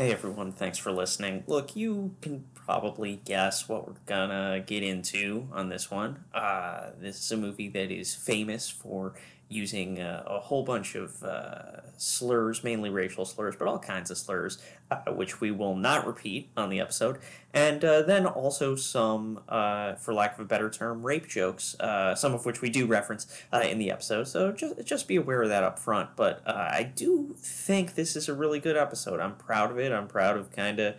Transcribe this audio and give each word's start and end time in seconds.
Hey 0.00 0.12
everyone, 0.12 0.52
thanks 0.52 0.78
for 0.78 0.92
listening. 0.92 1.44
Look, 1.46 1.76
you 1.76 2.14
can 2.22 2.46
probably 2.54 3.20
guess 3.26 3.68
what 3.68 3.86
we're 3.86 3.96
gonna 4.06 4.64
get 4.66 4.82
into 4.82 5.46
on 5.52 5.68
this 5.68 5.90
one. 5.90 6.24
Uh, 6.32 6.92
this 6.98 7.22
is 7.22 7.30
a 7.32 7.36
movie 7.36 7.68
that 7.68 7.90
is 7.90 8.14
famous 8.14 8.70
for 8.70 9.12
using 9.50 10.00
uh, 10.00 10.22
a 10.26 10.38
whole 10.38 10.62
bunch 10.62 10.94
of 10.94 11.22
uh, 11.24 11.80
slurs, 11.98 12.62
mainly 12.62 12.88
racial 12.88 13.24
slurs, 13.24 13.56
but 13.56 13.66
all 13.66 13.80
kinds 13.80 14.08
of 14.08 14.16
slurs, 14.16 14.62
uh, 14.92 14.96
which 15.12 15.40
we 15.40 15.50
will 15.50 15.74
not 15.74 16.06
repeat 16.06 16.48
on 16.56 16.70
the 16.70 16.78
episode. 16.78 17.18
And 17.52 17.84
uh, 17.84 18.02
then 18.02 18.26
also 18.26 18.76
some, 18.76 19.40
uh, 19.48 19.96
for 19.96 20.14
lack 20.14 20.34
of 20.34 20.40
a 20.40 20.44
better 20.44 20.70
term, 20.70 21.04
rape 21.04 21.26
jokes, 21.26 21.74
uh, 21.80 22.14
some 22.14 22.32
of 22.32 22.46
which 22.46 22.60
we 22.60 22.70
do 22.70 22.86
reference 22.86 23.26
in 23.52 23.78
the 23.78 23.90
episode. 23.90 24.28
So 24.28 24.52
just, 24.52 24.84
just 24.84 25.08
be 25.08 25.16
aware 25.16 25.42
of 25.42 25.48
that 25.48 25.64
up 25.64 25.76
front. 25.80 26.10
But 26.14 26.42
I 26.46 26.84
do 26.94 27.34
think 27.36 27.96
this 27.96 28.14
is 28.14 28.28
a 28.28 28.34
really 28.34 28.60
good 28.60 28.76
episode. 28.76 29.18
I'm 29.18 29.34
proud 29.34 29.72
of 29.72 29.80
it. 29.80 29.90
I'm 29.90 30.06
proud 30.06 30.36
of 30.36 30.52
kind 30.54 30.78
of, 30.78 30.94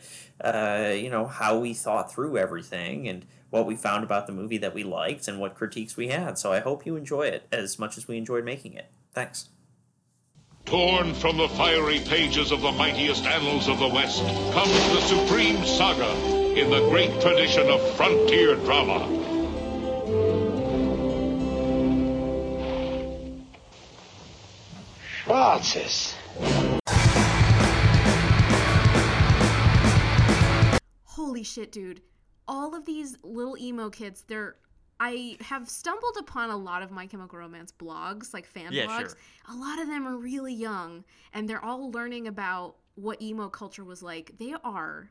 you 1.02 1.09
know, 1.09 1.26
how 1.26 1.58
we 1.58 1.73
thought 1.73 2.12
through 2.12 2.38
everything 2.38 3.08
and 3.08 3.26
what 3.52 3.66
we 3.66 3.76
found 3.76 4.04
about 4.04 4.26
the 4.26 4.34
movie 4.34 4.58
that 4.58 4.73
we 4.73 4.84
liked 4.84 5.28
and 5.28 5.40
what 5.40 5.54
critiques 5.54 5.96
we 5.96 6.08
had. 6.08 6.40
So 6.40 6.52
I 6.52 6.59
hope 6.59 6.86
you 6.86 6.96
enjoy 6.96 7.23
it 7.28 7.48
as 7.52 7.78
much 7.78 7.98
as 7.98 8.08
we 8.08 8.18
enjoyed 8.18 8.44
making 8.44 8.73
it. 8.73 8.90
Thanks. 9.14 9.50
Torn 10.66 11.14
from 11.14 11.38
the 11.38 11.50
fiery 11.50 12.00
pages 12.00 12.52
of 12.52 12.62
the 12.62 12.72
mightiest 12.72 13.26
annals 13.26 13.68
of 13.68 13.78
the 13.80 13.88
West 13.88 14.23
comes 14.54 14.90
the 14.90 15.02
supreme 15.02 15.64
saga 15.66 16.09
in 16.58 16.70
the 16.70 16.88
great 16.90 17.12
tradition 17.20 17.70
of 17.70 17.82
frontier 17.95 18.56
drama. 18.56 19.00
Schwarzes. 25.26 26.16
Holy 31.04 31.44
shit, 31.44 31.72
dude 31.72 32.02
all 32.47 32.75
of 32.75 32.86
these 32.86 33.17
little 33.23 33.58
emo 33.58 33.89
kids, 33.89 34.23
they're 34.28 34.56
I 35.03 35.38
have 35.42 35.67
stumbled 35.67 36.17
upon 36.20 36.52
a 36.52 36.58
lot 36.58 36.84
of 36.84 36.92
My 36.92 37.08
Chemical 37.08 37.39
Romance 37.39 37.72
blogs, 37.72 38.36
like 38.36 38.45
fan 38.45 38.72
yeah, 38.72 38.86
blogs. 38.86 39.00
Sure. 39.00 39.17
A 39.50 39.56
lot 39.56 39.80
of 39.80 39.88
them 39.88 40.08
are 40.08 40.16
really 40.16 40.53
young 40.53 41.03
and 41.34 41.50
they're 41.50 41.64
all 41.64 41.92
learning 41.92 42.28
about 42.28 42.75
what 42.94 43.19
emo 43.19 43.50
culture 43.50 43.84
was 43.84 44.03
like. 44.03 44.34
They 44.38 44.53
are 44.64 45.09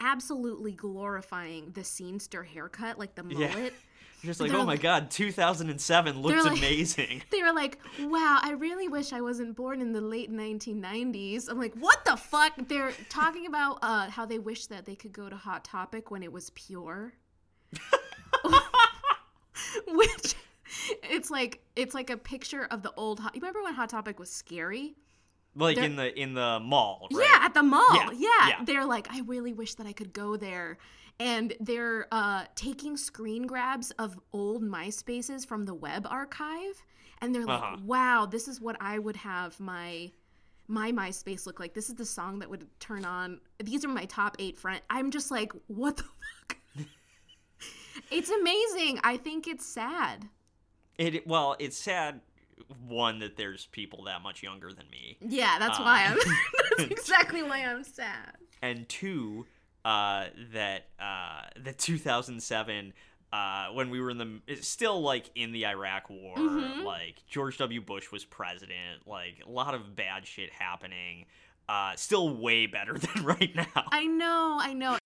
absolutely 0.00 0.72
glorifying 0.72 1.70
the 1.72 1.80
scenester 1.80 2.44
haircut, 2.44 2.98
like 2.98 3.14
the 3.14 3.22
mullet. 3.22 3.40
Yeah. 3.40 3.70
You're 4.22 4.30
just 4.30 4.40
like, 4.40 4.52
oh 4.52 4.64
my 4.64 4.76
god, 4.76 5.10
2007 5.10 6.20
looked 6.20 6.44
like, 6.44 6.58
amazing. 6.58 7.22
They 7.30 7.42
were 7.42 7.52
like, 7.52 7.78
wow, 8.00 8.38
I 8.42 8.52
really 8.52 8.88
wish 8.88 9.12
I 9.12 9.20
wasn't 9.20 9.56
born 9.56 9.80
in 9.80 9.92
the 9.92 10.00
late 10.00 10.30
1990s. 10.30 11.48
I'm 11.48 11.58
like, 11.58 11.74
what 11.74 12.04
the 12.04 12.16
fuck? 12.16 12.52
They're 12.68 12.92
talking 13.08 13.46
about 13.46 13.78
uh, 13.82 14.10
how 14.10 14.26
they 14.26 14.38
wish 14.38 14.66
that 14.66 14.84
they 14.84 14.94
could 14.94 15.12
go 15.12 15.28
to 15.30 15.36
Hot 15.36 15.64
Topic 15.64 16.10
when 16.10 16.22
it 16.22 16.32
was 16.32 16.50
pure. 16.50 17.14
Which 19.88 20.34
it's 21.02 21.30
like 21.30 21.60
it's 21.76 21.94
like 21.94 22.10
a 22.10 22.16
picture 22.16 22.66
of 22.70 22.82
the 22.82 22.92
old. 22.96 23.20
Hot, 23.20 23.34
you 23.34 23.40
remember 23.40 23.62
when 23.62 23.74
Hot 23.74 23.88
Topic 23.88 24.18
was 24.18 24.30
scary? 24.30 24.94
Like 25.60 25.76
They're, 25.76 25.84
in 25.84 25.96
the 25.96 26.18
in 26.18 26.34
the 26.34 26.58
mall, 26.60 27.08
right? 27.12 27.28
Yeah, 27.32 27.44
at 27.44 27.54
the 27.54 27.62
mall. 27.62 27.94
Yeah, 27.94 28.10
yeah. 28.12 28.48
yeah. 28.48 28.64
They're 28.64 28.86
like, 28.86 29.08
I 29.10 29.20
really 29.20 29.52
wish 29.52 29.74
that 29.74 29.86
I 29.86 29.92
could 29.92 30.12
go 30.12 30.36
there 30.36 30.78
and 31.20 31.52
they're 31.60 32.08
uh, 32.10 32.44
taking 32.56 32.96
screen 32.96 33.46
grabs 33.46 33.90
of 33.92 34.18
old 34.32 34.62
MySpaces 34.62 35.46
from 35.46 35.66
the 35.66 35.74
web 35.74 36.06
archive, 36.10 36.82
and 37.20 37.34
they're 37.34 37.44
like, 37.44 37.62
uh-huh. 37.62 37.76
"Wow, 37.84 38.26
this 38.26 38.48
is 38.48 38.60
what 38.60 38.76
I 38.80 38.98
would 38.98 39.16
have 39.16 39.60
my 39.60 40.10
my 40.66 40.90
MySpace 40.90 41.46
look 41.46 41.60
like. 41.60 41.74
This 41.74 41.90
is 41.90 41.94
the 41.94 42.06
song 42.06 42.38
that 42.38 42.48
would 42.48 42.66
turn 42.80 43.04
on. 43.04 43.40
These 43.62 43.84
are 43.84 43.88
my 43.88 44.06
top 44.06 44.36
eight 44.38 44.58
friends." 44.58 44.80
I'm 44.88 45.10
just 45.10 45.30
like, 45.30 45.52
"What 45.66 45.98
the 45.98 46.04
fuck?" 46.04 46.56
it's 48.10 48.30
amazing. 48.30 48.98
I 49.04 49.18
think 49.18 49.46
it's 49.46 49.66
sad. 49.66 50.26
It 50.96 51.26
well, 51.26 51.54
it's 51.58 51.76
sad. 51.76 52.22
One 52.86 53.18
that 53.20 53.36
there's 53.36 53.66
people 53.66 54.04
that 54.04 54.22
much 54.22 54.42
younger 54.42 54.72
than 54.72 54.88
me. 54.90 55.18
Yeah, 55.20 55.58
that's 55.58 55.78
uh, 55.78 55.82
why 55.82 56.04
I'm. 56.06 56.18
that's 56.78 56.90
exactly 56.90 57.42
why 57.42 57.64
I'm 57.64 57.84
sad. 57.84 58.36
And 58.62 58.88
two, 58.88 59.46
uh, 59.84 60.26
that 60.52 60.86
uh, 60.98 61.42
the 61.62 61.72
2007 61.72 62.92
uh, 63.32 63.68
when 63.68 63.90
we 63.90 64.00
were 64.00 64.10
in 64.10 64.18
the 64.18 64.56
still 64.60 65.00
like 65.00 65.30
in 65.34 65.52
the 65.52 65.66
Iraq 65.66 66.10
War, 66.10 66.36
mm-hmm. 66.36 66.82
like 66.82 67.24
George 67.28 67.58
W. 67.58 67.80
Bush 67.80 68.10
was 68.10 68.24
president, 68.24 69.06
like 69.06 69.42
a 69.46 69.50
lot 69.50 69.74
of 69.74 69.94
bad 69.94 70.26
shit 70.26 70.50
happening. 70.50 71.26
Uh, 71.68 71.94
still 71.94 72.36
way 72.36 72.66
better 72.66 72.94
than 72.98 73.24
right 73.24 73.54
now. 73.54 73.84
I 73.92 74.06
know, 74.06 74.58
I 74.60 74.72
know. 74.72 74.98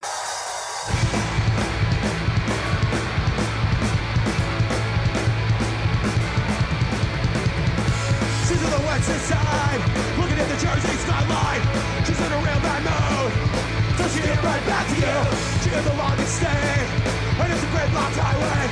You. 15.75 15.81
She 15.81 15.83
got 15.83 15.91
the 15.91 15.99
longest 15.99 16.37
stay, 16.37 16.47
and 16.47 17.53
it's 17.53 17.63
a 17.63 17.71
great 17.75 17.91
highway. 17.91 18.63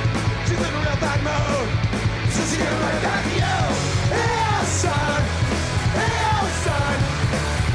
She's 0.47 0.57
in 0.57 0.63
a 0.63 0.79
real 0.79 0.97
bad 1.03 1.19
mood. 1.19 1.67
So 2.31 2.41
she 2.47 2.61
right 2.63 3.01
back 3.03 3.23
to 3.23 3.33
you. 3.35 3.59
Hey, 4.07 4.63
son. 4.65 5.21
Hey, 5.99 6.47
son. 6.63 6.95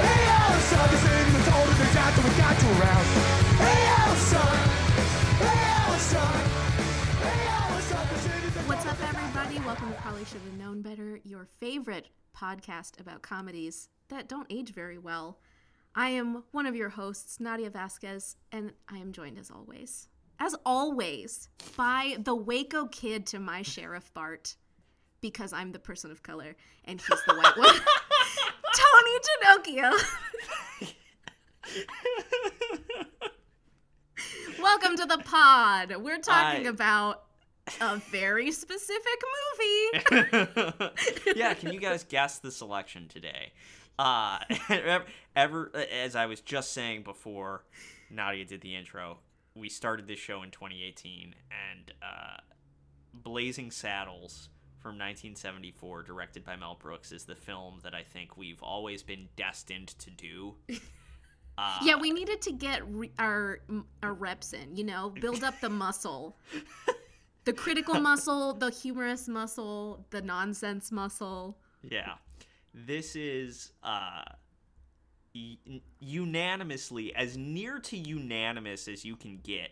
Hey, 0.00 0.61
son. 0.69 0.87
This 0.91 1.05
ain't 1.05 1.28
even 1.28 1.44
told 1.44 1.69
us 1.69 1.81
exactly 1.81 2.25
we 2.25 2.33
got 2.41 2.56
you 2.56 2.69
around. 2.81 3.06
Hey, 3.61 4.17
son. 4.33 4.56
Hey, 5.44 5.99
son. 5.99 6.44
What's 8.67 8.87
up, 8.87 9.00
everybody? 9.03 9.59
Welcome 9.67 9.88
to 9.93 9.99
Probably 10.00 10.25
Should 10.25 10.41
Have 10.43 10.59
Known 10.59 10.83
Better, 10.83 11.21
your 11.25 11.47
favorite 11.61 12.09
podcast 12.37 13.00
about 13.00 13.22
comedies 13.22 13.88
that 14.09 14.28
don't 14.28 14.47
age 14.50 14.72
very 14.72 14.99
well. 14.99 15.38
I 15.98 16.10
am 16.10 16.44
one 16.53 16.66
of 16.66 16.76
your 16.76 16.91
hosts, 16.91 17.41
Nadia 17.41 17.70
Vasquez, 17.70 18.36
and 18.53 18.70
I 18.88 18.98
am 18.98 19.10
joined 19.10 19.36
as 19.36 19.50
always, 19.50 20.06
as 20.38 20.54
always, 20.64 21.48
by 21.76 22.19
the 22.20 22.36
Waco 22.36 22.86
kid 22.86 23.26
to 23.26 23.41
my 23.41 23.62
Sheriff 23.62 24.14
Bart, 24.14 24.54
because 25.20 25.53
I'm 25.53 25.72
the 25.72 25.81
person 25.81 26.12
of 26.12 26.22
color 26.22 26.54
and 26.84 27.00
he's 27.00 27.22
the 27.26 27.34
white 27.34 27.58
one. 27.58 27.75
Tony 28.76 29.19
Ginocchio. 29.75 29.92
Welcome 34.62 34.97
to 34.98 35.04
the 35.04 35.19
pod. 35.25 35.97
We're 36.00 36.20
talking 36.20 36.69
I... 36.69 36.70
about 36.70 37.25
a 37.81 37.97
very 37.97 38.53
specific 38.53 39.20
movie. 39.58 40.91
yeah, 41.34 41.54
can 41.54 41.72
you 41.72 41.81
guys 41.81 42.04
guess 42.04 42.38
the 42.38 42.53
selection 42.53 43.08
today? 43.08 43.50
Uh, 43.98 44.38
ever, 45.38 45.71
as 45.93 46.16
I 46.16 46.26
was 46.26 46.41
just 46.41 46.72
saying 46.72 47.04
before, 47.04 47.65
Nadia 48.10 48.44
did 48.44 48.60
the 48.60 48.75
intro. 48.75 49.19
We 49.54 49.69
started 49.69 50.06
this 50.06 50.19
show 50.19 50.43
in 50.43 50.50
2018, 50.50 51.34
and 51.50 51.93
uh, 52.03 52.38
Blazing 53.15 53.71
Saddles 53.71 54.50
from 54.81 54.91
1974, 54.91 56.03
directed 56.03 56.44
by 56.44 56.56
Mel 56.56 56.76
Brooks, 56.78 57.12
is 57.12 57.25
the 57.25 57.37
film 57.37 57.78
that 57.84 57.94
I 57.94 58.03
think 58.03 58.37
we've 58.37 58.62
always 58.62 59.03
been 59.03 59.28
destined 59.37 59.88
to 60.00 60.10
do. 60.10 60.54
Uh, 61.56 61.78
yeah, 61.82 61.97
we 61.97 62.10
needed 62.10 62.43
to 62.43 62.53
get 62.53 62.87
re- 62.88 63.12
our 63.19 63.60
our 64.03 64.15
reps 64.15 64.53
in, 64.53 64.76
you 64.76 64.84
know, 64.84 65.12
build 65.20 65.44
up 65.44 65.60
the 65.60 65.70
muscle. 65.70 66.37
the 67.44 67.53
critical 67.53 68.00
muscle, 68.00 68.55
the 68.55 68.70
humorous 68.70 69.28
muscle, 69.28 70.05
the 70.10 70.20
nonsense 70.20 70.91
muscle. 70.91 71.59
Yeah 71.82 72.15
this 72.87 73.16
is 73.16 73.72
uh, 73.82 74.22
unanimously 76.00 77.14
as 77.14 77.37
near 77.37 77.79
to 77.79 77.97
unanimous 77.97 78.88
as 78.88 79.05
you 79.05 79.17
can 79.17 79.38
get 79.43 79.70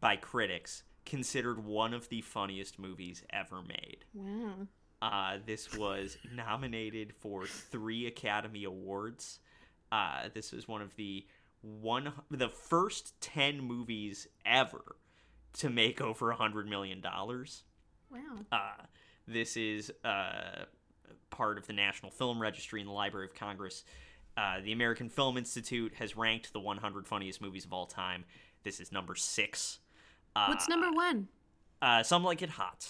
by 0.00 0.16
critics 0.16 0.82
considered 1.04 1.64
one 1.64 1.94
of 1.94 2.08
the 2.08 2.20
funniest 2.20 2.78
movies 2.78 3.22
ever 3.30 3.62
made. 3.62 4.04
Wow. 4.14 4.66
Uh, 5.02 5.38
this 5.44 5.76
was 5.76 6.18
nominated 6.34 7.14
for 7.18 7.46
three 7.46 8.06
Academy 8.06 8.64
Awards. 8.64 9.40
Uh, 9.90 10.28
this 10.34 10.52
was 10.52 10.68
one 10.68 10.82
of 10.82 10.94
the 10.96 11.26
one 11.62 12.12
the 12.30 12.48
first 12.48 13.20
ten 13.20 13.60
movies 13.60 14.26
ever 14.46 14.96
to 15.54 15.68
make 15.68 16.00
over 16.00 16.30
a 16.30 16.36
hundred 16.36 16.68
million 16.68 17.00
dollars. 17.00 17.64
Wow. 18.10 18.18
Uh, 18.52 18.84
this 19.26 19.56
is 19.56 19.92
uh, 20.04 20.64
part 21.30 21.58
of 21.58 21.66
the 21.66 21.72
National 21.72 22.10
Film 22.10 22.40
Registry 22.40 22.80
in 22.80 22.86
the 22.86 22.92
Library 22.92 23.26
of 23.26 23.34
Congress. 23.34 23.84
Uh, 24.36 24.60
the 24.64 24.72
American 24.72 25.08
Film 25.08 25.36
Institute 25.36 25.94
has 25.98 26.16
ranked 26.16 26.52
the 26.52 26.60
100 26.60 27.06
funniest 27.06 27.40
movies 27.40 27.64
of 27.64 27.72
all 27.72 27.86
time. 27.86 28.24
This 28.62 28.80
is 28.80 28.92
number 28.92 29.14
six. 29.14 29.80
Uh, 30.34 30.46
What's 30.46 30.68
number 30.68 30.90
one? 30.92 31.28
Uh, 31.82 32.02
Some 32.02 32.24
Like 32.24 32.42
It 32.42 32.50
Hot. 32.50 32.86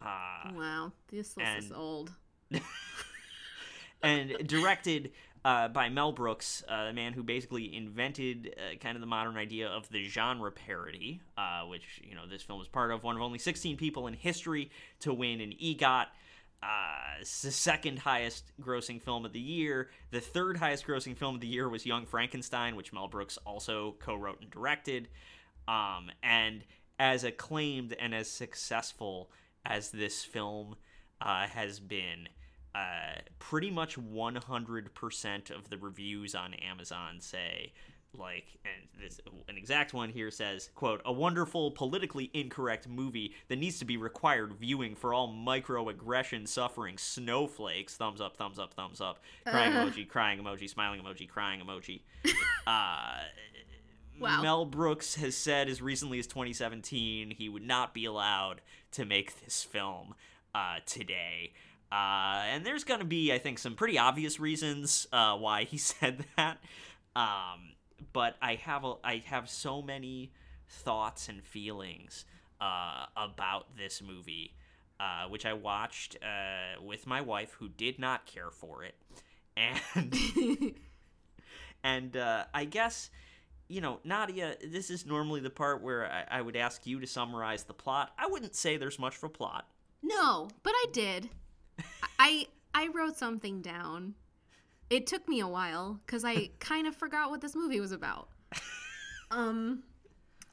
Uh, 0.00 0.50
wow, 0.54 0.92
this 1.08 1.36
list 1.36 1.48
and, 1.48 1.64
is 1.64 1.72
old. 1.72 2.12
and 4.02 4.46
directed 4.46 5.12
uh, 5.44 5.68
by 5.68 5.88
Mel 5.88 6.12
Brooks, 6.12 6.62
uh, 6.68 6.86
the 6.86 6.92
man 6.92 7.12
who 7.12 7.22
basically 7.22 7.74
invented 7.74 8.54
uh, 8.56 8.76
kind 8.78 8.96
of 8.96 9.00
the 9.00 9.06
modern 9.06 9.36
idea 9.36 9.68
of 9.68 9.88
the 9.90 10.04
genre 10.04 10.50
parody, 10.50 11.20
uh, 11.36 11.62
which 11.62 12.00
you 12.02 12.14
know 12.14 12.26
this 12.28 12.42
film 12.42 12.60
is 12.60 12.68
part 12.68 12.90
of. 12.90 13.02
One 13.02 13.16
of 13.16 13.22
only 13.22 13.38
16 13.38 13.76
people 13.76 14.06
in 14.06 14.14
history 14.14 14.70
to 15.00 15.12
win 15.12 15.40
an 15.40 15.52
EGOT. 15.60 16.06
Uh, 16.62 17.18
the 17.18 17.50
second 17.50 17.98
highest 17.98 18.52
grossing 18.60 19.02
film 19.02 19.24
of 19.24 19.32
the 19.32 19.40
year. 19.40 19.90
The 20.10 20.20
third 20.20 20.56
highest 20.56 20.86
grossing 20.86 21.16
film 21.16 21.34
of 21.34 21.40
the 21.40 21.46
year 21.48 21.68
was 21.68 21.84
Young 21.84 22.06
Frankenstein, 22.06 22.76
which 22.76 22.92
Mel 22.92 23.08
Brooks 23.08 23.36
also 23.44 23.96
co 23.98 24.14
wrote 24.14 24.40
and 24.40 24.50
directed. 24.50 25.08
Um, 25.66 26.10
and 26.22 26.64
as 26.98 27.24
acclaimed 27.24 27.94
and 27.98 28.14
as 28.14 28.28
successful 28.28 29.30
as 29.64 29.90
this 29.90 30.24
film 30.24 30.76
uh, 31.20 31.46
has 31.48 31.80
been, 31.80 32.28
uh, 32.74 33.20
pretty 33.38 33.70
much 33.70 33.98
100% 33.98 35.50
of 35.50 35.68
the 35.68 35.78
reviews 35.78 36.34
on 36.34 36.54
Amazon 36.54 37.20
say, 37.20 37.72
like, 38.16 38.46
and 38.64 39.02
this 39.02 39.20
an 39.48 39.56
exact 39.56 39.94
one 39.94 40.10
here 40.10 40.30
says, 40.30 40.70
"quote 40.74 41.00
A 41.04 41.12
wonderful, 41.12 41.70
politically 41.70 42.30
incorrect 42.34 42.88
movie 42.88 43.34
that 43.48 43.56
needs 43.56 43.78
to 43.78 43.84
be 43.84 43.96
required 43.96 44.52
viewing 44.54 44.94
for 44.94 45.14
all 45.14 45.32
microaggression 45.32 46.46
suffering 46.46 46.98
snowflakes." 46.98 47.96
Thumbs 47.96 48.20
up, 48.20 48.36
thumbs 48.36 48.58
up, 48.58 48.74
thumbs 48.74 49.00
up. 49.00 49.22
Crying 49.46 49.72
emoji, 49.72 50.08
crying 50.08 50.38
emoji, 50.42 50.68
smiling 50.68 51.00
emoji, 51.00 51.28
crying 51.28 51.60
emoji. 51.60 52.02
uh, 52.66 53.20
Wow. 54.20 54.40
Mel 54.42 54.64
Brooks 54.66 55.16
has 55.16 55.36
said 55.36 55.68
as 55.68 55.82
recently 55.82 56.20
as 56.20 56.28
2017 56.28 57.32
he 57.32 57.48
would 57.48 57.66
not 57.66 57.92
be 57.92 58.04
allowed 58.04 58.60
to 58.92 59.04
make 59.04 59.42
this 59.42 59.64
film 59.64 60.14
uh, 60.54 60.76
today. 60.86 61.54
Uh, 61.90 62.44
and 62.52 62.64
there's 62.64 62.84
going 62.84 63.00
to 63.00 63.06
be, 63.06 63.32
I 63.32 63.38
think, 63.38 63.58
some 63.58 63.74
pretty 63.74 63.98
obvious 63.98 64.38
reasons 64.38 65.06
uh, 65.12 65.36
why 65.36 65.64
he 65.64 65.76
said 65.78 66.24
that. 66.36 66.58
Um, 67.16 67.71
but 68.12 68.36
I 68.40 68.56
have 68.56 68.84
a, 68.84 68.94
I 69.04 69.22
have 69.26 69.48
so 69.48 69.82
many 69.82 70.32
thoughts 70.68 71.28
and 71.28 71.42
feelings 71.42 72.24
uh, 72.60 73.06
about 73.16 73.76
this 73.76 74.02
movie, 74.02 74.54
uh, 75.00 75.28
which 75.28 75.46
I 75.46 75.52
watched 75.52 76.16
uh, 76.22 76.80
with 76.82 77.06
my 77.06 77.20
wife, 77.20 77.52
who 77.58 77.68
did 77.68 77.98
not 77.98 78.26
care 78.26 78.50
for 78.50 78.84
it, 78.84 78.94
and 79.56 80.14
and 81.84 82.16
uh, 82.16 82.44
I 82.54 82.64
guess 82.64 83.10
you 83.72 83.80
know, 83.80 84.00
Nadia, 84.04 84.56
this 84.62 84.90
is 84.90 85.06
normally 85.06 85.40
the 85.40 85.48
part 85.48 85.82
where 85.82 86.04
I, 86.04 86.38
I 86.38 86.42
would 86.42 86.56
ask 86.56 86.86
you 86.86 87.00
to 87.00 87.06
summarize 87.06 87.64
the 87.64 87.72
plot. 87.72 88.12
I 88.18 88.26
wouldn't 88.26 88.54
say 88.54 88.76
there's 88.76 88.98
much 88.98 89.16
of 89.16 89.24
a 89.24 89.28
plot. 89.30 89.66
No, 90.02 90.48
but 90.62 90.74
I 90.74 90.86
did. 90.92 91.30
I 92.18 92.48
I 92.74 92.88
wrote 92.88 93.16
something 93.16 93.62
down. 93.62 94.14
It 94.92 95.06
took 95.06 95.26
me 95.26 95.40
a 95.40 95.48
while 95.48 96.00
because 96.04 96.22
I 96.22 96.50
kind 96.60 96.86
of 96.86 96.94
forgot 96.94 97.30
what 97.30 97.40
this 97.40 97.56
movie 97.56 97.80
was 97.80 97.92
about. 97.92 98.28
Um, 99.30 99.84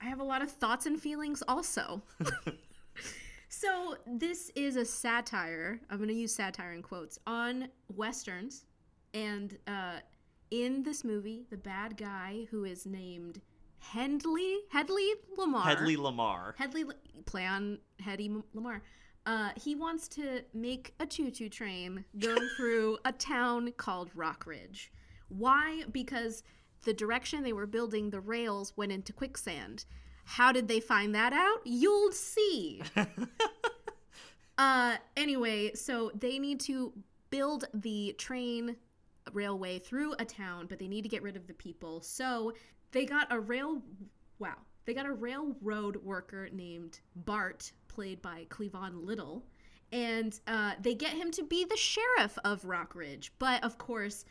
I 0.01 0.05
have 0.05 0.21
a 0.21 0.23
lot 0.23 0.41
of 0.41 0.49
thoughts 0.49 0.85
and 0.85 0.97
feelings 0.97 1.43
also. 1.45 2.01
so 3.49 3.97
this 4.07 4.49
is 4.55 4.77
a 4.77 4.85
satire. 4.85 5.81
I'm 5.89 5.97
going 5.97 6.07
to 6.07 6.15
use 6.15 6.33
satire 6.33 6.71
in 6.71 6.81
quotes 6.81 7.19
on 7.27 7.67
westerns, 7.93 8.63
and 9.13 9.57
uh, 9.67 9.97
in 10.51 10.83
this 10.83 11.03
movie, 11.03 11.43
the 11.49 11.57
bad 11.57 11.97
guy 11.97 12.47
who 12.49 12.63
is 12.63 12.85
named 12.85 13.41
Hendley 13.93 14.59
Hedley 14.71 15.09
Lamarr. 15.37 15.65
Hedley 15.65 15.97
Lamarr. 15.97 16.53
Hedley 16.55 16.85
play 17.25 17.45
on 17.45 17.79
Hedy 18.01 18.41
Lamarr. 18.55 18.79
Uh, 19.25 19.49
he 19.55 19.75
wants 19.75 20.07
to 20.07 20.43
make 20.53 20.93
a 20.99 21.05
choo-choo 21.05 21.49
train 21.49 22.05
go 22.17 22.35
through 22.57 22.97
a 23.05 23.11
town 23.11 23.71
called 23.77 24.09
Rock 24.15 24.45
Ridge. 24.45 24.91
Why? 25.27 25.83
Because 25.91 26.43
the 26.83 26.93
direction 26.93 27.43
they 27.43 27.53
were 27.53 27.67
building 27.67 28.09
the 28.09 28.21
rails 28.21 28.73
went 28.75 28.91
into 28.91 29.13
quicksand. 29.13 29.85
How 30.25 30.51
did 30.51 30.67
they 30.67 30.79
find 30.79 31.13
that 31.15 31.33
out? 31.33 31.59
You'll 31.65 32.11
see. 32.11 32.81
uh, 34.57 34.97
anyway, 35.17 35.73
so 35.73 36.11
they 36.13 36.39
need 36.39 36.59
to 36.61 36.93
build 37.29 37.65
the 37.73 38.15
train 38.17 38.75
railway 39.33 39.79
through 39.79 40.13
a 40.19 40.25
town, 40.25 40.67
but 40.67 40.79
they 40.79 40.87
need 40.87 41.03
to 41.03 41.09
get 41.09 41.23
rid 41.23 41.35
of 41.35 41.47
the 41.47 41.53
people. 41.53 42.01
So 42.01 42.53
they 42.91 43.05
got 43.05 43.27
a 43.31 43.39
rail. 43.39 43.81
Wow. 44.39 44.55
They 44.85 44.93
got 44.93 45.05
a 45.05 45.13
railroad 45.13 45.97
worker 45.97 46.49
named 46.51 46.99
Bart, 47.15 47.71
played 47.89 48.21
by 48.21 48.45
Cleavon 48.49 49.05
Little, 49.05 49.43
and 49.91 50.39
uh, 50.47 50.73
they 50.81 50.95
get 50.95 51.11
him 51.11 51.31
to 51.31 51.43
be 51.43 51.65
the 51.65 51.75
sheriff 51.75 52.37
of 52.45 52.63
Rock 52.63 52.95
Ridge. 52.95 53.33
But 53.39 53.63
of 53.63 53.77
course, 53.77 54.23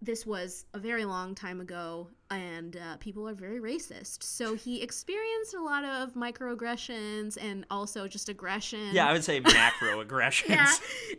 this 0.00 0.26
was 0.26 0.66
a 0.74 0.78
very 0.78 1.04
long 1.04 1.34
time 1.34 1.60
ago, 1.60 2.08
and 2.30 2.76
uh, 2.76 2.96
people 2.98 3.28
are 3.28 3.34
very 3.34 3.60
racist. 3.60 4.22
So 4.22 4.54
he 4.54 4.82
experienced 4.88 5.54
a 5.54 5.62
lot 5.62 5.84
of 5.84 6.14
microaggressions 6.14 7.36
and 7.40 7.64
also 7.70 8.06
just 8.06 8.28
aggression. 8.28 8.90
Yeah, 8.92 9.08
I 9.08 9.12
would 9.12 9.24
say 9.24 9.40
macroaggressions. 9.42 10.48
Yeah, 10.48 10.74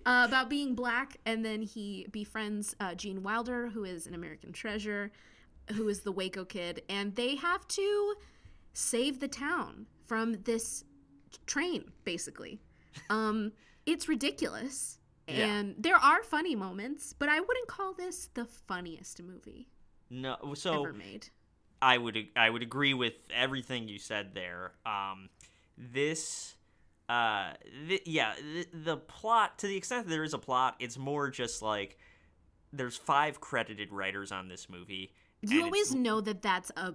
uh, 0.05 0.25
about 0.27 0.49
being 0.49 0.75
black, 0.75 1.17
and 1.25 1.43
then 1.43 1.61
he 1.61 2.07
befriends 2.11 2.75
uh, 2.79 2.95
Gene 2.95 3.23
Wilder, 3.23 3.67
who 3.69 3.83
is 3.83 4.07
an 4.07 4.13
American 4.13 4.51
treasure, 4.51 5.11
who 5.73 5.87
is 5.89 6.01
the 6.01 6.11
Waco 6.11 6.45
kid, 6.45 6.83
and 6.89 7.15
they 7.15 7.35
have 7.35 7.67
to 7.69 8.15
save 8.73 9.19
the 9.19 9.27
town 9.27 9.87
from 10.05 10.33
this 10.43 10.83
train, 11.45 11.91
basically. 12.03 12.59
Um, 13.09 13.51
it's 13.85 14.07
ridiculous, 14.07 14.99
Yeah. 15.27 15.45
and 15.47 15.75
there 15.77 15.95
are 15.97 16.23
funny 16.23 16.55
moments, 16.55 17.13
but 17.13 17.29
I 17.29 17.39
wouldn't 17.39 17.67
call 17.67 17.93
this 17.93 18.27
the 18.33 18.45
funniest 18.45 19.21
movie 19.21 19.67
No, 20.09 20.37
so 20.55 20.83
ever 20.85 20.93
made. 20.93 21.27
I 21.81 21.97
would 21.97 22.17
I 22.35 22.49
would 22.49 22.61
agree 22.63 22.93
with 22.93 23.13
everything 23.33 23.87
you 23.87 23.99
said 23.99 24.33
there. 24.33 24.71
Um, 24.85 25.29
this, 25.77 26.55
uh, 27.09 27.53
th- 27.87 28.03
yeah, 28.05 28.33
the, 28.41 28.67
the 28.73 28.97
plot 28.97 29.59
to 29.59 29.67
the 29.67 29.75
extent 29.75 30.05
that 30.05 30.09
there 30.09 30.23
is 30.23 30.33
a 30.33 30.39
plot, 30.39 30.75
it's 30.79 30.97
more 30.97 31.29
just 31.29 31.61
like 31.61 31.97
there's 32.71 32.97
five 32.97 33.39
credited 33.41 33.91
writers 33.91 34.31
on 34.31 34.47
this 34.47 34.69
movie. 34.69 35.13
You 35.41 35.63
always 35.63 35.93
know 35.93 36.21
that 36.21 36.41
that's 36.41 36.71
a 36.77 36.93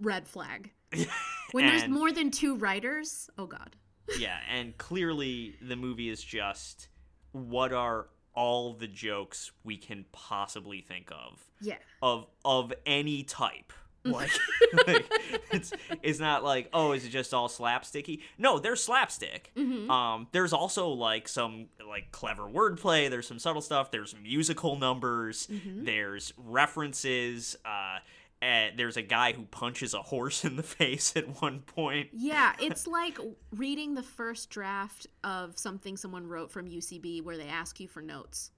red 0.00 0.28
flag. 0.28 0.70
When 1.52 1.66
there's 1.66 1.88
more 1.88 2.12
than 2.12 2.30
two 2.30 2.54
writers, 2.56 3.28
oh 3.36 3.46
god. 3.46 3.74
yeah, 4.18 4.38
and 4.48 4.76
clearly 4.78 5.56
the 5.60 5.74
movie 5.76 6.08
is 6.08 6.22
just 6.22 6.88
what 7.32 7.72
are 7.72 8.06
all 8.34 8.74
the 8.74 8.86
jokes 8.86 9.50
we 9.64 9.76
can 9.76 10.04
possibly 10.12 10.80
think 10.80 11.10
of 11.10 11.44
Yeah. 11.60 11.76
of 12.02 12.26
of 12.44 12.72
any 12.86 13.24
type. 13.24 13.72
Like, 14.04 14.30
like, 14.86 15.04
it's 15.50 15.72
it's 16.02 16.20
not 16.20 16.42
like 16.44 16.70
oh 16.72 16.92
is 16.92 17.04
it 17.04 17.10
just 17.10 17.34
all 17.34 17.48
slapsticky? 17.48 18.20
No, 18.38 18.58
there's 18.60 18.82
slapstick. 18.82 19.52
Um, 19.56 20.28
there's 20.32 20.52
also 20.54 20.88
like 20.88 21.26
some 21.28 21.66
like 21.86 22.10
clever 22.12 22.44
wordplay. 22.44 23.10
There's 23.10 23.26
some 23.26 23.38
subtle 23.40 23.60
stuff. 23.60 23.90
There's 23.90 24.14
musical 24.22 24.76
numbers. 24.78 25.48
There's 25.50 26.32
references. 26.38 27.56
Uh, 27.64 27.98
and 28.42 28.78
there's 28.78 28.96
a 28.96 29.02
guy 29.02 29.32
who 29.32 29.42
punches 29.44 29.94
a 29.94 30.02
horse 30.02 30.44
in 30.44 30.56
the 30.56 30.62
face 30.64 31.14
at 31.16 31.42
one 31.42 31.60
point. 31.60 32.08
Yeah, 32.12 32.54
it's 32.60 32.86
like 32.86 33.18
reading 33.54 33.94
the 33.94 34.02
first 34.02 34.50
draft 34.50 35.06
of 35.24 35.58
something 35.58 35.96
someone 35.96 36.26
wrote 36.26 36.50
from 36.50 36.68
UCB 36.68 37.22
where 37.22 37.36
they 37.36 37.48
ask 37.48 37.80
you 37.80 37.88
for 37.88 38.02
notes. 38.02 38.50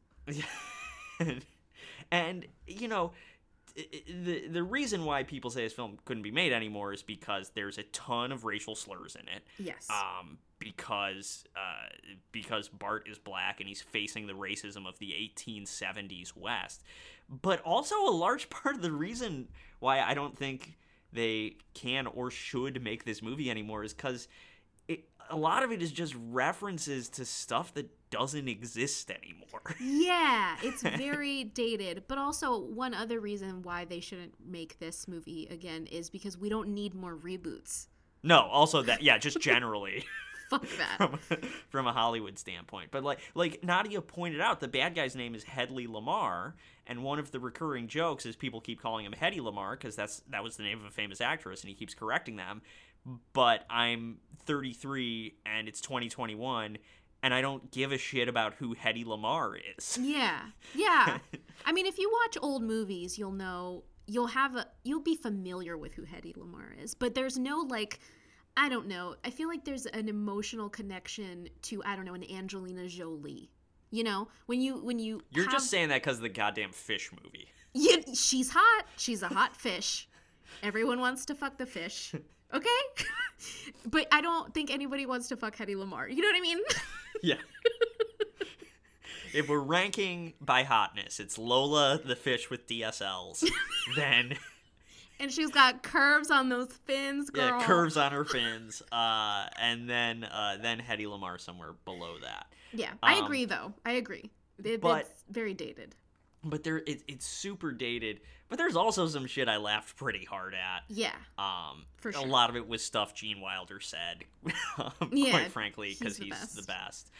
and, 1.19 1.45
and 2.11 2.47
you 2.67 2.89
know 2.89 3.13
the 3.75 4.49
the 4.49 4.63
reason 4.63 5.05
why 5.05 5.23
people 5.23 5.51
say 5.51 5.63
this 5.63 5.73
film 5.73 5.99
couldn't 6.05 6.23
be 6.23 6.31
made 6.31 6.53
anymore 6.53 6.93
is 6.93 7.03
because 7.03 7.51
there's 7.55 7.79
a 7.79 7.83
ton 7.85 8.33
of 8.33 8.45
racial 8.45 8.75
slurs 8.75 9.17
in 9.17 9.27
it. 9.29 9.43
Yes. 9.59 9.89
Um, 9.91 10.39
because 10.59 11.45
uh, 11.57 11.89
because 12.31 12.69
Bart 12.69 13.09
is 13.11 13.19
black 13.19 13.61
and 13.61 13.69
he's 13.69 13.81
facing 13.81 14.27
the 14.27 14.35
racism 14.35 14.87
of 14.87 14.99
the 14.99 15.13
1870s 15.39 16.37
West, 16.37 16.83
but 17.29 17.61
also 17.63 17.97
a 18.07 18.11
large 18.11 18.51
part 18.51 18.77
of 18.77 18.83
the 18.83 18.93
reason 18.93 19.49
why 19.83 20.01
I 20.01 20.15
don't 20.15 20.37
think 20.37 20.79
they 21.13 21.57
can 21.75 22.07
or 22.07 22.31
should 22.31 22.83
make 22.83 23.05
this 23.05 23.21
movie 23.21 23.51
anymore 23.51 23.85
is 23.85 23.93
because 23.93 24.29
a 25.31 25.37
lot 25.37 25.63
of 25.63 25.73
it 25.73 25.83
is 25.83 25.93
just 25.93 26.15
references 26.31 27.09
to 27.09 27.25
stuff 27.25 27.75
that 27.75 27.89
doesn't 28.11 28.49
exist 28.49 29.11
anymore. 29.11 29.75
yeah, 29.81 30.57
it's 30.63 30.83
very 30.97 31.45
dated. 31.45 32.05
But 32.09 32.19
also, 32.19 32.59
one 32.59 32.95
other 32.95 33.21
reason 33.21 33.63
why 33.63 33.85
they 33.85 34.01
shouldn't 34.01 34.35
make 34.45 34.79
this 34.79 35.09
movie 35.09 35.49
again 35.51 35.87
is 35.87 36.11
because 36.11 36.39
we 36.39 36.49
don't 36.49 36.69
need 36.69 36.95
more 36.95 37.17
reboots. 37.17 37.87
No, 38.23 38.43
also 38.43 38.83
that 38.83 39.03
yeah, 39.03 39.19
just 39.19 39.41
generally 39.41 40.05
Fuck 40.53 40.67
that. 40.79 40.97
from 40.99 41.19
from 41.71 41.87
a 41.87 41.93
Hollywood 41.93 42.39
standpoint. 42.39 42.91
But 42.91 43.03
like 43.05 43.19
like 43.35 43.63
Nadia 43.65 44.01
pointed 44.01 44.41
out, 44.41 44.61
the 44.61 44.69
bad 44.69 44.95
guy's 44.95 45.17
name 45.17 45.35
is 45.35 45.45
Hedley 45.45 45.87
Lamarr, 45.87 46.53
and 46.87 47.03
one 47.03 47.19
of 47.19 47.31
the 47.31 47.41
recurring 47.41 47.89
jokes 47.89 48.27
is 48.27 48.37
people 48.37 48.61
keep 48.61 48.81
calling 48.81 49.07
him 49.07 49.13
Hedy 49.19 49.39
Lamarr 49.39 49.73
because 49.73 49.97
that's 49.97 50.23
that 50.31 50.43
was 50.45 50.57
the 50.57 50.63
name 50.63 50.79
of 50.79 50.85
a 50.85 50.91
famous 50.91 51.21
actress, 51.21 51.63
and 51.63 51.69
he 51.69 51.75
keeps 51.75 51.95
correcting 51.95 52.37
them. 52.37 52.63
But 53.33 53.65
I'm 53.69 54.19
33 54.47 55.35
and 55.45 55.67
it's 55.69 55.81
2021, 55.81 56.79
and 57.23 57.35
I 57.35 57.41
don't 57.41 57.71
give 57.73 57.91
a 57.93 57.99
shit 57.99 58.29
about 58.29 58.55
who 58.55 58.75
Hedy 58.77 59.05
Lamarr 59.05 59.57
is. 59.77 59.99
Yeah. 60.01 60.41
Yeah. 60.75 61.19
I 61.65 61.73
mean, 61.73 61.87
if 61.87 61.99
you 61.99 62.11
watch 62.23 62.37
old 62.41 62.63
movies, 62.63 63.19
you'll 63.19 63.33
know 63.33 63.85
you'll 64.07 64.29
have 64.29 64.55
a 64.57 64.67
you'll 64.85 65.01
be 65.03 65.17
familiar 65.17 65.77
with 65.77 65.95
who 65.95 66.03
Hedy 66.03 66.37
Lamarr 66.37 66.81
is, 66.83 66.95
but 66.95 67.15
there's 67.15 67.39
no 67.39 67.59
like 67.61 67.99
I 68.57 68.69
don't 68.69 68.87
know. 68.87 69.17
I 69.25 69.31
feel 69.31 69.49
like 69.49 69.65
there's 69.65 69.87
an 69.87 70.09
emotional 70.09 70.69
connection 70.69 71.49
to 71.63 71.83
I 71.85 71.97
don't 71.97 72.05
know 72.05 72.15
an 72.15 72.25
Angelina 72.31 72.87
Jolie. 72.89 73.51
You 73.91 74.05
know, 74.05 74.29
when 74.47 74.61
you 74.61 74.77
when 74.79 74.99
you 74.99 75.23
You're 75.31 75.45
have- 75.45 75.53
just 75.55 75.71
saying 75.71 75.89
that 75.91 76.03
because 76.03 76.17
of 76.17 76.23
the 76.23 76.29
goddamn 76.29 76.73
fish 76.73 77.11
movie. 77.23 77.49
Yeah, 77.75 77.97
she's 78.15 78.51
hot. 78.51 78.85
She's 78.97 79.23
a 79.23 79.29
hot 79.29 79.57
fish. 79.57 80.09
Everyone 80.63 81.01
wants 81.01 81.25
to 81.27 81.35
fuck 81.35 81.59
the 81.59 81.67
fish. 81.67 82.15
Okay? 82.55 82.69
but 83.87 84.07
I 84.13 84.21
don't 84.21 84.53
think 84.53 84.71
anybody 84.71 85.07
wants 85.07 85.29
to 85.29 85.39
fuck 85.39 85.57
Hedy 85.57 85.75
Lamarr. 85.75 86.15
You 86.15 86.21
know 86.21 86.29
what 86.29 86.37
I 86.37 86.41
mean? 86.41 86.59
Yeah. 87.23 87.37
if 89.33 89.49
we're 89.49 89.59
ranking 89.59 90.35
by 90.39 90.63
hotness, 90.65 91.19
it's 91.19 91.39
Lola 91.39 91.99
the 92.05 92.15
fish 92.15 92.51
with 92.51 92.67
DSLs. 92.67 93.43
then 93.97 94.37
and 95.21 95.31
she's 95.33 95.51
got 95.51 95.83
curves 95.83 96.31
on 96.31 96.49
those 96.49 96.69
fins, 96.85 97.31
girl. 97.31 97.45
yeah, 97.61 97.65
curves 97.67 97.97
on 97.97 98.13
her 98.13 98.25
fins. 98.25 98.83
Uh, 98.93 99.47
and 99.61 99.89
then 99.89 100.25
uh, 100.25 100.57
then 100.61 100.79
Hedy 100.81 101.07
Lamarr 101.07 101.41
somewhere 101.41 101.75
below 101.85 102.17
that. 102.23 102.47
Yeah, 102.73 102.91
I 103.03 103.19
Um, 103.19 103.25
agree 103.25 103.45
though. 103.45 103.73
I 103.85 103.93
agree. 103.93 104.31
It, 104.65 104.81
but- 104.81 105.03
it's 105.03 105.25
very 105.31 105.55
dated. 105.55 105.95
But 106.45 106.65
there, 106.65 106.79
it, 106.79 107.03
it's 107.07 107.25
super 107.25 107.71
dated. 107.71 108.21
But 108.49 108.59
there's 108.59 108.75
also 108.75 109.07
some 109.07 109.27
shit 109.27 109.49
I 109.49 109.59
laughed 109.59 109.95
pretty 109.97 110.25
hard 110.25 110.55
at. 110.55 110.83
Yeah. 110.89 111.13
Um, 111.39 111.85
For 111.99 112.11
a 112.11 112.21
lot 112.23 112.51
of 112.51 112.57
it 112.57 112.67
was 112.67 112.83
stuff 112.85 113.15
Gene 113.15 113.41
Wilder 113.41 113.79
said, 113.79 114.25
um, 114.79 114.93
Yeah, 115.13 115.31
quite 115.31 115.53
frankly, 115.53 115.95
because 115.97 116.17
he's 116.17 116.37
he's, 116.37 116.55
the 116.55 116.63
the 116.63 116.67
best. 116.67 117.11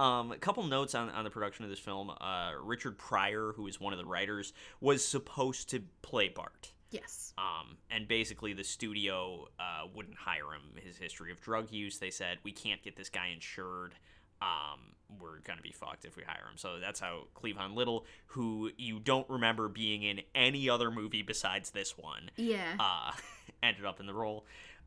Um, 0.00 0.32
a 0.32 0.36
couple 0.36 0.64
notes 0.64 0.96
on, 0.96 1.10
on 1.10 1.22
the 1.22 1.30
production 1.30 1.64
of 1.64 1.70
this 1.70 1.78
film. 1.78 2.10
Uh, 2.10 2.52
Richard 2.60 2.98
Pryor, 2.98 3.52
who 3.54 3.68
is 3.68 3.80
one 3.80 3.92
of 3.92 4.00
the 4.00 4.04
writers, 4.04 4.52
was 4.80 5.04
supposed 5.04 5.70
to 5.70 5.82
play 6.02 6.28
Bart. 6.28 6.72
Yes. 6.92 7.32
Um, 7.38 7.76
and 7.90 8.06
basically, 8.06 8.52
the 8.52 8.62
studio 8.64 9.48
uh, 9.58 9.86
wouldn't 9.94 10.16
hire 10.16 10.52
him. 10.52 10.62
His 10.76 10.96
history 10.96 11.32
of 11.32 11.40
drug 11.40 11.72
use, 11.72 11.98
they 11.98 12.10
said, 12.10 12.38
we 12.44 12.52
can't 12.52 12.82
get 12.82 12.96
this 12.96 13.08
guy 13.08 13.28
insured. 13.34 13.94
Um, 14.40 14.80
we're 15.20 15.38
gonna 15.44 15.62
be 15.62 15.72
fucked 15.72 16.04
if 16.04 16.16
we 16.16 16.22
hire 16.24 16.42
him. 16.50 16.56
So 16.56 16.78
that's 16.80 16.98
how 17.00 17.24
Cleavon 17.34 17.74
Little, 17.74 18.04
who 18.26 18.70
you 18.76 18.98
don't 18.98 19.28
remember 19.30 19.68
being 19.68 20.02
in 20.02 20.20
any 20.34 20.68
other 20.68 20.90
movie 20.90 21.22
besides 21.22 21.70
this 21.70 21.96
one, 21.96 22.30
Yeah. 22.36 22.74
uh, 22.80 23.12
ended 23.62 23.84
up 23.84 24.00
in 24.00 24.06
the 24.06 24.14
role. 24.14 24.44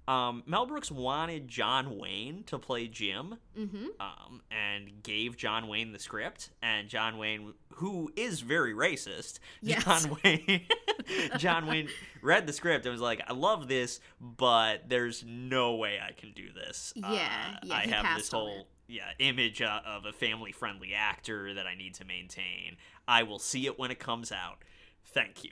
Um, 0.07 0.43
Mel 0.45 0.65
Brooks 0.65 0.91
wanted 0.91 1.47
John 1.47 1.97
Wayne 1.97 2.43
to 2.45 2.59
play 2.59 2.87
Jim, 2.87 3.37
mm-hmm. 3.57 3.87
um, 3.99 4.41
and 4.51 5.01
gave 5.01 5.35
John 5.35 5.67
Wayne 5.67 5.91
the 5.93 5.99
script. 5.99 6.51
And 6.61 6.87
John 6.87 7.17
Wayne, 7.17 7.53
who 7.75 8.11
is 8.15 8.41
very 8.41 8.73
racist, 8.73 9.39
Yes. 9.61 9.83
John 9.83 10.17
Wayne, 10.23 10.61
John 11.37 11.65
Wayne 11.67 11.89
read 12.21 12.45
the 12.45 12.53
script 12.53 12.85
and 12.85 12.91
was 12.93 13.01
like, 13.01 13.21
"I 13.27 13.33
love 13.33 13.67
this, 13.67 13.99
but 14.21 14.87
there's 14.89 15.23
no 15.27 15.75
way 15.75 15.99
I 15.99 16.11
can 16.11 16.31
do 16.33 16.51
this. 16.53 16.93
Yeah, 16.95 17.05
Uh, 17.07 17.57
yeah, 17.63 17.73
I 17.75 17.87
have 17.87 18.17
this 18.17 18.31
whole." 18.31 18.67
Yeah, 18.87 19.09
image 19.17 19.63
uh, 19.63 19.79
of 19.83 20.05
a 20.05 20.13
family-friendly 20.13 20.93
actor 20.93 21.55
that 21.55 21.65
I 21.65 21.73
need 21.73 21.95
to 21.95 22.05
maintain. 22.05 22.77
I 23.07 23.23
will 23.23 23.39
see 23.39 23.65
it 23.65 23.79
when 23.79 23.89
it 23.89 23.97
comes 23.97 24.31
out. 24.31 24.59
Thank 25.07 25.43
you. 25.43 25.51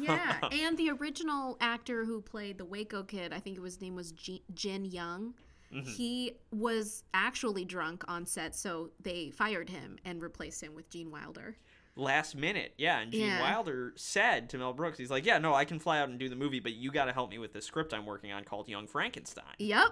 Yeah. 0.00 0.38
and 0.52 0.76
the 0.76 0.90
original 0.90 1.56
actor 1.60 2.04
who 2.04 2.20
played 2.20 2.58
the 2.58 2.64
Waco 2.64 3.02
kid, 3.02 3.32
I 3.32 3.38
think 3.40 3.62
his 3.62 3.80
name 3.80 3.94
was 3.94 4.12
Ji- 4.12 4.42
Gig 4.54 4.86
Young. 4.86 5.34
Mm-hmm. 5.72 5.88
He 5.90 6.32
was 6.52 7.04
actually 7.14 7.64
drunk 7.64 8.04
on 8.08 8.26
set, 8.26 8.54
so 8.54 8.90
they 9.00 9.30
fired 9.30 9.68
him 9.68 9.98
and 10.04 10.22
replaced 10.22 10.62
him 10.62 10.74
with 10.74 10.88
Gene 10.90 11.10
Wilder. 11.10 11.56
last 11.96 12.36
minute. 12.36 12.74
Yeah, 12.76 12.98
and 13.00 13.12
Gene 13.12 13.22
Yeah. 13.26 13.40
Wilder 13.40 13.92
said 13.96 14.50
to 14.50 14.58
Mel 14.58 14.72
Brooks, 14.72 14.98
he's 14.98 15.10
like, 15.10 15.24
"Yeah, 15.26 15.38
no, 15.38 15.54
I 15.54 15.64
can 15.64 15.78
fly 15.78 16.00
out 16.00 16.08
and 16.08 16.18
do 16.18 16.28
the 16.28 16.34
movie, 16.36 16.58
but 16.60 16.72
you 16.74 16.90
got 16.90 17.04
to 17.04 17.12
help 17.12 17.30
me 17.30 17.38
with 17.38 17.52
this 17.52 17.64
script 17.66 17.94
I'm 17.94 18.04
working 18.06 18.32
on 18.32 18.42
called 18.44 18.68
Young 18.68 18.86
Frankenstein." 18.88 19.44
Yep. 19.58 19.88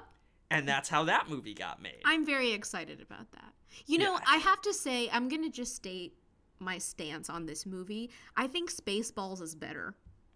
And 0.50 0.68
that's 0.68 0.88
how 0.88 1.04
that 1.04 1.28
movie 1.30 1.54
got 1.54 1.80
made. 1.80 2.00
I'm 2.04 2.26
very 2.26 2.52
excited 2.52 3.00
about 3.00 3.30
that. 3.32 3.52
You 3.86 3.98
know, 3.98 4.14
Yeah. 4.14 4.20
I 4.26 4.36
have 4.38 4.60
to 4.62 4.74
say, 4.74 5.08
I'm 5.12 5.28
going 5.28 5.42
to 5.44 5.48
just 5.50 5.74
state 5.76 6.14
my 6.62 6.78
stance 6.78 7.28
on 7.28 7.46
this 7.46 7.66
movie. 7.66 8.10
I 8.36 8.46
think 8.46 8.70
Spaceballs 8.72 9.42
is 9.42 9.54
better. 9.54 9.94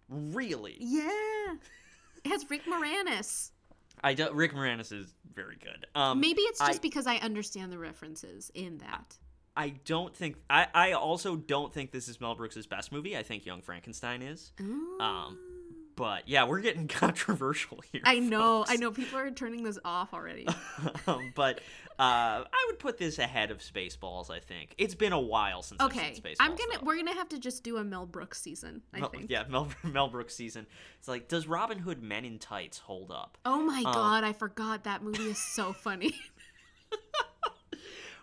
really, 0.08 0.76
Yeah. 0.80 1.54
It 2.24 2.30
has 2.30 2.48
Rick 2.50 2.64
Moranis. 2.66 3.50
I 4.02 4.14
do, 4.14 4.32
Rick 4.32 4.52
Moranis 4.52 4.92
is 4.92 5.14
very 5.32 5.56
good. 5.62 5.86
Um, 5.94 6.20
Maybe 6.20 6.42
it's 6.42 6.58
just 6.58 6.78
I- 6.78 6.82
because 6.82 7.06
I 7.06 7.16
understand 7.18 7.70
the 7.72 7.78
references 7.78 8.50
in 8.54 8.78
that. 8.78 9.16
I 9.58 9.70
don't 9.86 10.14
think 10.14 10.36
I. 10.50 10.66
I 10.74 10.92
also 10.92 11.34
don't 11.34 11.72
think 11.72 11.90
this 11.90 12.08
is 12.08 12.20
Mel 12.20 12.34
Brooks' 12.34 12.66
best 12.66 12.92
movie. 12.92 13.16
I 13.16 13.22
think 13.22 13.46
Young 13.46 13.62
Frankenstein 13.62 14.20
is. 14.20 14.52
Um, 15.00 15.38
but 15.96 16.28
yeah, 16.28 16.44
we're 16.44 16.60
getting 16.60 16.88
controversial 17.04 17.80
here. 17.90 18.02
I 18.04 18.18
know, 18.18 18.66
I 18.68 18.76
know. 18.76 18.90
People 18.90 19.18
are 19.18 19.30
turning 19.30 19.62
this 19.62 19.78
off 19.82 20.12
already. 20.12 20.46
um, 21.06 21.32
but 21.34 21.60
uh, 21.98 22.44
I 22.44 22.64
would 22.68 22.78
put 22.78 22.98
this 22.98 23.18
ahead 23.18 23.50
of 23.50 23.58
Spaceballs. 23.58 24.30
I 24.30 24.38
think 24.40 24.74
it's 24.78 24.94
been 24.94 25.12
a 25.12 25.20
while 25.20 25.62
since 25.62 25.80
I've 25.80 25.86
Okay, 25.90 26.14
seen 26.14 26.22
Spaceballs. 26.22 26.36
I'm 26.40 26.50
gonna. 26.50 26.62
though. 26.80 26.84
We're 26.86 26.96
gonna 26.96 27.14
have 27.14 27.28
to 27.30 27.38
just 27.38 27.64
do 27.64 27.78
a 27.78 27.84
Mel 27.84 28.06
Brooks 28.06 28.40
season. 28.40 28.82
I 28.92 29.00
Mel- 29.00 29.08
think. 29.08 29.30
Yeah, 29.30 29.44
Mel, 29.50 29.68
Mel 29.82 30.08
Brooks 30.08 30.34
season. 30.34 30.66
It's 30.98 31.08
like, 31.08 31.28
does 31.28 31.46
Robin 31.46 31.78
Hood 31.78 32.02
Men 32.02 32.24
in 32.24 32.38
Tights 32.38 32.78
hold 32.78 33.10
up? 33.10 33.38
Oh 33.44 33.62
my 33.62 33.78
Um, 33.78 33.92
god, 33.94 34.24
I 34.24 34.32
forgot 34.32 34.84
that 34.84 35.02
movie 35.02 35.24
is 35.30 35.38
so 35.38 35.72
funny. 35.84 36.14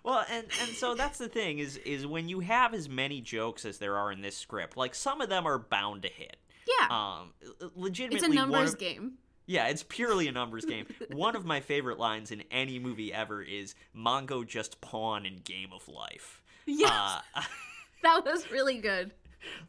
Well, 0.05 0.25
and 0.29 0.45
and 0.61 0.71
so 0.71 0.95
that's 0.95 1.17
the 1.17 1.29
thing 1.29 1.59
is 1.59 1.77
is 1.77 2.05
when 2.05 2.27
you 2.27 2.41
have 2.41 2.73
as 2.73 2.89
many 2.89 3.21
jokes 3.21 3.63
as 3.63 3.77
there 3.77 3.95
are 3.95 4.11
in 4.11 4.19
this 4.21 4.35
script, 4.35 4.75
like 4.75 4.93
some 4.95 5.21
of 5.21 5.29
them 5.29 5.47
are 5.47 5.57
bound 5.57 6.01
to 6.01 6.09
hit. 6.09 6.35
yeah, 6.67 6.87
Um, 6.89 7.31
legitimately, 7.73 8.17
it's 8.17 8.27
a 8.27 8.33
numbers 8.37 8.73
of- 8.73 8.79
game. 8.79 9.13
Yeah, 9.45 9.67
it's 9.67 9.83
purely 9.83 10.27
a 10.27 10.31
numbers 10.31 10.65
game. 10.65 10.85
One 11.11 11.35
of 11.35 11.45
my 11.45 11.59
favorite 11.59 11.99
lines 11.99 12.31
in 12.31 12.43
any 12.51 12.79
movie 12.79 13.13
ever 13.13 13.41
is 13.41 13.75
"Mongo 13.95 14.45
just 14.47 14.79
pawn 14.81 15.25
in 15.25 15.39
Game 15.43 15.69
of 15.73 15.87
Life." 15.87 16.41
Yes, 16.65 16.91
Uh, 17.35 17.41
that 18.03 18.23
was 18.25 18.49
really 18.51 18.77
good. 18.79 19.11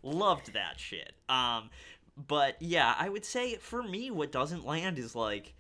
loved 0.03 0.53
that 0.53 0.79
shit. 0.79 1.13
Um, 1.29 1.71
but 2.29 2.57
yeah, 2.61 2.95
I 2.99 3.09
would 3.09 3.25
say 3.25 3.57
for 3.57 3.83
me, 3.83 4.11
what 4.13 4.31
doesn't 4.31 4.65
land 4.65 4.99
is 4.99 5.17
like, 5.17 5.55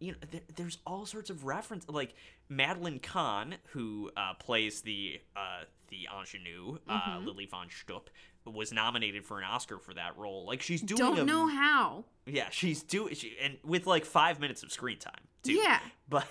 you 0.00 0.12
know, 0.12 0.18
there, 0.32 0.40
there's 0.56 0.78
all 0.84 1.06
sorts 1.06 1.30
of 1.30 1.44
reference. 1.44 1.88
Like 1.88 2.14
Madeline 2.48 2.98
Kahn, 2.98 3.54
who 3.68 4.10
uh, 4.16 4.34
plays 4.34 4.80
the 4.80 5.20
uh, 5.36 5.62
the 5.88 6.08
ingenue, 6.18 6.78
uh, 6.88 6.98
Mm-hmm. 7.18 7.26
Lili 7.26 7.46
Von 7.46 7.68
Shtupp, 7.68 8.08
was 8.46 8.72
nominated 8.72 9.24
for 9.24 9.38
an 9.38 9.44
Oscar 9.44 9.78
for 9.78 9.94
that 9.94 10.16
role. 10.16 10.44
Like 10.46 10.62
she's 10.62 10.80
doing 10.80 10.98
Don't 10.98 11.18
a, 11.20 11.24
know 11.24 11.46
how. 11.46 12.04
yeah, 12.26 12.48
she's 12.50 12.82
doing 12.82 13.14
she, 13.14 13.36
and 13.42 13.58
with 13.64 13.86
like 13.86 14.04
five 14.04 14.40
minutes 14.40 14.62
of 14.62 14.72
screen 14.72 14.98
time. 14.98 15.14
Too. 15.42 15.52
Yeah. 15.54 15.78
but 16.08 16.26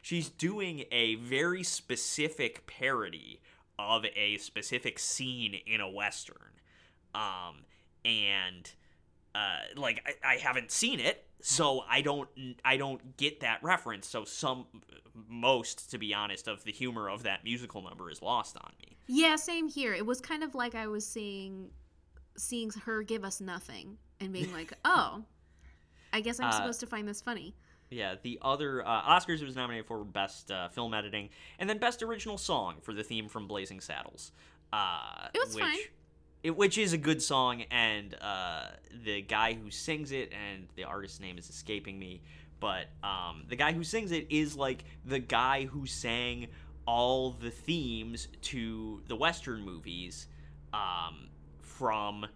she's 0.00 0.28
doing 0.28 0.84
a 0.92 1.16
very 1.16 1.62
specific 1.62 2.66
parody 2.66 3.40
of 3.78 4.04
a 4.14 4.38
specific 4.38 4.98
scene 4.98 5.58
in 5.66 5.80
a 5.80 5.90
western 5.90 6.36
um 7.12 7.64
and 8.04 8.70
uh 9.34 9.56
like 9.76 10.00
I, 10.24 10.34
I 10.34 10.36
haven't 10.36 10.70
seen 10.70 11.00
it 11.00 11.26
so 11.46 11.84
i 11.90 12.00
don't 12.00 12.28
i 12.64 12.76
don't 12.78 13.16
get 13.18 13.40
that 13.40 13.62
reference 13.62 14.06
so 14.08 14.24
some 14.24 14.64
most 15.28 15.90
to 15.90 15.98
be 15.98 16.14
honest 16.14 16.48
of 16.48 16.64
the 16.64 16.72
humor 16.72 17.08
of 17.08 17.22
that 17.24 17.44
musical 17.44 17.82
number 17.82 18.10
is 18.10 18.22
lost 18.22 18.56
on 18.56 18.72
me 18.80 18.96
Yeah, 19.06 19.36
same 19.36 19.68
here. 19.68 19.92
It 19.92 20.06
was 20.06 20.20
kind 20.22 20.42
of 20.42 20.54
like 20.54 20.74
I 20.74 20.86
was 20.86 21.06
seeing, 21.06 21.68
seeing 22.38 22.70
her 22.86 23.02
give 23.02 23.22
us 23.22 23.38
nothing 23.40 23.98
and 24.18 24.32
being 24.32 24.50
like, 24.50 24.72
"Oh, 24.86 25.24
I 26.10 26.22
guess 26.22 26.40
I'm 26.40 26.48
Uh, 26.48 26.52
supposed 26.52 26.80
to 26.80 26.86
find 26.86 27.06
this 27.06 27.20
funny." 27.20 27.54
Yeah, 27.90 28.14
the 28.22 28.38
other 28.40 28.82
uh, 28.84 29.02
Oscars 29.02 29.42
it 29.42 29.44
was 29.44 29.56
nominated 29.56 29.86
for 29.86 30.02
best 30.04 30.50
uh, 30.50 30.68
film 30.70 30.94
editing 30.94 31.28
and 31.58 31.68
then 31.68 31.76
best 31.78 32.02
original 32.02 32.38
song 32.38 32.76
for 32.80 32.94
the 32.94 33.02
theme 33.04 33.28
from 33.28 33.46
Blazing 33.46 33.80
Saddles. 33.82 34.32
Uh, 34.72 35.28
It 35.34 35.40
was 35.46 35.54
which, 35.54 35.64
fine. 35.64 35.78
It, 36.44 36.54
which 36.54 36.76
is 36.76 36.92
a 36.92 36.98
good 36.98 37.22
song, 37.22 37.62
and 37.70 38.14
uh, 38.20 38.66
the 39.02 39.22
guy 39.22 39.54
who 39.54 39.70
sings 39.70 40.12
it 40.12 40.30
and 40.30 40.68
the 40.76 40.84
artist's 40.84 41.18
name 41.18 41.38
is 41.38 41.48
escaping 41.48 41.98
me, 41.98 42.20
but 42.60 42.88
um, 43.02 43.44
the 43.48 43.56
guy 43.56 43.72
who 43.72 43.82
sings 43.82 44.12
it 44.12 44.26
is 44.28 44.54
like 44.54 44.84
the 45.06 45.18
guy 45.18 45.64
who 45.64 45.86
sang 45.86 46.48
all 46.86 47.30
the 47.30 47.50
themes 47.50 48.28
to 48.42 49.02
the 49.08 49.16
Western 49.16 49.64
movies 49.64 50.26
um, 50.74 51.28
from 51.62 52.26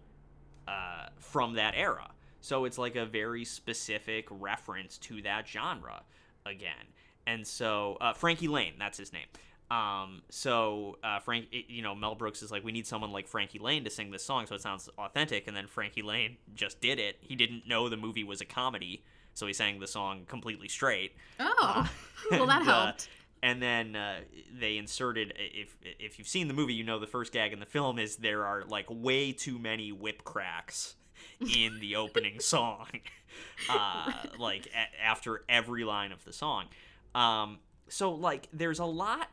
uh, 0.67 1.05
from 1.19 1.53
that 1.53 1.75
era. 1.75 2.09
So 2.41 2.65
it's 2.65 2.79
like 2.79 2.95
a 2.95 3.05
very 3.05 3.45
specific 3.45 4.27
reference 4.31 4.97
to 4.99 5.21
that 5.21 5.47
genre 5.47 6.01
again. 6.47 6.93
And 7.27 7.45
so 7.45 7.97
uh, 8.01 8.13
Frankie 8.13 8.47
Laine, 8.47 8.73
that's 8.79 8.97
his 8.97 9.13
name. 9.13 9.27
Um, 9.71 10.23
so 10.29 10.97
uh, 11.03 11.19
Frank, 11.19 11.47
it- 11.51 11.69
you 11.69 11.81
know, 11.81 11.93
Mel 11.93 12.15
Brooks 12.15 12.41
is 12.41 12.51
like, 12.51 12.63
we 12.63 12.71
need 12.71 12.87
someone 12.87 13.11
like 13.11 13.27
Frankie 13.27 13.59
Laine 13.59 13.83
to 13.83 13.89
sing 13.89 14.09
this 14.11 14.23
song, 14.25 14.47
so 14.47 14.55
it 14.55 14.61
sounds 14.61 14.89
authentic. 14.97 15.47
And 15.47 15.55
then 15.55 15.67
Frankie 15.67 16.01
Laine 16.01 16.37
just 16.55 16.81
did 16.81 16.99
it. 16.99 17.17
He 17.21 17.35
didn't 17.35 17.67
know 17.67 17.87
the 17.89 17.97
movie 17.97 18.23
was 18.23 18.41
a 18.41 18.45
comedy, 18.45 19.03
so 19.35 19.45
he 19.45 19.53
sang 19.53 19.79
the 19.79 19.87
song 19.87 20.25
completely 20.27 20.67
straight. 20.67 21.13
Oh, 21.39 21.89
well, 22.31 22.47
that 22.47 22.61
And, 22.61 22.69
uh, 22.69 22.85
helped. 22.85 23.09
and 23.43 23.61
then 23.61 23.95
uh, 23.95 24.19
they 24.59 24.77
inserted 24.77 25.33
if 25.37 25.77
if 25.83 26.17
you've 26.17 26.27
seen 26.27 26.47
the 26.47 26.53
movie, 26.55 26.73
you 26.73 26.83
know 26.83 26.97
the 26.99 27.07
first 27.07 27.31
gag 27.31 27.53
in 27.53 27.59
the 27.59 27.65
film 27.67 27.99
is 27.99 28.15
there 28.17 28.45
are 28.45 28.63
like 28.67 28.87
way 28.89 29.31
too 29.31 29.59
many 29.59 29.91
whip 29.91 30.23
cracks 30.23 30.95
in 31.55 31.79
the 31.79 31.95
opening 31.95 32.39
song, 32.41 32.87
uh, 33.69 34.11
like 34.39 34.67
a- 34.67 35.01
after 35.03 35.43
every 35.47 35.83
line 35.83 36.11
of 36.11 36.25
the 36.25 36.33
song. 36.33 36.65
Um, 37.13 37.59
so 37.87 38.11
like 38.13 38.47
there's 38.51 38.79
a 38.79 38.85
lot 38.85 39.27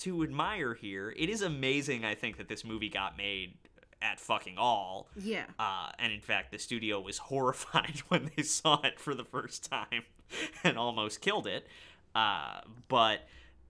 to 0.00 0.22
admire 0.22 0.74
here. 0.74 1.14
It 1.16 1.28
is 1.28 1.42
amazing, 1.42 2.04
I 2.04 2.14
think, 2.14 2.36
that 2.38 2.48
this 2.48 2.64
movie 2.64 2.88
got 2.88 3.16
made 3.16 3.54
at 4.02 4.18
fucking 4.18 4.56
all. 4.58 5.08
Yeah. 5.16 5.44
Uh, 5.58 5.90
and 5.98 6.12
in 6.12 6.20
fact, 6.20 6.52
the 6.52 6.58
studio 6.58 7.00
was 7.00 7.18
horrified 7.18 8.02
when 8.08 8.30
they 8.36 8.42
saw 8.42 8.80
it 8.82 8.98
for 8.98 9.14
the 9.14 9.24
first 9.24 9.70
time 9.70 10.04
and 10.64 10.78
almost 10.78 11.20
killed 11.20 11.46
it. 11.46 11.66
Uh, 12.14 12.60
but 12.88 13.20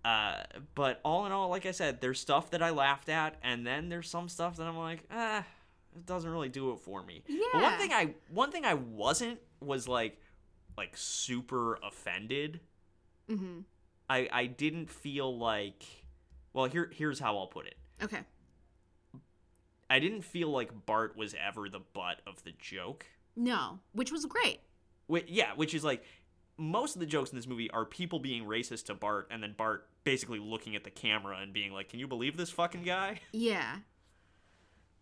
uh, 0.05 0.45
but 0.75 1.01
all 1.05 1.27
in 1.27 1.33
all, 1.33 1.51
like 1.51 1.67
I 1.67 1.73
said, 1.73 2.01
there's 2.01 2.19
stuff 2.19 2.51
that 2.53 2.63
I 2.63 2.71
laughed 2.71 3.11
at, 3.11 3.37
and 3.43 3.67
then 3.67 3.91
there's 3.91 4.09
some 4.09 4.29
stuff 4.31 4.57
that 4.57 4.67
I'm 4.67 4.79
like, 4.79 5.05
ah, 5.11 5.45
it 5.95 6.07
doesn't 6.07 6.31
really 6.31 6.49
do 6.49 6.73
it 6.73 6.81
for 6.81 7.03
me. 7.03 7.23
But 7.53 7.63
one 7.63 7.79
thing 7.79 7.93
I 7.93 8.15
one 8.31 8.51
thing 8.51 8.65
I 8.65 8.75
wasn't 8.75 9.41
was 9.61 9.87
like 9.89 10.19
like 10.79 10.97
super 10.97 11.79
offended. 11.83 12.61
Mm-hmm. 13.31 13.61
I 14.09 14.29
I 14.33 14.47
didn't 14.47 14.91
feel 14.91 15.37
like. 15.37 15.85
Well, 16.53 16.67
here 16.67 16.91
here's 16.95 17.19
how 17.21 17.37
I'll 17.39 17.47
put 17.47 17.67
it. 17.67 17.77
Okay. 18.03 18.21
I 19.89 19.99
didn't 19.99 20.23
feel 20.23 20.49
like 20.51 20.87
Bart 20.87 21.17
was 21.17 21.35
ever 21.35 21.69
the 21.69 21.81
butt 21.81 22.21
of 22.27 22.43
the 22.45 22.53
joke. 22.59 23.07
No, 23.37 23.81
which 23.93 24.13
was 24.13 24.25
great. 24.27 24.61
Wh- 25.11 25.27
yeah, 25.29 25.53
which 25.57 25.75
is 25.75 25.83
like 25.85 26.05
most 26.57 26.95
of 26.95 27.01
the 27.01 27.07
jokes 27.07 27.31
in 27.31 27.37
this 27.37 27.47
movie 27.47 27.71
are 27.71 27.85
people 27.85 28.19
being 28.21 28.45
racist 28.45 28.87
to 28.87 28.95
Bart, 28.95 29.29
and 29.31 29.43
then 29.43 29.55
Bart 29.57 29.89
basically 30.05 30.39
looking 30.39 30.77
at 30.77 30.85
the 30.85 30.91
camera 30.91 31.39
and 31.41 31.53
being 31.53 31.73
like, 31.73 31.89
"Can 31.89 31.99
you 31.99 32.07
believe 32.07 32.37
this 32.37 32.51
fucking 32.51 32.83
guy?" 32.85 33.21
Yeah. 33.33 33.79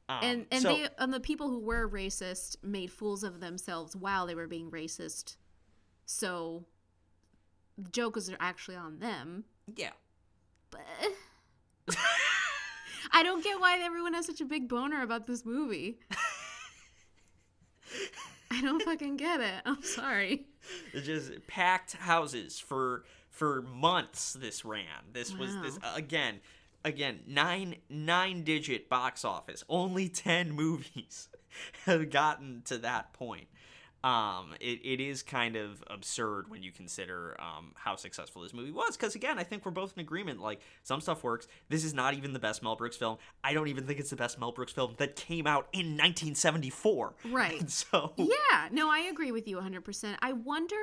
Um, 0.08 0.18
and 0.22 0.46
and 0.50 0.62
so- 0.62 0.74
they 0.74 0.88
and 0.98 1.12
the 1.12 1.20
people 1.20 1.48
who 1.48 1.58
were 1.58 1.86
racist 1.88 2.56
made 2.62 2.90
fools 2.90 3.22
of 3.22 3.40
themselves 3.40 3.94
while 3.94 4.26
they 4.26 4.34
were 4.34 4.46
being 4.46 4.70
racist. 4.70 5.36
So 6.06 6.64
the 7.76 7.90
joke 7.90 8.14
was 8.14 8.30
actually 8.40 8.76
on 8.76 9.00
them. 9.00 9.44
yeah, 9.76 9.90
But 10.70 10.80
I 13.12 13.22
don't 13.22 13.42
get 13.42 13.58
why 13.60 13.78
everyone 13.80 14.14
has 14.14 14.26
such 14.26 14.40
a 14.40 14.44
big 14.44 14.68
boner 14.68 15.02
about 15.02 15.26
this 15.26 15.44
movie. 15.44 15.98
I 18.50 18.60
don't 18.60 18.82
fucking 18.82 19.16
get 19.16 19.40
it. 19.40 19.62
I'm 19.64 19.82
sorry. 19.82 20.46
it's 20.92 21.06
just 21.06 21.46
packed 21.46 21.94
houses 21.94 22.58
for 22.58 23.04
for 23.30 23.62
months. 23.62 24.34
This 24.34 24.64
ran. 24.64 24.84
This 25.12 25.34
was 25.34 25.54
this 25.62 25.78
again, 25.94 26.40
again 26.84 27.20
nine 27.26 27.76
nine 27.88 28.44
digit 28.44 28.88
box 28.88 29.24
office. 29.24 29.64
Only 29.68 30.08
ten 30.08 30.52
movies 30.52 31.28
have 31.86 32.10
gotten 32.10 32.62
to 32.66 32.78
that 32.78 33.12
point. 33.12 33.48
Um, 34.04 34.54
it, 34.60 34.80
it 34.84 35.00
is 35.00 35.22
kind 35.22 35.56
of 35.56 35.82
absurd 35.88 36.48
when 36.48 36.62
you 36.62 36.70
consider 36.70 37.36
um, 37.40 37.72
how 37.74 37.96
successful 37.96 38.42
this 38.42 38.54
movie 38.54 38.70
was. 38.70 38.96
Because 38.96 39.14
again, 39.16 39.38
I 39.38 39.42
think 39.42 39.64
we're 39.64 39.72
both 39.72 39.92
in 39.96 40.00
agreement. 40.00 40.40
Like 40.40 40.60
some 40.84 41.00
stuff 41.00 41.24
works. 41.24 41.48
This 41.68 41.84
is 41.84 41.94
not 41.94 42.14
even 42.14 42.32
the 42.32 42.38
best 42.38 42.62
Mel 42.62 42.76
Brooks 42.76 42.96
film. 42.96 43.18
I 43.42 43.54
don't 43.54 43.68
even 43.68 43.86
think 43.86 43.98
it's 43.98 44.10
the 44.10 44.16
best 44.16 44.38
Mel 44.38 44.52
Brooks 44.52 44.72
film 44.72 44.94
that 44.98 45.16
came 45.16 45.46
out 45.46 45.68
in 45.72 45.96
1974. 45.96 47.14
Right. 47.30 47.64
So 47.68 48.12
Yeah, 48.16 48.68
no, 48.72 48.90
I 48.90 49.00
agree 49.10 49.30
with 49.30 49.46
you 49.46 49.56
100%. 49.58 50.16
I 50.20 50.32
wonder 50.32 50.76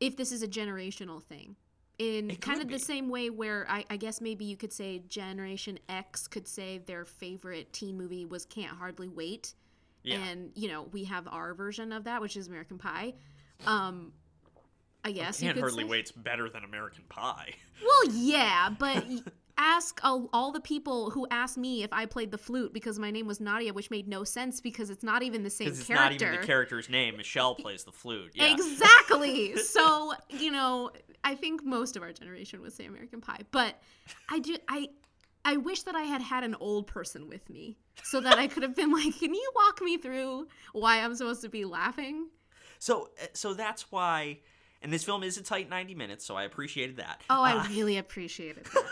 if 0.00 0.16
this 0.16 0.32
is 0.32 0.42
a 0.42 0.48
generational 0.48 1.22
thing. 1.22 1.56
In 1.98 2.34
kind 2.36 2.60
of 2.60 2.68
the 2.68 2.78
same 2.78 3.08
way 3.08 3.30
where 3.30 3.66
I, 3.68 3.84
I 3.88 3.96
guess 3.96 4.20
maybe 4.20 4.44
you 4.44 4.56
could 4.56 4.72
say 4.72 5.02
Generation 5.08 5.78
X 5.88 6.28
could 6.28 6.46
say 6.46 6.78
their 6.78 7.04
favorite 7.04 7.72
teen 7.72 7.96
movie 7.96 8.26
was 8.26 8.44
Can't 8.44 8.76
Hardly 8.76 9.08
Wait. 9.08 9.54
Yeah. 10.04 10.16
And, 10.16 10.50
you 10.54 10.68
know, 10.68 10.86
we 10.92 11.04
have 11.04 11.26
our 11.26 11.54
version 11.54 11.90
of 11.90 12.04
that, 12.04 12.20
which 12.20 12.36
is 12.36 12.46
American 12.46 12.78
Pie. 12.78 13.14
Um, 13.66 14.12
I 15.02 15.12
guess 15.12 15.42
you 15.42 15.48
Can't 15.48 15.58
hardly 15.58 15.84
say. 15.84 15.88
wait's 15.88 16.12
better 16.12 16.48
than 16.48 16.62
American 16.64 17.04
Pie. 17.08 17.54
Well, 17.82 18.14
yeah, 18.14 18.70
but 18.78 19.04
ask 19.58 20.00
all, 20.04 20.30
all 20.32 20.52
the 20.52 20.60
people 20.60 21.10
who 21.10 21.26
asked 21.30 21.58
me 21.58 21.82
if 21.82 21.92
I 21.92 22.06
played 22.06 22.30
the 22.30 22.38
flute 22.38 22.72
because 22.72 23.00
my 23.00 23.10
name 23.10 23.26
was 23.26 23.40
Nadia, 23.40 23.74
which 23.74 23.90
made 23.90 24.06
no 24.06 24.22
sense 24.22 24.60
because 24.60 24.90
it's 24.90 25.02
not 25.02 25.22
even 25.24 25.42
the 25.42 25.50
same 25.50 25.68
it's 25.68 25.84
character. 25.84 26.04
not 26.04 26.12
even 26.12 26.40
the 26.40 26.46
character's 26.46 26.88
name. 26.88 27.16
Michelle 27.16 27.56
plays 27.56 27.82
the 27.82 27.90
flute. 27.92 28.30
Yeah. 28.34 28.52
Exactly. 28.52 29.56
so, 29.58 30.14
you 30.30 30.52
know, 30.52 30.92
I 31.24 31.34
think 31.34 31.64
most 31.64 31.96
of 31.96 32.02
our 32.02 32.12
generation 32.12 32.62
would 32.62 32.72
say 32.72 32.86
American 32.86 33.20
Pie, 33.20 33.40
but 33.50 33.74
I 34.30 34.38
do 34.38 34.56
I 34.68 34.88
I 35.44 35.56
wish 35.58 35.82
that 35.82 35.94
I 35.94 36.02
had 36.02 36.22
had 36.22 36.42
an 36.44 36.54
old 36.60 36.86
person 36.86 37.28
with 37.28 37.48
me 37.50 37.76
so 38.02 38.20
that 38.20 38.38
I 38.38 38.46
could 38.46 38.62
have 38.62 38.74
been 38.74 38.92
like, 38.92 39.18
"Can 39.18 39.34
you 39.34 39.52
walk 39.54 39.80
me 39.82 39.96
through 39.98 40.48
why 40.72 41.00
I'm 41.00 41.14
supposed 41.14 41.42
to 41.42 41.48
be 41.48 41.64
laughing?" 41.64 42.28
So 42.78 43.10
uh, 43.22 43.26
so 43.34 43.54
that's 43.54 43.90
why. 43.92 44.40
And 44.82 44.92
this 44.92 45.02
film 45.02 45.22
is 45.22 45.38
a 45.38 45.42
tight 45.42 45.70
90 45.70 45.94
minutes, 45.94 46.26
so 46.26 46.34
I 46.36 46.44
appreciated 46.44 46.98
that. 46.98 47.22
Oh, 47.30 47.40
I 47.42 47.56
Uh, 47.56 47.68
really 47.68 47.96
appreciated 47.96 48.66
that. 48.66 48.84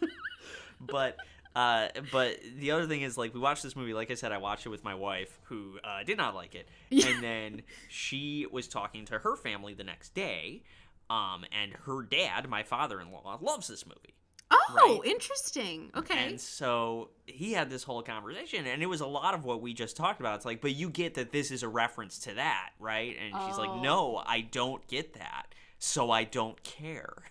but 0.80 1.16
uh, 1.54 1.88
but 2.12 2.36
the 2.56 2.70
other 2.72 2.86
thing 2.86 3.02
is 3.02 3.16
like 3.16 3.34
we 3.34 3.40
watched 3.40 3.62
this 3.62 3.74
movie. 3.76 3.94
Like 3.94 4.10
I 4.10 4.14
said, 4.14 4.32
I 4.32 4.38
watched 4.38 4.66
it 4.66 4.70
with 4.70 4.84
my 4.84 4.94
wife, 4.94 5.38
who 5.44 5.78
uh, 5.84 6.02
did 6.04 6.16
not 6.16 6.34
like 6.34 6.54
it, 6.54 6.68
yeah. 6.90 7.08
and 7.08 7.22
then 7.22 7.62
she 7.88 8.46
was 8.50 8.68
talking 8.68 9.04
to 9.06 9.18
her 9.20 9.36
family 9.36 9.74
the 9.74 9.84
next 9.84 10.14
day. 10.14 10.62
Um, 11.10 11.44
and 11.58 11.72
her 11.86 12.02
dad, 12.02 12.48
my 12.50 12.62
father-in-law, 12.62 13.38
loves 13.40 13.66
this 13.66 13.86
movie. 13.86 14.14
Oh, 14.50 14.74
Right. 14.74 15.00
interesting. 15.10 15.90
Okay. 15.96 16.28
And 16.28 16.40
so 16.40 17.10
he 17.26 17.52
had 17.52 17.68
this 17.70 17.82
whole 17.82 18.02
conversation, 18.02 18.66
and 18.66 18.82
it 18.82 18.86
was 18.86 19.00
a 19.00 19.06
lot 19.06 19.34
of 19.34 19.44
what 19.44 19.60
we 19.60 19.74
just 19.74 19.96
talked 19.96 20.20
about. 20.20 20.36
It's 20.36 20.44
like, 20.46 20.60
but 20.60 20.74
you 20.74 20.88
get 20.90 21.14
that 21.14 21.32
this 21.32 21.50
is 21.50 21.62
a 21.62 21.68
reference 21.68 22.18
to 22.20 22.34
that, 22.34 22.70
right? 22.78 23.16
And 23.20 23.34
she's 23.44 23.58
Oh. 23.58 23.62
like, 23.62 23.82
no, 23.82 24.22
I 24.24 24.40
don't 24.42 24.86
get 24.86 25.14
that, 25.14 25.54
so 25.78 26.10
I 26.10 26.24
don't 26.24 26.62
care. 26.62 27.24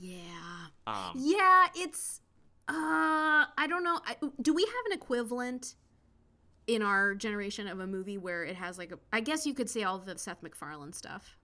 yeah. 0.00 0.66
Um, 0.86 1.12
Yeah, 1.16 1.66
it's 1.74 2.20
uh 2.68 2.72
I 3.56 3.66
don't 3.68 3.82
know. 3.82 3.98
I, 4.06 4.16
do 4.40 4.54
we 4.54 4.62
have 4.62 4.86
an 4.86 4.92
equivalent 4.92 5.74
in 6.66 6.82
our 6.82 7.14
generation 7.14 7.66
of 7.66 7.80
a 7.80 7.86
movie 7.86 8.18
where 8.18 8.44
it 8.44 8.56
has 8.56 8.78
like 8.78 8.92
a 8.92 8.98
I 9.12 9.20
guess 9.20 9.44
you 9.46 9.54
could 9.54 9.68
say 9.70 9.82
all 9.84 9.98
the 9.98 10.16
Seth 10.18 10.42
MacFarlane 10.42 10.92
stuff. 10.92 11.36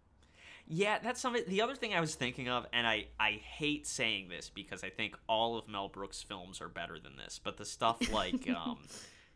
Yeah, 0.67 0.99
that's 1.03 1.21
something. 1.21 1.43
The 1.47 1.61
other 1.63 1.75
thing 1.75 1.95
I 1.95 2.01
was 2.01 2.15
thinking 2.15 2.49
of, 2.49 2.67
and 2.73 2.87
I 2.87 3.07
I 3.21 3.33
hate 3.33 3.87
saying 3.87 4.29
this 4.29 4.51
because 4.51 4.83
I 4.83 4.91
think 4.91 5.17
all 5.29 5.57
of 5.59 5.69
Mel 5.69 5.89
Brooks' 5.89 6.23
films 6.23 6.61
are 6.61 6.69
better 6.69 6.99
than 6.99 7.17
this, 7.17 7.39
but 7.43 7.57
the 7.57 7.65
stuff 7.65 7.99
like 8.13 8.49
um, 8.49 8.79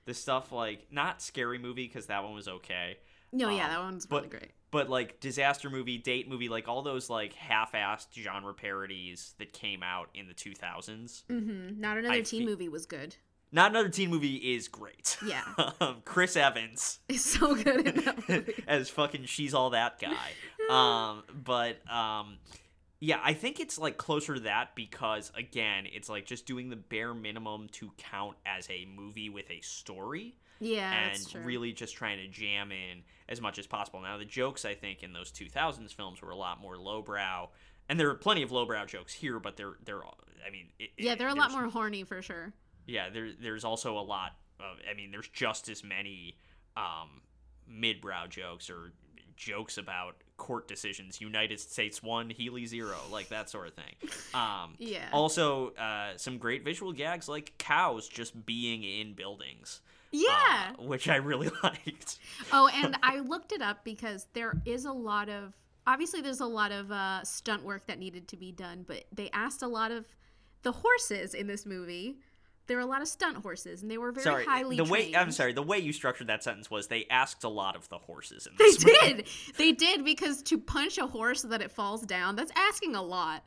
the 0.07 0.15
stuff 0.15 0.53
like 0.53 0.87
not 0.91 1.21
Scary 1.23 1.59
Movie 1.59 1.87
because 1.87 2.07
that 2.07 2.25
one 2.25 2.33
was 2.35 2.49
okay, 2.49 2.97
No, 3.33 3.51
yeah, 3.51 3.65
Um, 3.67 3.71
that 3.71 3.81
one's 3.81 4.07
but 4.07 4.17
really 4.25 4.29
great. 4.39 4.51
but 4.71 4.89
like 4.89 5.21
disaster 5.21 5.69
movie, 5.69 5.99
date 5.99 6.29
movie, 6.31 6.49
like 6.49 6.67
all 6.67 6.81
those 6.83 7.11
like 7.11 7.35
half-assed 7.35 8.07
genre 8.15 8.55
parodies 8.55 9.35
that 9.39 9.53
came 9.53 9.83
out 9.83 10.09
in 10.15 10.29
the 10.29 10.35
2000s. 10.35 11.25
Mm-hmm. 11.27 11.79
Not 11.79 11.99
another 11.99 12.15
I 12.15 12.21
teen 12.23 12.43
fe- 12.43 12.47
movie 12.47 12.69
was 12.71 12.87
good. 12.87 13.17
Not 13.51 13.71
another 13.71 13.89
teen 13.89 14.11
movie 14.11 14.37
is 14.55 14.69
great. 14.69 15.17
Yeah. 15.25 15.43
um, 15.81 16.03
Chris 16.05 16.37
Evans 16.37 16.99
is 17.09 17.25
so 17.25 17.55
good 17.55 17.87
in 17.87 18.05
that 18.05 18.29
movie. 18.29 18.63
as 18.67 18.91
fucking 18.91 19.25
she's 19.25 19.55
all 19.55 19.71
that 19.71 19.99
guy. 19.99 20.17
Um, 20.69 21.23
but 21.45 21.77
um, 21.91 22.39
yeah, 23.01 23.21
I 23.23 23.33
think 23.33 23.61
it's 23.61 23.79
like 23.79 23.97
closer 23.97 24.35
to 24.35 24.41
that 24.41 24.75
because 24.75 25.33
again, 25.37 25.87
it's 25.93 26.09
like 26.09 26.27
just 26.27 26.47
doing 26.47 26.69
the 26.69 26.77
bare 26.77 27.15
minimum 27.15 27.69
to 27.73 27.91
count 27.97 28.37
as 28.45 28.69
a 28.71 28.87
movie 28.95 29.31
with 29.31 29.51
a 29.51 29.61
story. 29.61 30.37
Yeah, 30.61 30.93
and 30.93 31.47
really 31.47 31.73
just 31.73 31.95
trying 31.95 32.19
to 32.19 32.27
jam 32.27 32.73
in 32.73 33.03
as 33.29 33.41
much 33.41 33.61
as 33.61 33.67
possible. 33.69 34.01
Now, 34.01 34.19
the 34.19 34.25
jokes 34.25 34.65
I 34.65 34.75
think 34.75 35.05
in 35.05 35.13
those 35.13 35.31
2000s 35.31 35.95
films 35.95 36.21
were 36.21 36.31
a 36.31 36.37
lot 36.37 36.61
more 36.61 36.77
lowbrow, 36.77 37.51
and 37.89 37.99
there 37.99 38.11
are 38.11 38.15
plenty 38.15 38.43
of 38.43 38.51
lowbrow 38.51 38.85
jokes 38.87 39.13
here, 39.13 39.39
but 39.39 39.57
they're 39.57 39.75
they're 39.85 40.03
I 40.45 40.51
mean 40.51 40.67
it, 40.81 40.91
yeah, 40.99 41.15
they're 41.15 41.29
a 41.29 41.35
lot 41.35 41.53
more 41.53 41.69
horny 41.69 42.03
for 42.03 42.23
sure. 42.23 42.53
yeah, 42.87 43.09
there, 43.09 43.31
there's 43.41 43.65
also 43.65 43.99
a 43.99 44.03
lot 44.03 44.33
of, 44.59 44.79
I 44.91 44.95
mean, 44.95 45.11
there's 45.13 45.29
just 45.29 45.69
as 45.69 45.85
many 45.85 46.37
um, 46.77 47.23
mid-brow 47.69 48.27
jokes 48.27 48.69
or 48.71 48.93
jokes 49.37 49.79
about 49.79 50.17
court 50.39 50.67
decisions. 50.67 51.21
United 51.21 51.61
States 51.61 52.03
one, 52.03 52.31
Healy 52.31 52.65
zero, 52.65 52.97
like 53.11 53.29
that 53.29 53.51
sort 53.51 53.69
of 53.69 53.75
thing. 53.75 53.95
Um, 54.33 54.75
Yeah. 54.79 55.09
Also, 55.13 55.75
uh, 55.75 56.17
some 56.17 56.39
great 56.39 56.65
visual 56.65 56.93
gags 56.95 57.29
like 57.29 57.53
cows 57.59 58.09
just 58.09 58.47
being 58.47 58.83
in 58.85 59.13
buildings. 59.13 59.83
Yeah. 60.11 60.73
uh, 60.79 60.83
which 60.85 61.07
I 61.09 61.17
really 61.17 61.51
liked. 61.63 62.19
Oh, 62.51 62.69
and 62.73 62.97
I 63.03 63.19
looked 63.21 63.53
it 63.53 63.61
up 63.61 63.85
because 63.85 64.27
there 64.33 64.55
is 64.65 64.87
a 64.87 64.93
lot 64.93 65.29
of 65.29 65.53
obviously 65.87 66.21
there's 66.23 66.41
a 66.41 66.47
lot 66.47 66.73
of 66.73 66.91
uh, 66.91 67.23
stunt 67.25 67.63
work 67.65 67.87
that 67.89 67.99
needed 67.99 68.29
to 68.29 68.37
be 68.37 68.51
done, 68.53 68.85
but 68.87 69.05
they 69.13 69.29
asked 69.33 69.63
a 69.63 69.69
lot 69.69 69.91
of 69.91 70.07
the 70.63 70.73
horses 70.73 71.35
in 71.35 71.47
this 71.47 71.67
movie. 71.67 72.19
There 72.69 72.77
were 72.77 72.83
a 72.83 72.87
lot 72.87 73.03
of 73.03 73.09
stunt 73.09 73.39
horses, 73.39 73.83
and 73.83 73.91
they 73.91 73.99
were 73.99 74.13
very 74.13 74.25
sorry, 74.25 74.45
highly 74.45 74.77
the 74.77 74.85
way. 74.85 75.15
I'm 75.17 75.33
sorry, 75.33 75.53
the 75.55 75.63
way 75.63 75.79
you 75.79 75.93
structured 75.93 76.29
that 76.29 76.45
sentence 76.45 76.71
was 76.71 76.87
they 76.87 77.07
asked 77.11 77.43
a 77.43 77.49
lot 77.49 77.75
of 77.75 77.89
the 77.89 77.99
horses 77.99 78.47
in 78.47 78.53
They 78.59 78.67
movie. 78.67 79.15
did. 79.15 79.27
They 79.57 79.73
did 79.73 80.05
because 80.05 80.43
to 80.45 80.59
punch 80.59 80.99
a 80.99 81.07
horse 81.07 81.43
so 81.43 81.49
that 81.49 81.63
it 81.63 81.73
falls 81.73 82.03
down, 82.03 82.37
that's 82.37 82.53
asking 82.55 82.95
a 82.95 83.03
lot. 83.03 83.43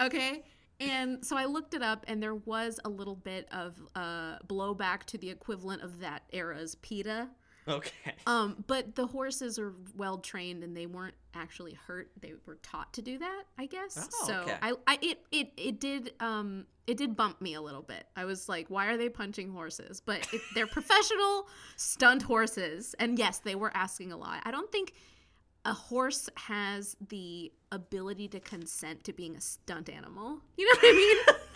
Okay. 0.00 0.42
And 0.80 1.22
so 1.22 1.36
I 1.36 1.44
looked 1.44 1.74
it 1.74 1.82
up, 1.82 2.06
and 2.08 2.22
there 2.22 2.34
was 2.34 2.80
a 2.86 2.88
little 2.88 3.14
bit 3.14 3.46
of 3.52 3.74
uh, 3.94 4.38
blowback 4.48 5.04
to 5.04 5.18
the 5.18 5.28
equivalent 5.28 5.82
of 5.82 6.00
that 6.00 6.22
era's 6.32 6.76
PETA. 6.76 7.28
Okay. 7.68 7.90
Um, 8.26 8.62
but 8.66 8.94
the 8.94 9.06
horses 9.06 9.58
are 9.58 9.72
well 9.96 10.18
trained, 10.18 10.62
and 10.62 10.76
they 10.76 10.86
weren't 10.86 11.14
actually 11.34 11.72
hurt. 11.72 12.10
They 12.20 12.34
were 12.46 12.56
taught 12.56 12.92
to 12.92 13.02
do 13.02 13.18
that, 13.18 13.44
I 13.58 13.66
guess. 13.66 14.08
Oh, 14.12 14.26
so 14.26 14.34
okay. 14.42 14.56
I, 14.62 14.74
I, 14.86 14.98
it, 15.00 15.18
it, 15.32 15.52
it 15.56 15.80
did, 15.80 16.12
um, 16.20 16.66
it 16.86 16.96
did 16.96 17.16
bump 17.16 17.40
me 17.40 17.54
a 17.54 17.60
little 17.60 17.82
bit. 17.82 18.06
I 18.14 18.26
was 18.26 18.48
like, 18.48 18.68
why 18.68 18.86
are 18.86 18.96
they 18.96 19.08
punching 19.08 19.50
horses? 19.50 20.00
But 20.04 20.28
it, 20.32 20.42
they're 20.54 20.66
professional 20.68 21.48
stunt 21.76 22.22
horses, 22.22 22.94
and 22.98 23.18
yes, 23.18 23.38
they 23.38 23.54
were 23.54 23.72
asking 23.74 24.12
a 24.12 24.16
lot. 24.16 24.42
I 24.44 24.50
don't 24.50 24.70
think 24.70 24.92
a 25.64 25.72
horse 25.72 26.28
has 26.36 26.96
the 27.08 27.52
ability 27.72 28.28
to 28.28 28.40
consent 28.40 29.04
to 29.04 29.12
being 29.12 29.34
a 29.36 29.40
stunt 29.40 29.88
animal. 29.88 30.40
You 30.56 30.66
know 30.66 30.78
what 30.80 30.84
I 30.84 30.96
mean? 30.96 31.36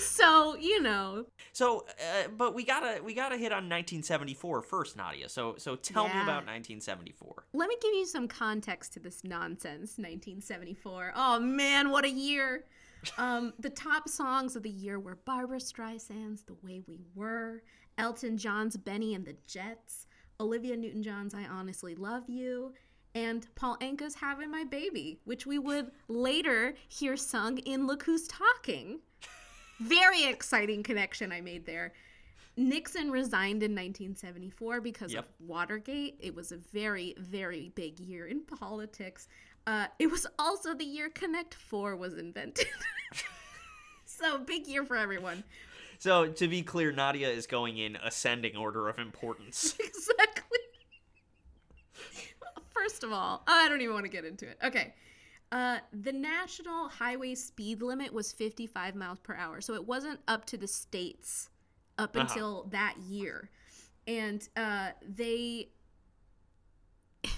so, 0.00 0.56
you 0.56 0.82
know, 0.82 1.26
So, 1.52 1.86
uh, 1.88 2.28
but 2.36 2.54
we 2.54 2.64
gotta 2.64 3.02
we 3.02 3.14
gotta 3.14 3.36
hit 3.36 3.52
on 3.52 3.68
1974 3.68 4.62
first, 4.62 4.96
Nadia. 4.96 5.28
So, 5.28 5.54
so 5.58 5.76
tell 5.76 6.04
me 6.04 6.12
about 6.22 6.46
1974. 6.46 7.46
let 7.52 7.68
me 7.68 7.76
give 7.80 7.92
you 7.94 8.06
some 8.06 8.28
context 8.28 8.92
to 8.94 9.00
this 9.00 9.22
nonsense. 9.24 9.98
1974. 9.98 11.12
Oh 11.14 11.40
man, 11.40 11.90
what 11.90 12.04
a 12.04 12.10
year! 12.10 12.64
Um, 13.16 13.54
the 13.58 13.70
top 13.70 14.10
songs 14.10 14.56
of 14.56 14.62
the 14.62 14.68
year 14.68 15.00
were 15.00 15.16
Barbra 15.24 15.58
Streisand's 15.58 16.42
"The 16.42 16.56
Way 16.62 16.82
We 16.86 17.00
Were," 17.14 17.62
Elton 17.96 18.36
John's 18.36 18.76
"Bennie 18.76 19.14
and 19.14 19.24
the 19.24 19.36
Jets," 19.46 20.06
Olivia 20.38 20.76
Newton-John's 20.76 21.32
"I 21.32 21.44
Honestly 21.44 21.94
Love 21.94 22.28
You." 22.28 22.74
And 23.14 23.46
Paul 23.54 23.78
Anka's 23.80 24.14
Having 24.16 24.50
My 24.50 24.64
Baby, 24.64 25.18
which 25.24 25.46
we 25.46 25.58
would 25.58 25.90
later 26.08 26.74
hear 26.88 27.16
sung 27.16 27.56
in 27.58 27.86
Look 27.86 28.02
Who's 28.02 28.28
Talking. 28.28 29.00
Very 29.80 30.24
exciting 30.24 30.82
connection 30.82 31.32
I 31.32 31.40
made 31.40 31.64
there. 31.66 31.92
Nixon 32.56 33.10
resigned 33.10 33.62
in 33.62 33.72
1974 33.72 34.80
because 34.80 35.12
Yep. 35.12 35.24
of 35.24 35.48
Watergate. 35.48 36.16
It 36.20 36.34
was 36.34 36.52
a 36.52 36.56
very, 36.56 37.14
very 37.18 37.70
big 37.74 37.98
year 37.98 38.26
in 38.26 38.40
politics. 38.42 39.28
Uh, 39.66 39.86
it 39.98 40.08
was 40.10 40.26
also 40.38 40.74
the 40.74 40.84
year 40.84 41.08
Connect 41.10 41.54
4 41.54 41.96
was 41.96 42.14
invented. 42.18 42.66
so, 44.04 44.38
big 44.38 44.66
year 44.66 44.84
for 44.84 44.96
everyone. 44.96 45.44
So, 45.98 46.26
to 46.28 46.48
be 46.48 46.62
clear, 46.62 46.92
Nadia 46.92 47.28
is 47.28 47.46
going 47.46 47.78
in 47.78 47.96
ascending 47.96 48.56
order 48.56 48.88
of 48.88 48.98
importance. 48.98 49.74
exactly. 49.80 50.58
First 52.70 53.04
of 53.04 53.12
all, 53.12 53.42
I 53.46 53.68
don't 53.68 53.80
even 53.80 53.94
want 53.94 54.06
to 54.06 54.10
get 54.10 54.24
into 54.24 54.48
it. 54.48 54.58
Okay. 54.64 54.94
Uh, 55.52 55.78
the 55.92 56.12
national 56.12 56.88
highway 56.88 57.34
speed 57.34 57.82
limit 57.82 58.12
was 58.12 58.32
55 58.32 58.94
miles 58.94 59.18
per 59.18 59.34
hour. 59.34 59.60
So 59.60 59.74
it 59.74 59.84
wasn't 59.86 60.20
up 60.28 60.44
to 60.46 60.56
the 60.56 60.68
states 60.68 61.50
up 61.98 62.14
Uh-huh. 62.16 62.26
until 62.28 62.64
that 62.70 62.96
year. 63.08 63.50
And 64.06 64.48
uh, 64.56 64.90
they. 65.02 65.68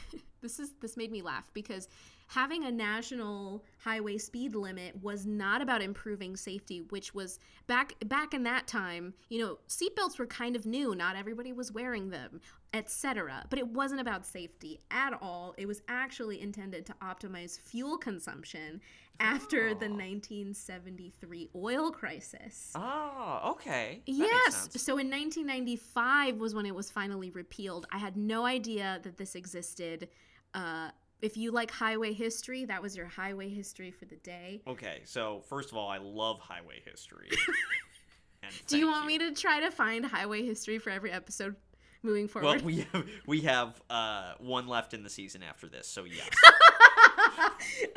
this 0.42 0.58
is 0.58 0.72
this 0.80 0.96
made 0.96 1.10
me 1.10 1.22
laugh 1.22 1.50
because 1.54 1.88
having 2.28 2.64
a 2.64 2.70
national 2.70 3.64
highway 3.78 4.16
speed 4.18 4.54
limit 4.54 5.00
was 5.02 5.26
not 5.26 5.60
about 5.60 5.82
improving 5.82 6.36
safety 6.36 6.80
which 6.90 7.14
was 7.14 7.38
back 7.66 7.94
back 8.06 8.32
in 8.34 8.42
that 8.44 8.66
time 8.66 9.12
you 9.28 9.40
know 9.40 9.58
seatbelts 9.68 10.18
were 10.18 10.26
kind 10.26 10.54
of 10.56 10.64
new 10.66 10.94
not 10.94 11.16
everybody 11.16 11.52
was 11.52 11.72
wearing 11.72 12.10
them 12.10 12.40
etc 12.74 13.44
but 13.50 13.58
it 13.58 13.68
wasn't 13.68 14.00
about 14.00 14.26
safety 14.26 14.80
at 14.90 15.12
all 15.20 15.54
it 15.58 15.66
was 15.66 15.82
actually 15.88 16.40
intended 16.40 16.86
to 16.86 16.94
optimize 17.02 17.58
fuel 17.60 17.98
consumption 17.98 18.80
after 19.20 19.68
the 19.68 19.88
1973 19.88 21.50
oil 21.54 21.90
crisis 21.90 22.72
oh, 22.74 23.52
okay. 23.52 24.02
That 24.06 24.12
Yes. 24.12 24.68
So 24.76 24.98
in 24.98 25.10
1995 25.10 26.36
was 26.36 26.54
when 26.54 26.66
it 26.66 26.74
was 26.74 26.90
finally 26.90 27.30
repealed. 27.30 27.86
I 27.92 27.98
had 27.98 28.16
no 28.16 28.44
idea 28.44 29.00
that 29.02 29.16
this 29.16 29.34
existed. 29.34 30.08
Uh, 30.54 30.90
if 31.20 31.36
you 31.36 31.52
like 31.52 31.70
highway 31.70 32.12
history, 32.12 32.64
that 32.64 32.82
was 32.82 32.96
your 32.96 33.06
highway 33.06 33.48
history 33.48 33.90
for 33.90 34.06
the 34.06 34.16
day. 34.16 34.60
Okay, 34.66 35.02
so 35.04 35.42
first 35.48 35.70
of 35.70 35.76
all, 35.76 35.88
I 35.88 35.98
love 35.98 36.40
highway 36.40 36.82
history. 36.84 37.30
Do 38.66 38.76
you 38.76 38.88
want 38.88 39.06
me 39.06 39.18
to 39.18 39.32
try 39.32 39.60
to 39.60 39.70
find 39.70 40.04
highway 40.04 40.44
history 40.44 40.78
for 40.78 40.90
every 40.90 41.12
episode 41.12 41.54
moving 42.02 42.28
Well, 42.34 42.42
forward? 42.44 42.62
we 42.62 42.86
have 42.92 43.06
we 43.26 43.40
have 43.42 43.80
uh, 43.90 44.34
one 44.38 44.66
left 44.68 44.94
in 44.94 45.02
the 45.02 45.10
season 45.10 45.42
after 45.42 45.68
this, 45.68 45.86
so 45.86 46.04
yes. 46.04 46.28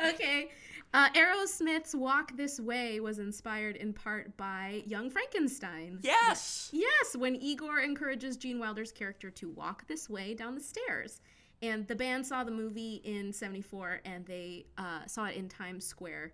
okay. 0.14 0.50
Uh, 0.94 1.08
Aerosmith's 1.10 1.94
Walk 1.94 2.36
This 2.36 2.58
Way 2.60 3.00
was 3.00 3.18
inspired 3.18 3.76
in 3.76 3.92
part 3.92 4.36
by 4.36 4.82
Young 4.86 5.10
Frankenstein. 5.10 5.98
yes. 6.02 6.70
Yes, 6.72 7.16
when 7.16 7.34
Igor 7.36 7.80
encourages 7.80 8.36
Gene 8.36 8.58
Wilder's 8.58 8.92
character 8.92 9.30
to 9.30 9.50
walk 9.50 9.86
this 9.88 10.08
way 10.08 10.32
down 10.34 10.54
the 10.54 10.60
stairs. 10.60 11.20
And 11.62 11.86
the 11.88 11.96
band 11.96 12.24
saw 12.26 12.44
the 12.44 12.50
movie 12.50 13.00
in 13.04 13.32
74 13.32 14.00
and 14.04 14.24
they 14.26 14.66
uh, 14.78 15.06
saw 15.06 15.24
it 15.26 15.36
in 15.36 15.48
Times 15.48 15.84
Square. 15.86 16.32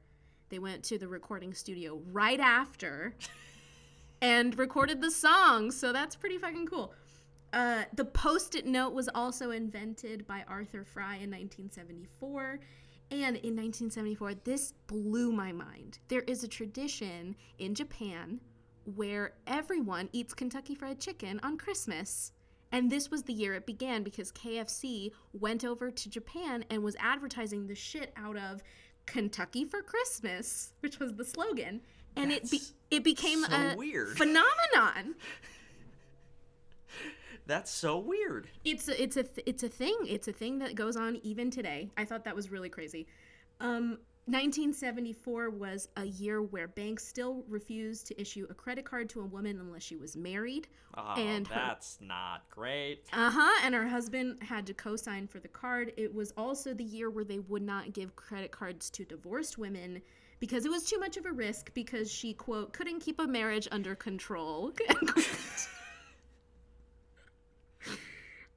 They 0.49 0.59
went 0.59 0.83
to 0.85 0.99
the 0.99 1.09
recording 1.09 1.55
studio 1.55 2.01
right 2.13 2.41
after 2.41 3.15
and 4.21 4.57
recorded 4.59 5.01
the 5.01 5.11
song. 5.11 5.71
So 5.71 5.93
that's 5.93 6.15
pretty 6.15 6.39
fucking 6.39 6.67
cool. 6.67 6.93
Uh, 7.53 7.85
the 7.95 8.05
post 8.05 8.55
it 8.55 8.67
note 8.67 8.95
was 8.95 9.09
also 9.15 9.51
invented 9.51 10.27
by 10.27 10.45
Arthur 10.49 10.85
Fry 10.85 11.17
in 11.17 11.31
1974. 11.31 12.61
And 13.11 13.37
in 13.37 13.55
1974, 13.57 14.35
this 14.45 14.73
blew 14.87 15.33
my 15.33 15.53
mind. 15.53 15.99
There 16.09 16.23
is 16.23 16.43
a 16.45 16.49
tradition 16.49 17.37
in 17.59 17.75
Japan 17.75 18.41
where 18.97 19.35
everyone 19.47 20.09
eats 20.13 20.33
Kentucky 20.33 20.75
Fried 20.75 20.99
Chicken 20.99 21.39
on 21.43 21.59
Christmas. 21.59 22.33
And 22.73 22.91
this 22.91 23.11
was 23.11 23.25
the 23.25 23.35
year 23.35 23.53
it 23.53 23.67
began 23.67 24.03
because 24.03 24.33
KFC 24.33 25.13
went 25.35 25.63
over 25.63 25.91
to 25.91 26.09
Japan 26.09 26.65
and 26.71 26.83
was 26.83 26.97
advertising 26.99 27.67
the 27.67 27.75
shit 27.75 28.15
out 28.17 28.39
of 28.39 28.63
Kentucky 29.05 29.67
for 29.67 29.83
Christmas, 29.83 30.73
which 30.81 30.99
was 30.99 31.15
the 31.15 31.25
slogan. 31.25 31.83
And 32.17 32.33
it 32.33 32.51
be- 32.51 32.63
it 32.91 33.05
became 33.05 33.43
so 33.45 33.55
a 33.55 33.77
weird. 33.77 34.17
phenomenon. 34.17 35.17
That's 37.47 37.71
so 37.71 37.99
weird. 37.99 38.49
It's 38.65 38.89
a, 38.89 39.03
it's 39.03 39.17
a 39.17 39.25
th- 39.25 39.43
it's 39.47 39.63
a 39.63 39.69
thing. 39.69 39.97
It's 40.07 40.29
a 40.29 40.33
thing 40.33 40.59
that 40.61 40.75
goes 40.75 40.97
on 40.97 41.17
even 41.23 41.51
today. 41.51 41.91
I 41.97 42.05
thought 42.05 42.25
that 42.25 42.37
was 42.37 42.51
really 42.51 42.69
crazy. 42.69 43.07
Um, 43.61 43.99
1974 44.27 45.51
was 45.51 45.89
a 45.97 46.05
year 46.05 46.41
where 46.43 46.69
banks 46.69 47.05
still 47.05 47.45
refused 47.49 48.07
to 48.07 48.21
issue 48.21 48.47
a 48.51 48.55
credit 48.55 48.85
card 48.85 49.09
to 49.11 49.21
a 49.21 49.25
woman 49.27 49.59
unless 49.59 49.83
she 49.83 49.97
was 49.97 50.17
married. 50.17 50.69
Oh, 50.97 51.15
And 51.17 51.49
her- 51.49 51.55
that's 51.55 51.99
not 52.01 52.49
great. 52.49 53.05
Uh 53.13 53.31
huh. 53.31 53.61
And 53.65 53.75
her 53.75 53.87
husband 53.89 54.41
had 54.43 54.65
to 54.69 54.75
co 54.75 54.95
sign 54.95 55.27
for 55.27 55.41
the 55.41 55.49
card. 55.49 55.93
It 55.97 56.15
was 56.15 56.33
also 56.37 56.73
the 56.73 56.85
year 56.85 57.11
where 57.11 57.25
they 57.25 57.41
would 57.41 57.63
not 57.63 57.93
give 57.93 58.15
credit 58.15 58.53
cards 58.53 58.91
to 58.91 59.05
divorced 59.05 59.59
women 59.59 60.01
because 60.39 60.65
it 60.65 60.71
was 60.71 60.85
too 60.85 61.01
much 61.01 61.17
of 61.17 61.27
a 61.27 61.33
risk 61.33 61.75
because 61.75 62.11
she, 62.11 62.33
quote, 62.33 62.73
couldn't 62.73 63.01
keep 63.01 63.19
a 63.21 63.27
marriage 63.27 63.67
under 63.73 63.97
control. 63.97 64.73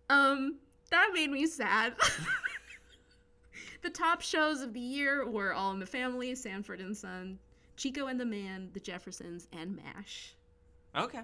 um, 0.09 0.57
that 0.91 1.11
made 1.13 1.31
me 1.31 1.47
sad. 1.47 1.93
the 3.81 3.89
top 3.89 4.21
shows 4.21 4.61
of 4.61 4.73
the 4.73 4.79
year 4.79 5.27
were 5.27 5.53
All 5.53 5.71
in 5.71 5.79
the 5.79 5.85
Family, 5.85 6.35
Sanford 6.35 6.79
and 6.79 6.95
Son, 6.95 7.39
Chico 7.75 8.07
and 8.07 8.19
the 8.19 8.25
Man, 8.25 8.69
The 8.73 8.79
Jeffersons, 8.79 9.47
and 9.51 9.75
MASH. 9.75 10.35
Okay. 10.95 11.21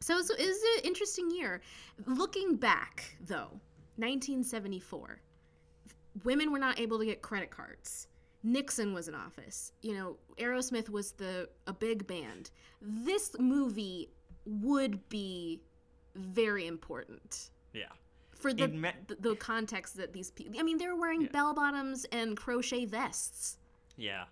So 0.00 0.18
it's, 0.18 0.30
it's 0.30 0.64
an 0.78 0.84
interesting 0.84 1.30
year. 1.30 1.60
Looking 2.06 2.56
back, 2.56 3.16
though, 3.20 3.60
1974, 3.96 5.20
women 6.24 6.52
were 6.52 6.58
not 6.58 6.78
able 6.78 6.98
to 6.98 7.06
get 7.06 7.22
credit 7.22 7.50
cards. 7.50 8.08
Nixon 8.42 8.92
was 8.92 9.08
in 9.08 9.14
office. 9.14 9.72
You 9.80 9.94
know, 9.94 10.16
Aerosmith 10.38 10.90
was 10.90 11.12
the 11.12 11.48
a 11.66 11.72
big 11.72 12.06
band. 12.06 12.50
This 12.82 13.34
movie 13.38 14.10
would 14.44 15.08
be 15.08 15.62
very 16.14 16.66
important 16.66 17.50
Yeah. 17.74 17.84
for 18.34 18.52
the 18.54 18.68
me- 18.68 18.90
the, 19.08 19.16
the 19.16 19.34
context 19.36 19.96
that 19.96 20.12
these 20.12 20.30
people. 20.30 20.58
I 20.58 20.62
mean, 20.62 20.78
they 20.78 20.86
were 20.86 20.96
wearing 20.96 21.22
Yeah. 21.22 21.28
bell 21.32 21.54
bottoms 21.54 22.06
and 22.12 22.36
crochet 22.36 22.84
vests. 22.86 23.58
Yeah. 23.96 24.24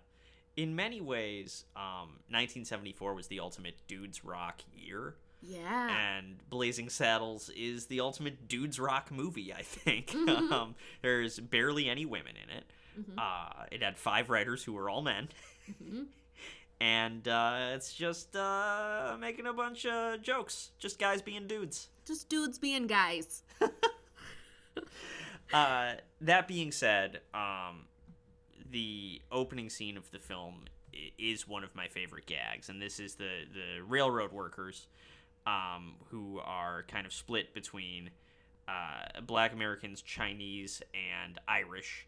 In 0.55 0.75
many 0.75 1.01
ways, 1.01 1.65
um, 1.75 2.19
1974 2.29 3.13
was 3.15 3.27
the 3.27 3.39
ultimate 3.39 3.75
dudes 3.87 4.23
rock 4.23 4.61
year. 4.75 5.15
Yeah. 5.45 5.89
and 6.17 6.37
Blazing 6.49 6.87
Saddles 6.89 7.49
is 7.49 7.87
the 7.87 7.99
ultimate 7.99 8.47
dudes 8.47 8.79
rock 8.79 9.11
movie. 9.11 9.53
I 9.53 9.61
think 9.61 10.07
Mm-hmm. 10.11 10.53
um, 10.53 10.75
there's 11.01 11.37
barely 11.39 11.89
any 11.89 12.05
women 12.05 12.33
in 12.41 12.49
it. 12.57 12.63
Uh, 13.17 13.65
it 13.71 13.81
had 13.83 13.97
five 13.97 14.29
writers 14.29 14.63
who 14.63 14.73
were 14.73 14.89
all 14.89 15.01
men, 15.01 15.27
Mm-hmm. 15.83 16.03
and 16.83 17.29
uh, 17.29 17.71
it's 17.75 17.93
just 17.93 18.35
uh, 18.35 19.15
making 19.17 19.47
a 19.47 19.53
bunch 19.53 19.85
of 19.85 20.21
jokes, 20.21 20.71
just 20.77 20.99
guys 20.99 21.21
being 21.21 21.47
dudes. 21.47 21.87
Just 22.05 22.27
dudes 22.27 22.59
being 22.59 22.87
guys. 22.87 23.43
Uh, 25.53 25.93
that 26.19 26.47
being 26.47 26.71
said, 26.71 27.19
um, 27.35 27.85
the 28.71 29.21
opening 29.31 29.69
scene 29.69 29.97
of 29.97 30.09
the 30.09 30.17
film 30.17 30.63
is 31.19 31.47
one 31.47 31.63
of 31.63 31.75
my 31.75 31.87
favorite 31.87 32.25
gags, 32.25 32.69
and 32.69 32.81
this 32.81 32.99
is 32.99 33.15
the 33.15 33.43
the 33.53 33.83
railroad 33.83 34.31
workers, 34.31 34.87
um, 35.45 35.93
who 36.05 36.39
are 36.43 36.81
kind 36.87 37.05
of 37.05 37.13
split 37.13 37.53
between 37.53 38.09
uh, 38.67 39.21
Black 39.21 39.53
Americans, 39.53 40.01
Chinese, 40.01 40.81
and 40.93 41.37
Irish, 41.47 42.07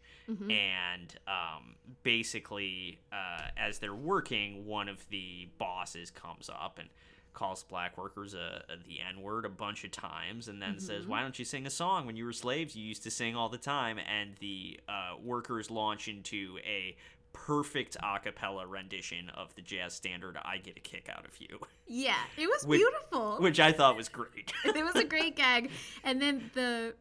and 0.50 1.14
um, 1.28 1.76
basically, 2.02 2.98
uh, 3.12 3.48
as 3.56 3.78
they're 3.78 3.94
working, 3.94 4.66
one 4.66 4.88
of 4.88 5.08
the 5.10 5.48
bosses 5.58 6.10
comes 6.10 6.48
up 6.48 6.78
and 6.78 6.88
calls 7.32 7.62
black 7.64 7.98
workers 7.98 8.32
a, 8.32 8.64
a 8.70 8.76
the 8.88 8.98
N 9.06 9.20
word 9.22 9.44
a 9.44 9.48
bunch 9.50 9.84
of 9.84 9.90
times, 9.90 10.48
and 10.48 10.60
then 10.60 10.80
says, 10.80 11.06
"Why 11.06 11.20
don't 11.22 11.38
you 11.38 11.44
sing 11.44 11.66
a 11.66 11.70
song? 11.70 12.06
When 12.06 12.16
you 12.16 12.24
were 12.24 12.32
slaves, 12.32 12.74
you 12.74 12.84
used 12.84 13.02
to 13.04 13.10
sing 13.10 13.36
all 13.36 13.48
the 13.50 13.58
time." 13.58 13.98
And 13.98 14.30
the 14.40 14.80
uh, 14.88 15.16
workers 15.22 15.70
launch 15.70 16.08
into 16.08 16.58
a 16.66 16.96
perfect 17.46 17.96
a 18.02 18.18
cappella 18.18 18.66
rendition 18.66 19.28
of 19.30 19.54
the 19.54 19.62
jazz 19.62 19.94
standard 19.94 20.38
"I 20.42 20.58
Get 20.58 20.76
a 20.76 20.80
Kick 20.80 21.08
Out 21.08 21.24
of 21.26 21.38
You," 21.40 21.60
Yeah, 21.86 22.16
it 22.36 22.46
was 22.46 22.62
Which- 22.66 22.78
beautiful. 22.80 23.36
which 23.40 23.60
I 23.60 23.72
thought 23.72 23.96
was 23.96 24.08
great. 24.08 24.52
it 24.64 24.84
was 24.84 24.94
a 24.96 25.04
great 25.04 25.36
gag. 25.42 25.70
And 26.04 26.20
then 26.20 26.50
the 26.54 26.94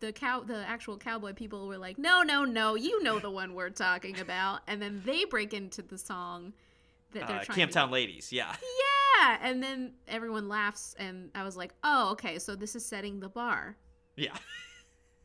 the 0.00 0.12
cow 0.12 0.40
the 0.40 0.64
actual 0.66 0.96
cowboy 0.96 1.32
people 1.34 1.66
were 1.66 1.78
like, 1.78 1.98
"No, 1.98 2.22
no, 2.22 2.44
no, 2.44 2.74
you 2.74 3.02
know 3.02 3.18
the 3.18 3.30
one 3.30 3.54
we're 3.54 3.70
talking 3.70 4.18
about." 4.20 4.60
And 4.66 4.80
then 4.80 5.02
they 5.04 5.24
break 5.24 5.52
into 5.52 5.82
the 5.82 5.98
song 5.98 6.52
that 7.12 7.26
they're 7.28 7.38
uh, 7.38 7.44
trying 7.44 7.58
Camptown 7.68 7.86
to 7.86 7.92
Ladies, 7.92 8.32
yeah. 8.32 8.54
Yeah, 9.18 9.38
and 9.42 9.62
then 9.62 9.94
everyone 10.08 10.48
laughs 10.48 10.94
and 10.98 11.30
I 11.34 11.42
was 11.42 11.56
like, 11.56 11.74
"Oh, 11.84 12.10
okay, 12.12 12.38
so 12.38 12.54
this 12.56 12.74
is 12.76 12.84
setting 12.86 13.20
the 13.20 13.28
bar. 13.28 13.76
Yeah. 14.16 14.36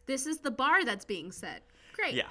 This 0.08 0.26
is 0.26 0.40
the 0.40 0.52
bar 0.52 0.84
that's 0.84 1.06
being 1.06 1.32
set." 1.32 1.64
Great. 1.94 2.14
Yeah. 2.16 2.28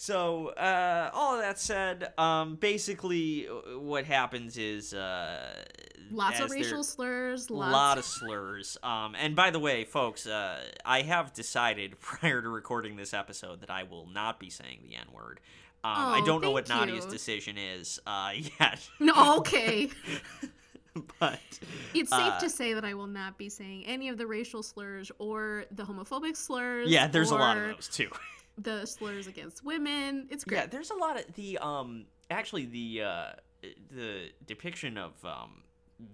So, 0.00 0.50
uh, 0.50 1.10
all 1.12 1.34
of 1.34 1.40
that 1.40 1.58
said, 1.58 2.12
um, 2.18 2.54
basically, 2.54 3.48
uh, 3.48 3.80
what 3.80 4.04
happens 4.04 4.56
is 4.56 4.94
uh, 4.94 5.64
Lots 6.12 6.38
of 6.38 6.52
racial 6.52 6.84
slurs, 6.84 7.50
lots 7.50 7.72
lot 7.72 7.98
of 7.98 8.04
slurs. 8.20 8.78
Um, 8.84 9.16
and 9.18 9.34
by 9.34 9.50
the 9.50 9.58
way, 9.58 9.84
folks, 9.84 10.24
uh, 10.24 10.62
I 10.84 11.02
have 11.02 11.34
decided 11.34 11.98
prior 12.00 12.40
to 12.40 12.48
recording 12.48 12.94
this 12.94 13.12
episode 13.12 13.60
that 13.62 13.70
I 13.70 13.82
will 13.82 14.06
not 14.06 14.38
be 14.38 14.50
saying 14.50 14.84
the 14.88 14.94
N 14.94 15.06
word. 15.12 15.40
Um, 15.82 15.90
I 15.92 16.20
Oh, 16.22 16.26
don't 16.26 16.42
know 16.42 16.52
what 16.52 16.68
thank 16.68 16.86
Nadia's 16.86 17.04
you. 17.04 17.10
decision 17.10 17.58
is 17.58 17.98
uh, 18.06 18.34
yet, 18.60 18.88
No, 19.00 19.38
okay. 19.38 19.90
but 21.18 21.40
It's 21.92 22.10
safe 22.10 22.34
Uh, 22.34 22.38
to 22.38 22.48
say 22.48 22.72
that 22.72 22.84
I 22.84 22.94
will 22.94 23.06
not 23.08 23.36
be 23.36 23.48
saying 23.48 23.84
any 23.84 24.08
of 24.10 24.16
the 24.16 24.28
racial 24.28 24.62
slurs 24.62 25.10
or 25.18 25.64
the 25.72 25.82
homophobic 25.82 26.36
slurs. 26.36 26.88
yeah, 26.88 27.08
there's 27.08 27.32
a 27.32 27.34
lot 27.36 27.56
of 27.56 27.62
or 27.64 27.72
those 27.74 27.88
too. 27.88 28.10
The 28.58 28.86
slurs 28.86 29.26
against 29.26 29.64
women. 29.64 30.26
It's 30.30 30.44
great. 30.44 30.58
Yeah, 30.58 30.66
there's 30.66 30.90
a 30.90 30.96
lot 30.96 31.18
of 31.18 31.32
the 31.34 31.58
um 31.58 32.06
actually 32.30 32.66
the 32.66 33.02
uh 33.02 33.26
the 33.90 34.28
depiction 34.46 34.98
of 34.98 35.12
um 35.24 35.62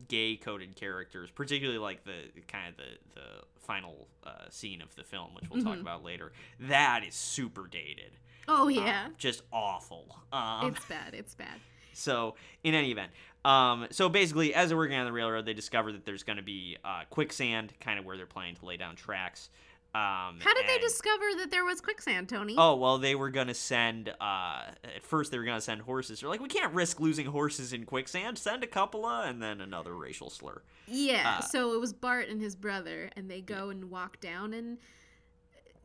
gay 0.09 0.37
coded 0.37 0.77
characters, 0.77 1.31
particularly 1.31 1.79
like 1.79 2.05
the 2.05 2.41
kind 2.49 2.69
of 2.69 2.77
the 2.77 2.99
the 3.15 3.27
final 3.61 4.09
uh, 4.25 4.49
scene 4.51 4.83
of 4.83 4.95
the 4.97 5.05
film, 5.05 5.31
which 5.35 5.49
we'll 5.51 5.61
Mm-hmm. 5.61 5.69
talk 5.71 5.81
about 5.81 6.05
later. 6.05 6.33
That 6.61 7.03
is 7.07 7.15
super 7.15 7.67
dated. 7.67 8.13
oh 8.47 8.65
Um, 8.69 8.71
yeah. 8.71 9.09
just 9.17 9.43
awful. 9.53 10.19
Um, 10.33 10.69
it's 10.69 10.85
bad. 10.85 11.15
It's 11.15 11.35
bad. 11.35 11.61
so 11.95 12.35
in 12.63 12.75
any 12.75 12.91
event, 12.91 13.11
um, 13.45 13.87
so 13.91 14.09
basically, 14.11 14.55
as 14.55 14.69
they're 14.69 14.77
working 14.77 14.97
on 14.99 15.07
the 15.07 15.13
railroad, 15.13 15.47
they 15.47 15.55
discover 15.55 15.93
that 15.93 16.05
there's 16.05 16.23
going 16.25 16.37
to 16.39 16.43
be 16.43 16.77
uh, 16.85 17.03
quicksand, 17.09 17.73
kind 17.81 17.99
of 17.99 18.05
where 18.05 18.17
they're 18.19 18.27
planning 18.27 18.57
to 18.57 18.67
lay 18.67 18.77
down 18.77 18.97
tracks. 18.97 19.49
Um, 19.95 20.41
How 20.41 20.53
did 20.55 20.67
they 20.67 20.79
discover 20.79 21.25
that 21.39 21.53
there 21.53 21.65
was 21.65 21.81
quicksand, 21.81 22.29
Tony? 22.29 22.57
Oh 22.59 22.75
well, 22.75 22.99
they 22.99 23.15
were 23.15 23.31
gonna 23.31 23.55
send. 23.55 24.09
Uh, 24.21 24.63
at 24.83 25.05
first, 25.05 25.31
they 25.31 25.39
were 25.39 25.45
gonna 25.45 25.61
send 25.61 25.83
horses. 25.83 26.21
They're 26.21 26.29
like, 26.29 26.41
we 26.41 26.49
can't 26.49 26.75
risk 26.75 26.99
losing 26.99 27.27
horses 27.27 27.73
in 27.73 27.85
quicksand. 27.85 28.37
Send 28.37 28.65
a 28.65 28.67
couple 28.67 29.07
of, 29.07 29.29
and 29.29 29.41
then 29.41 29.61
another 29.61 29.95
racial 29.95 30.31
slur. 30.31 30.63
yeah. 30.89 31.37
uh, 31.39 31.43
so 31.43 31.75
it 31.75 31.81
was 31.81 31.93
Bart 31.93 32.29
and 32.29 32.43
his 32.43 32.57
brother, 32.57 33.09
and 33.15 33.31
they 33.31 33.41
go 33.41 33.71
and 33.71 33.89
walk 33.89 34.19
down 34.19 34.53
and 34.53 34.79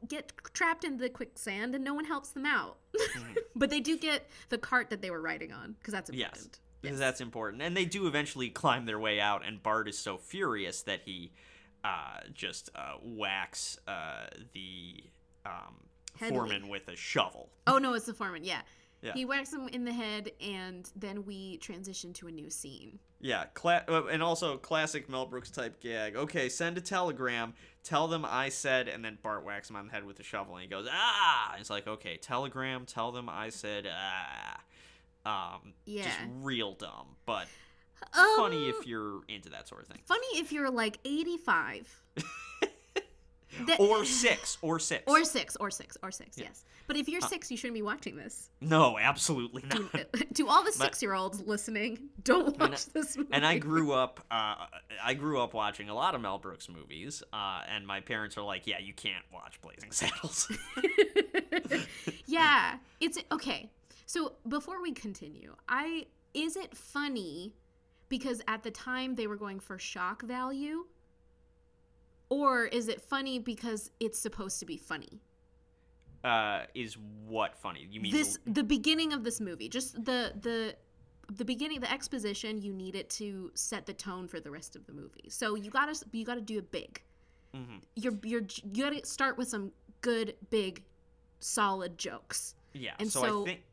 get 0.07 0.33
trapped 0.53 0.83
in 0.83 0.97
the 0.97 1.09
quicksand, 1.09 1.75
and 1.75 1.83
no 1.83 1.93
one 1.93 2.05
helps 2.05 2.29
them 2.29 2.47
out. 2.47 2.77
but 3.55 3.69
they 3.69 3.79
do 3.79 3.97
get 3.97 4.27
the 4.49 4.57
cart 4.57 4.89
that 4.89 5.03
they 5.03 5.11
were 5.11 5.21
riding 5.21 5.51
on 5.51 5.75
because 5.77 5.93
that's 5.93 6.09
important. 6.09 6.49
Yes, 6.51 6.59
because 6.81 6.99
that's 6.99 7.21
important. 7.21 7.61
And 7.61 7.75
they 7.77 7.85
do 7.85 8.07
eventually 8.07 8.49
climb 8.49 8.85
their 8.85 8.99
way 8.99 9.19
out. 9.19 9.45
And 9.45 9.61
Bart 9.61 9.87
is 9.87 9.99
so 9.99 10.17
furious 10.17 10.81
that 10.83 11.01
he 11.05 11.31
uh, 11.83 12.19
just 12.33 12.69
uh, 12.75 12.93
whacks 13.03 13.77
uh, 13.87 14.27
the 14.53 15.03
um, 15.45 15.75
foreman 16.15 16.67
with 16.69 16.87
a 16.87 16.95
shovel. 16.95 17.49
Oh 17.67 17.77
no, 17.77 17.93
it's 17.93 18.05
the 18.05 18.13
foreman. 18.13 18.43
Yeah. 18.43 18.61
Yeah. 19.01 19.13
He 19.13 19.23
whacks 19.23 19.53
him 19.53 19.69
in 19.69 19.85
the 19.85 19.93
head, 19.93 20.31
and 20.41 20.89
then 20.93 21.23
we 21.23 21.55
transition 21.59 22.11
to 22.13 22.27
a 22.27 22.31
new 22.31 22.49
scene. 22.49 22.99
Yeah, 23.21 23.45
cla- 23.53 23.85
uh, 23.87 24.07
and 24.07 24.21
also 24.21 24.57
classic 24.57 25.07
Mel 25.07 25.25
Brooks 25.25 25.49
type 25.49 25.79
gag. 25.79 26.17
Okay, 26.17 26.49
send 26.49 26.77
a 26.77 26.81
telegram. 26.81 27.53
Tell 27.81 28.09
them 28.09 28.25
I 28.27 28.49
said, 28.49 28.89
and 28.89 29.03
then 29.03 29.17
Bart 29.23 29.45
whacks 29.45 29.69
him 29.69 29.77
on 29.77 29.85
the 29.87 29.93
head 29.93 30.03
with 30.03 30.19
a 30.19 30.23
shovel, 30.23 30.55
and 30.55 30.63
he 30.63 30.67
goes 30.69 30.85
ah. 30.91 31.55
It's 31.57 31.69
like 31.69 31.87
okay, 31.87 32.17
telegram. 32.17 32.85
Tell 32.85 33.13
them 33.13 33.29
I 33.29 33.49
said 33.49 33.87
ah. 33.89 34.59
Um, 35.25 35.73
just 35.87 36.07
Yeah. 36.07 36.25
real 36.41 36.73
dumb, 36.73 37.15
but 37.25 37.47
Um, 38.13 38.35
funny 38.37 38.69
if 38.69 38.85
you're 38.87 39.21
into 39.27 39.49
that 39.49 39.67
sort 39.67 39.81
of 39.83 39.87
thing. 39.87 39.99
Funny 40.05 40.27
if 40.35 40.51
you're 40.51 40.69
like 40.71 40.99
85. 41.05 42.03
That- 43.65 43.79
Or 43.79 44.05
six, 44.05 44.57
or 44.61 44.77
six. 44.79 45.03
Or 45.07 45.23
six, 45.25 45.55
or 45.55 45.71
six, 45.71 45.97
or 46.03 46.11
six, 46.11 46.37
yes. 46.37 46.63
But 46.85 46.97
if 46.97 47.07
you're 47.09 47.19
six, 47.21 47.49
you 47.51 47.57
shouldn't 47.57 47.75
be 47.75 47.81
watching 47.81 48.15
this. 48.15 48.49
no, 48.61 48.97
absolutely 48.97 49.63
not. 49.69 49.91
to 50.35 50.47
all 50.47 50.63
the 50.63 50.71
six 50.71 51.01
year 51.01 51.13
olds 51.13 51.41
listening, 51.41 52.09
don't 52.23 52.57
watch 52.59 52.85
this 52.87 53.17
movie. 53.17 53.29
and 53.31 53.45
I 53.45 53.57
grew 53.57 53.91
up, 54.03 54.19
uh, 54.31 54.55
I 55.03 55.13
grew 55.15 55.39
up 55.41 55.53
watching 55.53 55.89
a 55.89 55.93
lot 55.95 56.13
of 56.15 56.21
Mel 56.21 56.37
Brooks 56.39 56.67
movies, 56.69 57.21
uh, 57.33 57.61
and 57.75 57.85
my 57.85 57.99
parents 58.01 58.37
are 58.37 58.43
like, 58.43 58.65
"Yeah, 58.65 58.79
you 58.79 58.93
can't 58.93 59.23
watch 59.33 59.59
Blazing 59.61 59.91
Saddles." 59.91 60.51
yeah, 62.25 62.77
it's 62.99 63.17
okay. 63.31 63.69
So 64.05 64.33
before 64.47 64.81
we 64.81 64.91
continue, 64.91 65.55
I 65.67 66.05
is 66.33 66.55
it 66.55 66.75
funny 66.75 67.53
because 68.09 68.41
at 68.47 68.63
the 68.63 68.71
time 68.71 69.15
they 69.15 69.27
were 69.27 69.37
going 69.37 69.59
for 69.59 69.77
shock 69.79 70.23
value? 70.23 70.85
Or 72.29 72.65
is 72.65 72.87
it 72.87 73.01
funny 73.01 73.39
because 73.39 73.91
it's 73.99 74.19
supposed 74.19 74.59
to 74.59 74.65
be 74.65 74.77
funny? 74.77 75.21
uh, 76.23 76.63
is 76.75 76.97
what 77.25 77.55
funny? 77.57 77.87
You 77.89 78.01
mean 78.01 78.11
this 78.11 78.39
the 78.45 78.63
beginning 78.63 79.13
of 79.13 79.23
this 79.23 79.39
movie 79.39 79.69
just 79.69 80.03
the 80.03 80.33
the 80.41 80.75
the 81.31 81.45
beginning 81.45 81.79
the 81.79 81.89
exposition 81.89 82.61
you 82.61 82.73
need 82.73 82.93
it 82.93 83.09
to 83.11 83.51
set 83.53 83.85
the 83.85 83.93
tone 83.93 84.27
for 84.27 84.41
the 84.41 84.51
rest 84.51 84.75
of 84.75 84.85
the 84.85 84.91
movie 84.91 85.29
so 85.29 85.55
you 85.55 85.69
gotta 85.69 85.97
you 86.11 86.25
gotta 86.25 86.41
do 86.41 86.57
it 86.57 86.71
big 86.71 87.01
Mm-hmm. 87.55 87.77
you're 87.95 88.13
you're 88.23 88.41
you 88.73 88.83
gotta 88.83 89.05
start 89.05 89.37
with 89.37 89.47
some 89.47 89.71
good 90.01 90.35
big 90.49 90.83
solid 91.39 91.97
jokes 91.97 92.53
Yeah. 92.73 92.91
And 92.99 93.09
so, 93.09 93.21
so 93.21 93.41
I 93.43 93.45
think. 93.45 93.63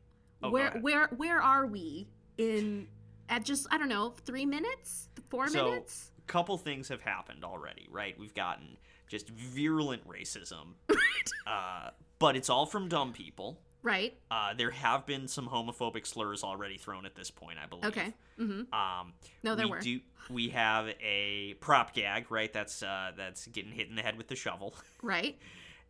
Oh, 0.41 0.49
where 0.49 0.71
where 0.79 1.07
where 1.17 1.41
are 1.41 1.65
we 1.67 2.07
in 2.37 2.87
at 3.29 3.43
just 3.43 3.67
i 3.71 3.77
don't 3.77 3.89
know 3.89 4.13
three 4.25 4.45
minutes 4.45 5.09
four 5.29 5.47
So, 5.47 5.65
minutes 5.71 6.11
couple 6.27 6.57
things 6.57 6.89
have 6.89 6.99
happened 7.01 7.45
already, 7.45 7.87
right? 7.89 8.13
We've 8.19 8.33
gotten 8.33 8.75
just 9.07 9.29
virulent 9.29 10.05
racism, 10.05 10.73
uh, 11.47 11.91
but 12.19 12.35
it's 12.35 12.49
all 12.49 12.65
from 12.65 12.89
dumb 12.89 13.13
people. 13.13 13.61
right 13.81 14.13
Uh, 14.29 14.53
there 14.53 14.71
have 14.71 15.05
been 15.05 15.27
some 15.29 15.47
homophobic 15.47 16.05
slurs 16.05 16.43
already 16.43 16.77
thrown 16.77 17.05
at 17.05 17.15
this 17.15 17.31
point, 17.31 17.57
I 17.63 17.65
believe. 17.67 17.85
okay 17.85 18.13
mm-hmm 18.37 18.73
Um, 18.73 19.13
No, 19.41 19.55
there 19.55 19.65
we 19.67 19.71
were. 19.71 19.79
Do, 19.79 19.99
we 20.29 20.49
have 20.49 20.89
a 21.01 21.53
prop 21.61 21.93
gag, 21.93 22.29
right? 22.29 22.51
That's 22.51 22.83
uh, 22.83 23.11
that's 23.15 23.47
getting 23.47 23.71
hit 23.71 23.87
in 23.87 23.95
the 23.95 24.01
head 24.01 24.17
with 24.17 24.27
the 24.27 24.35
shovel. 24.35 24.75
right 25.01 25.37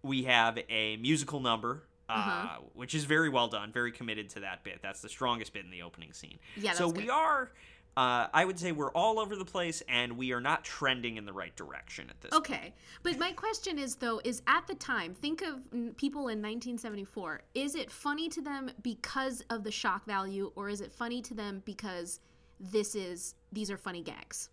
we 0.04 0.26
have 0.26 0.60
a 0.69 0.97
musical 0.97 1.39
number, 1.39 1.82
uh, 2.10 2.13
Uh-huh. 2.13 2.58
which 2.74 2.93
is 2.96 3.06
very 3.06 3.30
well 3.30 3.48
done, 3.48 3.72
very 3.72 3.91
committed 3.91 4.30
to 4.32 4.39
that 4.41 4.63
bit. 4.63 4.80
That's 4.82 5.02
the 5.02 5.10
strongest 5.10 5.54
bit 5.54 5.65
in 5.65 5.72
the 5.72 5.82
opening 5.82 6.13
scene. 6.13 6.39
Yeah, 6.56 6.74
so 6.74 6.88
that's 6.88 6.98
we 7.04 7.10
are. 7.10 7.52
Uh, 7.98 8.28
I 8.32 8.46
would 8.46 8.60
say 8.60 8.72
we're 8.72 8.91
all 8.91 9.17
over 9.20 9.36
the 9.36 9.43
place, 9.43 9.82
and 9.89 10.17
we 10.17 10.32
are 10.32 10.39
not 10.39 10.63
trending 10.63 11.17
in 11.17 11.26
the 11.26 11.34
right 11.34 11.56
direction 11.56 12.12
at 12.12 12.22
this. 12.22 12.32
Okay, 12.32 12.76
but 13.02 13.17
my 13.17 13.32
question 13.32 13.80
is 13.80 13.96
though: 13.96 14.22
is 14.24 14.43
at 14.46 14.67
the 14.67 14.76
time, 14.76 15.15
think 15.15 15.41
of 15.41 15.56
n- 15.74 15.96
people 15.98 16.28
in 16.28 16.38
1974. 16.39 17.41
Is 17.56 17.74
it 17.74 17.89
funny 17.89 18.30
to 18.30 18.39
them 18.41 18.70
because 18.84 19.41
of 19.50 19.63
the 19.63 19.72
shock 19.72 20.06
value, 20.06 20.52
or 20.56 20.70
is 20.70 20.80
it 20.80 20.91
funny 20.91 21.24
to 21.24 21.34
them 21.34 21.63
because 21.65 22.20
this 22.60 22.93
is 22.93 23.34
these 23.52 23.72
are 23.72 23.78
funny 23.78 24.04
gags? 24.04 24.50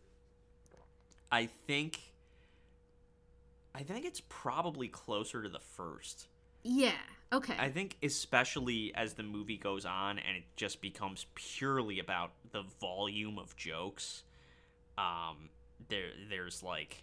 I 1.30 1.46
think. 1.66 2.00
I 3.74 3.82
think 3.82 4.06
it's 4.06 4.22
probably 4.28 4.88
closer 4.88 5.42
to 5.42 5.48
the 5.48 5.58
first. 5.58 6.28
Yeah. 6.62 6.92
Okay. 7.32 7.54
I 7.58 7.68
think 7.68 7.96
especially 8.02 8.92
as 8.94 9.14
the 9.14 9.22
movie 9.24 9.56
goes 9.56 9.84
on 9.84 10.18
and 10.18 10.36
it 10.36 10.44
just 10.56 10.80
becomes 10.80 11.26
purely 11.34 11.98
about 11.98 12.32
the 12.52 12.62
volume 12.80 13.38
of 13.38 13.56
jokes. 13.56 14.22
Um, 14.96 15.48
there, 15.88 16.10
there's 16.30 16.62
like, 16.62 17.02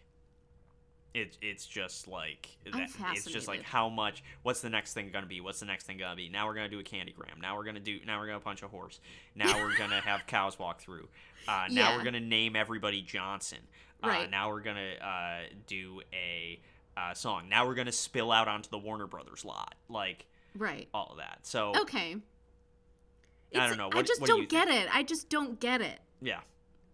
it, 1.14 1.38
it's 1.42 1.66
just 1.66 2.08
like 2.08 2.48
that, 2.72 2.90
it's 3.12 3.26
just 3.26 3.50
like 3.50 3.64
how 3.64 3.90
much 3.90 4.24
what's 4.44 4.62
the 4.62 4.70
next 4.70 4.94
thing 4.94 5.10
gonna 5.12 5.26
be 5.26 5.42
what's 5.42 5.60
the 5.60 5.66
next 5.66 5.86
thing 5.86 5.98
gonna 5.98 6.16
be 6.16 6.30
now 6.30 6.48
we're 6.48 6.54
gonna 6.54 6.70
do 6.70 6.80
a 6.80 6.84
candygram 6.84 7.42
now 7.42 7.58
we're 7.58 7.66
gonna 7.66 7.82
do 7.82 8.00
now 8.08 8.18
we're 8.18 8.28
gonna 8.28 8.40
punch 8.40 8.64
a 8.64 8.68
horse 8.70 9.02
now 9.36 9.58
we're 9.62 9.76
gonna 9.76 10.00
have 10.06 10.26
cows 10.26 10.58
walk 10.58 10.80
through 10.80 11.10
uh, 11.50 11.66
now 11.70 11.90
Yeah. 11.90 11.98
we're 11.98 12.06
gonna 12.06 12.22
name 12.22 12.56
everybody 12.56 13.02
johnson 13.02 13.58
uh, 14.02 14.08
Right. 14.08 14.32
now 14.32 14.52
we're 14.52 14.62
gonna 14.62 14.94
uh, 15.02 15.40
do 15.68 16.00
a 16.14 16.62
uh, 16.98 17.14
song 17.14 17.48
now 17.50 17.66
we're 17.66 17.76
gonna 17.76 17.92
spill 17.92 18.32
out 18.32 18.48
onto 18.48 18.70
the 18.70 18.78
warner 18.78 19.08
brothers 19.08 19.44
lot 19.46 19.76
like 19.90 20.26
Right. 20.56 20.90
all 20.94 21.08
of 21.12 21.18
that 21.18 21.40
so 21.44 21.70
Okay. 21.82 22.18
I 23.54 23.68
don't 23.68 23.72
It's- 23.74 23.78
know. 23.78 23.90
I 23.98 24.02
just 24.02 24.22
what 24.22 24.28
do 24.28 24.34
don't 24.34 24.42
you 24.44 24.48
get 24.48 24.68
it. 24.70 24.88
I 24.94 25.04
just 25.04 25.30
don't 25.30 25.60
get 25.60 25.82
it. 25.82 26.00
yeah 26.22 26.40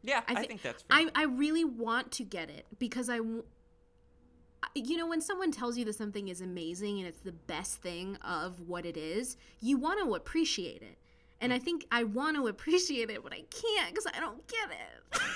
yeah 0.03 0.21
i, 0.27 0.33
I 0.33 0.43
think 0.45 0.61
that's 0.61 0.83
fair. 0.83 0.97
I, 0.97 1.09
I 1.15 1.23
really 1.25 1.65
want 1.65 2.11
to 2.13 2.23
get 2.23 2.49
it 2.49 2.65
because 2.79 3.09
I, 3.09 3.17
w- 3.17 3.43
I- 4.63 4.67
you 4.75 4.97
know, 4.97 5.07
when 5.07 5.21
someone 5.21 5.51
tells 5.51 5.77
you 5.77 5.85
that 5.85 5.93
something 5.93 6.27
is 6.29 6.41
amazing 6.41 6.99
and 6.99 7.07
it's 7.07 7.21
the 7.21 7.31
best 7.31 7.81
thing 7.81 8.15
of 8.17 8.59
what 8.67 8.85
it 8.85 8.95
is, 8.97 9.37
you 9.59 9.77
want 9.77 9.99
to 10.03 10.15
appreciate 10.15 10.81
it. 10.81 10.97
And 11.41 11.51
I 11.53 11.59
think 11.59 11.85
I 11.91 12.03
want 12.03 12.35
to 12.37 12.47
appreciate 12.53 13.09
it, 13.09 13.21
but 13.23 13.33
I 13.33 13.43
can't 13.51 13.89
because 13.93 14.07
I 14.15 14.19
don't 14.19 14.45
get 14.47 14.69
it. 14.71 15.21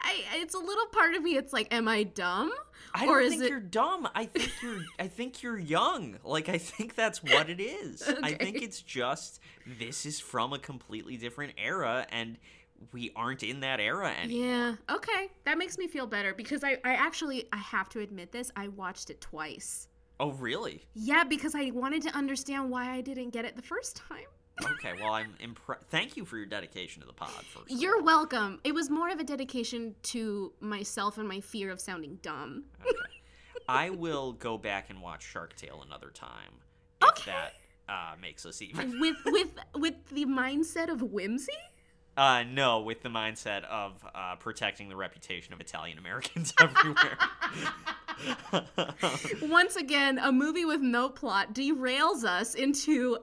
I, 0.00 0.22
it's 0.36 0.54
a 0.54 0.58
little 0.58 0.86
part 0.86 1.14
of 1.14 1.22
me. 1.22 1.36
It's 1.36 1.52
like, 1.52 1.72
am 1.72 1.88
I 1.88 2.02
dumb? 2.04 2.52
I 2.94 3.04
or 3.06 3.20
don't 3.20 3.22
is 3.24 3.30
think 3.30 3.42
it- 3.44 3.50
you're 3.50 3.60
dumb. 3.60 4.08
I 4.14 4.24
think 4.26 4.50
you're 4.62 4.80
I 4.98 5.08
think 5.08 5.42
you're 5.42 5.58
young. 5.58 6.18
Like 6.24 6.48
I 6.48 6.58
think 6.58 6.94
that's 6.94 7.22
what 7.22 7.50
it 7.50 7.60
is. 7.60 8.02
I 8.22 8.32
think 8.32 8.62
it's 8.62 8.80
just 8.80 9.40
this 9.78 10.06
is 10.06 10.20
from 10.20 10.52
a 10.52 10.58
completely 10.58 11.16
different 11.16 11.54
era 11.58 12.06
and 12.10 12.38
we 12.92 13.10
aren't 13.16 13.42
in 13.42 13.60
that 13.60 13.80
era 13.80 14.12
anymore. 14.22 14.46
Yeah. 14.88 14.94
Okay. 14.94 15.30
That 15.44 15.58
makes 15.58 15.78
me 15.78 15.86
feel 15.88 16.06
better 16.06 16.34
because 16.34 16.62
I, 16.62 16.72
I 16.84 16.92
actually, 16.94 17.48
I 17.52 17.56
have 17.56 17.88
to 17.90 18.00
admit 18.00 18.32
this. 18.32 18.50
I 18.54 18.68
watched 18.68 19.08
it 19.10 19.20
twice. 19.20 19.88
Oh 20.20 20.32
really? 20.32 20.86
Yeah, 20.94 21.24
because 21.24 21.54
I 21.54 21.70
wanted 21.72 22.02
to 22.02 22.10
understand 22.16 22.70
why 22.70 22.90
I 22.90 23.00
didn't 23.00 23.30
get 23.30 23.44
it 23.44 23.56
the 23.56 23.62
first 23.62 23.96
time. 23.96 24.26
Okay, 24.64 24.92
well 25.00 25.12
I'm 25.12 25.34
impressed. 25.40 25.84
Thank 25.90 26.16
you 26.16 26.24
for 26.24 26.36
your 26.38 26.46
dedication 26.46 27.00
to 27.02 27.06
the 27.06 27.12
pod 27.12 27.30
first. 27.44 27.70
You're 27.70 28.02
welcome. 28.02 28.60
It 28.64 28.72
was 28.74 28.88
more 28.90 29.10
of 29.10 29.18
a 29.18 29.24
dedication 29.24 29.94
to 30.04 30.52
myself 30.60 31.18
and 31.18 31.28
my 31.28 31.40
fear 31.40 31.70
of 31.70 31.80
sounding 31.80 32.18
dumb. 32.22 32.64
Okay. 32.80 32.96
I 33.68 33.90
will 33.90 34.32
go 34.32 34.56
back 34.56 34.90
and 34.90 35.02
watch 35.02 35.24
Shark 35.24 35.56
Tale 35.56 35.82
another 35.86 36.10
time 36.10 36.60
if 37.02 37.08
Okay. 37.10 37.32
that 37.32 37.52
uh, 37.92 38.14
makes 38.20 38.46
us 38.46 38.62
even. 38.62 38.98
with 39.00 39.16
with 39.26 39.50
with 39.74 39.94
the 40.10 40.24
mindset 40.24 40.88
of 40.90 41.02
whimsy? 41.02 41.52
Uh, 42.16 42.42
no, 42.44 42.80
with 42.80 43.02
the 43.02 43.10
mindset 43.10 43.64
of 43.64 43.92
uh, 44.14 44.36
protecting 44.36 44.88
the 44.88 44.96
reputation 44.96 45.52
of 45.52 45.60
Italian 45.60 45.98
Americans 45.98 46.54
everywhere. 46.60 47.18
Once 49.42 49.76
again, 49.76 50.18
a 50.18 50.32
movie 50.32 50.64
with 50.64 50.80
no 50.80 51.10
plot 51.10 51.52
derails 51.54 52.24
us 52.24 52.54
into 52.54 53.18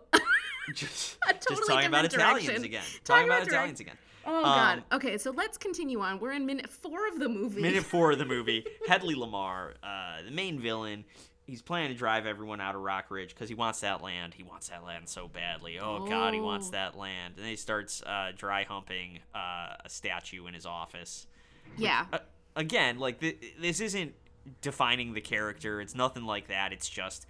just, 0.73 1.17
A 1.29 1.33
just 1.33 1.67
talking 1.67 1.87
about 1.87 2.03
different 2.09 2.13
Italians 2.43 2.63
again. 2.63 2.81
Talking 2.83 3.01
Talking 3.03 3.25
about 3.25 3.37
about 3.43 3.47
Italians 3.47 3.79
again. 3.79 3.97
Oh 4.25 4.37
Um, 4.37 4.43
god. 4.43 4.83
Okay, 4.93 5.17
so 5.17 5.31
let's 5.31 5.57
continue 5.57 5.99
on. 5.99 6.19
We're 6.19 6.31
in 6.31 6.45
minute 6.45 6.69
4 6.69 7.07
of 7.09 7.19
the 7.19 7.27
movie. 7.29 7.61
Minute 7.61 7.83
four 7.93 8.11
of 8.13 8.19
the 8.19 8.25
movie, 8.25 8.65
Hedley 8.87 9.15
Lamarr, 9.15 9.73
uh, 9.83 10.21
the 10.23 10.31
main 10.31 10.59
villain, 10.61 11.03
he's 11.45 11.61
planning 11.61 11.89
to 11.89 11.97
drive 11.97 12.25
everyone 12.25 12.61
out 12.61 12.73
of 12.75 12.81
Rock 12.81 13.11
Ridge 13.11 13.29
because 13.35 13.49
he 13.49 13.55
wants 13.55 13.81
that 13.81 14.01
land. 14.01 14.33
He 14.33 14.43
wants 14.43 14.69
that 14.69 14.85
land 14.85 15.09
so 15.09 15.27
badly. 15.27 15.77
Oh, 15.77 16.05
God, 16.07 16.33
he 16.33 16.39
wants 16.39 16.69
Oh. 16.69 16.71
that 16.71 16.97
land. 16.97 17.33
And 17.35 17.43
then 17.43 17.49
he 17.49 17.57
starts 17.57 18.01
uh, 18.03 18.31
dry 18.35 18.63
humping 18.63 19.19
uh, 19.35 19.75
a 19.83 19.89
statue 19.89 20.45
in 20.47 20.53
his 20.53 20.65
office. 20.65 21.27
yeah. 21.77 22.05
Uh, 22.13 22.19
again, 22.55 22.99
like 22.99 23.19
th- 23.19 23.37
this 23.59 23.81
isn't 23.81 24.13
defining 24.61 25.13
the 25.13 25.21
character. 25.21 25.81
It's 25.81 25.95
nothing 25.95 26.23
like 26.23 26.47
that. 26.47 26.71
It's 26.71 26.87
just 26.87 27.25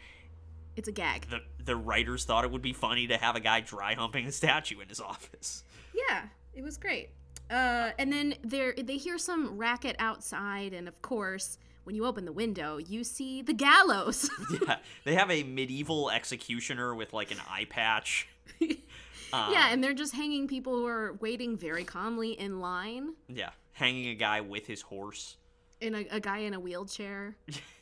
It's 0.75 0.87
a 0.87 0.91
gag. 0.91 1.27
the 1.29 1.39
the 1.63 1.75
writers 1.75 2.25
thought 2.25 2.43
it 2.43 2.51
would 2.51 2.61
be 2.61 2.73
funny 2.73 3.07
to 3.07 3.17
have 3.17 3.35
a 3.35 3.39
guy 3.39 3.61
dry 3.61 3.93
humping 3.93 4.25
a 4.25 4.31
statue 4.31 4.79
in 4.79 4.89
his 4.89 4.99
office. 4.99 5.63
Yeah, 5.93 6.23
it 6.53 6.63
was 6.63 6.77
great. 6.77 7.09
Uh, 7.49 7.91
and 7.99 8.11
then 8.11 8.35
they 8.43 8.71
they 8.81 8.97
hear 8.97 9.17
some 9.17 9.57
racket 9.57 9.95
outside, 9.99 10.73
and 10.73 10.87
of 10.87 11.01
course, 11.01 11.57
when 11.83 11.95
you 11.95 12.05
open 12.05 12.25
the 12.25 12.31
window, 12.31 12.77
you 12.77 13.03
see 13.03 13.41
the 13.41 13.53
gallows. 13.53 14.29
yeah, 14.67 14.77
they 15.03 15.13
have 15.15 15.29
a 15.29 15.43
medieval 15.43 16.09
executioner 16.09 16.95
with 16.95 17.13
like 17.13 17.31
an 17.31 17.39
eye 17.49 17.65
patch. 17.69 18.27
Um, 19.31 19.51
yeah, 19.51 19.69
and 19.71 19.83
they're 19.83 19.95
just 19.95 20.13
hanging 20.13 20.47
people 20.47 20.73
who 20.75 20.85
are 20.85 21.13
waiting 21.19 21.57
very 21.57 21.83
calmly 21.83 22.33
in 22.33 22.59
line, 22.59 23.15
yeah, 23.27 23.49
hanging 23.71 24.09
a 24.09 24.13
guy 24.13 24.41
with 24.41 24.67
his 24.67 24.83
horse. 24.83 25.37
and 25.81 25.95
a, 25.95 26.15
a 26.17 26.19
guy 26.19 26.39
in 26.39 26.53
a 26.53 26.59
wheelchair. 26.59 27.35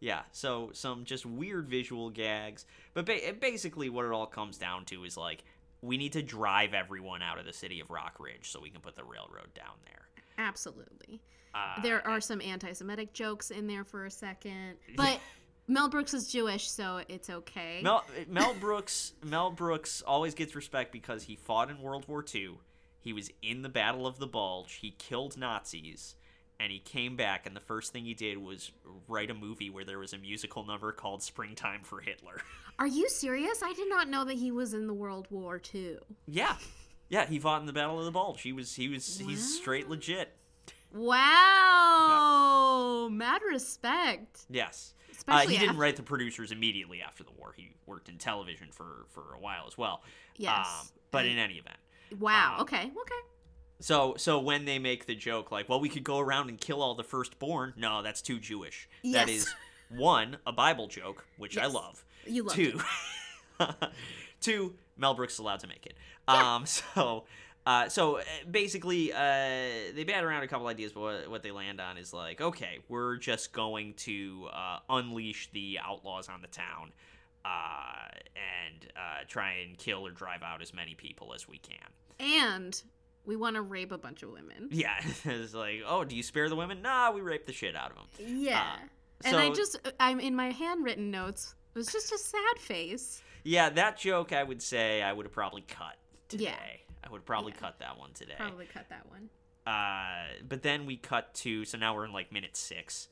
Yeah, 0.00 0.22
so 0.32 0.70
some 0.72 1.04
just 1.04 1.26
weird 1.26 1.68
visual 1.68 2.08
gags, 2.10 2.64
but 2.94 3.04
ba- 3.06 3.34
basically 3.38 3.90
what 3.90 4.06
it 4.06 4.12
all 4.12 4.26
comes 4.26 4.56
down 4.56 4.86
to 4.86 5.04
is 5.04 5.16
like 5.16 5.44
we 5.82 5.96
need 5.98 6.12
to 6.14 6.22
drive 6.22 6.72
everyone 6.74 7.20
out 7.22 7.38
of 7.38 7.44
the 7.46 7.52
city 7.52 7.80
of 7.80 7.90
Rock 7.90 8.16
Ridge 8.18 8.50
so 8.50 8.60
we 8.60 8.70
can 8.70 8.80
put 8.80 8.96
the 8.96 9.04
railroad 9.04 9.52
down 9.54 9.74
there. 9.84 10.08
Absolutely. 10.38 11.20
Uh, 11.54 11.80
There 11.82 12.06
are 12.06 12.20
some 12.20 12.40
anti-Semitic 12.40 13.12
jokes 13.12 13.50
in 13.50 13.66
there 13.66 13.84
for 13.84 14.04
a 14.06 14.10
second, 14.10 14.76
but 14.96 15.20
Mel 15.68 15.88
Brooks 15.88 16.14
is 16.14 16.26
Jewish, 16.30 16.68
so 16.70 17.00
it's 17.08 17.28
okay. 17.30 17.80
Mel 17.82 18.04
Mel 18.28 18.54
Brooks 18.54 19.12
Mel 19.24 19.50
Brooks 19.50 20.02
always 20.02 20.34
gets 20.34 20.54
respect 20.54 20.92
because 20.92 21.24
he 21.24 21.36
fought 21.36 21.70
in 21.70 21.80
World 21.80 22.06
War 22.08 22.24
II. 22.34 22.58
He 23.00 23.12
was 23.12 23.30
in 23.42 23.62
the 23.62 23.68
Battle 23.68 24.06
of 24.06 24.18
the 24.18 24.26
Bulge. 24.26 24.74
He 24.74 24.90
killed 24.98 25.36
Nazis, 25.38 26.14
and 26.60 26.70
he 26.70 26.78
came 26.78 27.16
back. 27.16 27.46
And 27.46 27.56
the 27.56 27.60
first 27.60 27.92
thing 27.92 28.04
he 28.04 28.14
did 28.14 28.38
was 28.38 28.70
write 29.08 29.30
a 29.30 29.34
movie 29.34 29.70
where 29.70 29.84
there 29.84 29.98
was 29.98 30.12
a 30.12 30.18
musical 30.18 30.64
number 30.64 30.92
called 30.92 31.22
"Springtime 31.22 31.80
for 31.82 32.00
Hitler." 32.00 32.40
Are 32.78 32.86
you 32.86 33.08
serious? 33.08 33.62
I 33.62 33.72
did 33.72 33.88
not 33.88 34.08
know 34.08 34.24
that 34.24 34.36
he 34.36 34.50
was 34.50 34.74
in 34.74 34.86
the 34.86 34.94
World 34.94 35.26
War 35.30 35.60
II. 35.74 35.98
yeah, 36.26 36.56
yeah, 37.08 37.26
he 37.26 37.38
fought 37.38 37.60
in 37.60 37.66
the 37.66 37.72
Battle 37.72 37.98
of 37.98 38.04
the 38.04 38.10
Bulge. 38.10 38.42
He 38.42 38.52
was 38.52 38.74
he 38.74 38.88
was 38.88 39.18
he's 39.18 39.56
straight 39.56 39.88
legit. 39.88 40.32
Wow, 40.92 43.08
mad 43.10 43.42
respect. 43.48 44.44
Yes. 44.48 44.94
Uh, 45.28 45.40
he 45.40 45.58
didn't 45.58 45.76
write 45.76 45.96
the 45.96 46.02
producers 46.02 46.50
immediately 46.50 47.02
after 47.02 47.22
the 47.22 47.30
war. 47.38 47.52
He 47.56 47.72
worked 47.86 48.08
in 48.08 48.16
television 48.16 48.68
for, 48.72 49.04
for 49.10 49.34
a 49.34 49.38
while 49.38 49.64
as 49.66 49.76
well. 49.76 50.02
Yes. 50.36 50.66
Um, 50.66 50.88
but 51.10 51.26
in 51.26 51.38
any 51.38 51.54
event, 51.54 51.76
Wow. 52.18 52.54
Um, 52.56 52.62
okay. 52.62 52.84
Okay. 52.84 53.20
So 53.80 54.14
so 54.16 54.38
when 54.38 54.64
they 54.66 54.78
make 54.78 55.06
the 55.06 55.14
joke 55.14 55.50
like, 55.50 55.68
well, 55.68 55.80
we 55.80 55.88
could 55.88 56.04
go 56.04 56.18
around 56.18 56.48
and 56.48 56.60
kill 56.60 56.82
all 56.82 56.94
the 56.94 57.04
firstborn. 57.04 57.74
No, 57.76 58.02
that's 58.02 58.22
too 58.22 58.38
Jewish. 58.38 58.88
That 59.02 59.28
Yes. 59.28 59.30
is 59.30 59.54
one 59.88 60.36
a 60.46 60.52
Bible 60.52 60.86
joke, 60.86 61.26
which 61.38 61.56
I 61.58 61.66
love. 61.66 62.04
You 62.26 62.42
loved 62.44 62.56
Two, 62.56 62.80
two 64.40 64.74
Mel 64.96 65.14
Brooks 65.14 65.38
allowed 65.38 65.60
to 65.60 65.66
make 65.66 65.86
it. 65.86 65.94
Um, 66.28 66.66
so. 66.94 67.24
Uh, 67.66 67.90
so 67.90 68.16
uh, 68.16 68.22
basically, 68.50 69.12
uh, 69.12 69.18
they 69.94 70.02
bat 70.06 70.24
around 70.24 70.42
a 70.42 70.48
couple 70.48 70.66
ideas, 70.66 70.92
but 70.92 71.00
what, 71.02 71.30
what 71.30 71.42
they 71.42 71.50
land 71.50 71.78
on 71.78 71.98
is 71.98 72.10
like, 72.10 72.40
okay, 72.40 72.78
we're 72.88 73.16
just 73.18 73.52
going 73.52 73.92
to 73.94 74.48
uh, 74.50 74.78
unleash 74.88 75.50
the 75.52 75.78
outlaws 75.84 76.30
on 76.30 76.40
the 76.40 76.48
town 76.48 76.90
uh, 77.44 78.08
and 78.34 78.90
uh, 78.96 79.24
try 79.28 79.56
and 79.66 79.76
kill 79.76 80.06
or 80.06 80.10
drive 80.10 80.42
out 80.42 80.62
as 80.62 80.72
many 80.72 80.94
people 80.94 81.34
as 81.34 81.46
we 81.46 81.58
can. 81.58 81.76
And 82.18 82.80
we 83.24 83.36
want 83.36 83.56
to 83.56 83.62
rape 83.62 83.92
a 83.92 83.98
bunch 83.98 84.22
of 84.22 84.30
women. 84.30 84.68
Yeah, 84.70 84.94
it's 85.24 85.54
like, 85.54 85.82
oh, 85.86 86.04
do 86.04 86.16
you 86.16 86.22
spare 86.22 86.48
the 86.48 86.56
women? 86.56 86.82
Nah, 86.82 87.10
we 87.12 87.20
rape 87.20 87.46
the 87.46 87.52
shit 87.52 87.76
out 87.76 87.90
of 87.90 87.96
them. 87.96 88.06
Yeah. 88.42 88.76
and 89.24 89.36
I 89.36 89.50
just, 89.50 89.78
I'm 89.98 90.20
in 90.20 90.34
my 90.34 90.50
handwritten 90.50 91.10
notes. 91.10 91.54
It 91.74 91.78
was 91.78 91.88
just 91.92 92.12
a 92.12 92.18
sad 92.18 92.58
face. 92.58 93.22
Yeah, 93.44 93.70
that 93.70 93.96
joke 93.98 94.32
I 94.32 94.42
would 94.42 94.60
say 94.62 95.02
I 95.02 95.12
would 95.12 95.26
have 95.26 95.32
probably 95.32 95.62
cut 95.62 95.96
today. 96.28 96.44
Yeah. 96.44 96.56
I 97.04 97.10
would 97.10 97.18
have 97.18 97.24
probably 97.26 97.52
Yeah. 97.52 97.60
cut 97.60 97.78
that 97.78 97.98
one 97.98 98.12
today. 98.12 98.34
Probably 98.36 98.66
cut 98.66 98.88
that 98.90 99.06
one. 99.08 99.30
Uh, 99.66 100.24
but 100.48 100.62
then 100.62 100.84
we 100.86 100.96
cut 100.96 101.32
to 101.34 101.64
so 101.64 101.78
now 101.78 101.94
we're 101.94 102.04
in 102.04 102.12
like 102.12 102.32
minute 102.32 102.56
six. 102.56 103.08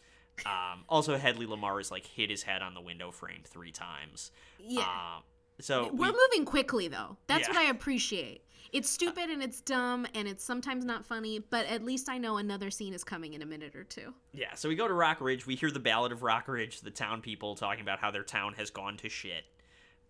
Um, 0.47 0.85
also, 0.89 1.17
Hedley 1.17 1.47
Lamarr 1.47 1.79
has 1.79 1.91
like 1.91 2.07
hit 2.07 2.31
his 2.31 2.43
head 2.43 2.63
on 2.63 2.75
the 2.75 2.81
window 2.81 3.11
frame 3.11 3.41
three 3.45 3.73
times. 3.73 4.31
Yeah. 4.59 4.81
Um, 4.83 5.23
so 5.61 5.91
We're 5.93 6.13
we- 6.13 6.19
moving 6.31 6.45
quickly 6.45 6.89
though. 6.89 7.17
That's 7.27 7.49
Yeah. 7.49 7.55
what 7.55 7.57
I 7.59 7.71
appreciate. 7.71 8.45
It's 8.71 8.91
stupid 8.91 9.31
and 9.31 9.43
it's 9.43 9.63
dumb 9.63 10.07
and 10.15 10.29
it's 10.29 10.45
sometimes 10.45 10.85
not 10.85 11.05
funny, 11.07 11.39
but 11.39 11.65
at 11.67 11.83
least 11.83 12.11
I 12.11 12.19
know 12.19 12.37
another 12.37 12.71
scene 12.71 12.93
is 12.93 13.03
coming 13.03 13.33
in 13.33 13.41
a 13.41 13.47
minute 13.47 13.75
or 13.75 13.83
two. 13.85 14.13
Yeah, 14.33 14.55
so 14.55 14.69
we 14.69 14.75
go 14.77 14.87
to 14.87 14.93
Rock 14.93 15.23
Ridge. 15.23 15.47
We 15.47 15.55
hear 15.55 15.71
the 15.71 15.81
Ballad 15.81 16.13
of 16.13 16.23
Rock 16.23 16.49
Ridge, 16.49 16.83
the 16.83 16.91
town 16.91 17.23
people 17.23 17.55
talking 17.55 17.81
about 17.81 17.99
how 17.99 18.11
their 18.11 18.25
town 18.25 18.53
has 18.59 18.69
gone 18.71 18.99
to 18.99 19.09
shit. 19.09 19.45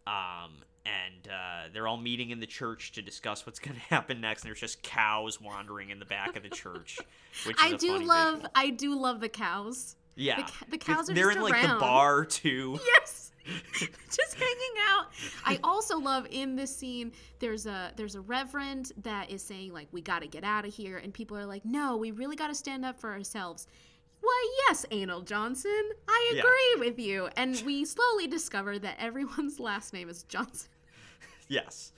Um, 0.08 0.64
and 0.84 1.28
uh, 1.28 1.68
they're 1.72 1.86
all 1.86 1.98
meeting 1.98 2.30
in 2.30 2.40
the 2.40 2.46
church 2.46 2.92
to 2.92 3.02
discuss 3.02 3.46
what's 3.46 3.58
going 3.60 3.74
to 3.76 3.80
happen 3.82 4.20
next. 4.20 4.42
And 4.42 4.48
there's 4.48 4.60
just 4.60 4.82
cows 4.82 5.40
wandering 5.40 5.90
in 5.90 5.98
the 6.00 6.04
back 6.06 6.34
of 6.36 6.42
the 6.42 6.48
church, 6.48 6.98
which 7.46 7.56
is 7.64 7.72
I 7.72 7.76
do 7.76 7.98
love 7.98 8.34
visual. 8.36 8.50
I 8.56 8.70
do 8.70 8.98
love 8.98 9.20
the 9.20 9.28
cows. 9.28 9.94
Yeah, 10.16 10.42
the 10.64 10.70
the 10.72 10.78
cows 10.78 11.08
are 11.08 11.14
they're 11.14 11.26
just 11.32 11.36
in 11.36 11.42
like 11.44 11.62
the 11.62 11.76
bar 11.78 12.24
too. 12.24 12.80
Yes. 12.98 13.27
just 13.78 14.34
hanging 14.34 14.74
out. 14.90 15.06
I 15.44 15.58
also 15.64 15.98
love 15.98 16.26
in 16.30 16.56
this 16.56 16.74
scene 16.74 17.12
there's 17.38 17.66
a 17.66 17.92
there's 17.96 18.14
a 18.14 18.20
reverend 18.20 18.92
that 19.02 19.30
is 19.30 19.42
saying 19.42 19.72
like 19.72 19.88
we 19.92 20.00
got 20.00 20.22
to 20.22 20.28
get 20.28 20.44
out 20.44 20.64
of 20.66 20.74
here 20.74 20.98
and 20.98 21.12
people 21.14 21.36
are 21.36 21.46
like 21.46 21.64
no, 21.64 21.96
we 21.96 22.10
really 22.10 22.36
got 22.36 22.48
to 22.48 22.54
stand 22.54 22.84
up 22.84 22.98
for 23.00 23.10
ourselves. 23.10 23.66
Why, 24.20 24.48
yes, 24.66 24.84
Anal 24.90 25.22
Johnson. 25.22 25.90
I 26.08 26.32
Yeah. 26.34 26.40
agree 26.40 26.88
with 26.88 26.98
you. 26.98 27.28
And 27.36 27.60
we 27.64 27.84
slowly 27.84 28.26
discover 28.26 28.78
that 28.78 28.96
everyone's 28.98 29.60
last 29.60 29.92
name 29.92 30.08
is 30.08 30.24
Johnson. 30.24 30.68
yes. 31.48 31.92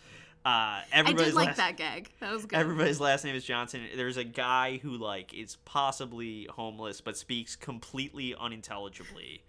Uh, 0.44 0.80
I 0.94 1.12
did 1.14 1.34
like 1.34 1.48
last, 1.48 1.56
that 1.58 1.76
gag. 1.76 2.10
That 2.20 2.32
was 2.32 2.46
good. 2.46 2.58
Everybody's 2.58 2.98
last 2.98 3.24
name 3.26 3.34
is 3.36 3.44
Johnson. 3.44 3.82
There's 3.94 4.16
a 4.16 4.24
guy 4.24 4.78
who 4.78 4.92
like 4.96 5.34
is 5.34 5.56
possibly 5.66 6.46
homeless 6.50 7.02
but 7.02 7.16
speaks 7.18 7.56
completely 7.56 8.34
unintelligibly, 8.38 9.42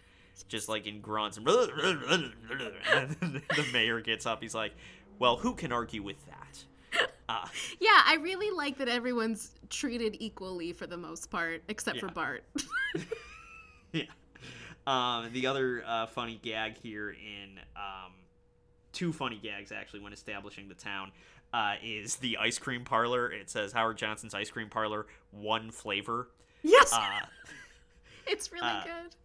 just 0.48 0.70
like 0.70 0.88
in 0.88 1.02
grunts. 1.02 1.38
And 1.38 1.46
the 1.48 3.42
mayor 3.74 4.02
gets 4.02 4.26
up. 4.26 4.42
He's 4.42 4.56
like, 4.56 4.74
"Well, 5.20 5.38
who 5.38 5.54
can 5.54 5.72
argue 5.72 6.04
with 6.04 6.18
that?" 6.28 6.64
Uh, 7.30 7.48
yeah, 7.80 8.02
I 8.06 8.18
really 8.22 8.52
like 8.52 8.78
that 8.80 8.90
everyone's 8.90 9.52
treated 9.70 10.18
equally 10.20 10.74
for 10.74 10.86
the 10.86 10.98
most 10.98 11.32
part, 11.32 11.64
except 11.70 12.00
for 12.00 12.10
Bart. 12.10 12.44
yeah. 13.94 14.04
Um, 14.86 15.30
the 15.32 15.48
other 15.48 15.84
uh, 15.86 16.08
funny 16.08 16.40
gag 16.42 16.78
here 16.78 17.12
in 17.12 17.58
um, 17.78 18.12
two 18.92 19.14
funny 19.14 19.40
gags 19.42 19.72
actually 19.72 20.02
when 20.02 20.12
establishing 20.12 20.68
the 20.68 20.76
town 20.76 21.12
uh, 21.54 21.76
is 21.82 22.18
the 22.18 22.36
ice 22.38 22.60
cream 22.60 22.84
parlor. 22.84 23.32
It 23.32 23.50
says 23.50 23.72
Howard 23.72 23.98
Johnson's 23.98 24.34
ice 24.34 24.50
cream 24.50 24.70
parlor, 24.70 25.08
one 25.32 25.72
flavor. 25.72 26.28
yes, 26.64 26.92
Uh, 26.92 27.20
it's 28.28 28.52
really 28.52 28.68
uh, 28.68 28.84
good. 28.84 29.16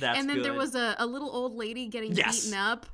That's 0.00 0.18
and 0.18 0.28
then 0.28 0.42
there 0.42 0.54
was 0.54 0.74
a, 0.74 0.94
a 0.98 1.06
little 1.06 1.30
old 1.30 1.54
lady 1.54 1.86
getting 1.86 2.12
Yes. 2.12 2.44
beaten 2.44 2.58
up 2.58 2.86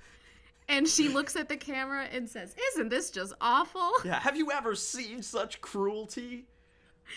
and 0.69 0.89
she 0.89 1.09
looks 1.09 1.35
at 1.37 1.49
the 1.49 1.57
camera 1.57 2.07
and 2.13 2.29
says 2.29 2.55
isn't 2.73 2.89
this 2.89 3.11
just 3.11 3.33
awful 3.41 3.91
Yeah, 4.05 4.21
have 4.21 4.37
you 4.37 4.51
ever 4.53 4.75
seen 4.75 5.23
such 5.23 5.61
cruelty? 5.61 6.47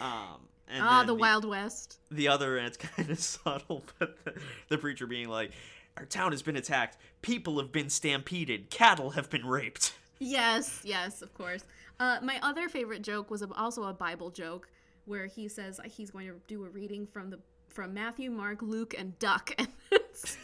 Um, 0.02 0.48
and 0.68 0.82
ah 0.84 0.98
then 1.00 1.08
the 1.08 1.14
wild 1.16 1.46
west 1.46 2.00
The 2.12 2.28
other, 2.28 2.58
and 2.58 2.68
it's 2.68 2.78
kind 2.96 3.10
of 3.10 3.20
subtle, 3.20 3.84
but 4.00 4.24
the, 4.26 4.34
the 4.70 4.78
preacher 4.78 5.06
being 5.08 5.30
like, 5.30 5.52
"Our 5.98 6.06
town 6.06 6.32
has 6.32 6.42
been 6.42 6.56
attacked. 6.56 6.98
People 7.22 7.60
have 7.60 7.72
been 7.72 7.90
stampeded. 7.90 8.70
Cattle 8.70 9.12
have 9.12 9.30
been 9.30 9.46
raped." 9.46 9.94
yes 10.20 10.82
yes 10.86 11.22
of 11.22 11.34
course 11.34 11.66
uh, 12.00 12.20
my 12.24 12.40
other 12.42 12.70
favorite 12.70 13.02
joke 13.02 13.30
was 13.30 13.44
also 13.58 13.84
a 13.84 13.94
bible 13.94 14.30
joke 14.30 14.70
where 15.04 15.26
he 15.28 15.48
says 15.50 15.78
he's 15.86 16.10
going 16.10 16.26
to 16.26 16.36
do 16.48 16.64
a 16.66 16.70
reading 16.70 17.06
from 17.06 17.30
the 17.30 17.38
from 17.76 17.94
matthew 17.94 18.32
mark 18.32 18.62
luke 18.62 18.96
and 18.98 19.18
duck 19.20 19.52
and 19.60 19.68
it's- 19.92 20.38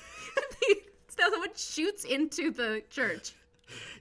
someone 1.19 1.49
shoots 1.55 2.03
into 2.03 2.51
the 2.51 2.83
church 2.89 3.31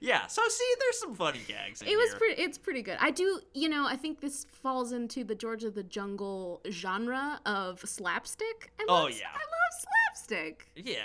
Yeah. 0.00 0.26
So 0.26 0.42
see, 0.48 0.64
there's 0.80 0.98
some 0.98 1.14
funny 1.14 1.38
gags. 1.46 1.80
In 1.80 1.86
It 1.86 1.96
was 1.96 2.12
pretty. 2.16 2.42
It's 2.42 2.58
pretty 2.58 2.82
good. 2.82 2.96
I 3.00 3.12
do. 3.12 3.38
You 3.54 3.68
know, 3.68 3.86
I 3.86 3.94
think 3.94 4.20
this 4.20 4.44
falls 4.50 4.90
into 4.90 5.22
the 5.22 5.36
George 5.36 5.62
of 5.62 5.74
the 5.76 5.84
Jungle 5.84 6.60
genre 6.68 7.40
of 7.46 7.78
slapstick. 7.88 8.72
I 8.80 8.86
Oh, 8.88 8.94
love, 9.04 9.10
yeah. 9.12 9.28
I 9.32 9.36
love 9.36 9.86
slapstick. 10.16 10.66
Yeah. 10.74 10.96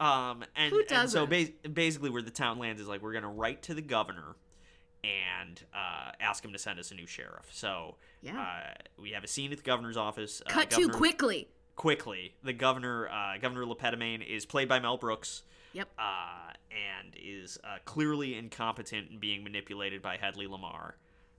Um, 0.00 0.42
and, 0.56 0.72
Who 0.72 0.82
and 0.90 1.10
so 1.10 1.26
ba- 1.26 1.48
basically, 1.70 2.08
where 2.08 2.22
the 2.22 2.30
town 2.30 2.58
lands 2.58 2.80
is 2.80 2.88
like 2.88 3.02
we're 3.02 3.12
gonna 3.12 3.28
write 3.30 3.60
to 3.64 3.74
the 3.74 3.82
governor 3.82 4.36
and 5.02 5.62
uh, 5.74 6.12
ask 6.18 6.42
him 6.42 6.52
to 6.54 6.58
send 6.58 6.78
us 6.78 6.92
a 6.92 6.94
new 6.94 7.06
sheriff. 7.06 7.46
So 7.52 7.96
Yeah. 8.22 8.40
uh, 8.40 8.72
we 9.02 9.10
have 9.10 9.24
a 9.24 9.28
scene 9.28 9.52
at 9.52 9.58
the 9.58 9.64
governor's 9.64 9.98
office. 9.98 10.40
Uh, 10.46 10.50
Cut 10.50 10.70
governor- 10.70 10.94
quickly. 10.94 11.48
Quickly. 11.76 12.34
The 12.42 12.52
governor, 12.52 13.08
uh, 13.08 13.38
Governor 13.38 13.66
Le 13.66 13.76
Petomane, 13.76 14.26
is 14.26 14.46
played 14.46 14.68
by 14.68 14.80
Mel 14.80 14.96
Brooks. 14.96 15.42
Yep. 15.72 15.88
uh, 15.98 16.52
and 16.70 17.14
is 17.20 17.58
uh, 17.64 17.78
clearly 17.84 18.36
incompetent 18.36 19.10
and 19.10 19.18
being 19.20 19.42
manipulated 19.42 20.02
by 20.02 20.16
Hedley 20.16 20.46
Lamarr. 20.46 20.92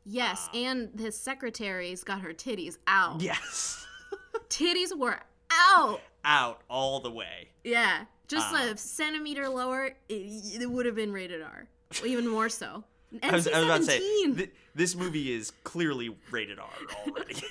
Yes, 0.06 0.50
and 0.54 0.90
his 1.00 1.18
secretary's 1.18 2.04
got 2.04 2.20
her 2.22 2.34
titties 2.34 2.78
out. 2.86 3.22
Yes. 3.22 3.88
Titties 4.50 4.96
were 4.98 5.18
out. 5.52 6.02
Out 6.26 6.62
all 6.70 7.00
the 7.00 7.10
way. 7.10 7.50
Yeah, 7.64 8.04
just 8.28 8.54
a 8.54 8.78
centimeter 8.78 9.48
lower, 9.50 9.96
it, 10.10 10.62
it 10.62 10.70
would 10.70 10.86
have 10.86 10.96
been 10.96 11.12
rated 11.14 11.42
R, 11.42 11.68
even 12.06 12.28
more 12.28 12.50
so. 12.50 12.84
I 13.24 13.32
was, 13.32 13.48
I 13.48 13.60
was 13.60 13.66
about 13.66 13.78
to 13.78 13.84
say, 13.86 14.00
NC-17. 14.00 14.38
th- 14.38 14.52
this 14.76 14.96
movie 14.96 15.34
is 15.34 15.52
clearly 15.64 16.16
rated 16.30 16.60
R 16.60 16.68
already. 17.08 17.36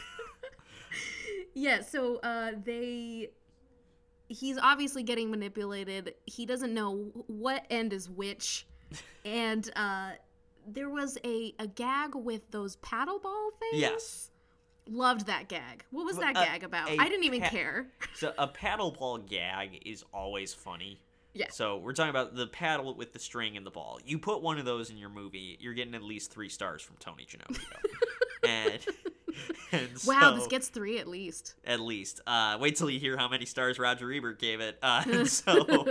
Yeah, 1.55 1.81
so 1.83 2.17
uh, 2.23 2.53
they. 2.65 3.31
He's 4.29 4.57
obviously 4.59 5.03
getting 5.03 5.31
manipulated. 5.31 6.15
He 6.25 6.47
doesn't 6.47 6.73
know 6.73 7.11
what 7.27 7.67
end 7.71 7.93
is 7.93 8.09
which. 8.09 8.67
and 9.25 9.71
uh, 9.77 10.13
there 10.67 10.89
was 10.89 11.19
a, 11.25 11.55
a 11.59 11.67
gag 11.67 12.15
with 12.15 12.51
those 12.51 12.77
paddle 12.77 13.19
ball 13.19 13.51
things. 13.61 13.81
yes. 13.81 14.31
Loved 14.89 15.27
that 15.27 15.49
gag. 15.49 15.85
What 15.91 16.05
was 16.05 16.19
that 16.19 16.37
Uh, 16.37 16.45
gag 16.45 16.63
about? 16.65 16.91
I 16.91 17.09
didn't 17.09 17.25
even 17.25 17.41
pa- 17.41 17.49
care. 17.49 17.87
So 18.15 18.33
a 18.39 18.47
paddle 18.47 18.91
ball 18.91 19.19
gag 19.19 19.83
is 19.87 20.05
always 20.13 20.53
funny. 20.55 21.01
Yeah. 21.33 21.47
So 21.51 21.79
we're 21.79 21.95
talking 21.95 22.11
about 22.11 22.35
the 22.35 22.47
paddle 22.47 22.95
with 22.95 23.13
the 23.13 23.19
string 23.19 23.57
and 23.57 23.65
the 23.67 23.71
ball. 23.71 23.99
You 24.05 24.19
put 24.19 24.41
one 24.43 24.59
of 24.59 24.65
those 24.67 24.91
in 24.91 24.97
your 24.99 25.09
movie, 25.11 25.57
you're 25.61 25.75
getting 25.75 25.95
at 25.95 26.03
least 26.03 26.31
three 26.31 26.49
stars 26.49 26.81
from 26.83 26.97
Tony 26.99 27.27
and, 27.49 27.59
and 28.49 28.81
Wow, 30.07 30.21
so- 30.21 30.35
this 30.37 30.47
gets 30.47 30.69
three 30.69 30.99
at 30.99 31.07
least. 31.09 31.55
at 31.65 31.81
least. 31.81 32.21
Uh, 32.27 32.57
wait 32.61 32.77
till 32.77 32.89
you 32.91 33.01
hear 33.01 33.17
how 33.17 33.29
many 33.29 33.45
stars 33.47 33.79
Roger 33.79 34.13
Ebert 34.13 34.39
gave 34.39 34.61
it. 34.61 34.79
Uh, 34.83 35.25
so, 35.25 35.85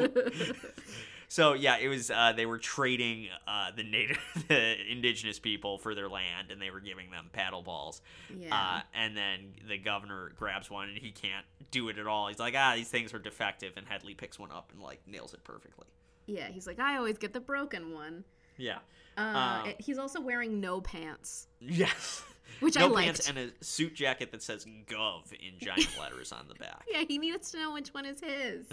so 1.27 1.53
yeah, 1.53 1.77
it 1.77 1.87
was. 1.87 2.11
Uh, 2.11 2.33
they 2.35 2.45
were 2.45 2.59
trading 2.59 3.27
uh, 3.47 3.71
the 3.75 3.83
native, 3.83 4.19
the 4.47 4.75
indigenous 4.91 5.39
people 5.39 5.77
for 5.77 5.95
their 5.95 6.07
land, 6.09 6.51
and 6.51 6.61
they 6.61 6.69
were 6.69 6.79
giving 6.79 7.09
them 7.11 7.29
paddle 7.33 7.61
balls. 7.61 8.01
Yeah. 8.37 8.55
Uh, 8.55 8.81
and 8.93 9.17
then 9.17 9.53
the 9.67 9.77
governor 9.77 10.31
grabs 10.37 10.69
one, 10.69 10.89
and 10.89 10.97
he 10.97 11.11
can't 11.11 11.45
do 11.71 11.89
it 11.89 11.97
at 11.97 12.07
all. 12.07 12.27
He's 12.27 12.39
like, 12.39 12.53
ah, 12.57 12.73
these 12.75 12.89
things 12.89 13.13
are 13.13 13.19
defective, 13.19 13.73
and 13.77 13.87
Hedley 13.87 14.13
picks 14.13 14.37
one 14.37 14.51
up 14.51 14.69
and 14.71 14.81
like 14.81 14.99
nails 15.07 15.33
it 15.33 15.43
perfectly. 15.43 15.87
yeah, 16.27 16.47
he's 16.49 16.67
like, 16.67 16.79
I 16.79 16.97
always 16.97 17.17
get 17.17 17.33
the 17.33 17.39
broken 17.39 17.93
one. 17.93 18.23
Yeah. 18.57 18.77
Uh, 19.17 19.63
Um, 19.65 19.73
he's 19.79 19.97
also 19.99 20.21
wearing 20.21 20.59
no 20.59 20.81
pants, 20.81 21.47
Yes. 21.59 22.23
Which 22.59 22.75
no 22.75 22.85
I 22.85 22.87
liked. 22.89 23.05
pants 23.05 23.29
and 23.29 23.37
a 23.37 23.49
suit 23.63 23.93
jacket 23.95 24.31
that 24.31 24.41
says 24.43 24.65
"Gov" 24.87 25.31
in 25.33 25.59
giant 25.59 25.89
letters 25.99 26.31
on 26.31 26.47
the 26.47 26.55
back. 26.55 26.85
yeah, 26.91 27.03
he 27.07 27.17
needs 27.17 27.51
to 27.51 27.59
know 27.59 27.73
which 27.73 27.89
one 27.89 28.05
is 28.05 28.19
his. 28.21 28.65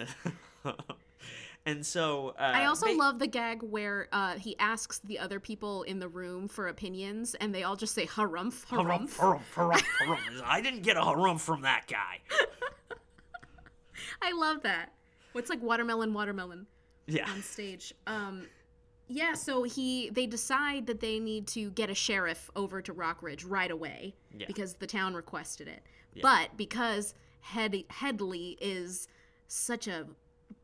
and 1.67 1.85
so 1.85 2.35
uh, 2.39 2.43
I 2.55 2.65
also 2.67 2.87
ba- 2.87 2.93
love 2.93 3.19
the 3.19 3.27
gag 3.27 3.63
where 3.63 4.09
uh, 4.13 4.35
he 4.35 4.59
asks 4.59 4.99
the 5.01 5.19
other 5.19 5.39
people 5.41 5.83
in 5.85 5.99
the 5.99 6.09
room 6.09 6.49
for 6.49 6.69
opinions, 6.69 7.35
and 7.35 7.55
they 7.55 7.63
all 7.65 7.77
just 7.77 7.95
say 7.95 8.07
harumph, 8.07 8.65
Harumph, 8.67 9.17
harumph. 9.17 9.17
harumph, 9.17 9.41
harumph, 9.55 9.85
harumph. 10.07 10.43
I 10.45 10.61
didn't 10.61 10.83
get 10.83 10.97
a 10.97 11.01
harumph 11.01 11.41
from 11.41 11.63
that 11.63 11.87
guy. 11.89 12.21
I 14.23 14.33
love 14.33 14.63
that. 14.63 14.93
What's 15.33 15.49
like 15.51 15.63
watermelon, 15.63 16.13
watermelon 16.13 16.67
Yeah. 17.07 17.31
on 17.31 17.43
stage. 17.43 17.95
Um, 18.07 18.47
yeah, 19.13 19.35
so 19.35 19.65
he 19.65 20.09
they 20.11 20.27
decide 20.27 20.87
that 20.87 21.01
they 21.01 21.19
need 21.19 21.47
to 21.49 21.71
get 21.71 21.91
a 21.91 21.95
sheriff 21.95 22.51
over 22.55 22.81
to 22.81 22.93
Rock 22.93 23.23
Ridge 23.23 23.45
right 23.45 23.71
away 23.71 24.15
Yeah. 24.33 24.47
because 24.47 24.75
the 24.75 24.87
town 24.87 25.15
requested 25.15 25.69
it. 25.69 25.83
But 26.23 26.57
because 26.57 27.15
Head- 27.41 27.85
Hedley 27.89 28.57
is 28.61 29.09
such 29.49 29.89
a 29.89 30.07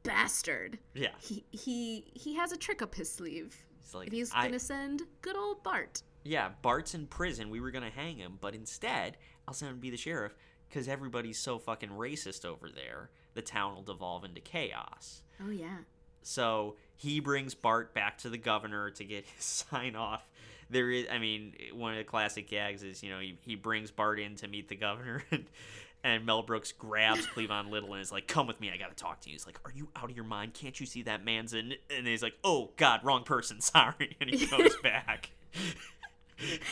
bastard, 0.02 0.78
Yeah. 0.94 1.14
he 1.20 1.44
he 1.50 2.04
he 2.14 2.34
has 2.34 2.52
a 2.52 2.56
trick 2.56 2.82
up 2.82 2.94
his 2.94 3.10
sleeve. 3.12 3.64
He's 3.82 3.94
like, 3.94 4.10
he's 4.12 4.32
I- 4.34 4.44
gonna 4.46 4.58
send 4.58 5.02
good 5.22 5.36
old 5.36 5.62
Bart. 5.62 6.02
Yeah, 6.24 6.50
Bart's 6.62 6.94
in 6.94 7.06
prison. 7.06 7.50
We 7.50 7.60
were 7.60 7.70
going 7.70 7.84
to 7.84 7.90
hang 7.96 8.16
him, 8.16 8.38
but 8.40 8.52
instead, 8.52 9.16
I'll 9.46 9.54
send 9.54 9.70
him 9.70 9.76
to 9.76 9.80
be 9.80 9.90
the 9.90 9.96
sheriff 9.96 10.34
because 10.68 10.88
everybody's 10.88 11.38
so 11.38 11.60
fucking 11.60 11.90
racist 11.90 12.44
over 12.44 12.68
there. 12.68 13.10
The 13.34 13.42
town 13.42 13.76
will 13.76 13.84
devolve 13.84 14.24
into 14.24 14.40
chaos. 14.40 15.22
Oh 15.40 15.50
yeah. 15.50 15.78
So 16.26 16.74
he 16.96 17.20
brings 17.20 17.54
Bart 17.54 17.94
back 17.94 18.18
to 18.18 18.28
the 18.28 18.38
governor 18.38 18.90
to 18.90 19.04
get 19.04 19.24
his 19.26 19.44
sign 19.70 19.96
off. 19.96 20.28
There 20.68 20.90
is, 20.90 21.06
I 21.10 21.18
mean, 21.18 21.54
one 21.72 21.92
of 21.92 21.98
the 21.98 22.04
classic 22.04 22.48
gags 22.48 22.82
is, 22.82 23.02
you 23.02 23.10
know, 23.10 23.20
he, 23.20 23.38
he 23.42 23.54
brings 23.54 23.92
Bart 23.92 24.18
in 24.18 24.34
to 24.36 24.48
meet 24.48 24.68
the 24.68 24.74
governor, 24.74 25.22
and, 25.30 25.44
and 26.04 26.26
Mel 26.26 26.42
Brooks 26.42 26.72
grabs 26.72 27.24
Cleavon 27.26 27.70
Little 27.70 27.92
and 27.94 28.02
is 28.02 28.10
like, 28.10 28.26
"Come 28.26 28.48
with 28.48 28.60
me, 28.60 28.70
I 28.72 28.76
gotta 28.76 28.94
talk 28.94 29.20
to 29.20 29.28
you." 29.28 29.34
He's 29.34 29.46
like, 29.46 29.60
"Are 29.64 29.72
you 29.72 29.88
out 29.94 30.10
of 30.10 30.16
your 30.16 30.24
mind? 30.24 30.54
Can't 30.54 30.78
you 30.80 30.86
see 30.86 31.02
that 31.02 31.24
man's 31.24 31.54
in?" 31.54 31.74
And 31.96 32.06
he's 32.06 32.22
like, 32.22 32.34
"Oh 32.42 32.70
God, 32.76 33.04
wrong 33.04 33.22
person, 33.22 33.60
sorry." 33.60 34.16
And 34.20 34.28
he 34.28 34.46
goes 34.46 34.76
back 34.82 35.30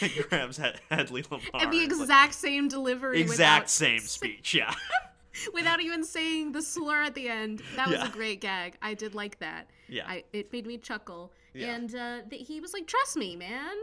and 0.01 0.13
grabs 0.29 0.57
Head- 0.57 0.81
Hedley 0.91 1.23
Lamarr. 1.23 1.63
And 1.63 1.73
the 1.73 1.79
and 1.79 1.93
like, 1.93 2.01
exact 2.01 2.35
same 2.35 2.69
delivery. 2.69 3.21
exact 3.21 3.71
same 3.71 4.01
speech, 4.01 4.55
yeah. 4.55 4.75
Without 5.53 5.81
even 5.81 6.05
saying 6.05 6.53
the 6.53 6.63
slur 6.63 7.03
at 7.03 7.15
the 7.15 7.29
end. 7.29 7.63
That 7.77 7.89
was 7.89 7.99
Yeah. 7.99 8.07
a 8.09 8.11
great 8.11 8.41
gag. 8.41 8.77
I 8.83 8.95
did 8.95 9.15
like 9.15 9.39
that. 9.41 9.69
Yeah. 9.89 10.05
I, 10.07 10.25
it 10.33 10.53
made 10.53 10.67
me 10.67 10.79
chuckle. 10.79 11.33
Yeah. 11.53 11.75
And 11.75 11.95
uh, 11.95 12.19
th- 12.31 12.47
he 12.47 12.61
was 12.61 12.73
like, 12.73 12.87
trust 12.87 13.17
me, 13.17 13.37
man. 13.37 13.75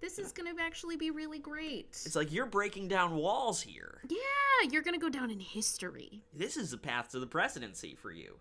This 0.00 0.18
is 0.20 0.30
going 0.32 0.54
to 0.54 0.62
actually 0.62 0.96
be 0.96 1.10
really 1.10 1.40
great. 1.40 1.86
It's 2.06 2.14
like 2.14 2.30
you're 2.32 2.46
breaking 2.46 2.86
down 2.88 3.16
walls 3.16 3.60
here. 3.60 4.00
yeah, 4.08 4.68
you're 4.70 4.82
going 4.82 4.94
to 4.94 5.00
go 5.00 5.08
down 5.08 5.30
in 5.30 5.40
history. 5.40 6.22
this 6.32 6.56
is 6.56 6.70
the 6.70 6.78
path 6.78 7.10
to 7.10 7.18
the 7.18 7.26
presidency 7.26 7.94
for 7.96 8.12
you. 8.12 8.36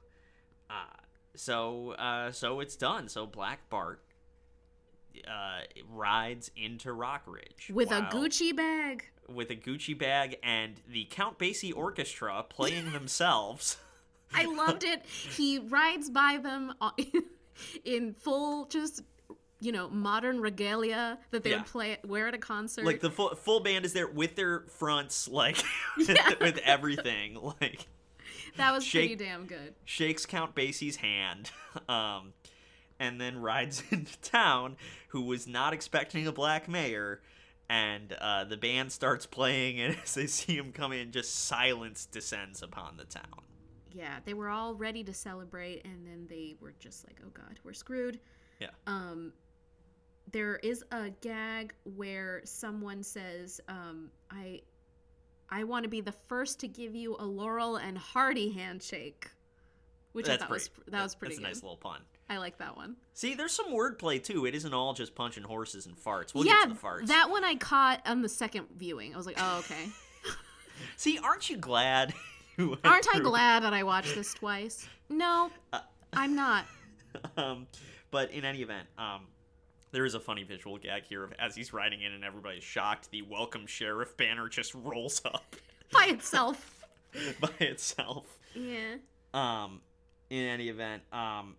Uh, 0.70 0.74
so 1.36 1.92
uh, 1.94 2.32
so 2.32 2.60
it's 2.60 2.76
done. 2.76 3.08
So 3.10 3.26
Black 3.26 3.68
Bart 3.70 4.04
uh, 5.28 5.62
rides 5.90 6.52
into 6.56 6.94
Rock 6.94 7.24
Ridge 7.26 7.72
With 7.74 7.92
a 7.92 8.02
Gucci 8.04 8.56
bag. 8.56 9.06
With 9.34 9.50
a 9.50 9.56
Gucci 9.56 9.98
bag 9.98 10.38
and 10.44 10.76
the 10.88 11.06
Count 11.10 11.38
Basie 11.38 11.76
Orchestra 11.76 12.46
playing 12.48 12.92
themselves. 12.92 13.78
I 14.34 14.46
loved 14.56 14.84
it. 14.84 15.06
He 15.06 15.60
rides 15.60 16.10
by 16.10 16.40
them 16.42 16.74
in 17.86 18.14
full, 18.14 18.66
just 18.66 19.02
you 19.60 19.72
know, 19.72 19.90
modern 19.90 20.40
regalia 20.40 21.18
that 21.32 21.44
they 21.44 21.50
Yeah. 21.50 21.58
would 21.58 21.66
play 21.66 21.98
wear 22.06 22.28
at 22.28 22.36
a 22.36 22.38
concert. 22.38 22.86
like 22.86 23.00
the 23.02 23.10
full, 23.10 23.34
full 23.36 23.60
band 23.60 23.86
is 23.86 23.94
there 23.94 24.08
with 24.08 24.36
their 24.36 24.62
fronts, 24.78 25.28
like 25.28 25.58
Yeah. 25.98 26.34
with 26.40 26.60
everything, 26.64 27.40
like 27.60 27.88
that 28.58 28.72
was 28.74 28.88
pretty 28.88 29.16
damn 29.16 29.46
good. 29.46 29.74
shakes 29.86 30.26
Count 30.28 30.54
Basie's 30.56 30.98
hand, 30.98 31.50
um, 31.90 32.34
and 33.00 33.20
then 33.20 33.40
rides 33.40 33.82
into 33.92 34.16
town. 34.22 34.78
Who 35.10 35.22
was 35.24 35.48
not 35.48 35.74
expecting 35.74 36.28
a 36.28 36.32
black 36.32 36.68
mayor, 36.68 37.22
and 37.70 38.14
uh, 38.14 38.44
the 38.46 38.58
band 38.58 38.92
starts 38.92 39.26
playing, 39.26 39.80
and 39.80 39.98
as 40.04 40.14
they 40.14 40.28
see 40.28 40.56
him 40.58 40.72
come 40.72 40.92
in, 40.94 41.12
just 41.12 41.34
silence 41.46 42.06
descends 42.06 42.62
upon 42.64 42.98
the 42.98 43.06
town. 43.06 43.42
Yeah, 43.94 44.20
they 44.26 44.34
were 44.34 44.50
all 44.50 44.76
ready 44.76 45.04
to 45.04 45.14
celebrate, 45.14 45.84
and 45.86 46.06
then 46.06 46.28
they 46.30 46.56
were 46.62 46.74
just 46.80 47.06
like, 47.08 47.20
"Oh 47.26 47.30
God, 47.34 47.60
we're 47.64 47.74
screwed." 47.74 48.20
Yeah. 48.60 48.70
Um, 48.86 49.34
there 50.32 50.58
is 50.58 50.84
a 50.92 51.10
gag 51.22 51.74
where 51.96 52.42
someone 52.44 53.02
says, 53.04 53.60
um, 53.68 54.12
"I, 54.30 54.62
I 55.50 55.64
want 55.64 55.84
to 55.84 55.90
be 55.90 56.02
the 56.02 56.12
first 56.28 56.60
to 56.60 56.68
give 56.68 56.96
you 56.96 57.16
a 57.18 57.26
Laurel 57.26 57.78
and 57.78 57.98
Hardy 57.98 58.50
handshake," 58.52 59.28
which 60.12 60.28
That's 60.28 60.44
I 60.44 60.46
thought 60.46 60.54
was 60.54 60.68
pretty- 60.70 60.92
that 60.92 61.04
was 61.04 61.16
pretty 61.16 61.36
That's 61.36 61.46
a 61.46 61.48
nice 61.48 61.64
little 61.64 61.78
pun. 61.78 62.02
I 62.30 62.38
like 62.38 62.58
that 62.58 62.76
one. 62.76 62.98
See, 63.14 63.36
there's 63.36 63.54
some 63.54 63.68
wordplay 63.68 64.22
too. 64.22 64.46
It 64.46 64.54
isn't 64.56 64.74
all 64.74 64.94
just 64.94 65.16
punching 65.16 65.44
horses 65.44 65.86
and 65.86 65.96
farts. 65.96 66.34
We'll 66.34 66.46
yeah, 66.46 66.54
get 66.64 66.68
to 66.70 66.74
the 66.74 66.80
farts. 66.80 67.08
that 67.08 67.30
one 67.30 67.44
I 67.44 67.56
caught 67.56 68.02
on 68.06 68.22
the 68.22 68.30
second 68.30 68.68
viewing. 68.76 69.14
I 69.14 69.18
was 69.18 69.26
like, 69.26 69.38
"Oh, 69.40 69.60
okay." 69.60 69.88
See, 70.98 71.18
aren't 71.20 71.50
you 71.50 71.58
glad? 71.58 72.14
you 72.58 72.78
Aren't 72.84 73.08
I 73.16 73.20
glad 73.20 73.64
that 73.64 73.74
I 73.74 73.84
watched 73.84 74.14
this 74.16 74.34
twice? 74.34 74.88
No, 75.10 75.50
Uh, 75.74 75.80
I'm 76.14 76.36
not. 76.36 76.66
um, 77.38 77.68
but 78.12 78.32
in 78.32 78.44
any 78.46 78.62
event, 78.62 78.88
um, 78.98 79.22
there 79.92 80.06
is 80.06 80.14
a 80.14 80.20
funny 80.20 80.44
visual 80.44 80.78
gag 80.78 81.04
here 81.06 81.24
of 81.24 81.34
as 81.40 81.56
he's 81.56 81.72
riding 81.74 82.02
in 82.02 82.12
and 82.12 82.24
everybody's 82.24 82.64
shocked. 82.64 83.10
The 83.12 83.22
welcome 83.24 83.66
sheriff 83.68 84.16
banner 84.18 84.50
just 84.50 84.74
rolls 84.76 85.22
up 85.26 85.56
By 85.94 86.08
itself. 86.10 86.84
by 87.40 87.50
itself. 87.60 88.38
Yeah. 88.54 88.96
Um, 89.34 89.82
in 90.30 90.44
any 90.46 90.68
event, 90.70 91.04
um, 91.14 91.56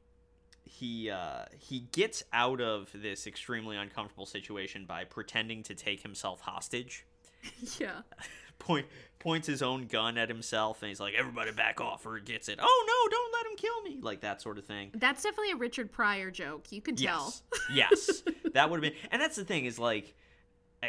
he 0.68 1.10
uh, 1.10 1.44
he 1.58 1.80
gets 1.80 2.22
out 2.32 2.60
of 2.60 2.90
this 2.94 3.26
extremely 3.26 3.76
uncomfortable 3.76 4.26
situation 4.26 4.84
by 4.86 5.04
pretending 5.04 5.62
to 5.64 5.74
take 5.74 6.02
himself 6.02 6.40
hostage. 6.40 7.06
Yeah. 7.78 8.00
Point 8.58 8.86
points 9.20 9.46
his 9.46 9.62
own 9.62 9.86
gun 9.86 10.18
at 10.18 10.28
himself, 10.28 10.82
and 10.82 10.88
he's 10.88 10.98
like, 10.98 11.14
"Everybody 11.14 11.52
back 11.52 11.80
off, 11.80 12.04
or 12.04 12.18
gets 12.18 12.48
it." 12.48 12.58
Oh 12.60 12.84
no! 12.86 13.10
Don't 13.10 13.32
let 13.32 13.46
him 13.46 13.56
kill 13.56 13.82
me! 13.82 14.00
Like 14.02 14.22
that 14.22 14.42
sort 14.42 14.58
of 14.58 14.64
thing. 14.64 14.90
That's 14.94 15.22
definitely 15.22 15.52
a 15.52 15.56
Richard 15.56 15.92
Pryor 15.92 16.32
joke. 16.32 16.72
You 16.72 16.82
can 16.82 16.96
tell. 16.96 17.32
Yes, 17.72 18.24
yes, 18.26 18.52
that 18.52 18.68
would 18.68 18.82
have 18.82 18.92
been. 18.92 19.00
And 19.12 19.22
that's 19.22 19.36
the 19.36 19.44
thing 19.44 19.64
is 19.64 19.78
like, 19.78 20.12
eh, 20.82 20.88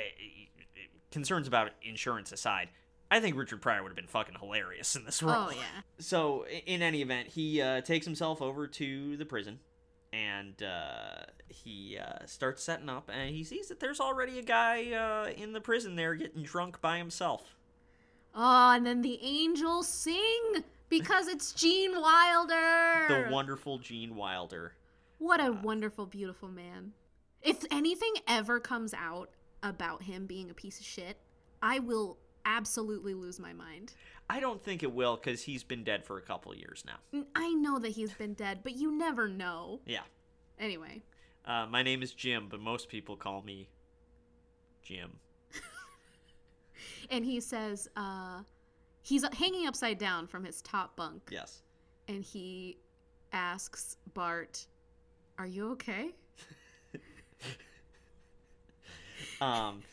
concerns 1.11 1.47
about 1.47 1.69
insurance 1.83 2.31
aside, 2.31 2.69
I 3.11 3.19
think 3.19 3.35
Richard 3.35 3.61
Pryor 3.61 3.81
would 3.81 3.89
have 3.89 3.95
been 3.95 4.07
fucking 4.07 4.35
hilarious 4.39 4.95
in 4.95 5.03
this 5.05 5.23
role. 5.23 5.47
Oh 5.47 5.51
yeah. 5.51 5.81
So 5.99 6.45
in 6.65 6.81
any 6.81 7.01
event, 7.01 7.27
he 7.27 7.61
uh, 7.61 7.81
takes 7.81 8.05
himself 8.05 8.41
over 8.41 8.67
to 8.67 9.17
the 9.17 9.25
prison, 9.25 9.59
and 10.11 10.61
uh, 10.63 11.25
he 11.47 11.97
uh, 11.97 12.25
starts 12.25 12.63
setting 12.63 12.89
up, 12.89 13.09
and 13.13 13.35
he 13.35 13.43
sees 13.43 13.67
that 13.67 13.79
there's 13.79 13.99
already 13.99 14.39
a 14.39 14.43
guy 14.43 14.91
uh, 14.91 15.29
in 15.31 15.53
the 15.53 15.61
prison 15.61 15.95
there 15.95 16.15
getting 16.15 16.43
drunk 16.43 16.81
by 16.81 16.97
himself. 16.97 17.55
Oh, 18.35 18.71
and 18.73 18.85
then 18.85 19.01
the 19.01 19.19
angels 19.21 19.87
sing 19.87 20.63
because 20.89 21.27
it's 21.27 21.51
Gene 21.53 21.99
Wilder. 21.99 23.07
The 23.07 23.27
wonderful 23.31 23.79
Gene 23.79 24.15
Wilder. 24.15 24.73
What 25.17 25.39
a 25.43 25.51
wonderful, 25.51 26.05
beautiful 26.05 26.49
man. 26.49 26.93
If 27.41 27.63
anything 27.71 28.13
ever 28.27 28.59
comes 28.59 28.93
out 28.93 29.29
about 29.63 30.03
him 30.03 30.25
being 30.25 30.49
a 30.49 30.53
piece 30.53 30.79
of 30.79 30.85
shit, 30.85 31.17
I 31.61 31.79
will 31.79 32.17
absolutely 32.45 33.13
lose 33.13 33.39
my 33.39 33.53
mind. 33.53 33.93
I 34.29 34.39
don't 34.39 34.63
think 34.63 34.83
it 34.83 34.93
will 34.93 35.15
because 35.15 35.41
he's 35.43 35.63
been 35.63 35.83
dead 35.83 36.05
for 36.05 36.17
a 36.17 36.21
couple 36.21 36.51
of 36.51 36.57
years 36.59 36.83
now. 36.85 37.23
I 37.35 37.51
know 37.53 37.79
that 37.79 37.89
he's 37.89 38.13
been 38.13 38.33
dead, 38.35 38.59
but 38.63 38.75
you 38.75 38.91
never 38.91 39.27
know. 39.27 39.79
Yeah. 39.85 40.03
Anyway, 40.59 41.01
Uh, 41.45 41.65
my 41.67 41.81
name 41.81 42.03
is 42.03 42.13
Jim, 42.13 42.47
but 42.49 42.59
most 42.59 42.89
people 42.89 43.15
call 43.15 43.41
me 43.41 43.69
Jim. 44.83 45.19
and 47.09 47.25
he 47.25 47.39
says, 47.39 47.87
uh, 47.95 48.41
he's 49.01 49.23
hanging 49.33 49.65
upside 49.67 49.97
down 49.97 50.27
from 50.27 50.43
his 50.43 50.61
top 50.61 50.95
bunk, 50.95 51.23
Yes. 51.31 51.63
and 52.07 52.23
he 52.23 52.77
asks 53.33 53.97
Bart, 54.13 54.67
Are 55.39 55.47
you 55.47 55.71
okay? 55.71 56.11
Um, 59.41 59.83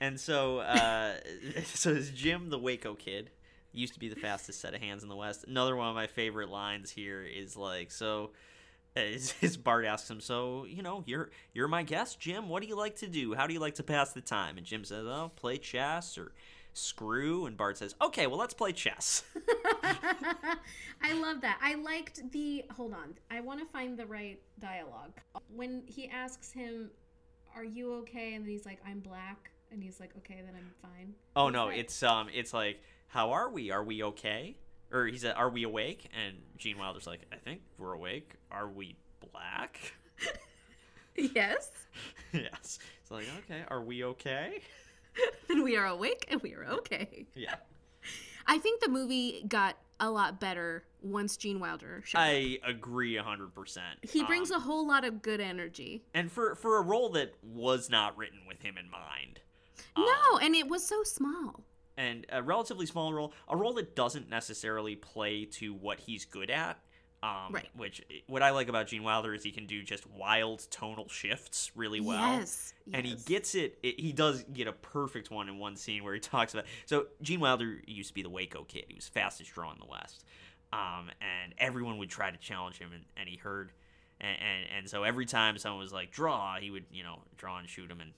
and 0.00 0.18
so, 0.18 0.58
uh, 0.58 1.14
so 1.64 1.90
is 1.90 2.10
Jim 2.10 2.50
the 2.50 2.58
Waco 2.58 2.94
kid? 2.94 3.30
Used 3.76 3.94
to 3.94 4.00
be 4.00 4.08
the 4.08 4.16
fastest 4.16 4.60
set 4.60 4.74
of 4.74 4.80
hands 4.80 5.02
in 5.02 5.08
the 5.08 5.16
West. 5.16 5.44
Another 5.46 5.76
one 5.76 5.88
of 5.88 5.94
my 5.94 6.06
favorite 6.06 6.48
lines 6.48 6.90
here 6.90 7.22
is 7.22 7.56
like, 7.56 7.90
so, 7.90 8.30
as, 8.96 9.34
as 9.42 9.56
Bart 9.56 9.84
asks 9.84 10.10
him, 10.10 10.20
so 10.20 10.64
you 10.68 10.82
know, 10.82 11.04
you're 11.06 11.30
you're 11.52 11.68
my 11.68 11.82
guest, 11.82 12.18
Jim. 12.18 12.48
What 12.48 12.62
do 12.62 12.68
you 12.68 12.76
like 12.76 12.96
to 12.96 13.06
do? 13.06 13.34
How 13.34 13.46
do 13.46 13.52
you 13.52 13.60
like 13.60 13.74
to 13.76 13.82
pass 13.82 14.12
the 14.12 14.20
time? 14.22 14.56
And 14.56 14.66
Jim 14.66 14.84
says, 14.84 15.04
oh, 15.06 15.30
play 15.36 15.58
chess 15.58 16.16
or 16.16 16.32
screw. 16.72 17.46
And 17.46 17.56
Bart 17.56 17.78
says, 17.78 17.94
okay, 18.00 18.26
well, 18.26 18.38
let's 18.38 18.54
play 18.54 18.72
chess. 18.72 19.24
I 21.02 21.12
love 21.14 21.40
that. 21.42 21.58
I 21.62 21.74
liked 21.74 22.30
the. 22.32 22.64
Hold 22.76 22.92
on. 22.92 23.14
I 23.30 23.40
want 23.40 23.60
to 23.60 23.66
find 23.66 23.96
the 23.96 24.06
right 24.06 24.40
dialogue. 24.58 25.12
When 25.54 25.82
he 25.86 26.08
asks 26.08 26.52
him, 26.52 26.90
Are 27.54 27.64
you 27.64 27.94
okay? 27.96 28.34
And 28.34 28.44
then 28.44 28.50
he's 28.50 28.66
like, 28.66 28.80
I'm 28.86 29.00
black. 29.00 29.50
And 29.70 29.82
he's 29.82 30.00
like, 30.00 30.10
Okay, 30.18 30.40
then 30.44 30.54
I'm 30.56 30.70
fine. 30.82 31.14
Oh 31.34 31.44
What's 31.44 31.54
no, 31.54 31.68
that? 31.68 31.78
it's 31.78 32.02
um, 32.02 32.28
it's 32.32 32.52
like, 32.54 32.80
how 33.08 33.32
are 33.32 33.50
we? 33.50 33.70
Are 33.70 33.84
we 33.84 34.02
okay? 34.02 34.56
Or 34.92 35.06
he 35.06 35.18
said, 35.18 35.34
are 35.36 35.50
we 35.50 35.64
awake? 35.64 36.08
And 36.16 36.36
Gene 36.56 36.78
Wilder's 36.78 37.06
like, 37.06 37.20
I 37.32 37.36
think 37.36 37.60
we're 37.78 37.92
awake. 37.92 38.34
Are 38.50 38.68
we 38.68 38.96
black? 39.32 39.78
Yes. 41.16 41.70
yes. 42.32 42.78
It's 43.00 43.10
like, 43.10 43.24
okay, 43.38 43.62
are 43.68 43.82
we 43.82 44.04
okay? 44.04 44.60
and 45.48 45.62
we 45.64 45.74
are 45.76 45.86
awake 45.86 46.26
and 46.28 46.42
we 46.42 46.52
are 46.52 46.64
okay. 46.66 47.24
Yeah. 47.34 47.54
I 48.46 48.58
think 48.58 48.82
the 48.82 48.90
movie 48.90 49.42
got 49.48 49.76
a 49.98 50.10
lot 50.10 50.40
better 50.40 50.84
once 51.00 51.38
Gene 51.38 51.58
Wilder 51.58 52.02
showed 52.04 52.18
up. 52.18 52.24
I 52.26 52.58
agree 52.66 53.14
100%. 53.14 53.78
He 54.02 54.24
brings 54.24 54.50
Um, 54.50 54.58
a 54.58 54.60
whole 54.60 54.86
lot 54.86 55.04
of 55.06 55.22
good 55.22 55.40
energy. 55.40 56.02
And 56.12 56.30
for, 56.30 56.54
for 56.54 56.76
a 56.76 56.82
role 56.82 57.08
that 57.12 57.32
was 57.42 57.88
not 57.88 58.14
written 58.18 58.40
with 58.46 58.60
him 58.60 58.76
in 58.76 58.90
mind. 58.90 59.40
um, 59.96 60.04
no, 60.04 60.38
and 60.38 60.54
it 60.54 60.68
was 60.68 60.86
so 60.86 61.02
small. 61.02 61.64
And 61.96 62.26
a 62.30 62.42
relatively 62.42 62.86
small 62.86 63.12
role, 63.12 63.32
a 63.48 63.56
role 63.56 63.72
that 63.74 63.96
doesn't 63.96 64.28
necessarily 64.28 64.96
play 64.96 65.44
to 65.44 65.72
what 65.74 66.00
he's 66.00 66.24
good 66.24 66.50
at. 66.50 66.78
Um, 67.22 67.52
Right. 67.52 67.68
Which 67.74 68.02
what 68.26 68.42
I 68.42 68.50
like 68.50 68.68
about 68.68 68.86
Gene 68.88 69.02
Wilder 69.02 69.34
is 69.34 69.42
he 69.42 69.50
can 69.50 69.66
do 69.66 69.82
just 69.82 70.06
wild 70.10 70.66
tonal 70.70 71.08
shifts 71.08 71.72
really 71.74 72.00
well. 72.00 72.38
Yes. 72.38 72.74
And 72.92 73.06
he 73.06 73.16
gets 73.24 73.54
it, 73.54 73.78
it. 73.82 73.98
He 73.98 74.12
does 74.12 74.44
get 74.52 74.68
a 74.68 74.72
perfect 74.72 75.30
one 75.30 75.48
in 75.48 75.58
one 75.58 75.76
scene 75.76 76.04
where 76.04 76.14
he 76.14 76.20
talks 76.20 76.52
about. 76.52 76.66
So 76.84 77.06
Gene 77.22 77.40
Wilder 77.40 77.80
used 77.86 78.08
to 78.10 78.14
be 78.14 78.22
the 78.22 78.28
Waco 78.28 78.64
kid. 78.64 78.84
He 78.88 78.94
was 78.94 79.08
fastest 79.08 79.52
draw 79.52 79.72
in 79.72 79.78
the 79.78 79.86
West, 79.86 80.24
um, 80.72 81.10
and 81.20 81.54
everyone 81.58 81.96
would 81.98 82.10
try 82.10 82.30
to 82.30 82.36
challenge 82.36 82.78
him, 82.78 82.90
and, 82.92 83.04
and 83.16 83.28
he 83.28 83.36
heard, 83.36 83.72
and, 84.20 84.36
and 84.38 84.78
and 84.78 84.90
so 84.90 85.02
every 85.02 85.24
time 85.26 85.56
someone 85.58 85.80
was 85.80 85.92
like 85.92 86.10
draw, 86.10 86.56
he 86.60 86.70
would 86.70 86.84
you 86.92 87.02
know 87.02 87.22
draw 87.38 87.58
and 87.58 87.68
shoot 87.68 87.90
him, 87.90 88.00
and 88.00 88.12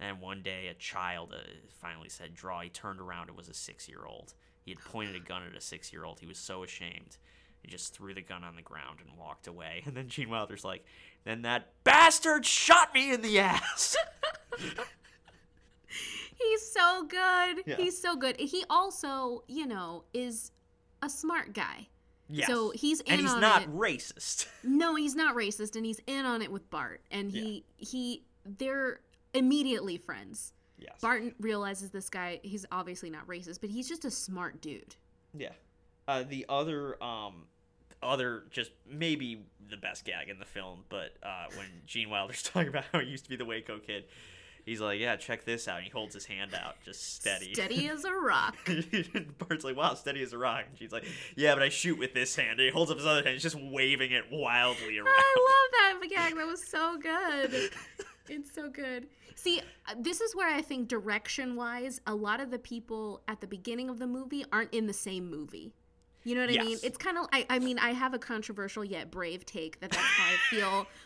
and 0.00 0.20
one 0.20 0.42
day 0.42 0.66
a 0.68 0.74
child 0.74 1.32
uh, 1.32 1.40
finally 1.80 2.08
said 2.08 2.34
draw. 2.34 2.60
He 2.60 2.68
turned 2.70 3.00
around. 3.00 3.28
It 3.28 3.36
was 3.36 3.48
a 3.48 3.54
six 3.54 3.88
year 3.88 4.04
old. 4.06 4.34
He 4.64 4.70
had 4.72 4.80
pointed 4.80 5.14
a 5.16 5.20
gun 5.20 5.42
at 5.48 5.56
a 5.56 5.60
six 5.60 5.92
year 5.92 6.04
old. 6.04 6.20
He 6.20 6.26
was 6.26 6.38
so 6.38 6.62
ashamed. 6.64 7.18
He 7.62 7.68
just 7.68 7.94
threw 7.94 8.14
the 8.14 8.22
gun 8.22 8.42
on 8.42 8.56
the 8.56 8.62
ground 8.62 8.98
and 9.06 9.18
walked 9.18 9.46
away. 9.46 9.82
And 9.86 9.94
then 9.96 10.08
Gene 10.08 10.30
Wilder's 10.30 10.64
like, 10.64 10.84
then 11.24 11.42
that 11.42 11.68
bastard 11.84 12.46
shot 12.46 12.94
me 12.94 13.12
in 13.12 13.20
the 13.22 13.38
ass. 13.40 13.96
He's 16.38 16.72
so 16.72 17.04
good. 17.06 17.62
Yeah. 17.66 17.76
He's 17.76 18.00
so 18.00 18.16
good. 18.16 18.38
He 18.40 18.64
also, 18.70 19.44
you 19.46 19.66
know, 19.66 20.04
is 20.14 20.52
a 21.02 21.10
smart 21.10 21.52
guy. 21.52 21.88
yes. 22.28 22.46
So 22.48 22.70
he's 22.70 23.00
in 23.00 23.12
and 23.12 23.20
he's 23.20 23.30
on 23.32 23.40
not 23.40 23.62
it. 23.64 23.74
racist. 23.76 24.46
No, 24.64 24.94
he's 24.94 25.14
not 25.14 25.36
racist, 25.36 25.76
and 25.76 25.84
he's 25.84 26.00
in 26.06 26.24
on 26.24 26.40
it 26.42 26.50
with 26.50 26.68
Bart, 26.70 27.02
and 27.10 27.30
he 27.30 27.64
he 27.76 28.22
they're 28.58 29.00
immediately 29.34 29.96
friends. 29.96 30.52
Yes. 30.78 30.98
Bart 31.00 31.22
realizes 31.40 31.90
this 31.90 32.08
guy 32.08 32.40
he's 32.42 32.64
obviously 32.72 33.10
not 33.10 33.26
racist, 33.26 33.60
but 33.60 33.70
he's 33.70 33.88
just 33.88 34.04
a 34.04 34.10
smart 34.10 34.60
dude. 34.60 34.96
Yeah. 35.36 35.52
Uh, 36.08 36.24
the 36.26 36.46
other 36.48 37.02
um, 37.02 37.44
other 38.02 38.44
just 38.50 38.70
maybe 38.88 39.44
the 39.68 39.76
best 39.76 40.04
gag 40.04 40.28
in 40.28 40.38
the 40.38 40.44
film, 40.44 40.84
but 40.88 41.16
uh, 41.22 41.46
when 41.56 41.66
Gene 41.86 42.10
Wilder's 42.10 42.42
talking 42.44 42.68
about 42.68 42.84
how 42.92 43.00
he 43.00 43.06
used 43.06 43.24
to 43.24 43.30
be 43.30 43.36
the 43.36 43.44
Waco 43.44 43.78
kid, 43.78 44.04
he's 44.64 44.80
like, 44.80 45.00
"Yeah, 45.00 45.16
check 45.16 45.44
this 45.44 45.68
out." 45.68 45.76
And 45.76 45.84
he 45.84 45.90
holds 45.90 46.14
his 46.14 46.24
hand 46.24 46.54
out, 46.54 46.76
just 46.84 47.14
steady. 47.14 47.52
Steady 47.54 47.88
as 47.90 48.04
a 48.04 48.12
rock. 48.12 48.56
Bart's 49.38 49.64
like, 49.64 49.76
"Wow, 49.76 49.94
steady 49.94 50.22
as 50.22 50.32
a 50.32 50.38
rock." 50.38 50.64
And 50.68 50.78
she's 50.78 50.92
like, 50.92 51.04
"Yeah, 51.36 51.54
but 51.54 51.62
I 51.62 51.68
shoot 51.68 51.98
with 51.98 52.14
this 52.14 52.34
hand." 52.34 52.52
And 52.52 52.60
he 52.60 52.70
holds 52.70 52.90
up 52.90 52.96
his 52.96 53.06
other 53.06 53.22
hand, 53.22 53.34
he's 53.34 53.42
just 53.42 53.60
waving 53.60 54.12
it 54.12 54.24
wildly 54.30 54.98
around. 54.98 55.08
I 55.08 55.90
love 55.90 56.00
that 56.00 56.08
gag. 56.10 56.36
That 56.36 56.46
was 56.46 56.66
so 56.66 56.98
good. 56.98 57.70
It's 58.30 58.54
so 58.54 58.68
good. 58.70 59.08
See, 59.34 59.60
uh, 59.88 59.94
this 59.98 60.20
is 60.20 60.36
where 60.36 60.48
I 60.48 60.62
think 60.62 60.88
direction 60.88 61.56
wise, 61.56 62.00
a 62.06 62.14
lot 62.14 62.40
of 62.40 62.50
the 62.50 62.58
people 62.58 63.22
at 63.26 63.40
the 63.40 63.46
beginning 63.46 63.90
of 63.90 63.98
the 63.98 64.06
movie 64.06 64.44
aren't 64.52 64.72
in 64.72 64.86
the 64.86 64.92
same 64.92 65.28
movie. 65.28 65.72
You 66.22 66.34
know 66.36 66.42
what 66.42 66.50
I 66.50 66.62
mean? 66.62 66.78
It's 66.82 66.98
kind 66.98 67.18
of, 67.18 67.26
I, 67.32 67.46
I 67.50 67.58
mean, 67.58 67.78
I 67.78 67.90
have 67.90 68.14
a 68.14 68.18
controversial 68.18 68.84
yet 68.84 69.10
brave 69.10 69.44
take 69.46 69.80
that 69.80 69.90
that's 69.90 70.04
how 70.04 70.24
I 70.24 70.36
feel. 70.48 70.86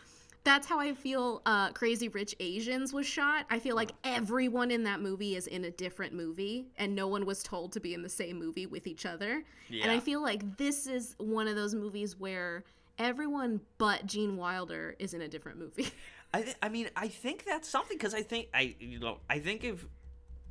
That's 0.43 0.67
how 0.67 0.79
I 0.79 0.93
feel 0.93 1.41
uh, 1.47 1.71
Crazy 1.71 2.07
Rich 2.07 2.35
Asians 2.39 2.93
was 2.93 3.07
shot. 3.07 3.47
I 3.49 3.57
feel 3.57 3.75
like 3.75 3.93
everyone 4.03 4.69
in 4.69 4.83
that 4.83 5.01
movie 5.01 5.35
is 5.35 5.47
in 5.47 5.65
a 5.65 5.71
different 5.71 6.13
movie 6.13 6.67
and 6.77 6.93
no 6.93 7.07
one 7.07 7.25
was 7.25 7.41
told 7.41 7.71
to 7.71 7.79
be 7.79 7.95
in 7.95 8.03
the 8.03 8.09
same 8.09 8.37
movie 8.37 8.67
with 8.67 8.85
each 8.85 9.07
other. 9.07 9.43
Yeah. 9.69 9.81
And 9.81 9.91
I 9.91 9.99
feel 9.99 10.21
like 10.21 10.57
this 10.57 10.85
is 10.85 11.15
one 11.17 11.47
of 11.47 11.55
those 11.55 11.73
movies 11.73 12.19
where 12.19 12.63
everyone 12.99 13.59
but 13.79 14.05
Gene 14.05 14.37
Wilder 14.37 14.95
is 14.99 15.15
in 15.15 15.21
a 15.21 15.27
different 15.27 15.57
movie. 15.57 15.89
I, 16.35 16.41
th- 16.41 16.57
I 16.61 16.67
mean, 16.67 16.89
I 16.97 17.07
think 17.07 17.45
that's 17.45 17.69
something 17.69 17.97
because 17.97 18.13
I 18.13 18.21
think 18.21 18.49
I, 18.53 18.75
you 18.77 18.99
know, 18.99 19.19
I 19.29 19.39
think 19.39 19.63
if, 19.63 19.85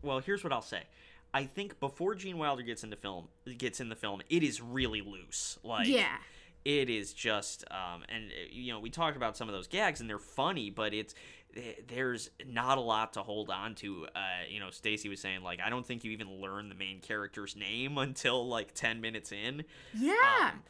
well, 0.00 0.18
here's 0.20 0.42
what 0.42 0.50
I'll 0.50 0.62
say. 0.62 0.82
I 1.34 1.44
think 1.44 1.78
before 1.78 2.14
Gene 2.14 2.38
Wilder 2.38 2.62
gets 2.62 2.84
into 2.84 2.96
film, 2.96 3.28
gets 3.58 3.80
in 3.80 3.90
the 3.90 3.96
film, 3.96 4.22
it 4.30 4.42
is 4.42 4.62
really 4.62 5.02
loose. 5.02 5.58
Like, 5.62 5.86
yeah. 5.86 6.16
it 6.64 6.88
is 6.88 7.12
just, 7.12 7.64
um, 7.70 8.02
and 8.08 8.30
uh, 8.30 8.48
you 8.50 8.72
know, 8.72 8.80
we 8.80 8.88
talked 8.88 9.18
about 9.18 9.36
some 9.36 9.46
of 9.46 9.54
those 9.54 9.66
gags, 9.66 10.00
and 10.00 10.08
they're 10.08 10.18
funny, 10.18 10.70
but 10.70 10.94
it's 10.94 11.14
there's 11.86 12.30
not 12.46 12.78
a 12.78 12.80
lot 12.80 13.12
to 13.12 13.22
hold 13.22 13.50
on 13.50 13.74
to. 13.74 14.06
Uh, 14.16 14.20
you 14.48 14.60
know, 14.60 14.70
Stacy 14.70 15.10
was 15.10 15.20
saying 15.20 15.42
like, 15.42 15.60
I 15.60 15.68
don't 15.68 15.84
think 15.84 16.02
you 16.02 16.12
even 16.12 16.40
learn 16.40 16.70
the 16.70 16.74
main 16.74 17.00
character's 17.00 17.56
name 17.56 17.98
until 17.98 18.48
like 18.48 18.72
ten 18.72 19.02
minutes 19.02 19.32
in. 19.32 19.64
Yeah. 19.92 20.14
Um, 20.40 20.62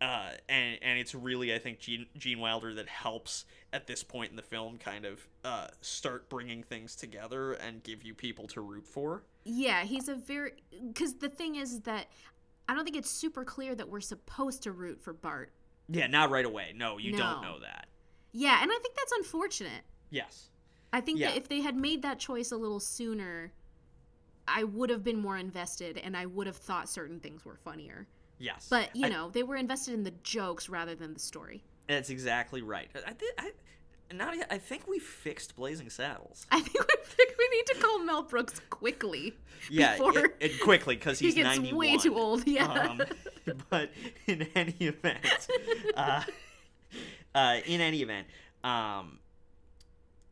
uh, 0.00 0.30
and 0.48 0.78
and 0.82 0.98
it's 0.98 1.14
really 1.14 1.54
I 1.54 1.58
think 1.58 1.78
Gene, 1.78 2.06
Gene 2.16 2.38
Wilder 2.40 2.74
that 2.74 2.88
helps 2.88 3.44
at 3.72 3.86
this 3.86 4.02
point 4.02 4.30
in 4.30 4.36
the 4.36 4.42
film 4.42 4.78
kind 4.78 5.04
of 5.04 5.26
uh, 5.44 5.68
start 5.80 6.28
bringing 6.28 6.62
things 6.62 6.96
together 6.96 7.52
and 7.52 7.82
give 7.82 8.02
you 8.02 8.14
people 8.14 8.46
to 8.48 8.60
root 8.60 8.86
for. 8.86 9.22
yeah, 9.44 9.82
he's 9.84 10.08
a 10.08 10.14
very 10.14 10.52
cuz 10.94 11.14
the 11.14 11.28
thing 11.28 11.56
is 11.56 11.80
that 11.80 12.06
I 12.68 12.74
don't 12.74 12.84
think 12.84 12.96
it's 12.96 13.10
super 13.10 13.44
clear 13.44 13.74
that 13.74 13.88
we're 13.88 14.00
supposed 14.00 14.62
to 14.62 14.72
root 14.72 15.00
for 15.02 15.12
Bart. 15.12 15.52
Yeah, 15.88 16.06
not 16.06 16.30
right 16.30 16.44
away. 16.44 16.72
No, 16.74 16.98
you 16.98 17.12
don't 17.16 17.42
know 17.42 17.58
that. 17.60 17.88
Yeah, 18.32 18.62
and 18.62 18.70
I 18.70 18.78
think 18.80 18.94
that's 18.94 19.12
unfortunate. 19.12 19.82
Yes. 20.10 20.50
I 20.92 21.00
think 21.00 21.18
Yeah. 21.18 21.28
that 21.30 21.36
if 21.36 21.48
they 21.48 21.60
had 21.62 21.76
made 21.76 22.02
that 22.02 22.20
choice 22.20 22.52
a 22.52 22.56
little 22.56 22.78
sooner, 22.80 23.52
I 24.46 24.62
would 24.64 24.88
have 24.90 25.02
been 25.02 25.18
more 25.20 25.36
invested 25.36 25.98
and 25.98 26.16
I 26.16 26.26
would 26.26 26.46
have 26.46 26.56
thought 26.56 26.88
certain 26.88 27.18
things 27.20 27.44
were 27.44 27.56
funnier. 27.56 28.06
Yes. 28.40 28.66
But, 28.70 28.94
you 28.96 29.06
I- 29.06 29.10
know, 29.10 29.28
they 29.30 29.42
were 29.44 29.54
invested 29.56 29.94
in 29.94 30.02
the 30.02 30.12
jokes 30.24 30.68
rather 30.68 30.94
than 30.96 31.14
the 31.14 31.20
story. 31.20 31.62
that's 31.86 32.10
exactly 32.10 32.62
right. 32.62 32.88
I, 33.06 33.12
thi- 33.12 33.26
I, 33.38 33.50
Nadia, 34.12 34.46
I 34.50 34.58
think 34.58 34.88
we 34.88 34.98
fixed 34.98 35.54
Blazing 35.54 35.90
Saddles. 35.90 36.46
I 36.50 36.60
think 36.60 36.74
we, 36.88 36.94
think 37.04 37.34
we 37.38 37.48
need 37.56 37.66
to 37.66 37.74
call 37.80 37.98
Mel 38.00 38.22
Brooks 38.22 38.60
quickly. 38.70 39.34
Yeah, 39.68 39.92
before 39.98 40.18
it, 40.18 40.36
it- 40.40 40.60
quickly 40.62 40.96
because 40.96 41.18
he 41.18 41.26
he's 41.26 41.34
gets 41.34 41.48
91. 41.58 41.76
way 41.78 41.96
too 41.98 42.16
old. 42.16 42.46
Yeah. 42.46 42.64
Um, 42.64 43.02
but 43.68 43.90
in 44.26 44.48
any 44.54 44.74
event, 44.80 45.18
uh, 45.94 46.22
uh, 47.34 47.58
in 47.66 47.82
any 47.82 48.00
event, 48.00 48.26
um, 48.64 49.18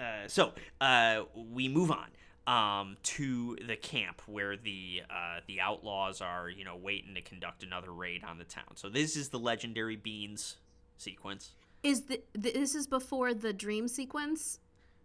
uh, 0.00 0.26
so 0.28 0.52
uh, 0.80 1.24
we 1.34 1.68
move 1.68 1.90
on 1.90 2.06
um, 2.48 2.96
to 3.02 3.58
the 3.66 3.76
camp 3.76 4.22
where 4.26 4.56
the 4.56 5.02
uh, 5.10 5.40
the 5.46 5.60
outlaws 5.60 6.22
are, 6.22 6.48
you 6.48 6.64
know, 6.64 6.76
waiting 6.76 7.14
to 7.14 7.20
conduct 7.20 7.62
another 7.62 7.92
raid 7.92 8.24
on 8.24 8.38
the 8.38 8.44
town. 8.44 8.74
So 8.76 8.88
this 8.88 9.16
is 9.16 9.28
the 9.28 9.38
legendary 9.38 9.96
beans 9.96 10.56
sequence. 10.96 11.52
is 11.82 12.06
the, 12.06 12.22
this 12.32 12.74
is 12.74 12.86
before 12.86 13.34
the 13.34 13.52
dream 13.52 13.86
sequence 13.86 14.60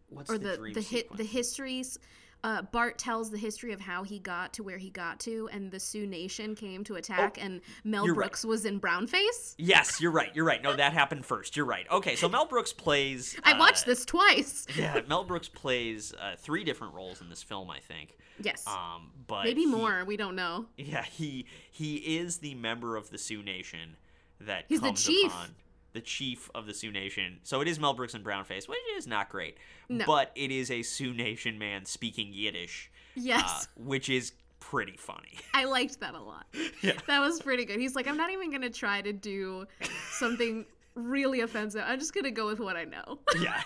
What's 0.10 0.32
or 0.32 0.38
the, 0.38 0.58
the 0.58 0.74
the 0.74 0.82
sequence? 0.82 1.18
the 1.18 1.26
histories 1.26 2.00
uh, 2.44 2.62
Bart 2.64 2.98
tells 2.98 3.32
the 3.32 3.38
history 3.38 3.72
of 3.72 3.80
how 3.80 4.04
he 4.04 4.20
got 4.20 4.54
to 4.54 4.64
where 4.64 4.78
he 4.78 4.89
got 4.89 5.20
to, 5.22 5.50
and 5.52 5.72
the 5.72 5.80
Sioux 5.80 6.06
Nation 6.06 6.56
came 6.56 6.84
to 6.86 6.96
attack, 6.96 7.38
and 7.41 7.62
Mel 7.84 8.04
Oh, 8.04 8.06
you're 8.06 8.16
right. 8.16 8.26
Brooks 8.26 8.44
was 8.46 8.66
in 8.66 8.80
brownface. 8.80 9.56
Yes, 9.58 10.02
you're 10.02 10.12
right. 10.12 10.30
You're 10.36 10.46
right. 10.46 10.62
No, 10.62 10.76
that 10.76 10.94
happened 10.94 11.26
first. 11.26 11.56
You're 11.56 11.66
right. 11.66 11.86
Okay, 11.89 12.16
so 12.16 12.28
Mel 12.28 12.46
Brooks 12.46 12.74
plays. 12.74 13.36
I 13.44 13.54
uh, 13.54 13.60
watched 13.60 13.86
this 13.86 14.06
twice. 14.06 14.66
Yeah, 14.78 15.02
Mel 15.08 15.24
Brooks 15.24 15.48
plays 15.48 16.14
uh, 16.20 16.36
three 16.38 16.64
different 16.64 16.94
roles 16.94 17.22
in 17.22 17.30
this 17.30 17.41
film, 17.44 17.70
I 17.72 17.80
think. 17.80 18.18
Yes, 18.41 18.66
Um, 18.68 19.12
but 19.28 19.44
maybe 19.46 19.62
he- 19.62 19.68
more. 19.68 20.04
We 20.06 20.18
don't 20.18 20.36
know. 20.36 20.66
Yeah, 20.78 21.04
he 21.04 21.46
he 21.72 21.96
is 22.18 22.38
the 22.39 22.56
member 22.56 22.98
of 22.98 23.10
the 23.12 23.18
Sioux 23.18 23.44
Nation 23.44 23.96
that 24.41 24.66
He's 24.68 24.82
the 24.82 24.91
chief. 24.91 25.32
upon 25.32 25.50
the 25.94 26.02
chief 26.02 26.50
of 26.56 26.66
the 26.66 26.74
Sioux 26.74 26.91
Nation. 26.91 27.39
So 27.44 27.62
it 27.62 27.68
is 27.68 27.80
Mel 27.80 27.94
Brooks 27.94 28.14
and 28.14 28.26
Brownface, 28.26 28.68
which 28.68 28.80
is 28.98 29.08
not 29.08 29.30
great, 29.30 29.58
No. 29.89 30.06
but 30.06 30.32
it 30.36 30.52
is 30.52 30.70
a 30.72 30.82
Sioux 30.82 31.14
Nation 31.14 31.58
man 31.58 31.86
speaking 31.86 32.34
Yiddish, 32.34 32.91
Yes, 33.16 33.44
uh, 33.46 33.82
which 33.84 34.10
is 34.10 34.34
pretty 34.60 34.98
funny. 34.98 35.38
I 35.54 35.66
liked 35.66 36.00
that 36.00 36.16
a 36.16 36.22
lot. 36.22 36.46
Yeah. 36.82 36.94
That 37.08 37.20
was 37.20 37.41
pretty 37.41 37.66
good. 37.66 37.80
He's 37.80 37.96
like, 37.96 38.08
I'm 38.08 38.18
not 38.18 38.32
even 38.32 38.52
gonna 38.52 38.70
try 38.72 39.02
to 39.02 39.14
do 39.14 39.66
something 40.12 40.66
really 40.96 41.41
offensive. 41.41 41.84
I'm 41.86 42.00
just 42.00 42.14
gonna 42.14 42.32
go 42.32 42.48
with 42.48 42.60
what 42.60 42.76
I 42.76 42.86
know. 42.86 43.20
yeah, 43.41 43.62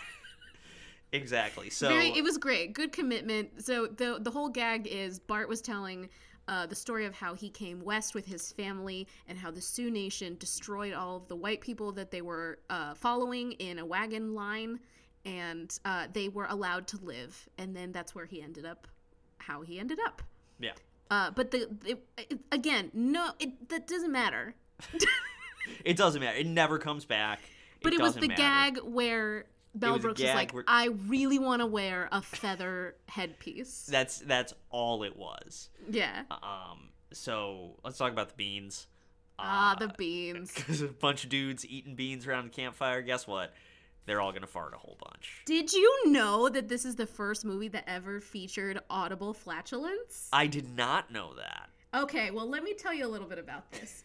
exactly. 1.11 1.69
So 1.69 1.89
Very, 1.89 2.09
it 2.09 2.23
was 2.23 2.37
great. 2.37 2.73
Good 2.73 2.91
commitment. 2.91 3.63
So 3.63 3.87
the 3.87 4.17
the 4.21 4.31
whole 4.31 4.49
gag 4.49 4.87
is 4.87 5.19
Bart 5.19 5.47
was 5.49 5.61
telling 5.61 6.09
uh, 6.47 6.65
the 6.65 6.75
story 6.75 7.05
of 7.05 7.13
how 7.13 7.33
he 7.33 7.49
came 7.49 7.81
west 7.83 8.15
with 8.15 8.25
his 8.25 8.51
family 8.51 9.07
and 9.27 9.37
how 9.37 9.51
the 9.51 9.61
Sioux 9.61 9.91
Nation 9.91 10.37
destroyed 10.39 10.93
all 10.93 11.17
of 11.17 11.27
the 11.27 11.35
white 11.35 11.61
people 11.61 11.91
that 11.93 12.11
they 12.11 12.21
were 12.21 12.59
uh, 12.69 12.93
following 12.93 13.51
in 13.53 13.79
a 13.79 13.85
wagon 13.85 14.33
line, 14.33 14.79
and 15.25 15.77
uh, 15.85 16.07
they 16.13 16.29
were 16.29 16.47
allowed 16.49 16.87
to 16.87 16.97
live. 16.97 17.47
And 17.57 17.75
then 17.75 17.91
that's 17.91 18.15
where 18.15 18.25
he 18.25 18.41
ended 18.41 18.65
up, 18.65 18.87
how 19.39 19.61
he 19.61 19.79
ended 19.79 19.99
up. 20.05 20.21
yeah, 20.59 20.71
Uh, 21.11 21.31
but 21.31 21.51
the, 21.51 21.69
it, 21.85 22.03
it, 22.17 22.39
again, 22.51 22.91
no, 22.93 23.31
it 23.39 23.69
that 23.69 23.87
doesn't 23.87 24.11
matter. 24.11 24.55
it 25.85 25.97
doesn't 25.97 26.21
matter. 26.21 26.37
It 26.37 26.47
never 26.47 26.79
comes 26.79 27.05
back. 27.05 27.41
But 27.83 27.93
it, 27.93 28.01
was 28.01 28.15
the 28.15 28.27
matter. 28.27 28.41
gag 28.41 28.77
where 28.83 29.45
Was 29.93 30.01
Brooks 30.01 30.21
was 30.21 30.33
like, 30.33 30.53
where- 30.53 30.63
"I 30.67 30.87
really 31.07 31.39
want 31.39 31.61
to 31.61 31.65
wear 31.65 32.09
a 32.11 32.21
feather 32.21 32.95
headpiece." 33.07 33.85
That's 33.89 34.19
that's 34.19 34.53
all 34.69 35.03
it 35.03 35.15
was. 35.17 35.69
yeah. 35.89 36.23
Um, 36.31 36.89
so 37.13 37.75
let's 37.83 37.97
talk 37.97 38.11
about 38.11 38.29
the 38.29 38.35
beans. 38.35 38.87
Ah, 39.39 39.75
the 39.79 39.89
beans. 39.97 40.51
Because 40.53 40.81
a 40.81 40.87
bunch 40.87 41.23
of 41.23 41.29
dudes 41.29 41.65
eating 41.65 41.95
beans 41.95 42.25
around 42.27 42.45
the 42.45 42.49
campfire. 42.49 43.01
Guess 43.01 43.27
what? 43.27 43.53
They're 44.05 44.21
all 44.21 44.31
gonna 44.31 44.47
fart 44.47 44.73
a 44.73 44.77
whole 44.77 44.97
bunch. 44.99 45.41
Did 45.45 45.73
you 45.73 46.09
know 46.11 46.47
that 46.49 46.69
this 46.69 46.85
is 46.85 46.95
the 46.95 47.05
first 47.05 47.43
movie 47.45 47.67
that 47.69 47.83
ever 47.87 48.19
featured 48.21 48.79
audible 48.89 49.33
flatulence? 49.33 50.29
I 50.33 50.47
did 50.47 50.75
not 50.75 51.11
know 51.11 51.35
that. 51.35 51.69
Okay, 51.93 52.31
well, 52.31 52.49
let 52.49 52.63
me 52.63 52.73
tell 52.73 52.93
you 52.93 53.05
a 53.05 53.07
little 53.09 53.27
bit 53.27 53.37
about 53.39 53.69
this. 53.71 54.03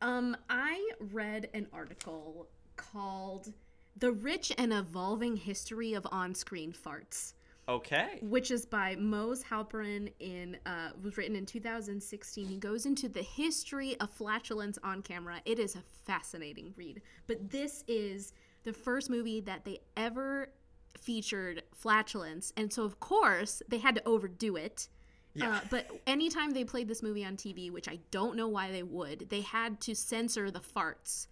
Um, 0.00 0.36
I 0.48 0.90
read 1.12 1.48
an 1.54 1.66
article 1.72 2.48
called 2.76 3.52
The 3.98 4.12
Rich 4.12 4.52
and 4.58 4.72
Evolving 4.72 5.36
History 5.36 5.94
of 5.94 6.06
On-Screen 6.12 6.72
Farts. 6.72 7.34
Okay. 7.68 8.18
which 8.22 8.50
is 8.50 8.64
by 8.64 8.96
Moze 8.96 9.44
Halperin 9.44 10.10
in 10.20 10.56
uh, 10.64 10.88
was 11.02 11.18
written 11.18 11.36
in 11.36 11.44
2016. 11.44 12.46
He 12.46 12.56
goes 12.56 12.86
into 12.86 13.10
the 13.10 13.20
history 13.20 13.94
of 14.00 14.10
flatulence 14.10 14.78
on 14.82 15.02
camera. 15.02 15.42
It 15.44 15.58
is 15.58 15.76
a 15.76 15.82
fascinating 16.06 16.72
read. 16.78 17.02
But 17.26 17.50
this 17.50 17.84
is 17.86 18.32
the 18.64 18.72
first 18.72 19.10
movie 19.10 19.42
that 19.42 19.66
they 19.66 19.80
ever 19.98 20.48
featured 20.96 21.62
flatulence, 21.74 22.54
and 22.56 22.72
so 22.72 22.84
of 22.84 23.00
course 23.00 23.62
they 23.68 23.78
had 23.78 23.96
to 23.96 24.08
overdo 24.08 24.56
it. 24.56 24.88
Yeah. 25.34 25.56
Uh, 25.56 25.60
but 25.68 25.90
anytime 26.06 26.52
they 26.52 26.64
played 26.64 26.88
this 26.88 27.02
movie 27.02 27.24
on 27.26 27.36
TV, 27.36 27.70
which 27.70 27.86
I 27.86 27.98
don't 28.10 28.34
know 28.34 28.48
why 28.48 28.72
they 28.72 28.82
would, 28.82 29.28
they 29.28 29.42
had 29.42 29.78
to 29.82 29.94
censor 29.94 30.50
the 30.50 30.60
farts 30.60 31.26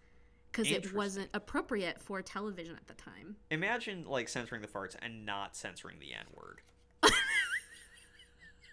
because 0.56 0.70
it 0.70 0.94
wasn't 0.94 1.28
appropriate 1.34 2.00
for 2.00 2.22
television 2.22 2.74
at 2.76 2.86
the 2.86 2.94
time. 2.94 3.36
Imagine 3.50 4.04
like 4.06 4.28
censoring 4.28 4.62
the 4.62 4.68
farts 4.68 4.96
and 5.00 5.26
not 5.26 5.54
censoring 5.54 5.98
the 6.00 6.14
N 6.14 6.24
word. 6.34 6.60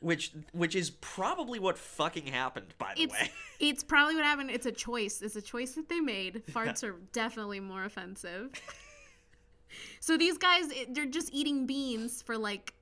which 0.01 0.31
which 0.53 0.75
is 0.75 0.89
probably 0.89 1.59
what 1.59 1.77
fucking 1.77 2.27
happened, 2.27 2.73
by 2.77 2.93
the 2.95 3.03
it's 3.03 3.13
way. 3.13 3.31
it's 3.59 3.83
probably 3.83 4.15
what 4.15 4.23
happened. 4.23 4.49
It's 4.49 4.65
a 4.65 4.71
choice. 4.71 5.21
It's 5.21 5.35
a 5.35 5.41
choice 5.41 5.73
that 5.73 5.89
they 5.89 5.99
made. 5.99 6.43
Farts 6.51 6.83
are 6.83 6.95
definitely 7.11 7.59
more 7.59 7.83
offensive. 7.83 8.51
so 9.99 10.17
these 10.17 10.37
guys, 10.37 10.65
they're 10.89 11.05
just 11.05 11.33
eating 11.33 11.65
beans 11.65 12.21
for 12.21 12.37
like, 12.37 12.73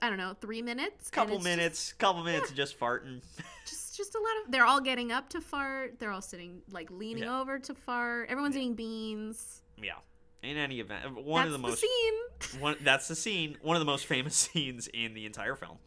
I 0.00 0.08
don't 0.08 0.18
know, 0.18 0.34
three 0.40 0.62
minutes. 0.62 1.10
couple 1.10 1.36
it's 1.36 1.44
just- 1.44 1.56
minutes, 1.56 1.92
couple 1.94 2.22
minutes 2.22 2.50
of 2.50 2.56
just 2.56 2.78
farting. 2.78 3.20
Just, 3.66 3.83
it's 3.98 4.08
just 4.08 4.14
a 4.16 4.18
lot 4.18 4.44
of. 4.44 4.50
They're 4.52 4.66
all 4.66 4.80
getting 4.80 5.12
up 5.12 5.28
to 5.30 5.40
fart. 5.40 5.98
They're 6.00 6.10
all 6.10 6.20
sitting 6.22 6.62
like 6.70 6.90
leaning 6.90 7.22
Yeah. 7.24 7.40
over 7.40 7.58
to 7.60 7.74
fart. 7.74 8.28
Everyone's 8.28 8.56
eating 8.56 8.74
beans. 8.74 9.62
Yeah. 9.80 9.92
In 10.42 10.56
any 10.56 10.80
event, 10.80 11.06
uh, 11.06 11.10
one 11.10 11.44
That's 11.44 11.46
of 11.46 11.52
the 11.62 11.68
most 11.68 11.80
the 11.80 11.86
scene. 12.50 12.60
one 12.60 12.76
that's 12.82 13.08
the 13.08 13.14
scene 13.14 13.56
one 13.62 13.76
of 13.76 13.80
the 13.80 13.86
most 13.86 14.04
famous 14.06 14.34
scenes 14.52 14.88
in 14.92 15.14
the 15.14 15.24
entire 15.24 15.54
film 15.56 15.78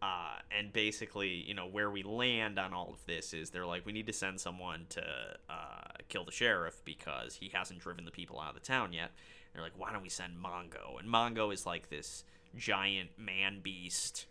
uh, 0.00 0.36
and 0.56 0.72
basically 0.72 1.30
you 1.30 1.52
know 1.54 1.66
where 1.66 1.90
we 1.90 2.04
land 2.04 2.60
on 2.60 2.72
all 2.72 2.90
of 2.92 3.04
this 3.06 3.34
is 3.34 3.50
they're 3.50 3.66
like 3.66 3.84
we 3.84 3.90
need 3.92 4.06
to 4.06 4.12
send 4.12 4.38
someone 4.40 4.86
to 4.90 5.02
uh, 5.50 5.88
kill 6.08 6.24
the 6.24 6.30
sheriff 6.30 6.80
because 6.84 7.34
he 7.34 7.50
hasn't 7.52 7.80
driven 7.80 8.04
the 8.04 8.12
people 8.12 8.38
out 8.38 8.50
of 8.50 8.54
the 8.54 8.60
town 8.60 8.92
yet 8.92 9.10
they're 9.52 9.62
like 9.64 9.76
why 9.76 9.92
don't 9.92 10.02
we 10.02 10.08
send 10.08 10.34
mongo 10.36 10.96
and 11.00 11.08
mongo 11.12 11.52
is 11.52 11.66
like 11.66 11.90
this 11.90 12.22
giant 12.56 13.10
man 13.18 13.58
beast 13.60 14.26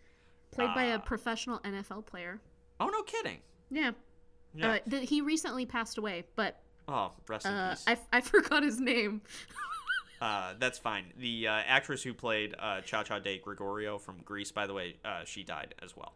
Played 0.52 0.74
by 0.76 0.86
a 0.86 0.96
Ah. 0.96 1.00
professional 1.00 1.60
NFL 1.60 2.06
player. 2.06 2.40
Oh 2.80 2.88
no 2.88 3.02
kidding 3.04 3.40
Yeah. 3.72 3.92
yeah. 4.54 4.72
Uh, 4.74 4.78
th- 4.90 5.10
he 5.10 5.22
recently 5.22 5.66
passed 5.66 5.98
away, 5.98 6.26
but 6.36 6.60
oh 6.88 7.12
rest 7.28 7.46
in 7.46 7.54
uh, 7.54 7.72
peace 7.76 7.84
I, 7.88 7.98
I 8.18 8.22
forgot 8.34 8.64
his 8.64 8.80
name. 8.80 9.22
Uh, 10.20 10.56
that's 10.58 10.80
fine. 10.80 11.06
The 11.20 11.48
uh, 11.48 11.52
actress 11.52 12.02
who 12.02 12.12
played 12.12 12.56
uh, 12.58 12.82
Cha 12.82 13.04
Cha 13.04 13.20
DiGregorio 13.20 14.02
from 14.02 14.16
Grease, 14.26 14.52
by 14.52 14.66
the 14.66 14.74
way, 14.74 14.96
uh, 15.06 15.24
she 15.26 15.44
died 15.44 15.76
as 15.84 15.96
well. 15.96 16.16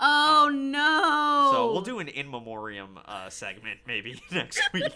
Oh 0.00 0.50
no! 0.52 1.50
So 1.50 1.72
we'll 1.72 1.80
do 1.80 1.98
an 1.98 2.08
in 2.08 2.30
memoriam 2.30 2.98
uh, 3.06 3.30
segment 3.30 3.78
maybe 3.86 4.20
next 4.30 4.60
week. 4.74 4.92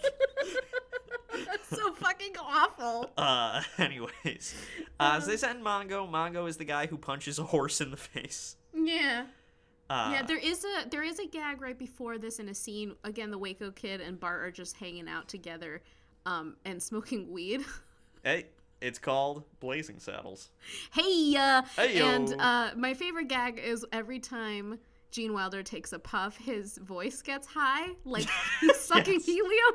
That's 1.33 1.67
so 1.75 1.93
fucking 1.93 2.33
awful. 2.39 3.09
uh, 3.17 3.63
anyways, 3.79 4.53
uh, 4.99 5.19
so 5.19 5.31
they 5.31 5.37
send 5.37 5.65
Mongo. 5.65 6.07
Mongo 6.07 6.47
is 6.47 6.57
the 6.57 6.65
guy 6.65 6.85
who 6.85 6.97
punches 6.99 7.39
a 7.39 7.43
horse 7.45 7.81
in 7.81 7.89
the 7.89 7.97
face. 7.97 8.55
Yeah. 8.71 9.25
Uh, 9.89 10.11
yeah, 10.13 10.21
there 10.23 10.37
is 10.37 10.63
a 10.65 10.89
there 10.89 11.03
is 11.03 11.19
a 11.19 11.27
gag 11.27 11.61
right 11.61 11.77
before 11.77 12.17
this 12.17 12.39
in 12.39 12.49
a 12.49 12.53
scene. 12.53 12.95
Again, 13.03 13.29
the 13.31 13.37
Waco 13.37 13.69
kid 13.71 14.01
and 14.01 14.19
Bart 14.19 14.41
are 14.41 14.51
just 14.51 14.77
hanging 14.77 15.07
out 15.09 15.27
together, 15.27 15.81
um, 16.25 16.55
and 16.65 16.81
smoking 16.81 17.31
weed. 17.31 17.63
Hey, 18.25 18.45
it's 18.79 18.99
called 18.99 19.43
Blazing 19.59 19.99
Saddles. 19.99 20.49
hey, 20.93 21.35
uh, 21.37 21.61
Hey-yo. 21.75 22.05
and 22.05 22.33
uh, 22.39 22.71
my 22.77 22.93
favorite 22.93 23.27
gag 23.27 23.59
is 23.59 23.85
every 23.91 24.19
time 24.19 24.79
Gene 25.11 25.33
Wilder 25.33 25.61
takes 25.61 25.91
a 25.91 25.99
puff, 25.99 26.37
his 26.37 26.77
voice 26.77 27.21
gets 27.21 27.45
high, 27.45 27.87
like 28.05 28.25
he's 28.61 28.79
sucking 28.79 29.15
Yes. 29.15 29.25
helium. 29.25 29.73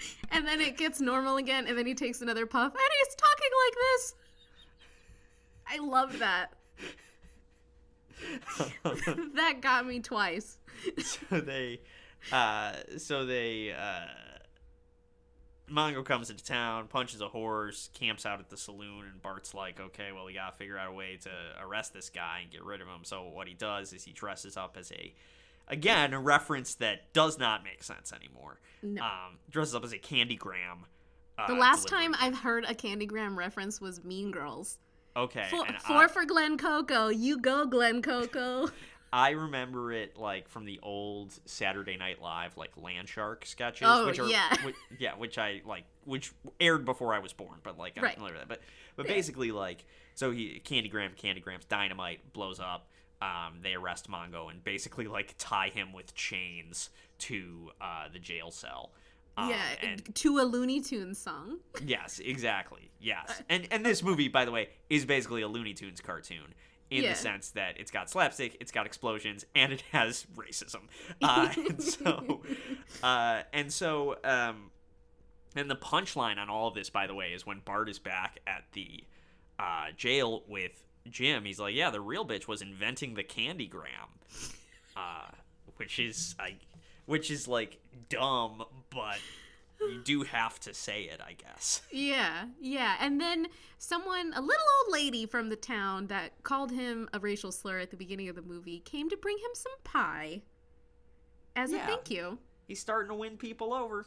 And 0.30 0.46
then 0.46 0.60
it 0.60 0.76
gets 0.76 1.00
normal 1.00 1.38
again, 1.38 1.66
and 1.66 1.76
then 1.76 1.84
he 1.86 1.94
takes 1.94 2.22
another 2.22 2.46
puff, 2.46 2.72
and 2.72 2.80
he's 3.04 3.14
talking 3.16 3.50
like 3.66 3.74
this. 3.74 4.14
I 5.66 5.78
love 5.84 6.18
that. 6.20 6.52
that 9.34 9.60
got 9.60 9.86
me 9.86 10.00
twice. 10.00 10.58
so 10.98 11.40
they 11.40 11.80
uh 12.32 12.72
so 12.96 13.24
they 13.26 13.72
uh 13.72 14.06
Mongo 15.70 16.04
comes 16.04 16.30
into 16.30 16.42
town, 16.44 16.86
punches 16.88 17.20
a 17.20 17.28
horse, 17.28 17.90
camps 17.92 18.24
out 18.24 18.40
at 18.40 18.48
the 18.48 18.56
saloon, 18.56 19.04
and 19.04 19.20
Bart's 19.20 19.52
like, 19.52 19.78
okay, 19.78 20.12
well, 20.12 20.24
we 20.24 20.32
gotta 20.32 20.56
figure 20.56 20.78
out 20.78 20.88
a 20.88 20.92
way 20.92 21.18
to 21.22 21.30
arrest 21.62 21.92
this 21.92 22.08
guy 22.08 22.40
and 22.42 22.50
get 22.50 22.64
rid 22.64 22.80
of 22.80 22.86
him. 22.88 23.04
So 23.04 23.24
what 23.28 23.48
he 23.48 23.54
does 23.54 23.92
is 23.92 24.02
he 24.04 24.12
dresses 24.12 24.56
up 24.56 24.76
as 24.78 24.90
a, 24.92 25.12
again, 25.66 26.14
a 26.14 26.20
reference 26.20 26.74
that 26.76 27.12
does 27.12 27.38
not 27.38 27.64
make 27.64 27.82
sense 27.82 28.12
anymore. 28.12 28.60
No. 28.82 29.02
Um, 29.02 29.38
dresses 29.50 29.74
up 29.74 29.84
as 29.84 29.92
a 29.92 29.98
Candygram. 29.98 30.84
Uh, 31.36 31.48
The 31.48 31.54
last 31.54 31.86
delivery 31.88 32.14
time 32.14 32.16
I've 32.18 32.38
heard 32.38 32.64
a 32.64 32.74
Candygram 32.74 33.36
reference 33.36 33.78
was 33.80 34.02
Mean 34.02 34.30
Girls. 34.30 34.78
Okay, 35.18 35.46
Four, 35.50 35.66
four 35.86 36.04
I, 36.04 36.06
for 36.08 36.24
Glen 36.24 36.56
Coco. 36.56 37.08
You 37.08 37.38
go, 37.40 37.66
Glen 37.66 38.02
Coco. 38.02 38.68
I 39.12 39.30
remember 39.30 39.90
it 39.90 40.16
like 40.18 40.48
from 40.48 40.64
the 40.66 40.78
old 40.82 41.32
Saturday 41.46 41.96
Night 41.96 42.20
Live 42.20 42.56
like 42.56 42.70
Land 42.76 43.08
Shark 43.08 43.46
sketches, 43.46 43.88
Oh, 43.90 44.06
which 44.06 44.18
are 44.18 44.26
yeah. 44.26 44.54
which, 44.64 44.76
yeah, 44.98 45.14
which 45.16 45.38
I 45.38 45.62
like, 45.64 45.84
which 46.04 46.32
aired 46.60 46.84
before 46.84 47.14
I 47.14 47.18
was 47.18 47.32
born, 47.32 47.58
but 47.62 47.78
like 47.78 47.94
I'm 47.96 48.04
Right. 48.04 48.14
familiar 48.14 48.34
with 48.34 48.42
that. 48.42 48.48
But 48.48 48.60
but 48.96 49.06
basically 49.06 49.50
like 49.50 49.84
so 50.14 50.30
he 50.30 50.60
Candygram 50.64 51.16
Candygrams 51.16 51.66
dynamite 51.68 52.32
blows 52.32 52.60
up. 52.60 52.88
Um, 53.20 53.60
they 53.62 53.74
arrest 53.74 54.08
Mongo 54.10 54.50
and 54.50 54.62
basically 54.62 55.06
like 55.08 55.34
tie 55.38 55.70
him 55.70 55.92
with 55.92 56.14
chains 56.14 56.90
to 57.20 57.70
uh, 57.80 58.08
the 58.12 58.18
jail 58.20 58.50
cell. 58.50 58.92
Um, 59.38 59.50
yeah, 59.50 59.62
and 59.82 60.14
to 60.16 60.38
a 60.38 60.42
Looney 60.42 60.80
Tunes 60.80 61.18
song. 61.18 61.58
Yes, 61.84 62.18
exactly. 62.18 62.90
Yes. 63.00 63.42
And 63.48 63.68
and 63.70 63.84
this 63.86 64.02
movie, 64.02 64.28
by 64.28 64.44
the 64.44 64.50
way, 64.50 64.68
is 64.90 65.04
basically 65.04 65.42
a 65.42 65.48
Looney 65.48 65.74
Tunes 65.74 66.00
cartoon 66.00 66.54
in 66.90 67.04
Yeah. 67.04 67.10
the 67.10 67.14
sense 67.18 67.50
that 67.50 67.78
it's 67.78 67.90
got 67.90 68.08
slapstick, 68.10 68.56
it's 68.60 68.72
got 68.72 68.86
explosions, 68.86 69.44
and 69.54 69.72
it 69.72 69.82
has 69.92 70.26
racism. 70.36 70.82
Uh, 71.22 71.50
and 71.68 71.82
so, 71.82 72.42
uh, 73.02 73.42
and 73.52 73.72
so, 73.72 74.16
um, 74.24 74.70
and 75.54 75.70
the 75.70 75.76
punchline 75.76 76.38
on 76.38 76.48
all 76.50 76.68
of 76.68 76.74
this, 76.74 76.90
by 76.90 77.06
the 77.06 77.14
way, 77.14 77.28
is 77.32 77.46
when 77.46 77.60
Bart 77.64 77.88
is 77.88 77.98
back 77.98 78.38
at 78.46 78.64
the 78.72 79.04
uh, 79.58 79.86
jail 79.96 80.42
with 80.48 80.82
Jim. 81.10 81.44
He's 81.44 81.58
like, 81.60 81.74
"Yeah, 81.74 81.90
the 81.90 82.00
real 82.00 82.26
bitch 82.26 82.46
was 82.48 82.60
inventing 82.62 83.14
the 83.14 83.24
candygram," 83.24 84.08
uh, 84.96 85.30
which 85.76 85.98
is 85.98 86.34
I, 86.38 86.56
which 87.08 87.30
is 87.30 87.48
like 87.48 87.78
dumb, 88.10 88.62
but 88.90 89.18
you 89.80 90.02
do 90.04 90.22
have 90.24 90.60
to 90.60 90.74
say 90.74 91.04
it, 91.04 91.20
I 91.26 91.32
guess. 91.32 91.80
Yeah, 91.90 92.44
yeah. 92.60 92.96
And 93.00 93.18
then 93.18 93.46
someone, 93.78 94.34
a 94.36 94.42
little 94.42 94.66
old 94.84 94.92
lady 94.92 95.24
from 95.24 95.48
the 95.48 95.56
town 95.56 96.08
that 96.08 96.32
called 96.42 96.70
him 96.70 97.08
a 97.14 97.18
racial 97.18 97.50
slur 97.50 97.78
at 97.78 97.90
the 97.90 97.96
beginning 97.96 98.28
of 98.28 98.36
the 98.36 98.42
movie, 98.42 98.80
came 98.80 99.08
to 99.08 99.16
bring 99.16 99.38
him 99.38 99.50
some 99.54 99.72
pie 99.84 100.42
as 101.56 101.72
a 101.72 101.78
thank 101.78 102.10
you. 102.10 102.38
He's 102.66 102.78
starting 102.78 103.08
to 103.08 103.14
win 103.14 103.38
people 103.38 103.72
over. 103.72 104.04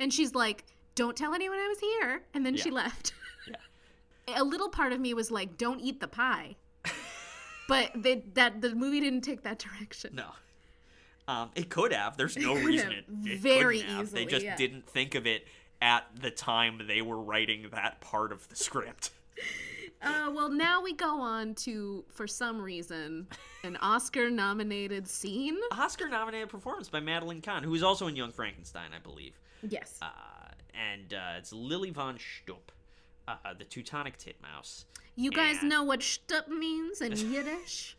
And 0.00 0.10
she's 0.10 0.34
like, 0.34 0.64
don't 0.94 1.16
tell 1.16 1.34
anyone 1.34 1.58
I 1.58 1.68
was 1.68 1.80
here. 1.80 2.22
And 2.32 2.46
then 2.46 2.56
she 2.56 2.70
left. 2.70 3.12
Yeah. 3.46 3.56
A 4.36 4.44
little 4.44 4.68
part 4.68 4.92
of 4.92 5.00
me 5.00 5.12
was 5.12 5.30
like, 5.30 5.58
don't 5.58 5.80
eat 5.80 6.00
the 6.00 6.08
pie. 6.08 6.56
but 7.68 7.90
they, 7.94 8.24
that 8.34 8.60
the 8.62 8.74
movie 8.74 9.00
didn't 9.00 9.22
take 9.22 9.42
that 9.42 9.58
direction. 9.58 10.14
No. 10.14 10.30
Um, 11.28 11.50
it 11.54 11.68
could 11.68 11.92
have. 11.92 12.16
There's 12.16 12.36
no 12.36 12.54
reason 12.64 12.90
it, 12.90 13.04
it 13.24 13.40
Very 13.40 13.80
couldn't 13.80 13.96
have. 13.96 14.10
They 14.10 14.24
just 14.24 14.44
yeah. 14.44 14.56
didn't 14.56 14.86
think 14.88 15.14
of 15.14 15.26
it 15.26 15.46
at 15.80 16.06
the 16.20 16.30
time 16.30 16.80
they 16.88 17.02
were 17.02 17.20
writing 17.20 17.68
that 17.72 18.00
part 18.00 18.32
of 18.32 18.48
the 18.48 18.56
script. 18.56 19.10
Uh, 20.00 20.30
well, 20.32 20.48
now 20.48 20.80
we 20.80 20.92
go 20.92 21.20
on 21.20 21.54
to, 21.56 22.04
for 22.08 22.28
some 22.28 22.60
reason, 22.60 23.26
an 23.64 23.76
Oscar 23.82 24.30
nominated 24.30 25.08
scene. 25.08 25.56
Oscar 25.72 26.08
nominated 26.08 26.48
performance 26.48 26.88
by 26.88 27.00
Madeline 27.00 27.40
Kahn, 27.40 27.64
who 27.64 27.74
is 27.74 27.82
also 27.82 28.06
in 28.06 28.14
Young 28.14 28.30
Frankenstein, 28.30 28.90
I 28.94 29.00
believe. 29.00 29.32
Yes. 29.68 29.98
Uh, 30.00 30.06
and 30.72 31.14
uh, 31.14 31.38
it's 31.38 31.52
Lili 31.52 31.90
Von 31.90 32.16
Shtupp, 32.16 32.70
uh, 33.26 33.34
the 33.58 33.64
Teutonic 33.64 34.16
Titmouse. 34.18 34.84
You 35.16 35.32
guys 35.32 35.62
and- 35.62 35.68
know 35.68 35.82
what 35.82 35.98
Shtupp 35.98 36.46
means 36.46 37.00
in 37.00 37.16
Yiddish? 37.32 37.96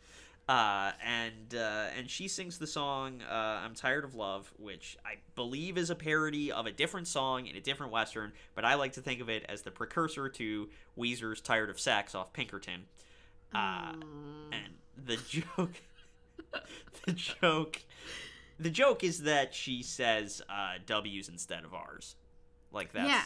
Uh, 0.50 0.90
and 1.06 1.54
uh, 1.54 1.84
and 1.96 2.10
she 2.10 2.26
sings 2.26 2.58
the 2.58 2.66
song 2.66 3.22
uh, 3.22 3.32
"I'm 3.64 3.72
Tired 3.76 4.04
of 4.04 4.16
Love," 4.16 4.52
which 4.58 4.98
I 5.04 5.18
believe 5.36 5.78
is 5.78 5.90
a 5.90 5.94
parody 5.94 6.50
of 6.50 6.66
a 6.66 6.72
different 6.72 7.06
song 7.06 7.46
in 7.46 7.54
a 7.54 7.60
different 7.60 7.92
western, 7.92 8.32
but 8.56 8.64
I 8.64 8.74
like 8.74 8.94
to 8.94 9.00
think 9.00 9.20
of 9.20 9.28
it 9.28 9.44
as 9.48 9.62
the 9.62 9.70
precursor 9.70 10.28
to 10.28 10.68
Weezer's 10.98 11.40
"Tired 11.40 11.70
of 11.70 11.78
Sex" 11.78 12.16
off 12.16 12.32
Pinkerton. 12.32 12.86
Uh, 13.54 13.92
and 14.50 14.74
the 14.96 15.18
joke, 15.18 15.80
the 17.06 17.12
joke, 17.12 17.82
the 18.58 18.70
joke 18.70 19.04
is 19.04 19.22
that 19.22 19.54
she 19.54 19.84
says 19.84 20.42
uh, 20.48 20.78
W's 20.84 21.28
instead 21.28 21.64
of 21.64 21.72
R's, 21.72 22.16
like 22.72 22.92
that's 22.92 23.08
yeah, 23.08 23.22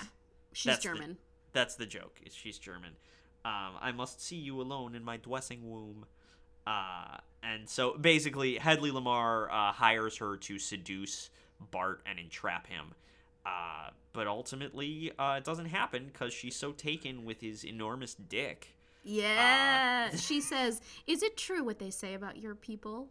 she's 0.52 0.72
that's 0.72 0.82
the- 0.82 0.88
German. 0.90 1.16
that's 1.54 1.74
the 1.76 1.86
joke. 1.86 2.20
Is 2.26 2.34
she's 2.34 2.58
German. 2.58 2.96
Um, 3.46 3.76
I 3.80 3.92
must 3.92 4.20
see 4.22 4.36
you 4.36 4.60
alone 4.60 4.94
in 4.94 5.02
my 5.02 5.16
dressing 5.16 5.72
room. 5.72 6.04
Uh, 6.66 7.18
and 7.42 7.68
so 7.68 7.96
basically, 7.98 8.56
Hedley 8.56 8.90
Lamarr 8.90 9.48
uh, 9.50 9.72
hires 9.72 10.16
her 10.18 10.36
to 10.38 10.58
seduce 10.58 11.30
Bart 11.70 12.00
and 12.06 12.18
entrap 12.18 12.66
him. 12.66 12.94
Uh, 13.44 13.90
but 14.12 14.26
ultimately, 14.26 15.12
uh, 15.18 15.34
it 15.38 15.44
doesn't 15.44 15.66
happen 15.66 16.06
because 16.06 16.32
she's 16.32 16.56
so 16.56 16.72
taken 16.72 17.24
with 17.24 17.40
his 17.40 17.64
enormous 17.64 18.14
dick. 18.14 18.74
Yeah, 19.02 20.10
she 20.16 20.40
says, 20.40 20.80
"Is 21.06 21.22
it 21.22 21.36
true 21.36 21.62
what 21.62 21.78
they 21.78 21.90
say 21.90 22.14
about 22.14 22.38
your 22.38 22.54
people?" 22.54 23.08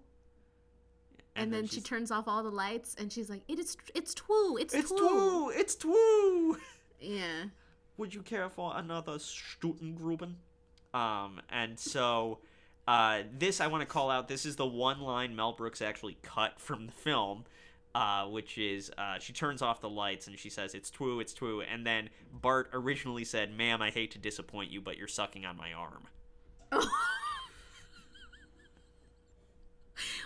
And, 1.35 1.51
then, 1.51 1.65
she 1.65 1.81
turns 1.81 2.11
off 2.11 2.27
all 2.27 2.43
the 2.43 2.51
lights, 2.51 2.95
and 2.97 3.11
she's 3.11 3.29
like, 3.29 3.41
"It 3.47 3.59
is, 3.59 3.75
it's 3.95 4.13
true, 4.13 4.57
it's, 4.57 4.73
It's 4.73 4.89
true." 4.89 4.97
true! 4.97 5.49
It's 5.49 5.75
true! 5.75 6.57
Yeah, 6.99 7.47
would 7.97 8.13
you 8.13 8.21
care 8.21 8.49
for 8.49 8.71
another 8.77 9.17
Schnitzengruben? 9.17 10.35
Um, 10.93 11.41
and 11.49 11.77
so, 11.77 12.39
uh, 12.87 13.23
this 13.37 13.61
I 13.61 13.67
want 13.67 13.81
to 13.81 13.85
call 13.87 14.09
out. 14.09 14.27
This 14.27 14.45
is 14.45 14.55
the 14.55 14.65
one 14.65 14.99
line 15.01 15.35
Mel 15.35 15.53
Brooks 15.53 15.81
actually 15.81 16.17
cut 16.21 16.59
from 16.59 16.85
the 16.87 16.91
film, 16.91 17.45
uh, 17.95 18.25
which 18.25 18.57
is 18.57 18.91
uh, 18.97 19.19
she 19.19 19.33
turns 19.33 19.61
off 19.61 19.79
the 19.81 19.89
lights 19.89 20.27
and 20.27 20.37
she 20.37 20.49
says, 20.49 20.73
"It's 20.73 20.89
true, 20.89 21.19
it's 21.19 21.33
true." 21.33 21.61
And 21.61 21.85
then 21.85 22.09
Bart 22.31 22.69
originally 22.73 23.23
said, 23.23 23.55
"Ma'am, 23.55 23.81
I 23.81 23.89
hate 23.89 24.11
to 24.11 24.17
disappoint 24.17 24.71
you, 24.71 24.81
but 24.81 24.97
you're 24.97 25.07
sucking 25.07 25.45
on 25.45 25.55
my 25.57 25.71
arm." 25.73 26.07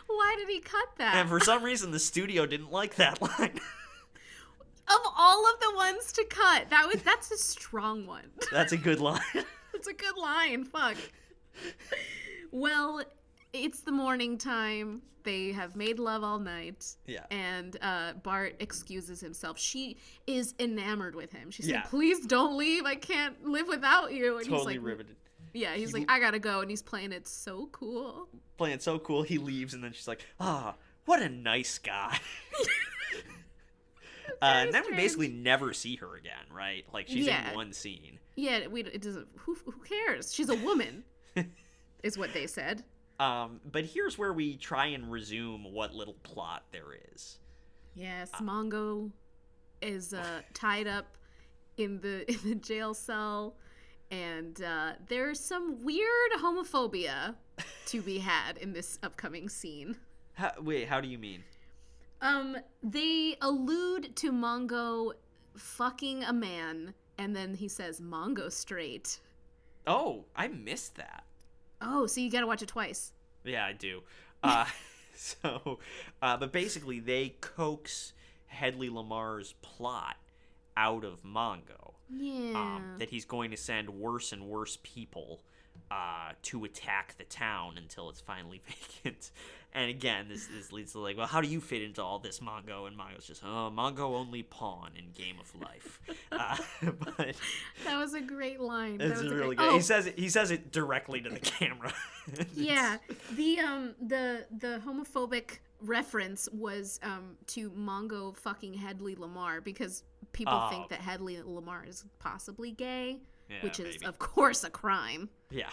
Why 0.08 0.36
did 0.38 0.47
he 0.49 0.60
cut 0.62 0.88
that? 0.97 1.16
And 1.16 1.28
for 1.30 1.39
some 1.39 1.64
reason, 1.64 1.91
the 1.91 1.99
studio 1.99 2.45
didn't 2.45 2.72
like 2.72 2.95
that 2.95 3.22
line. 3.39 3.60
of 4.88 4.99
all 5.18 5.45
of 5.45 5.60
the 5.60 5.74
ones 5.76 6.12
to 6.14 6.24
cut, 6.30 6.70
that 6.70 6.88
was 6.91 7.01
that's 7.03 7.30
a 7.32 7.38
strong 7.38 8.05
one. 8.08 8.24
That's 8.51 8.72
a 8.72 8.78
good 8.78 8.99
line. 9.01 9.20
that's 9.74 9.88
a 9.88 9.93
good 9.93 10.18
line. 10.18 10.64
Fuck. 10.64 10.95
Well, 12.52 13.02
it's 13.54 13.82
the 13.82 13.91
morning 13.91 14.38
time. 14.38 15.02
They 15.24 15.52
have 15.52 15.76
made 15.76 16.00
love 16.00 16.24
all 16.24 16.39
night. 16.39 16.86
Yeah. 17.06 17.26
And 17.32 17.76
uh, 17.82 18.14
Bart 18.24 18.56
excuses 18.60 19.20
himself. 19.20 19.60
She 19.60 19.98
is 20.26 20.54
enamored 20.60 21.16
with 21.16 21.34
him. 21.34 21.52
She 21.52 21.64
said, 21.64 21.72
Yeah. 21.72 21.82
"Please 21.82 22.26
don't 22.26 22.58
leave. 22.58 22.86
I 22.86 22.95
can't 22.95 23.45
live 23.45 23.68
without 23.68 24.14
you." 24.14 24.38
And 24.38 24.48
totally 24.48 24.76
he's 24.76 24.82
like, 24.82 24.88
riveted. 24.88 25.16
"Yeah." 25.54 25.74
He's 25.76 25.93
like, 25.93 26.10
"I 26.10 26.20
gotta 26.20 26.39
go," 26.39 26.62
and 26.62 26.70
he's 26.70 26.82
playing 26.82 27.12
it 27.12 27.28
so 27.28 27.68
cool. 27.74 28.30
Playing 28.58 28.80
so 28.80 29.00
cool, 29.00 29.22
he 29.24 29.38
leaves, 29.38 29.74
and 29.74 29.84
then 29.84 29.91
she's 29.91 30.08
like, 30.08 30.26
"Ah, 30.39 30.76
what 31.06 31.22
a 31.22 31.28
nice 31.28 31.78
guy." 31.78 32.18
uh, 34.41 34.45
and 34.45 34.74
then 34.74 34.84
we 34.89 34.95
basically 34.95 35.28
never 35.30 35.74
see 35.74 35.95
her 35.98 36.16
again, 36.16 36.45
right? 36.52 36.86
Like 36.93 37.08
she's 37.08 37.26
Yeah. 37.26 37.50
in 37.50 37.56
one 37.56 37.74
scene. 37.74 38.20
Yeah, 38.36 38.68
we 38.68 38.84
it 38.84 39.02
doesn't. 39.02 39.28
Who, 39.39 39.56
who 39.66 39.74
cares? 39.84 40.34
She's 40.34 40.50
a 40.50 40.56
woman, 40.56 41.04
is 42.04 42.18
what 42.18 42.34
they 42.34 42.48
said. 42.48 42.84
Um, 43.20 43.60
but 43.72 43.86
here's 43.86 44.18
where 44.18 44.34
we 44.34 44.58
try 44.58 44.88
and 44.88 45.12
resume 45.12 45.72
what 45.72 45.93
little 45.93 46.16
plot 46.24 46.66
there 46.72 46.93
is. 47.14 47.39
Yes, 47.95 48.30
Mongo 48.41 49.12
is 49.82 50.14
uh, 50.14 50.41
tied 50.54 50.88
up 50.88 51.18
in 51.78 52.00
the 52.00 52.30
in 52.32 52.50
the 52.50 52.56
jail 52.56 52.93
cell, 52.93 53.56
and 54.12 54.62
uh, 54.62 54.93
there's 55.08 55.39
some 55.39 55.84
weird 55.84 56.32
homophobia 56.39 57.36
to 57.88 58.02
be 58.02 58.20
had 58.20 58.58
in 58.58 58.74
this 58.74 59.00
upcoming 59.02 59.50
scene. 59.50 59.98
How, 60.34 60.52
wait, 60.62 60.88
how 60.88 61.02
do 61.02 61.08
you 61.08 61.18
mean? 61.18 61.43
Um, 62.22 62.58
they 62.84 63.36
allude 63.41 64.16
to 64.18 64.32
Mongo 64.32 65.14
fucking 65.56 66.24
a 66.24 66.34
man, 66.34 66.93
and 67.18 67.36
then 67.36 67.56
he 67.56 67.68
says 67.68 68.00
Mongo 68.00 68.52
straight. 68.52 69.20
Oh, 69.88 70.26
I 70.36 70.48
missed 70.48 70.95
that. 70.95 71.24
Oh, 71.82 72.07
so 72.07 72.21
you 72.21 72.30
gotta 72.32 72.47
watch 72.47 72.61
it 72.61 72.69
twice. 72.69 73.11
Yeah, 73.43 73.65
I 73.65 73.73
do. 73.73 74.01
Uh, 74.43 74.65
so, 75.15 75.80
uh, 76.21 76.38
but 76.38 76.51
basically, 76.51 76.99
they 76.99 77.36
coax 77.41 78.13
Hedley 78.47 78.89
Lamarr's 78.89 79.53
plot 79.61 80.17
out 80.75 81.03
of 81.03 81.23
Mongo. 81.23 81.93
Yeah. 82.09 82.53
Um, 82.55 82.95
that 82.99 83.09
he's 83.09 83.25
going 83.25 83.51
to 83.51 83.57
send 83.57 83.89
worse 83.89 84.32
and 84.32 84.47
worse 84.47 84.78
people 84.84 85.41
uh, 85.91 86.32
to 86.43 86.63
attack 86.63 87.15
the 87.17 87.25
town 87.25 87.75
until 87.78 88.09
it's 88.09 88.21
finally 88.21 88.61
vacant. 89.03 89.32
And 89.78 89.91
again, 89.91 90.25
this, 90.28 90.47
this 90.47 90.71
leads 90.71 90.93
to 90.93 90.99
like, 90.99 91.17
well, 91.17 91.28
how 91.28 91.39
do 91.39 91.47
you 91.47 91.61
fit 91.61 91.84
into 91.84 92.01
all 92.01 92.17
this, 92.17 92.39
Mongo? 92.39 92.88
And 92.88 92.97
Mongo's 92.97 93.28
just, 93.28 93.43
oh, 93.45 93.71
Mongo 93.71 94.15
only 94.15 94.41
pawn 94.41 94.89
in 94.97 95.11
Game 95.11 95.36
of 95.39 95.53
Life. 95.61 96.01
uh, 96.32 96.57
but 97.15 97.36
that 97.86 97.97
was 97.99 98.15
a 98.15 98.21
great 98.21 98.59
line. 98.59 98.97
That 98.97 99.11
it's 99.11 99.21
was 99.21 99.32
really 99.32 99.55
great... 99.55 99.67
good. 99.67 99.73
Oh, 99.73 99.75
He 99.75 99.82
says 99.82 100.07
it. 100.07 100.17
He 100.17 100.30
says 100.30 100.49
it 100.49 100.71
directly 100.71 101.21
to 101.21 101.30
the 101.30 101.39
camera. 101.39 101.93
yeah 102.53 102.97
the 103.38 103.57
um 103.59 103.95
the 104.05 104.45
the 104.59 104.82
homophobic 104.86 105.59
reference 105.82 106.49
was 106.51 106.99
um 107.01 107.38
to 107.45 107.69
mongo 107.71 108.36
fucking 108.36 108.73
hedley 108.73 109.15
lamarr 109.15 109.63
because 109.63 110.03
people 110.34 110.53
Oh. 110.53 110.69
think 110.69 110.89
that 110.89 110.99
hedley 110.99 111.38
lamarr 111.38 111.88
is 111.88 112.03
possibly 112.19 112.71
gay 112.71 113.19
Yeah, 113.49 113.55
which 113.61 113.80
is 113.80 113.95
maybe. 114.01 114.05
of 114.07 114.19
course 114.19 114.65
a 114.65 114.69
crime 114.69 115.30
yeah. 115.51 115.69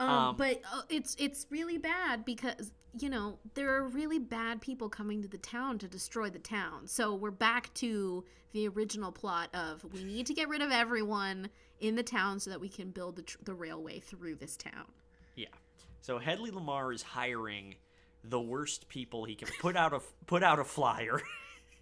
Um, 0.00 0.08
Um, 0.08 0.36
but 0.36 0.60
uh, 0.72 0.82
it's 0.88 1.14
it's 1.18 1.46
really 1.50 1.78
bad 1.78 2.24
because 2.24 2.72
you 2.98 3.08
know 3.08 3.38
there 3.54 3.74
are 3.74 3.88
really 3.88 4.18
bad 4.18 4.60
people 4.60 4.88
coming 4.88 5.22
to 5.22 5.28
the 5.28 5.38
town 5.38 5.78
to 5.78 5.88
destroy 5.88 6.28
the 6.28 6.38
town 6.38 6.86
so 6.86 7.14
we're 7.14 7.30
back 7.30 7.72
to 7.74 8.22
the 8.52 8.68
original 8.68 9.10
plot 9.10 9.48
of 9.54 9.82
we 9.94 10.04
need 10.04 10.26
to 10.26 10.34
get 10.34 10.48
rid 10.48 10.60
of 10.60 10.70
everyone 10.70 11.48
in 11.80 11.94
the 11.96 12.02
town 12.02 12.38
so 12.38 12.50
that 12.50 12.60
we 12.60 12.68
can 12.68 12.90
build 12.90 13.16
the, 13.16 13.22
tr- 13.22 13.38
the 13.44 13.54
railway 13.54 13.98
through 13.98 14.34
this 14.34 14.56
town 14.56 14.84
Yeah. 15.36 15.46
So 16.02 16.18
Hedley 16.18 16.50
Lamarr 16.50 16.94
is 16.94 17.02
hiring 17.02 17.76
the 18.24 18.40
worst 18.40 18.88
people 18.88 19.24
he 19.24 19.34
can 19.34 19.48
put 19.60 19.76
out 19.76 19.92
a 19.92 20.00
put 20.26 20.42
out 20.42 20.58
a 20.58 20.64
flyer. 20.64 21.20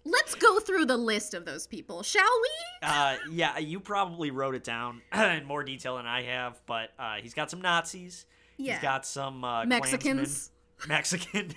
Let's 0.03 0.33
go 0.35 0.59
through 0.59 0.85
the 0.87 0.97
list 0.97 1.33
of 1.33 1.45
those 1.45 1.67
people, 1.67 2.03
shall 2.03 2.23
we? 2.41 2.49
Uh, 2.83 3.15
yeah, 3.31 3.59
you 3.59 3.79
probably 3.79 4.31
wrote 4.31 4.55
it 4.55 4.63
down 4.63 5.03
in 5.13 5.45
more 5.45 5.63
detail 5.63 5.97
than 5.97 6.07
I 6.07 6.23
have, 6.23 6.59
but 6.65 6.89
uh, 6.97 7.17
he's 7.21 7.35
got 7.35 7.51
some 7.51 7.61
Nazis. 7.61 8.25
Yeah. 8.57 8.73
He's 8.73 8.81
got 8.81 9.05
some 9.05 9.43
uh, 9.43 9.65
Mexicans. 9.65 10.49
Klansmen. 10.77 10.87
Mexican. 10.87 11.53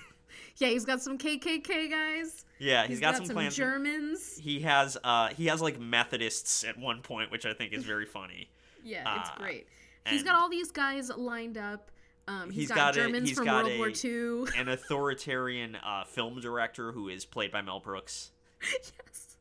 Yeah, 0.56 0.68
he's 0.68 0.84
got 0.84 1.00
some 1.02 1.18
KKK 1.18 1.90
guys. 1.90 2.44
yeah, 2.58 2.86
he's 2.86 3.00
got, 3.00 3.16
some, 3.16 3.26
some 3.26 3.34
Klansmen. 3.34 3.66
Germans. 3.68 4.36
He 4.38 4.60
has 4.60 4.96
uh 5.02 5.28
he 5.28 5.46
has 5.46 5.60
like 5.60 5.78
Methodists 5.80 6.62
at 6.64 6.78
one 6.78 7.00
point, 7.02 7.30
which 7.30 7.44
I 7.44 7.52
think 7.54 7.72
is 7.72 7.84
very 7.84 8.06
funny. 8.06 8.48
Yeah, 8.84 9.20
it's 9.20 9.30
Uh, 9.30 9.32
great. 9.38 9.66
He's 10.06 10.22
got 10.22 10.34
all 10.36 10.48
these 10.48 10.70
guys 10.70 11.10
lined 11.10 11.56
up. 11.58 11.90
Um, 12.28 12.50
He's 12.50 12.68
got, 12.68 12.76
got 12.76 12.96
a- 12.96 13.00
Germans 13.00 13.28
he's 13.30 13.36
from 13.38 13.46
got 13.46 13.64
World 13.66 13.78
War 13.78 13.90
II. 14.02 14.44
An 14.56 14.68
authoritarian 14.68 15.76
uh, 15.76 16.04
film 16.04 16.40
director 16.40 16.92
who 16.92 17.08
is 17.08 17.24
played 17.24 17.50
by 17.50 17.60
Mel 17.62 17.80
Brooks. 17.80 18.30
yes. 18.72 19.36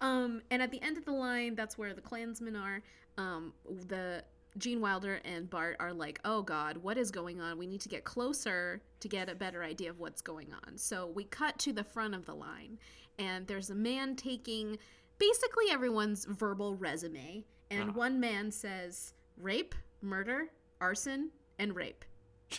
Um, 0.00 0.42
and 0.50 0.60
at 0.62 0.70
the 0.70 0.82
end 0.82 0.98
of 0.98 1.04
the 1.04 1.12
line, 1.12 1.54
that's 1.54 1.78
where 1.78 1.94
the 1.94 2.00
Klansmen 2.00 2.56
are. 2.56 2.82
Um, 3.16 3.52
the 3.88 4.24
Gene 4.58 4.80
Wilder 4.80 5.20
and 5.24 5.48
Bart 5.48 5.76
are 5.80 5.92
like, 5.92 6.20
"Oh 6.24 6.42
God, 6.42 6.76
what 6.78 6.96
is 6.98 7.10
going 7.10 7.40
on? 7.40 7.58
We 7.58 7.66
need 7.66 7.80
to 7.82 7.88
get 7.88 8.04
closer 8.04 8.82
to 9.00 9.08
get 9.08 9.28
a 9.28 9.34
better 9.34 9.62
idea 9.62 9.90
of 9.90 9.98
what's 10.00 10.20
going 10.20 10.48
on." 10.66 10.76
So 10.78 11.06
we 11.08 11.24
cut 11.24 11.58
to 11.60 11.72
the 11.72 11.84
front 11.84 12.14
of 12.14 12.26
the 12.26 12.34
line, 12.34 12.78
and 13.18 13.46
there's 13.46 13.70
a 13.70 13.74
man 13.74 14.14
taking 14.16 14.78
basically 15.18 15.66
everyone's 15.70 16.24
verbal 16.24 16.74
resume, 16.76 17.44
and 17.70 17.90
Uh-huh. 17.90 17.98
one 17.98 18.20
man 18.20 18.50
says 18.50 19.14
rape, 19.36 19.74
murder, 20.02 20.50
arson, 20.80 21.30
and 21.58 21.74
rape, 21.74 22.04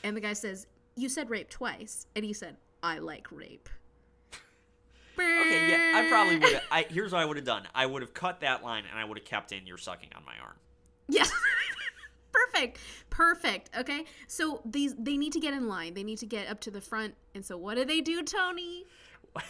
and 0.04 0.16
the 0.18 0.22
guy 0.22 0.34
says, 0.34 0.68
"You 0.96 1.10
said 1.10 1.30
rape 1.30 1.50
twice," 1.50 2.08
and 2.16 2.26
he 2.26 2.34
said, 2.34 2.58
"I 2.82 2.98
like 3.00 3.32
rape." 3.32 3.70
Okay, 5.24 5.70
yeah, 5.70 6.00
I 6.00 6.08
probably 6.10 6.38
would 6.38 6.54
have. 6.54 6.64
I 6.72 6.84
here's 6.90 7.12
what 7.12 7.22
I 7.22 7.26
would 7.26 7.38
have 7.38 7.46
done. 7.46 7.64
I 7.74 7.86
would 7.86 8.02
have 8.02 8.14
cut 8.14 8.42
that 8.42 8.64
line 8.64 8.84
and 8.90 9.00
I 9.00 9.06
would 9.06 9.18
have 9.18 9.26
kept 9.26 9.52
in 9.52 9.66
"You're 9.66 9.78
sucking 9.78 10.10
on 10.16 10.24
my 10.26 10.34
arm." 10.42 10.56
Yeah. 11.08 11.26
Perfect. 12.32 12.80
Perfect. 13.10 13.70
Okay. 13.78 14.06
So 14.28 14.62
these 14.66 14.96
they 14.98 15.18
need 15.18 15.34
to 15.34 15.40
get 15.40 15.54
in 15.54 15.68
line. 15.68 15.94
They 15.94 16.04
need 16.04 16.18
to 16.20 16.26
get 16.26 16.50
up 16.50 16.60
to 16.62 16.72
the 16.72 16.82
front. 16.82 17.16
And 17.34 17.46
so 17.46 17.58
what 17.58 17.76
do 17.76 17.86
they 17.86 18.02
do, 18.02 18.24
Tony? 18.24 18.86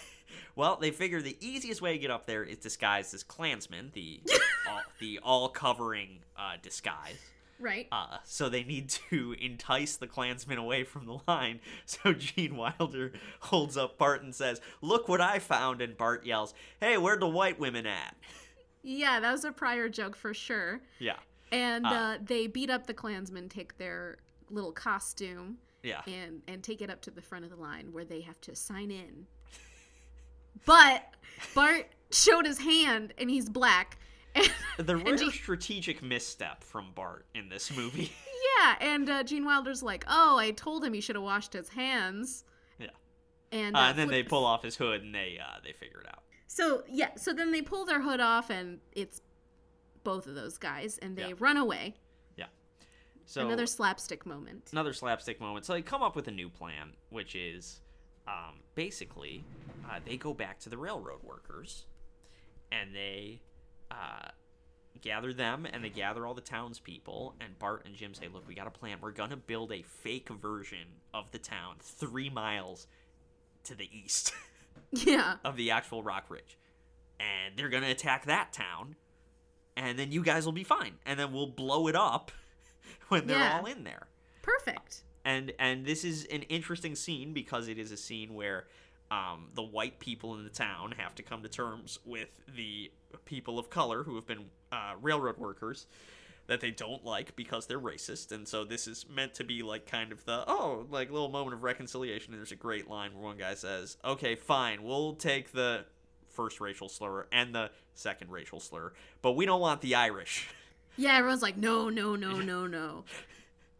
Well, 0.55 0.77
they 0.79 0.91
figure 0.91 1.21
the 1.21 1.37
easiest 1.45 1.81
way 1.81 1.93
to 1.93 1.99
get 1.99 2.09
up 2.09 2.25
there 2.25 2.43
is 2.43 2.57
disguised 2.57 3.13
as 3.13 3.23
Klansman, 3.23 3.91
the 3.93 4.21
all, 4.69 4.81
the 4.99 5.19
all 5.21 5.49
covering 5.49 6.19
uh, 6.37 6.53
disguise. 6.61 7.17
Right. 7.59 7.87
Uh, 7.91 8.17
so 8.25 8.49
they 8.49 8.63
need 8.63 8.89
to 9.09 9.33
entice 9.41 9.95
the 9.97 10.07
Klansmen 10.07 10.57
away 10.57 10.83
from 10.83 11.05
the 11.05 11.19
line. 11.27 11.59
So 11.85 12.13
Gene 12.13 12.57
Wilder 12.57 13.13
holds 13.39 13.77
up 13.77 13.97
Bart 13.97 14.21
and 14.23 14.33
says, 14.35 14.59
"Look 14.81 15.07
what 15.07 15.21
I 15.21 15.39
found!" 15.39 15.81
And 15.81 15.95
Bart 15.97 16.25
yells, 16.25 16.53
"Hey, 16.79 16.97
where 16.97 17.15
the 17.17 17.27
white 17.27 17.59
women 17.59 17.85
at?" 17.85 18.15
Yeah, 18.83 19.19
that 19.19 19.31
was 19.31 19.45
a 19.45 19.51
prior 19.51 19.89
joke 19.89 20.15
for 20.15 20.33
sure. 20.33 20.81
Yeah, 20.99 21.17
And 21.51 21.85
uh, 21.85 21.89
Ah. 21.91 22.17
they 22.21 22.45
beat 22.47 22.69
up 22.69 22.85
the 22.87 22.93
Klansmen, 22.93 23.49
take 23.49 23.77
their 23.77 24.17
little 24.51 24.71
costume, 24.71 25.57
yeah. 25.81 26.01
and 26.07 26.41
and 26.47 26.61
take 26.63 26.81
it 26.81 26.89
up 26.91 27.01
to 27.01 27.11
the 27.11 27.21
front 27.21 27.45
of 27.45 27.51
the 27.51 27.57
line 27.57 27.93
where 27.93 28.05
they 28.05 28.21
have 28.21 28.39
to 28.41 28.55
sign 28.55 28.91
in. 28.91 29.25
But 30.65 31.03
Bart 31.53 31.87
showed 32.11 32.45
his 32.45 32.59
hand, 32.59 33.13
and 33.17 33.29
he's 33.29 33.49
black. 33.49 33.97
The 34.77 34.97
rare 34.97 35.15
Gene- 35.15 35.31
strategic 35.31 36.01
misstep 36.03 36.63
from 36.63 36.91
Bart 36.93 37.25
in 37.33 37.49
this 37.49 37.75
movie. 37.75 38.11
yeah, 38.59 38.75
and 38.81 39.09
uh, 39.09 39.23
Gene 39.23 39.45
Wilder's 39.45 39.81
like, 39.83 40.03
"Oh, 40.07 40.37
I 40.37 40.51
told 40.51 40.83
him 40.83 40.93
he 40.93 41.01
should 41.01 41.15
have 41.15 41.23
washed 41.23 41.53
his 41.53 41.69
hands." 41.69 42.43
yeah. 42.79 42.87
And, 43.51 43.75
Uh, 43.75 43.79
uh, 43.79 43.83
and 43.89 43.97
then 43.97 44.07
they 44.09 44.23
pull 44.23 44.43
off 44.45 44.63
his 44.63 44.75
hood 44.75 45.01
and 45.01 45.13
they 45.15 45.39
uh, 45.41 45.59
they 45.63 45.71
figure 45.71 46.01
it 46.01 46.07
out. 46.07 46.23
So 46.47 46.83
yeah, 46.89 47.15
so 47.15 47.33
then 47.33 47.51
they 47.51 47.61
pull 47.61 47.85
their 47.85 48.01
hood 48.01 48.19
off, 48.19 48.49
and 48.49 48.79
it's 48.91 49.21
both 50.03 50.27
of 50.27 50.35
those 50.35 50.57
guys, 50.57 50.97
and 50.99 51.15
they 51.17 51.29
Yeah. 51.29 51.35
run 51.39 51.57
away. 51.57 51.95
Yeah. 52.35 52.45
So 53.25 53.45
Another 53.45 53.65
slapstick 53.65 54.25
moment. 54.25 54.69
another 54.71 54.93
slapstick 54.93 55.39
moment. 55.39 55.65
So 55.65 55.73
they 55.73 55.81
come 55.81 56.03
up 56.03 56.15
with 56.15 56.27
a 56.27 56.31
new 56.31 56.49
plan, 56.49 56.93
which 57.09 57.35
is 57.35 57.81
um, 58.27 58.59
basically 58.75 59.43
uh, 59.89 59.99
they 60.05 60.17
go 60.17 60.33
back 60.33 60.59
to 60.59 60.69
the 60.69 60.77
railroad 60.77 61.23
workers 61.23 61.85
and 62.71 62.93
they 62.93 63.41
uh, 63.91 64.29
gather 65.01 65.33
them 65.33 65.65
and 65.71 65.83
they 65.83 65.89
gather 65.89 66.25
all 66.25 66.33
the 66.33 66.41
townspeople. 66.41 67.35
And 67.41 67.57
Bart 67.59 67.83
and 67.85 67.95
Jim 67.95 68.13
say, 68.13 68.27
Look, 68.31 68.47
we 68.47 68.55
got 68.55 68.67
a 68.67 68.71
plan. 68.71 68.97
We're 69.01 69.11
going 69.11 69.29
to 69.31 69.37
build 69.37 69.71
a 69.71 69.81
fake 69.83 70.29
version 70.29 70.87
of 71.13 71.31
the 71.31 71.39
town 71.39 71.75
three 71.81 72.29
miles 72.29 72.87
to 73.65 73.75
the 73.75 73.89
east 73.91 74.33
Yeah, 74.91 75.35
of 75.43 75.55
the 75.57 75.71
actual 75.71 76.03
Rock 76.03 76.25
Ridge. 76.29 76.57
And 77.19 77.55
they're 77.57 77.69
going 77.69 77.83
to 77.83 77.89
attack 77.91 78.25
that 78.25 78.51
town. 78.53 78.95
And 79.77 79.97
then 79.99 80.11
you 80.11 80.21
guys 80.23 80.45
will 80.45 80.53
be 80.53 80.63
fine. 80.63 80.95
And 81.05 81.19
then 81.19 81.31
we'll 81.33 81.47
blow 81.47 81.87
it 81.87 81.95
up 81.95 82.31
when 83.09 83.27
they're 83.27 83.37
Yeah. 83.39 83.59
all 83.59 83.65
in 83.65 83.83
there. 83.83 84.07
perfect. 84.41 85.01
and 85.25 85.51
and 85.59 85.85
this 85.85 86.03
is 86.03 86.25
an 86.25 86.43
interesting 86.43 86.93
scene 86.95 87.33
because 87.33 87.67
it 87.67 87.77
is 87.79 87.91
a 87.91 87.97
scene 87.97 88.33
where 88.35 88.67
um, 89.11 89.49
the 89.53 89.63
white 89.63 89.99
people 89.99 90.35
in 90.35 90.43
the 90.43 90.49
town 90.49 90.93
have 90.97 91.15
to 91.15 91.23
come 91.23 91.43
to 91.43 91.49
terms 91.49 91.99
with 92.05 92.29
the 92.55 92.91
people 93.25 93.59
of 93.59 93.69
color 93.69 94.03
who 94.03 94.15
have 94.15 94.25
been 94.25 94.45
uh, 94.71 94.93
railroad 95.01 95.37
workers 95.37 95.87
that 96.47 96.61
they 96.61 96.69
don't 96.69 97.03
like 97.03 97.35
because 97.35 97.65
they're 97.65 97.79
racist 97.79 98.31
and 98.31 98.47
so 98.47 98.63
this 98.63 98.87
is 98.87 99.05
meant 99.09 99.33
to 99.33 99.43
be 99.43 99.63
like 99.63 99.85
kind 99.87 100.11
of 100.11 100.23
the 100.25 100.43
oh 100.47 100.85
like 100.91 101.11
little 101.11 101.29
moment 101.29 101.55
of 101.55 101.63
reconciliation 101.63 102.33
and 102.33 102.39
there's 102.39 102.51
a 102.51 102.55
great 102.55 102.87
line 102.87 103.13
where 103.13 103.23
one 103.23 103.37
guy 103.37 103.55
says 103.55 103.97
okay 104.05 104.35
fine 104.35 104.83
we'll 104.83 105.13
take 105.13 105.53
the 105.53 105.85
first 106.29 106.59
racial 106.59 106.87
slur 106.89 107.25
and 107.31 107.55
the 107.55 107.71
second 107.95 108.29
racial 108.29 108.59
slur 108.59 108.93
but 109.23 109.31
we 109.31 109.45
don't 109.45 109.61
want 109.61 109.81
the 109.81 109.95
irish 109.95 110.47
Yeah, 110.97 111.17
everyone's 111.17 111.41
like, 111.41 111.57
no, 111.57 111.89
no, 111.89 112.15
no, 112.15 112.39
no, 112.39 112.67
no. 112.67 113.03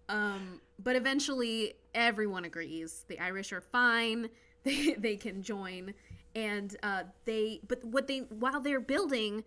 Um, 0.08 0.62
but 0.78 0.96
eventually, 0.96 1.74
everyone 1.96 2.46
agrees. 2.46 3.06
The 3.08 3.18
Irish 3.20 3.52
are 3.52 3.60
fine. 3.60 4.30
They 4.70 4.96
they 4.98 5.16
can 5.16 5.42
join, 5.44 5.94
and 6.36 6.76
uh, 6.82 7.04
they. 7.26 7.60
But 7.68 7.86
what 7.86 8.08
they 8.08 8.20
while 8.20 8.60
they're 8.60 8.80
building, 8.80 9.44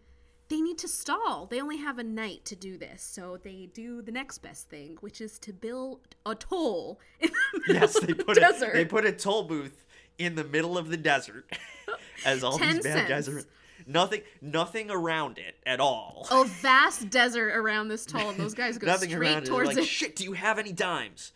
they 0.48 0.60
need 0.60 0.78
to 0.78 0.88
stall. 0.88 1.46
They 1.46 1.60
only 1.60 1.78
have 1.78 1.98
a 1.98 2.04
night 2.04 2.44
to 2.46 2.56
do 2.56 2.78
this, 2.78 3.02
so 3.02 3.36
they 3.42 3.68
do 3.74 4.00
the 4.00 4.12
next 4.12 4.38
best 4.38 4.68
thing, 4.70 4.96
which 5.00 5.20
is 5.20 5.38
to 5.40 5.52
build 5.52 6.00
a 6.24 6.34
toll 6.36 7.00
in 7.20 7.30
the 7.30 7.60
middle 7.60 7.74
yes 7.82 7.98
they 8.00 8.12
the 8.12 8.24
put 8.24 8.36
desert. 8.36 8.70
a, 8.70 8.72
they 8.72 8.84
put 8.84 9.04
a 9.04 9.12
toll 9.12 9.42
booth 9.42 9.84
in 10.18 10.34
the 10.36 10.44
middle 10.44 10.78
of 10.78 10.88
the 10.88 10.96
desert 10.96 11.50
as 12.24 12.42
all 12.44 12.58
these 12.58 12.80
10 12.80 12.82
bad 12.82 13.08
guys 13.08 13.28
are 13.28 13.42
nothing 13.86 14.20
nothing 14.40 14.90
around 14.90 15.38
it 15.38 15.56
at 15.64 15.80
all 15.80 16.26
a 16.30 16.44
vast 16.44 17.08
desert 17.10 17.54
around 17.56 17.88
this 17.88 18.04
toll, 18.06 18.28
and 18.30 18.38
those 18.38 18.54
guys 18.54 18.78
go 18.78 18.86
nothing 18.86 19.10
straight 19.10 19.30
around 19.32 19.42
it 19.44 19.46
towards 19.46 19.68
like 19.68 19.78
it. 19.78 19.84
shit 19.84 20.16
do 20.16 20.24
you 20.24 20.32
have 20.32 20.58
any 20.58 20.72
dimes 20.72 21.32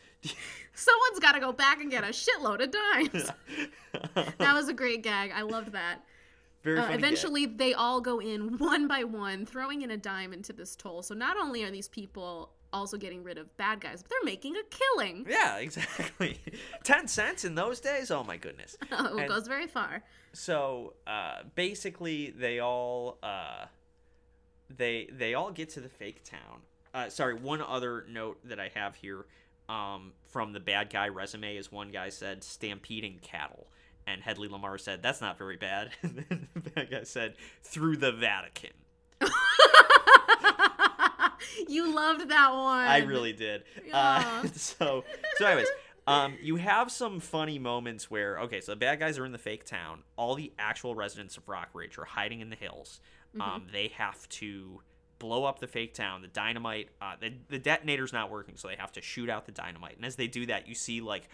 Someone's 0.74 1.18
got 1.20 1.32
to 1.32 1.40
go 1.40 1.52
back 1.52 1.80
and 1.80 1.90
get 1.90 2.02
a 2.04 2.08
shitload 2.08 2.62
of 2.62 2.70
dimes. 2.70 3.30
that 4.38 4.54
was 4.54 4.68
a 4.68 4.72
great 4.72 5.02
gag. 5.02 5.30
I 5.34 5.42
loved 5.42 5.72
that. 5.72 5.98
very 6.62 6.78
Uh, 6.78 6.82
funny 6.82 6.94
gag. 6.96 7.04
eventually, 7.04 7.46
they 7.46 7.74
all 7.74 8.00
go 8.00 8.20
in 8.20 8.56
one 8.58 8.88
by 8.88 9.04
one, 9.04 9.44
throwing 9.46 9.82
in 9.82 9.90
a 9.90 9.96
dime 9.96 10.32
into 10.32 10.52
this 10.52 10.74
toll. 10.76 11.02
So 11.02 11.14
not 11.14 11.36
only 11.36 11.62
are 11.64 11.70
these 11.70 11.88
people 11.88 12.50
also 12.72 12.96
getting 12.96 13.22
rid 13.22 13.36
of 13.36 13.54
bad 13.58 13.80
guys, 13.82 14.02
but 14.02 14.10
they're 14.10 14.24
making 14.24 14.56
a 14.56 14.62
killing. 14.70 15.26
yeah 15.28 15.58
exactly 15.58 16.40
10 16.84 17.06
cents 17.06 17.44
in 17.44 17.54
those 17.54 17.80
days 17.80 18.10
oh 18.10 18.24
my 18.24 18.38
goodness 18.38 18.78
Oh, 18.92 19.18
it 19.18 19.20
And- 19.20 19.28
goes 19.28 19.46
very 19.46 19.66
far. 19.66 20.02
so 20.32 20.94
uh, 21.06 21.42
basically 21.54 22.30
they 22.30 22.60
all 22.60 23.18
uh, 23.22 23.66
they 24.74 25.06
they 25.12 25.34
all 25.34 25.50
get 25.50 25.68
to 25.70 25.80
the 25.80 25.90
fake 25.90 26.24
town 26.24 26.60
uh, 26.94 27.10
sorry 27.10 27.34
one 27.34 27.60
other 27.60 28.06
note 28.08 28.38
that 28.44 28.58
i 28.58 28.70
have 28.74 28.94
here 28.94 29.26
um, 29.72 30.12
from 30.28 30.52
the 30.52 30.60
bad 30.60 30.90
guy 30.90 31.08
resume 31.08 31.56
is 31.56 31.72
one 31.72 31.90
guy 31.90 32.08
said 32.08 32.44
stampeding 32.44 33.18
cattle 33.22 33.68
and 34.06 34.22
hedley 34.22 34.48
lamarr 34.48 34.78
said 34.78 35.02
that's 35.02 35.20
not 35.20 35.38
very 35.38 35.56
bad 35.56 35.90
and 36.02 36.24
then 36.28 36.48
the 36.54 36.70
bad 36.70 36.90
guy 36.90 37.02
said 37.04 37.34
through 37.62 37.96
the 37.96 38.12
vatican 38.12 38.70
you 41.68 41.94
loved 41.94 42.28
that 42.28 42.52
one. 42.52 42.86
I 42.86 42.98
really 42.98 43.32
did. 43.32 43.64
Yeah. 43.86 44.42
Uh, 44.44 44.48
so, 44.54 45.04
so 45.36 45.46
anyways, 45.46 45.68
um, 46.06 46.36
you 46.40 46.56
have 46.56 46.90
some 46.90 47.20
funny 47.20 47.58
moments 47.58 48.10
where 48.10 48.38
okay, 48.40 48.60
so 48.60 48.72
the 48.72 48.76
bad 48.76 49.00
guys 49.00 49.18
are 49.18 49.26
in 49.26 49.32
the 49.32 49.38
fake 49.38 49.64
town. 49.64 50.02
All 50.16 50.34
the 50.34 50.52
actual 50.58 50.94
residents 50.94 51.36
of 51.36 51.48
Rock 51.48 51.70
Ridge 51.74 51.98
are 51.98 52.04
hiding 52.04 52.40
in 52.40 52.50
the 52.50 52.56
hills. 52.56 53.00
Um, 53.40 53.66
they 53.72 53.88
have 53.96 54.28
to 54.28 54.82
blow 55.22 55.44
up 55.44 55.60
the 55.60 55.66
fake 55.68 55.94
town. 55.94 56.20
The 56.20 56.28
dynamite, 56.28 56.88
uh, 57.00 57.14
the 57.20 57.32
the 57.48 57.58
detonator's 57.58 58.12
not 58.12 58.30
working, 58.30 58.56
so 58.56 58.66
they 58.68 58.74
have 58.76 58.92
to 58.92 59.00
shoot 59.00 59.30
out 59.30 59.46
the 59.46 59.52
dynamite. 59.52 59.96
And 59.96 60.04
as 60.04 60.16
they 60.16 60.26
do 60.26 60.44
that, 60.46 60.66
you 60.68 60.74
see 60.74 61.00
like 61.00 61.28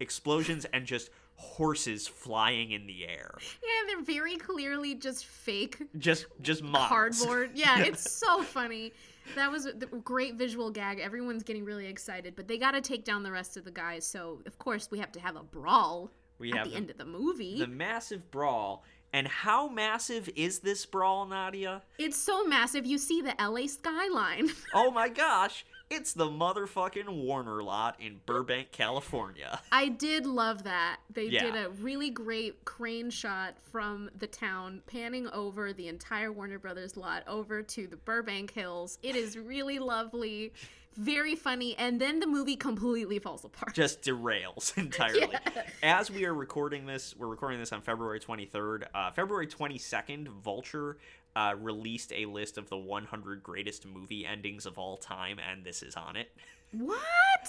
explosions 0.00 0.66
and 0.72 0.84
just 0.86 1.10
horses 1.36 2.06
flying 2.06 2.72
in 2.72 2.86
the 2.86 3.06
air. 3.06 3.34
Yeah, 3.62 3.86
they're 3.94 4.04
very 4.04 4.36
clearly 4.36 4.94
just 4.94 5.24
fake 5.26 5.78
Just 5.98 6.26
just 6.42 6.62
cardboard. 6.72 7.50
Yeah, 7.54 7.80
it's 7.80 8.12
so 8.12 8.42
funny. 8.42 8.92
That 9.34 9.50
was 9.50 9.66
a 9.66 9.72
great 9.72 10.34
visual 10.34 10.70
gag. 10.70 10.98
Everyone's 10.98 11.42
getting 11.42 11.64
really 11.64 11.86
excited, 11.86 12.34
but 12.36 12.48
they 12.48 12.58
got 12.58 12.72
to 12.72 12.80
take 12.80 13.04
down 13.04 13.22
the 13.22 13.32
rest 13.32 13.56
of 13.56 13.64
the 13.64 13.70
guys. 13.70 14.04
So 14.06 14.40
of 14.46 14.58
course 14.58 14.90
we 14.90 14.98
have 14.98 15.12
to 15.12 15.20
have 15.20 15.36
a 15.36 15.42
brawl 15.42 16.10
We 16.38 16.50
at 16.52 16.58
have 16.58 16.64
the 16.66 16.70
the- 16.72 16.76
end 16.76 16.90
of 16.90 16.98
the 16.98 17.04
movie. 17.06 17.58
the 17.58 17.66
massive 17.66 18.30
brawl. 18.30 18.84
And 19.12 19.28
how 19.28 19.68
massive 19.68 20.30
is 20.34 20.60
this 20.60 20.86
brawl, 20.86 21.26
Nadia? 21.26 21.82
It's 21.98 22.16
so 22.16 22.44
massive. 22.44 22.86
You 22.86 22.96
see 22.98 23.20
the 23.20 23.34
LA 23.38 23.66
skyline. 23.66 24.50
Oh 24.74 24.90
my 24.90 25.10
gosh, 25.10 25.66
it's 25.90 26.14
the 26.14 26.28
motherfucking 26.28 27.08
Warner 27.24 27.62
lot 27.62 28.00
in 28.00 28.20
Burbank, 28.24 28.72
California. 28.72 29.60
I 29.70 29.88
did 29.88 30.24
love 30.24 30.62
that. 30.64 31.00
They 31.12 31.26
Yeah. 31.26 31.44
did 31.44 31.56
a 31.56 31.68
really 31.70 32.08
great 32.08 32.64
crane 32.64 33.10
shot 33.10 33.56
from 33.70 34.10
the 34.18 34.26
town, 34.26 34.80
panning 34.86 35.28
over 35.28 35.74
the 35.74 35.88
entire 35.88 36.32
Warner 36.32 36.58
Brothers 36.58 36.96
lot 36.96 37.22
over 37.26 37.62
to 37.62 37.86
the 37.86 37.96
Burbank 37.96 38.52
Hills. 38.52 38.98
It 39.02 39.14
is 39.14 39.36
really 39.36 39.78
lovely, 39.78 40.54
very 40.96 41.34
funny, 41.34 41.76
and 41.76 42.00
then 42.00 42.20
the 42.20 42.26
movie 42.26 42.56
completely 42.56 43.18
falls 43.18 43.44
apart. 43.44 43.74
Just 43.74 44.02
derails 44.02 44.76
entirely. 44.78 45.36
As 45.82 46.10
we 46.10 46.24
are 46.24 46.34
recording 46.34 46.86
this, 46.86 47.14
we're 47.16 47.28
recording 47.28 47.58
this 47.58 47.72
on 47.72 47.80
February 47.80 48.20
23rd. 48.20 48.84
Uh, 48.94 49.10
February 49.10 49.46
22nd, 49.46 50.28
Vulture 50.28 50.98
uh, 51.34 51.54
released 51.58 52.12
a 52.12 52.26
list 52.26 52.58
of 52.58 52.68
the 52.68 52.76
100 52.76 53.42
greatest 53.42 53.86
movie 53.86 54.26
endings 54.26 54.66
of 54.66 54.78
all 54.78 54.96
time, 54.96 55.38
and 55.38 55.64
this 55.64 55.82
is 55.82 55.96
on 55.96 56.16
it 56.16 56.30
what? 56.72 56.98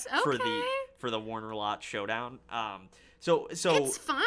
Okay. 0.08 0.18
for 0.24 0.38
the 0.38 0.64
for 0.98 1.10
the 1.10 1.20
Warner 1.20 1.56
Lot 1.56 1.84
showdown. 1.84 2.40
Um, 2.50 2.90
so 3.20 3.48
so 3.54 3.76
it's 3.76 3.98
fine. 3.98 4.20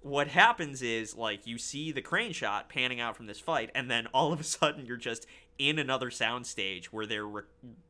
what 0.00 0.28
happens 0.28 0.82
is 0.82 1.16
like 1.16 1.46
you 1.46 1.58
see 1.58 1.92
the 1.92 2.02
crane 2.02 2.32
shot 2.32 2.68
panning 2.68 3.00
out 3.00 3.16
from 3.16 3.26
this 3.26 3.40
fight 3.40 3.70
and 3.74 3.90
then 3.90 4.06
all 4.08 4.32
of 4.32 4.40
a 4.40 4.44
sudden 4.44 4.86
you're 4.86 4.96
just 4.96 5.26
in 5.60 5.78
another 5.78 6.08
soundstage 6.08 6.86
where 6.86 7.04
they're 7.04 7.26
re- 7.26 7.42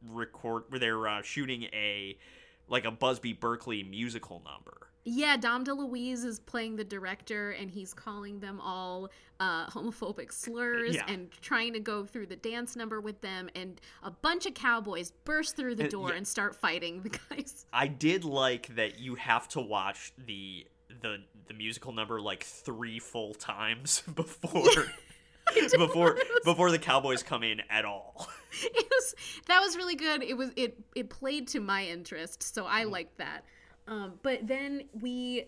record 0.09 0.65
where 0.69 0.81
they're 0.81 1.07
uh, 1.07 1.23
shooting 1.23 1.65
a 1.73 2.19
like 2.69 2.85
a 2.85 2.91
Busby 2.91 3.33
Berkeley 3.33 3.83
musical 3.85 4.43
number. 4.45 4.89
Yeah, 5.05 5.37
Dom 5.39 5.65
DeLuise 5.65 6.25
is 6.25 6.41
playing 6.41 6.77
the 6.77 6.85
director, 6.85 7.53
and 7.53 7.71
he's 7.71 7.95
calling 7.95 8.39
them 8.39 8.61
all 8.61 9.09
uh, 9.39 9.67
homophobic 9.67 10.31
slurs 10.31 10.95
Yeah. 10.95 11.05
and 11.09 11.31
trying 11.41 11.73
to 11.73 11.81
go 11.81 12.05
through 12.05 12.27
the 12.27 12.37
dance 12.37 12.77
number 12.77 13.01
with 13.01 13.21
them. 13.23 13.49
And 13.55 13.81
a 14.03 14.11
bunch 14.11 14.45
of 14.45 14.53
cowboys 14.53 15.13
burst 15.25 15.57
through 15.57 15.77
the 15.77 15.89
door 15.89 16.11
yeah. 16.11 16.17
and 16.17 16.29
start 16.29 16.55
fighting 16.55 17.01
the 17.03 17.09
guys. 17.09 17.65
I 17.73 17.87
did 17.87 18.25
like 18.25 18.75
that 18.77 18.99
you 18.99 19.15
have 19.15 19.49
to 19.51 19.61
watch 19.61 20.13
the 20.27 20.67
the 21.03 21.19
the 21.47 21.55
musical 21.55 21.93
number 21.93 22.21
like 22.21 22.43
three 22.43 22.99
full 22.99 23.33
times 23.35 24.03
before 24.15 24.87
before 25.77 26.19
before 26.45 26.71
the 26.71 26.79
cowboys 26.79 27.23
come 27.23 27.43
in 27.43 27.61
at 27.71 27.85
all. 27.85 28.29
It 28.53 28.87
was 28.91 29.15
that 29.47 29.61
was 29.61 29.77
really 29.77 29.95
good. 29.95 30.25
It 30.25 30.37
was 30.37 30.51
it 30.57 30.77
it 30.97 31.09
played 31.09 31.47
to 31.49 31.61
my 31.61 31.87
interest, 31.87 32.43
so 32.55 32.67
I 32.67 32.83
Mm. 32.85 32.91
liked 32.91 33.19
that. 33.19 33.45
Um, 33.87 34.15
but 34.23 34.45
then 34.47 34.83
we 35.01 35.45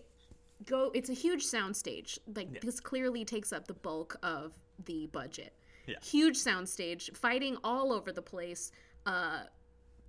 go. 0.65 0.89
It's 0.93 1.09
a 1.09 1.13
huge 1.13 1.45
soundstage. 1.45 2.17
Like 2.33 2.61
this 2.61 2.79
clearly 2.79 3.25
takes 3.25 3.51
up 3.51 3.67
the 3.67 3.73
bulk 3.73 4.15
of 4.23 4.53
the 4.85 5.07
budget. 5.07 5.53
Yeah. 5.85 5.95
Huge 6.01 6.37
soundstage, 6.37 7.13
fighting 7.17 7.57
all 7.63 7.91
over 7.91 8.13
the 8.13 8.21
place. 8.21 8.71
Uh, 9.05 9.43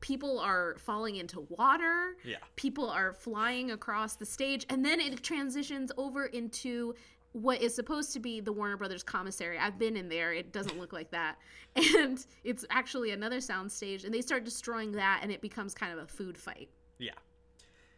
people 0.00 0.38
are 0.38 0.76
falling 0.78 1.16
into 1.16 1.40
water. 1.48 2.16
Yeah. 2.24 2.36
People 2.54 2.88
are 2.88 3.12
flying 3.12 3.72
across 3.72 4.14
the 4.14 4.26
stage, 4.26 4.66
and 4.68 4.84
then 4.84 5.00
it 5.00 5.20
transitions 5.24 5.90
over 5.96 6.26
into 6.26 6.94
what 7.34 7.60
is 7.60 7.74
supposed 7.74 8.12
to 8.12 8.20
be 8.20 8.40
the 8.40 8.52
Warner 8.52 8.76
Brothers 8.76 9.02
commissary. 9.02 9.58
I've 9.58 9.76
been 9.76 9.96
in 9.96 10.08
there. 10.08 10.32
It 10.32 10.52
doesn't 10.52 10.78
look 10.78 10.92
like 10.92 11.10
that. 11.10 11.36
And 11.76 12.24
it's 12.44 12.64
actually 12.70 13.10
another 13.10 13.38
soundstage, 13.38 14.04
and 14.04 14.14
they 14.14 14.20
start 14.20 14.44
destroying 14.44 14.92
that, 14.92 15.20
and 15.22 15.32
it 15.32 15.40
becomes 15.40 15.74
kind 15.74 15.92
of 15.92 15.98
a 15.98 16.06
food 16.06 16.38
fight. 16.38 16.68
Yeah. 16.98 17.10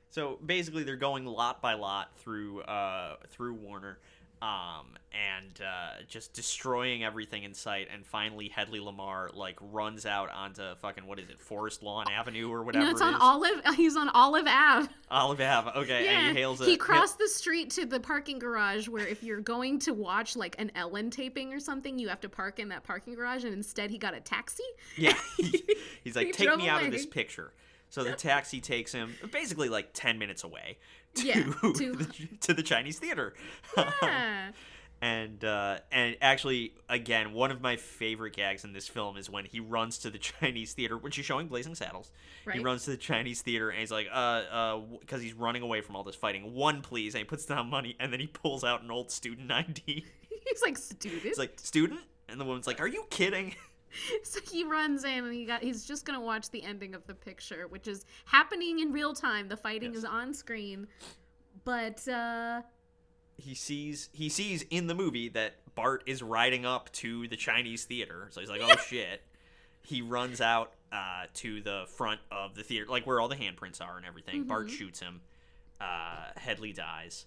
So 0.09 0.39
basically, 0.47 0.83
they're 0.83 0.97
going 0.97 1.27
lot 1.27 1.61
by 1.61 1.75
lot 1.75 2.17
through 2.17 2.63
uh, 2.63 3.17
through 3.29 3.53
Warner, 3.53 3.99
um, 4.43 4.97
and 5.13 5.61
uh, 5.61 6.03
just 6.09 6.35
destroying 6.35 7.03
everything 7.05 7.45
in 7.45 7.55
sight. 7.55 7.89
And 7.93 8.05
finally, 8.05 8.49
Hedley 8.49 8.81
Lamarr 8.81 9.35
like 9.35 9.57
runs 9.61 10.05
out 10.05 10.31
onto 10.31 10.75
fucking 10.77 11.07
what 11.07 11.19
is 11.19 11.31
it, 11.31 11.41
Forest 11.41 11.83
Lawn 11.83 12.07
Avenue 12.11 12.51
or 12.51 12.63
whatever. 12.63 12.85
no, 12.85 12.91
it's 12.91 13.01
it 13.01 13.05
on. 13.05 13.15
Olive. 13.15 13.63
He's 13.77 13.97
on 13.97 14.09
Olive 14.11 14.47
Ave. 14.47 14.89
Olive 15.11 15.41
Ave. 15.41 15.71
Okay, 15.81 16.05
Yeah, 16.05 16.11
and 16.21 16.37
he 16.37 16.43
hails 16.43 16.61
a 16.61 16.67
he 16.67 16.77
crossed 16.77 17.19
the 17.19 17.29
street 17.29 17.71
to 17.71 17.87
the 17.87 18.01
parking 18.01 18.39
garage 18.39 18.89
where 18.89 19.07
if 19.07 19.23
you're 19.23 19.41
going 19.41 19.79
to 19.81 19.95
watch 19.95 20.37
like 20.37 20.57
an 20.59 20.71
Ellen 20.75 21.11
taping 21.11 21.53
or 21.53 21.61
something, 21.61 21.99
you 21.99 22.09
have 22.09 22.21
to 22.21 22.29
park 22.29 22.59
in 22.59 22.69
that 22.69 22.85
parking 22.85 23.15
garage, 23.15 23.45
and 23.45 23.55
instead 23.55 23.91
he 23.91 23.99
got 23.99 24.15
a 24.15 24.21
taxi. 24.21 24.65
Yeah, 24.97 25.17
he's 26.05 26.17
like, 26.17 26.27
He 26.27 26.33
take 26.33 26.57
me 26.57 26.69
out 26.69 26.85
of 26.85 26.91
this 26.91 27.07
picture. 27.07 27.53
So 27.97 28.05
the 28.05 28.13
taxi 28.13 28.61
takes 28.61 28.93
him 28.93 29.15
basically 29.33 29.71
like 29.71 29.89
ten 29.95 30.19
minutes 30.19 30.45
away 30.45 30.77
to 31.15 31.27
Yeah, 31.27 31.35
to, 31.63 31.73
the, 31.73 32.29
to 32.43 32.53
the 32.53 32.63
Chinese 32.63 32.99
theater. 32.99 33.33
Yeah. 33.75 34.51
and 35.01 35.43
uh, 35.43 35.79
and 35.91 36.15
actually, 36.21 36.75
again, 36.91 37.33
one 37.33 37.51
of 37.51 37.63
my 37.63 37.77
favorite 37.77 38.37
gags 38.37 38.65
in 38.65 38.75
this 38.75 38.87
film 38.87 39.17
is 39.17 39.31
when 39.31 39.47
he 39.47 39.61
runs 39.61 39.97
to 40.01 40.11
the 40.11 40.19
Chinese 40.19 40.75
theater 40.75 40.99
when 40.99 41.11
she's 41.11 41.25
showing 41.25 41.49
Blazing 41.49 41.75
Saddles. 41.75 42.13
He 42.53 42.59
runs 42.59 42.85
to 42.85 42.91
the 42.91 42.99
Chinese 42.99 43.41
theater 43.41 43.71
and 43.71 43.81
he's 43.81 43.91
like, 43.91 44.09
uh, 44.13 44.15
uh, 44.15 44.81
because 45.01 45.23
he's 45.23 45.33
running 45.33 45.63
away 45.63 45.81
from 45.81 45.97
all 45.97 46.05
this 46.05 46.17
fighting. 46.17 46.53
One, 46.53 46.83
please, 46.83 47.15
and 47.15 47.21
he 47.21 47.25
puts 47.25 47.47
down 47.47 47.71
money, 47.71 47.97
and 47.99 48.13
then 48.13 48.21
he 48.21 48.27
pulls 48.27 48.63
out 48.63 48.83
an 48.83 48.91
old 48.91 49.11
student 49.11 49.51
ID. 49.51 50.05
He's 50.47 50.63
like 50.63 50.77
student. 50.77 51.23
He's 51.23 51.39
like, 51.39 51.59
student, 51.59 52.01
and 52.29 52.39
the 52.39 52.45
woman's 52.45 52.67
like, 52.67 52.79
are 52.79 52.87
you 52.87 53.07
kidding? 53.09 53.55
so 54.23 54.41
he 54.51 54.65
runs 54.65 55.05
in 55.05 55.25
and 55.25 55.33
he 55.35 55.45
got 55.45 55.63
he's 55.63 55.85
just 55.85 56.05
gonna 56.05 56.21
watch 56.21 56.51
the 56.51 56.63
ending 56.63 56.95
of 56.95 57.07
the 57.07 57.15
picture, 57.15 57.67
which 57.69 57.89
is 57.89 58.05
happening 58.25 58.81
in 58.81 58.93
real 58.93 59.13
time. 59.15 59.49
The 59.49 59.57
fighting 59.57 59.91
Yes. 59.93 59.99
is 59.99 60.05
on 60.05 60.35
screen. 60.35 60.87
But 61.65 62.07
uh 62.09 62.63
he 63.39 63.55
sees 63.55 64.09
he 64.13 64.29
sees 64.29 64.63
in 64.71 64.87
the 64.87 64.95
movie 64.95 65.29
that 65.31 65.55
Bart 65.75 66.03
is 66.07 66.23
riding 66.23 66.65
up 66.65 66.91
to 66.93 67.29
the 67.29 67.37
Chinese 67.37 67.85
theater. 67.85 68.29
So 68.31 68.41
he's 68.41 68.49
like, 68.51 68.63
"Oh 68.63 68.77
shit." 68.89 69.23
He 69.83 70.03
runs 70.03 70.41
out 70.41 70.73
uh, 70.91 71.27
to 71.35 71.61
the 71.61 71.85
front 71.87 72.19
of 72.33 72.57
the 72.57 72.65
theater, 72.65 72.87
like 72.89 73.07
where 73.07 73.21
all 73.21 73.29
the 73.29 73.37
handprints 73.37 73.81
are 73.81 73.97
and 73.97 74.05
everything. 74.05 74.43
Bart 74.45 74.69
shoots 74.69 74.99
him. 74.99 75.21
Uh, 75.81 76.31
Hedley 76.37 76.73
dies. 76.73 77.27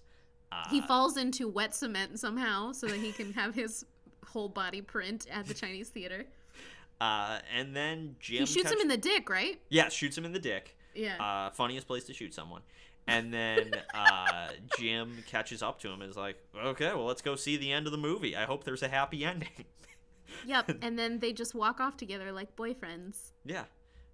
Uh, 0.52 0.68
he 0.68 0.82
falls 0.82 1.16
into 1.16 1.48
wet 1.48 1.74
cement 1.74 2.18
somehow 2.18 2.72
so 2.72 2.86
that 2.88 2.98
he 2.98 3.12
can 3.12 3.32
have 3.32 3.54
his 3.54 3.86
whole 4.26 4.48
body 4.50 4.82
print 4.82 5.26
at 5.32 5.46
the 5.46 5.54
Chinese 5.54 5.88
theater. 5.88 6.26
Uh, 7.00 7.38
and 7.56 7.74
then 7.74 8.16
Jim 8.20 8.40
He 8.40 8.46
shoots 8.46 8.70
him 8.70 8.78
in 8.80 8.88
the 8.88 8.96
dick, 8.96 9.28
right? 9.30 9.60
yeah 9.68 9.88
shoots 9.88 10.16
him 10.16 10.24
in 10.24 10.32
the 10.32 10.38
dick. 10.38 10.76
Yeah. 10.94 11.16
Uh, 11.22 11.50
funniest 11.50 11.86
place 11.86 12.04
to 12.04 12.12
shoot 12.14 12.34
someone. 12.34 12.62
And 13.06 13.32
then 13.32 13.72
uh, 13.94 14.48
Jim 14.78 15.24
catches 15.26 15.62
up 15.62 15.80
to 15.80 15.88
him 15.88 16.02
and 16.02 16.10
is 16.10 16.16
like, 16.16 16.36
"Okay, 16.54 16.92
well, 16.94 17.06
let's 17.06 17.22
go 17.22 17.34
see 17.34 17.56
the 17.56 17.72
end 17.72 17.86
of 17.86 17.92
the 17.92 17.98
movie. 17.98 18.36
I 18.36 18.44
hope 18.44 18.64
there's 18.64 18.82
a 18.82 18.88
happy 18.88 19.24
ending." 19.24 19.48
Yep. 20.46 20.78
And 20.82 20.96
then 20.96 21.18
they 21.18 21.32
just 21.32 21.56
walk 21.56 21.80
off 21.80 21.96
together 21.96 22.30
like 22.30 22.54
boyfriends. 22.54 23.32
Yeah. 23.44 23.64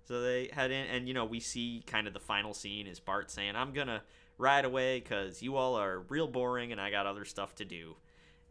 So 0.08 0.22
they 0.22 0.48
head 0.52 0.70
in, 0.70 0.86
and 0.86 1.06
you 1.06 1.12
know, 1.14 1.26
we 1.26 1.40
see 1.40 1.82
kind 1.86 2.06
of 2.06 2.14
the 2.14 2.20
final 2.20 2.54
scene 2.54 2.86
is 2.86 2.98
Bart 3.00 3.30
saying, 3.30 3.54
I'm 3.54 3.72
gonna 3.72 4.02
ride 4.38 4.64
away 4.64 5.00
because 5.00 5.42
you 5.42 5.56
all 5.56 5.74
are 5.74 6.00
real 6.08 6.26
boring 6.26 6.72
and 6.72 6.80
I 6.80 6.90
got 6.90 7.06
other 7.06 7.24
stuff 7.24 7.54
to 7.56 7.64
do. 7.66 7.96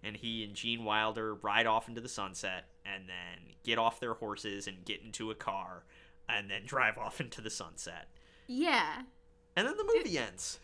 And 0.06 0.16
he 0.16 0.44
and 0.44 0.54
Gene 0.54 0.84
Wilder 0.84 1.34
ride 1.36 1.66
off 1.66 1.90
into 1.90 2.00
the 2.00 2.10
sunset 2.10 2.66
and 2.86 3.10
then 3.10 3.56
get 3.64 3.80
off 3.80 4.00
their 4.00 4.14
horses 4.14 4.68
and 4.68 4.86
get 4.86 5.02
into 5.02 5.32
a 5.32 5.36
car 5.36 5.84
and 6.30 6.50
then 6.50 6.62
drive 6.66 6.98
off 6.98 7.20
into 7.20 7.42
the 7.42 7.50
sunset. 7.50 8.10
Yeah. 8.48 9.02
And 9.56 9.68
then 9.68 9.76
the 9.78 9.92
movie 9.96 10.18
ends. 10.18 10.60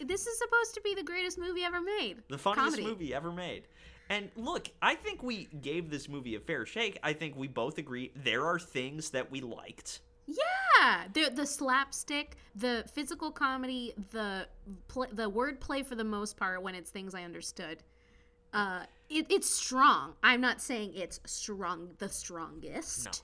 This 0.00 0.26
is 0.26 0.38
supposed 0.38 0.74
to 0.74 0.80
be 0.80 0.94
the 0.94 1.02
greatest 1.02 1.38
movie 1.38 1.62
ever 1.62 1.80
made. 1.80 2.16
The 2.28 2.38
funniest 2.38 2.76
Comedy. 2.76 2.84
movie 2.84 3.14
ever 3.14 3.30
made. 3.30 3.64
And 4.08 4.30
look, 4.34 4.68
I 4.82 4.96
think 4.96 5.22
we 5.22 5.44
gave 5.60 5.88
this 5.90 6.08
movie 6.08 6.34
a 6.34 6.40
fair 6.40 6.66
shake. 6.66 6.98
I 7.02 7.12
think 7.12 7.36
we 7.36 7.46
both 7.46 7.78
agree 7.78 8.10
there 8.16 8.44
are 8.46 8.58
things 8.58 9.10
that 9.10 9.30
we 9.30 9.40
liked. 9.40 10.00
Yeah, 10.26 11.04
the 11.12 11.30
the 11.30 11.46
slapstick, 11.46 12.36
the 12.54 12.84
physical 12.92 13.30
comedy, 13.30 13.94
the 14.12 14.48
pl- 14.88 15.08
the 15.12 15.28
word 15.28 15.60
play 15.60 15.82
for 15.82 15.94
the 15.94 16.04
most 16.04 16.36
part 16.36 16.62
when 16.62 16.74
it's 16.74 16.90
things 16.90 17.14
I 17.14 17.22
understood. 17.22 17.82
Uh, 18.52 18.84
it, 19.08 19.26
it's 19.30 19.48
strong. 19.50 20.14
I'm 20.22 20.40
not 20.40 20.60
saying 20.60 20.92
it's 20.94 21.20
strong, 21.26 21.90
the 21.98 22.08
strongest. 22.08 23.22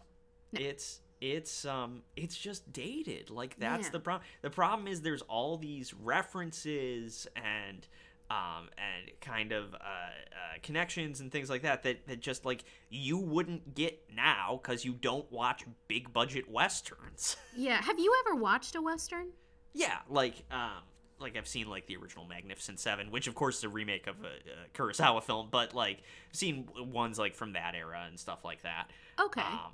No. 0.52 0.60
It's 0.60 1.00
it's 1.20 1.64
um 1.64 2.02
it's 2.16 2.36
just 2.36 2.72
dated. 2.72 3.30
Like 3.30 3.58
that's 3.58 3.86
Yeah. 3.86 3.90
the 3.92 4.00
problem. 4.00 4.26
The 4.42 4.50
problem 4.50 4.86
is 4.88 5.02
there's 5.02 5.22
all 5.22 5.56
these 5.56 5.92
references 5.94 7.26
and 7.36 7.86
um 8.30 8.68
and 8.76 9.10
kind 9.20 9.52
of 9.52 9.72
uh, 9.74 9.76
uh 9.76 10.58
connections 10.62 11.20
and 11.20 11.30
things 11.30 11.48
like 11.48 11.62
that 11.62 11.82
that 11.84 12.06
that 12.06 12.20
just 12.20 12.44
like 12.44 12.64
you 12.90 13.18
wouldn't 13.18 13.74
get 13.74 14.02
now 14.14 14.60
cuz 14.62 14.84
you 14.84 14.92
don't 14.92 15.30
watch 15.32 15.64
big 15.88 16.12
budget 16.12 16.48
westerns. 16.50 17.36
Yeah. 17.56 17.80
Have 17.82 17.98
you 17.98 18.12
ever 18.26 18.34
watched 18.36 18.74
a 18.76 18.82
western? 18.82 19.32
yeah, 19.72 19.98
like 20.08 20.44
um 20.50 20.82
like 21.18 21.36
I've 21.36 21.48
seen 21.48 21.68
like 21.68 21.86
the 21.86 21.96
original 21.96 22.26
Magnificent 22.26 22.78
Seven, 22.80 23.10
which 23.10 23.26
of 23.26 23.34
course 23.34 23.58
is 23.58 23.64
a 23.64 23.68
remake 23.68 24.06
of 24.06 24.16
a, 24.22 24.26
a 24.28 24.68
Kurosawa 24.78 25.22
film, 25.22 25.48
but 25.50 25.74
like 25.74 25.98
I've 26.30 26.36
seen 26.36 26.68
ones 26.76 27.18
like 27.18 27.34
from 27.34 27.52
that 27.54 27.74
era 27.74 28.04
and 28.06 28.18
stuff 28.18 28.44
like 28.44 28.62
that. 28.62 28.90
Okay. 29.20 29.40
Um, 29.40 29.72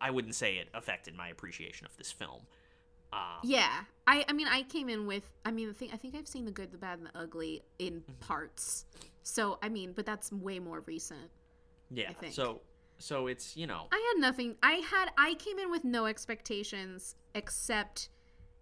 I 0.00 0.10
wouldn't 0.10 0.34
say 0.34 0.56
it 0.56 0.68
affected 0.74 1.14
my 1.14 1.28
appreciation 1.28 1.86
of 1.86 1.96
this 1.96 2.10
film. 2.10 2.42
Um, 3.12 3.40
yeah. 3.44 3.70
I 4.06 4.24
I 4.28 4.32
mean 4.32 4.48
I 4.48 4.62
came 4.62 4.88
in 4.88 5.06
with 5.06 5.22
I 5.44 5.50
mean 5.52 5.68
the 5.68 5.74
thing 5.74 5.90
I 5.92 5.96
think 5.96 6.14
I've 6.16 6.26
seen 6.26 6.44
the 6.46 6.50
good, 6.50 6.72
the 6.72 6.78
bad, 6.78 6.98
and 6.98 7.06
the 7.06 7.16
ugly 7.18 7.62
in 7.78 8.00
Mm-hmm. 8.00 8.12
parts. 8.20 8.86
So 9.22 9.58
I 9.62 9.68
mean, 9.68 9.92
but 9.92 10.04
that's 10.06 10.32
way 10.32 10.58
more 10.58 10.80
recent. 10.86 11.30
yeah. 11.90 12.08
I 12.10 12.14
think. 12.14 12.32
So, 12.34 12.62
so 12.98 13.26
it's 13.28 13.56
you 13.56 13.66
know, 13.68 13.86
I 13.92 14.12
had 14.14 14.20
nothing. 14.20 14.56
I 14.62 14.72
had 14.90 15.10
I 15.16 15.34
came 15.34 15.58
in 15.58 15.70
with 15.70 15.84
no 15.84 16.06
expectations 16.06 17.14
except 17.34 18.08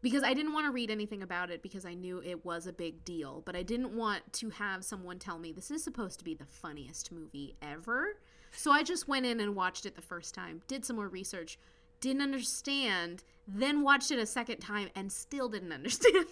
because 0.03 0.23
I 0.23 0.35
didn't 0.35 0.53
want 0.53 0.67
to 0.67 0.73
read 0.73 0.91
anything 0.91 1.23
about 1.23 1.51
it 1.51 1.63
because 1.63 1.85
I 1.85 1.95
knew 1.95 2.23
it 2.25 2.45
was 2.45 2.67
a 2.67 2.73
big 2.73 3.05
deal, 3.05 3.43
but 3.45 3.55
I 3.55 3.63
didn't 3.63 3.95
want 3.95 4.33
to 4.35 4.51
have 4.51 4.85
someone 4.85 5.19
tell 5.19 5.39
me 5.39 5.53
this 5.53 5.71
is 5.71 5.85
supposed 5.85 6.19
to 6.19 6.25
be 6.25 6.35
the 6.35 6.47
funniest 6.47 7.13
movie 7.13 7.55
ever. 7.61 8.17
So 8.53 8.71
I 8.73 8.83
just 8.83 9.09
went 9.09 9.27
in 9.27 9.41
and 9.41 9.55
watched 9.55 9.87
it 9.87 9.95
the 9.95 10.03
first 10.03 10.35
time, 10.35 10.63
did 10.67 10.85
some 10.85 10.97
more 10.97 11.09
research, 11.09 11.59
didn't 12.01 12.23
understand, 12.23 13.23
then 13.47 13.83
watched 13.83 14.11
it 14.11 14.19
a 14.19 14.27
second 14.27 14.59
time 14.59 14.89
and 14.95 15.13
still 15.13 15.49
didn't 15.49 15.73
understand. 15.81 16.27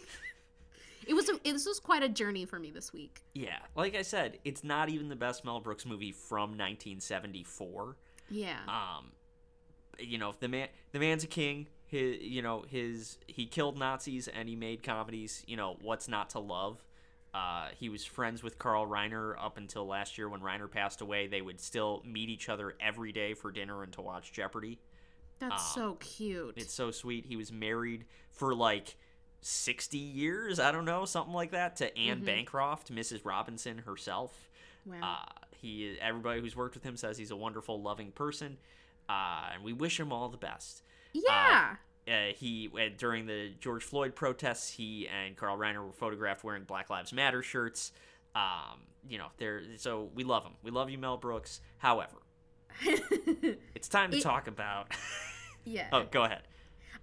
it 1.07 1.15
was 1.15 1.29
a, 1.29 1.35
it, 1.45 1.53
this 1.53 1.67
was 1.67 1.79
quite 1.79 2.03
a 2.03 2.09
journey 2.09 2.45
for 2.45 2.59
me 2.59 2.71
this 2.71 2.93
week. 2.93 3.23
yeah. 3.35 3.59
Like 3.77 3.95
I 3.95 4.03
said, 4.03 4.39
it's 4.45 4.65
not 4.65 4.89
even 4.89 5.09
the 5.09 5.17
best 5.17 5.45
Mel 5.45 5.61
Brooks 5.61 5.87
movie 5.87 6.13
from 6.13 6.51
1974. 6.51 7.97
Yeah. 8.31 8.57
Um, 8.67 9.13
you 9.99 10.19
know, 10.19 10.31
if 10.31 10.41
the 10.41 10.49
man, 10.49 10.69
the 10.93 10.99
man's 10.99 11.25
a 11.25 11.27
king. 11.27 11.67
His, 11.89 12.21
you 12.21 12.43
know, 12.43 12.65
his 12.69 13.19
he 13.27 13.47
killed 13.47 13.79
Nazis 13.79 14.29
and 14.29 14.49
he 14.49 14.57
made 14.57 14.83
comedies. 14.83 15.43
You 15.47 15.57
know, 15.57 15.77
what's 15.81 16.07
not 16.07 16.31
to 16.31 16.39
love? 16.39 16.85
Uh, 17.35 17.69
he 17.79 17.89
was 17.89 18.05
friends 18.05 18.43
with 18.43 18.59
Carl 18.59 18.87
Reiner 18.87 19.35
up 19.39 19.59
until 19.59 19.87
last 19.87 20.17
year 20.17 20.29
when 20.29 20.41
Reiner 20.41 20.71
passed 20.71 21.01
away. 21.01 21.27
They 21.27 21.43
would 21.43 21.61
still 21.61 22.03
meet 22.07 22.29
each 22.31 22.49
other 22.49 22.75
every 22.81 23.13
day 23.13 23.35
for 23.35 23.51
dinner 23.51 23.83
and 23.83 23.93
to 23.95 24.01
watch 24.01 24.33
Jeopardy. 24.33 24.79
That's 25.39 25.75
so 25.75 25.95
cute. 26.01 26.55
It's 26.57 26.75
so 26.75 26.91
sweet. 26.91 27.27
He 27.27 27.37
was 27.37 27.53
married 27.53 28.07
for 28.31 28.55
like 28.55 28.97
60 29.41 29.99
years, 29.99 30.59
I 30.59 30.73
don't 30.73 30.85
know, 30.85 31.05
something 31.05 31.33
like 31.33 31.53
that, 31.53 31.77
to 31.77 31.97
Anne 31.97 32.25
Bancroft, 32.25 32.93
Mrs. 32.93 33.25
Robinson 33.25 33.79
herself. 33.79 34.51
wow. 34.85 34.97
Uh, 35.03 35.33
he 35.61 35.97
everybody 36.01 36.41
who's 36.41 36.57
worked 36.57 36.75
with 36.75 36.85
him 36.85 36.97
says 36.97 37.19
he's 37.19 37.31
a 37.31 37.37
wonderful, 37.37 37.81
loving 37.83 38.13
person, 38.13 38.59
uh, 39.09 39.51
and 39.55 39.65
we 39.65 39.73
wish 39.73 39.99
him 39.99 40.13
all 40.13 40.29
the 40.29 40.37
best. 40.37 40.83
Yeah. 41.13 41.77
Uh, 42.07 42.33
he 42.35 42.71
uh, 42.75 42.89
during 42.97 43.27
the 43.27 43.51
George 43.61 43.85
Floyd 43.85 44.15
protests, 44.15 44.71
he 44.71 45.07
and 45.09 45.37
Carl 45.37 45.59
Reiner 45.59 45.85
were 45.85 45.93
photographed 45.93 46.43
wearing 46.43 46.65
Black 46.65 46.89
Lives 46.91 47.13
Matter 47.13 47.43
shirts. 47.43 47.93
Um, 48.35 48.81
you 49.09 49.19
know, 49.19 49.27
they're 49.37 49.63
so 49.77 50.11
we 50.15 50.25
love 50.25 50.43
him. 50.45 50.53
We 50.63 50.71
love 50.71 50.89
you, 50.91 50.97
Mel 50.99 51.17
Brooks. 51.19 51.61
However, 51.79 52.17
it's 53.75 53.89
time 53.89 54.11
to 54.11 54.17
It- 54.19 54.23
talk 54.23 54.47
about. 54.49 54.93
yeah. 55.65 55.89
oh, 55.93 56.05
go 56.11 56.25
ahead. 56.25 56.43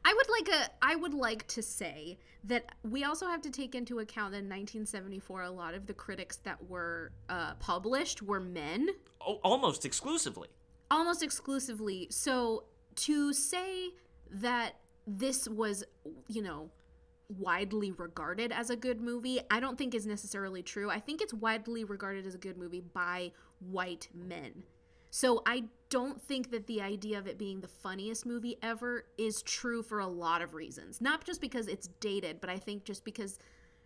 I 0.04 0.14
would 0.14 0.30
like 0.30 0.50
a 0.50 0.70
I 0.82 0.96
would 0.96 1.14
like 1.14 1.48
to 1.48 1.62
say 1.64 2.18
that 2.44 2.66
we 2.84 3.04
also 3.04 3.26
have 3.28 3.42
to 3.42 3.50
take 3.50 3.74
into 3.74 4.00
account 4.00 4.34
that 4.34 4.38
in 4.40 4.46
1974 4.50 5.42
a 5.44 5.50
lot 5.52 5.74
of 5.74 5.88
the 5.88 5.94
critics 5.96 6.38
that 6.38 6.70
were 6.70 7.12
uh, 7.28 7.56
published 7.56 8.22
were 8.22 8.40
men 8.40 8.90
Oh, 9.28 9.40
almost 9.44 9.84
exclusively. 9.86 10.50
almost 10.92 11.24
exclusively. 11.24 12.08
So 12.12 12.66
to 12.96 13.34
say 13.34 13.90
that 14.30 14.76
this 15.08 15.48
was, 15.48 15.84
you 16.28 16.42
know, 16.42 16.70
widely 17.30 17.92
regarded 17.92 18.52
as 18.52 18.70
a 18.70 18.76
good 18.76 19.02
movie, 19.02 19.40
I 19.50 19.60
don't 19.60 19.78
think 19.78 19.96
is 19.96 20.06
necessarily 20.06 20.62
true. 20.62 20.90
I 20.90 21.00
think 21.00 21.22
it's 21.22 21.34
widely 21.34 21.84
regarded 21.84 22.26
as 22.26 22.36
a 22.36 22.38
good 22.40 22.58
movie 22.58 22.82
by 22.82 23.32
white 23.60 24.10
men. 24.14 24.64
So 25.10 25.42
I 25.46 25.66
don't 25.90 26.22
think 26.22 26.52
that 26.52 26.68
the 26.68 26.82
idea 26.82 27.18
of 27.18 27.26
it 27.26 27.38
being 27.38 27.62
the 27.62 27.68
funniest 27.68 28.26
movie 28.26 28.58
ever 28.62 29.06
is 29.18 29.42
true 29.42 29.82
for 29.82 30.00
a 30.00 30.08
lot 30.08 30.42
of 30.42 30.54
reasons. 30.54 31.00
Not 31.00 31.24
just 31.24 31.40
because 31.40 31.68
it's 31.68 31.88
dated, 32.00 32.42
but 32.42 32.50
I 32.50 32.58
think 32.58 32.84
just 32.84 33.06
because 33.06 33.40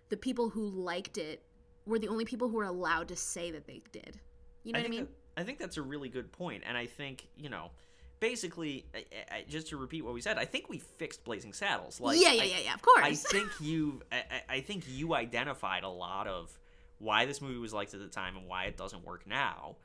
the 0.10 0.18
people 0.18 0.50
who 0.50 0.68
liked 0.68 1.18
it 1.18 1.44
were 1.86 2.00
the 2.00 2.08
only 2.08 2.26
people 2.26 2.50
who 2.50 2.58
were 2.58 2.64
allowed 2.64 3.08
to 3.10 3.16
say 3.16 3.52
that 3.52 3.68
they 3.68 3.82
did. 3.92 4.20
You 4.64 4.74
know 4.74 4.80
what 4.80 4.86
I 4.86 4.90
mean? 4.90 5.00
that- 5.06 5.14
I 5.38 5.44
think 5.44 5.60
that's 5.60 5.78
a 5.78 5.82
really 5.82 6.10
good 6.10 6.32
point, 6.34 6.64
and 6.66 6.76
I 6.78 6.86
think 6.86 7.30
you 7.38 7.50
know, 7.50 7.72
basically, 8.20 8.86
I, 8.94 9.06
I, 9.36 9.46
just 9.48 9.68
to 9.70 9.78
repeat 9.78 10.04
what 10.04 10.14
we 10.14 10.22
said, 10.22 10.38
I 10.38 10.46
think 10.46 10.70
we 10.70 10.80
fixed 10.80 11.24
Blazing 11.24 11.54
Saddles. 11.54 12.00
Like, 12.02 12.20
yeah, 12.20 12.32
yeah, 12.34 12.42
I- 12.42 12.46
yeah, 12.46 12.60
yeah. 12.66 12.74
Of 12.74 12.82
course. 12.82 13.00
I 13.04 13.14
think 13.16 13.50
you, 13.60 14.02
I, 14.12 14.24
I- 14.50 14.62
think 14.62 14.86
you 14.90 15.14
identified 15.16 15.84
a 15.84 15.90
lot 15.90 16.28
of 16.28 16.58
why 17.00 17.26
this 17.26 17.42
movie 17.42 17.58
was 17.60 17.74
liked 17.74 17.94
at 17.94 18.00
the 18.00 18.08
time 18.08 18.36
and 18.38 18.48
why 18.48 18.66
it 18.66 18.78
doesn't 18.78 19.06
work 19.06 19.26
now, 19.28 19.78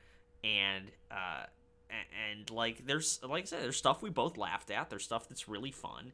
and 0.43 0.91
uh, 1.11 1.45
a- 1.91 2.31
and 2.33 2.51
like 2.51 2.85
there's 2.87 3.21
like 3.23 3.45
I 3.45 3.47
said, 3.47 3.63
there's 3.63 3.77
stuff 3.77 4.03
we 4.03 4.11
both 4.11 4.37
laughed 4.37 4.71
at. 4.71 4.91
There's 4.91 5.05
stuff 5.05 5.29
that's 5.29 5.49
really 5.49 5.71
fun, 5.71 6.13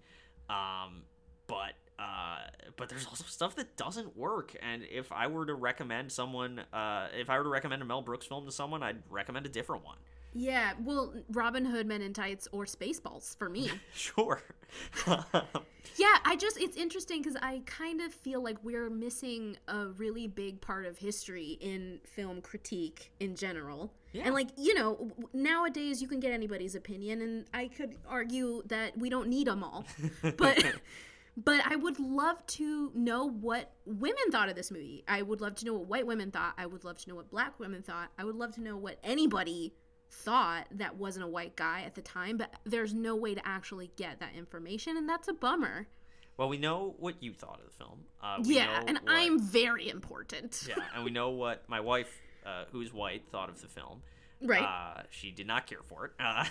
um, 0.48 1.02
but 1.46 1.72
Uh, 1.98 2.38
but 2.76 2.88
there's 2.88 3.04
also 3.06 3.24
stuff 3.26 3.54
that 3.56 3.76
doesn't 3.76 4.16
work. 4.16 4.54
And 4.62 4.82
if 4.90 5.12
I 5.12 5.26
were 5.26 5.44
to 5.46 5.54
recommend 5.54 6.10
someone, 6.10 6.60
uh, 6.72 7.08
if 7.14 7.28
I 7.28 7.36
were 7.36 7.44
to 7.44 7.50
recommend 7.50 7.82
a 7.82 7.84
Mel 7.84 8.00
Brooks 8.00 8.26
film 8.26 8.46
to 8.46 8.52
someone, 8.52 8.82
I'd 8.82 9.02
recommend 9.10 9.44
a 9.44 9.50
different 9.50 9.84
one. 9.84 9.98
Yeah, 10.32 10.72
well, 10.82 11.12
Robin 11.30 11.64
Hood, 11.64 11.86
Men 11.86 12.02
in 12.02 12.12
Tights, 12.12 12.46
or 12.52 12.64
Spaceballs 12.64 13.36
for 13.36 13.48
me. 13.48 13.70
Sure. 13.92 14.40
yeah, 15.06 16.18
I 16.24 16.36
just, 16.36 16.58
it's 16.60 16.76
interesting 16.76 17.22
because 17.22 17.36
I 17.42 17.62
kind 17.66 18.00
of 18.00 18.14
feel 18.14 18.42
like 18.42 18.56
we're 18.62 18.88
missing 18.88 19.56
a 19.66 19.88
really 19.88 20.28
big 20.28 20.60
part 20.60 20.86
of 20.86 20.98
history 20.98 21.58
in 21.60 21.98
film 22.04 22.40
critique 22.40 23.12
in 23.18 23.34
general. 23.34 23.92
Yeah. 24.12 24.22
And, 24.26 24.34
like, 24.34 24.48
you 24.56 24.74
know, 24.74 25.10
nowadays 25.32 26.00
you 26.00 26.08
can 26.08 26.20
get 26.20 26.32
anybody's 26.32 26.74
opinion, 26.74 27.20
and 27.22 27.46
I 27.52 27.66
could 27.68 27.96
argue 28.08 28.62
that 28.66 28.96
we 28.96 29.10
don't 29.10 29.28
need 29.28 29.48
them 29.48 29.64
all. 29.64 29.84
But. 30.36 30.64
But 31.36 31.62
I 31.64 31.76
would 31.76 31.98
love 31.98 32.44
to 32.48 32.90
know 32.94 33.28
what 33.28 33.72
women 33.86 34.30
thought 34.30 34.48
of 34.48 34.56
this 34.56 34.70
movie. 34.70 35.04
I 35.08 35.22
would 35.22 35.40
love 35.40 35.54
to 35.56 35.64
know 35.64 35.74
what 35.74 35.86
white 35.86 36.06
women 36.06 36.30
thought. 36.30 36.54
I 36.58 36.66
would 36.66 36.84
love 36.84 36.98
to 36.98 37.08
know 37.08 37.14
what 37.14 37.30
black 37.30 37.58
women 37.58 37.82
thought. 37.82 38.10
I 38.18 38.24
would 38.24 38.34
love 38.34 38.54
to 38.56 38.60
know 38.60 38.76
what 38.76 38.98
anybody 39.02 39.72
thought 40.10 40.66
that 40.72 40.96
wasn't 40.96 41.24
a 41.24 41.28
white 41.28 41.56
guy 41.56 41.82
at 41.86 41.94
the 41.94 42.02
time, 42.02 42.36
but 42.36 42.52
there's 42.64 42.92
no 42.92 43.14
way 43.16 43.34
to 43.34 43.46
actually 43.46 43.90
get 43.96 44.20
that 44.20 44.34
information, 44.36 44.96
and 44.96 45.08
that's 45.08 45.28
a 45.28 45.32
bummer. 45.32 45.86
well, 46.36 46.48
we 46.48 46.56
know 46.58 46.94
what 46.98 47.22
you 47.22 47.32
thought 47.34 47.60
of 47.60 47.66
the 47.66 47.76
film. 47.84 48.00
Uh, 48.22 48.38
we 48.46 48.56
Yeah, 48.56 48.82
and 48.86 48.98
what- 48.98 49.14
I'm 49.14 49.38
very 49.40 49.88
important. 49.88 50.64
yeah, 50.68 50.76
and 50.94 51.04
we 51.04 51.10
know 51.10 51.30
what 51.30 51.68
my 51.68 51.80
wife, 51.80 52.10
uh, 52.46 52.64
who's 52.72 52.92
white, 52.92 53.24
thought 53.30 53.48
of 53.50 53.60
the 53.60 53.68
film. 53.68 54.02
Right. 54.42 54.62
Uh, 54.62 55.02
she 55.10 55.30
did 55.32 55.46
not 55.46 55.66
care 55.66 55.82
for 55.82 56.06
it. 56.06 56.12
Uh, 56.18 56.46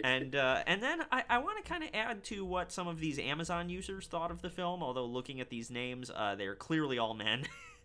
and 0.02 0.34
uh, 0.34 0.62
and 0.66 0.82
then 0.82 1.02
I, 1.12 1.24
I 1.28 1.36
want 1.38 1.62
to 1.62 1.70
kind 1.70 1.84
of 1.84 1.90
add 1.92 2.24
to 2.24 2.42
what 2.42 2.72
some 2.72 2.88
of 2.88 2.98
these 3.00 3.18
Amazon 3.18 3.68
users 3.68 4.06
thought 4.06 4.30
of 4.30 4.40
the 4.40 4.48
film. 4.48 4.82
Although 4.82 5.04
looking 5.04 5.42
at 5.42 5.50
these 5.50 5.70
names, 5.70 6.10
uh, 6.10 6.36
they're 6.36 6.54
clearly 6.56 6.98
all 6.98 7.12
men. 7.12 7.44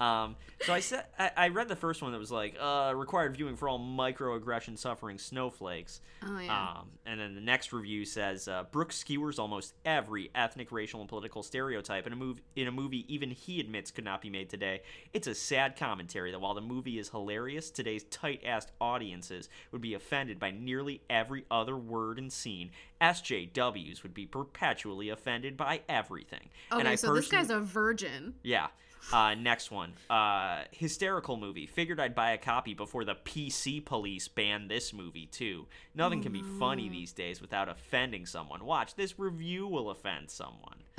um, 0.00 0.36
so 0.62 0.72
I 0.72 0.80
said 0.80 1.04
I, 1.18 1.30
I 1.36 1.48
read 1.48 1.68
the 1.68 1.76
first 1.76 2.02
one 2.02 2.12
that 2.12 2.18
was 2.18 2.32
like 2.32 2.56
uh, 2.58 2.92
required 2.96 3.36
viewing 3.36 3.56
for 3.56 3.68
all 3.68 3.78
microaggression 3.78 4.78
suffering 4.78 5.18
snowflakes. 5.18 6.00
Oh, 6.22 6.38
yeah. 6.38 6.78
Um, 6.78 6.88
and 7.06 7.20
then 7.20 7.34
the 7.34 7.40
next 7.40 7.72
review 7.72 8.04
says 8.04 8.48
uh, 8.48 8.64
Brooks 8.72 8.96
skewers 8.96 9.38
almost 9.38 9.74
every 9.84 10.30
ethnic, 10.34 10.72
racial, 10.72 11.00
and 11.00 11.08
political 11.08 11.42
stereotype 11.42 12.06
in 12.06 12.12
a 12.12 12.16
movie. 12.16 12.42
In 12.56 12.66
a 12.66 12.72
movie, 12.72 13.04
even 13.12 13.30
he 13.30 13.60
admits 13.60 13.90
could 13.90 14.04
not 14.04 14.20
be 14.22 14.30
made 14.30 14.48
today. 14.48 14.82
It's 15.12 15.26
a 15.26 15.34
sad 15.34 15.76
commentary 15.76 16.30
that 16.30 16.40
while 16.40 16.54
the 16.54 16.60
movie 16.60 16.98
is 16.98 17.10
hilarious, 17.10 17.70
today's 17.70 18.04
tight-assed 18.04 18.68
audiences 18.80 19.48
would 19.72 19.82
be 19.82 19.94
offended 19.94 20.38
by 20.38 20.50
nearly 20.50 21.02
every 21.10 21.44
other 21.50 21.76
word 21.76 22.18
and 22.18 22.32
scene. 22.32 22.70
SJWs 23.00 24.02
would 24.02 24.14
be 24.14 24.26
perpetually 24.26 25.08
offended 25.08 25.56
by 25.56 25.80
everything. 25.88 26.48
okay, 26.70 26.80
and 26.80 26.88
I 26.88 26.94
so 26.94 27.14
this 27.14 27.28
guy's 27.28 27.50
a 27.50 27.60
virgin. 27.60 28.34
yeah. 28.42 28.68
Uh, 29.12 29.34
next 29.34 29.70
one. 29.70 29.92
Uh, 30.08 30.62
hysterical 30.72 31.36
movie. 31.36 31.66
Figured 31.66 31.98
I'd 31.98 32.14
buy 32.14 32.32
a 32.32 32.38
copy 32.38 32.74
before 32.74 33.04
the 33.04 33.14
PC 33.14 33.84
police 33.84 34.28
banned 34.28 34.70
this 34.70 34.92
movie, 34.92 35.26
too. 35.26 35.66
Nothing 35.94 36.22
can 36.22 36.32
be 36.32 36.42
funny 36.58 36.88
these 36.88 37.12
days 37.12 37.40
without 37.40 37.68
offending 37.68 38.26
someone. 38.26 38.64
Watch, 38.64 38.94
this 38.94 39.18
review 39.18 39.66
will 39.66 39.90
offend 39.90 40.30
someone. 40.30 40.78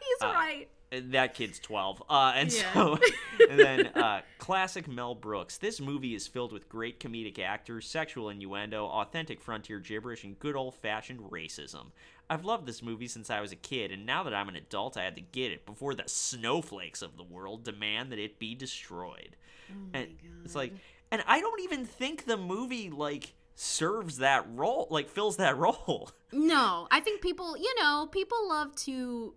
He's 0.00 0.22
right. 0.22 0.68
Uh, 0.92 1.00
That 1.10 1.34
kid's 1.34 1.58
12. 1.58 2.02
Uh, 2.08 2.32
and 2.36 2.52
Yeah. 2.52 2.72
so, 2.72 2.98
and 3.50 3.58
then 3.58 3.86
uh, 3.88 4.20
classic 4.38 4.86
Mel 4.86 5.14
Brooks. 5.14 5.58
This 5.58 5.80
movie 5.80 6.14
is 6.14 6.26
filled 6.28 6.52
with 6.52 6.68
great 6.68 7.00
comedic 7.00 7.38
actors, 7.40 7.86
sexual 7.86 8.30
innuendo, 8.30 8.86
authentic 8.86 9.40
frontier 9.40 9.80
gibberish, 9.80 10.22
and 10.24 10.38
good 10.38 10.54
old 10.56 10.74
fashioned 10.76 11.20
racism. 11.30 11.86
I've 12.28 12.44
loved 12.44 12.66
this 12.66 12.82
movie 12.82 13.08
since 13.08 13.30
I 13.30 13.40
was 13.40 13.52
a 13.52 13.56
kid, 13.56 13.92
and 13.92 14.04
now 14.04 14.24
that 14.24 14.34
I'm 14.34 14.48
an 14.48 14.56
adult, 14.56 14.96
I 14.96 15.02
had 15.04 15.14
to 15.16 15.22
get 15.22 15.52
it 15.52 15.64
before 15.64 15.94
the 15.94 16.04
snowflakes 16.06 17.02
of 17.02 17.16
the 17.16 17.22
world 17.22 17.64
demand 17.64 18.10
that 18.12 18.18
it 18.18 18.38
be 18.38 18.54
destroyed. 18.54 19.36
Oh 19.70 19.74
and 19.94 20.08
it's 20.44 20.54
like, 20.54 20.72
and 21.10 21.22
I 21.26 21.40
don't 21.40 21.60
even 21.62 21.84
think 21.84 22.24
the 22.24 22.36
movie 22.36 22.90
like 22.90 23.34
serves 23.54 24.18
that 24.18 24.46
role, 24.54 24.88
like 24.90 25.08
fills 25.08 25.36
that 25.36 25.56
role. 25.58 26.10
No, 26.32 26.88
I 26.90 27.00
think 27.00 27.20
people, 27.22 27.56
you 27.56 27.74
know, 27.80 28.08
people 28.10 28.48
love 28.48 28.74
to 28.76 29.34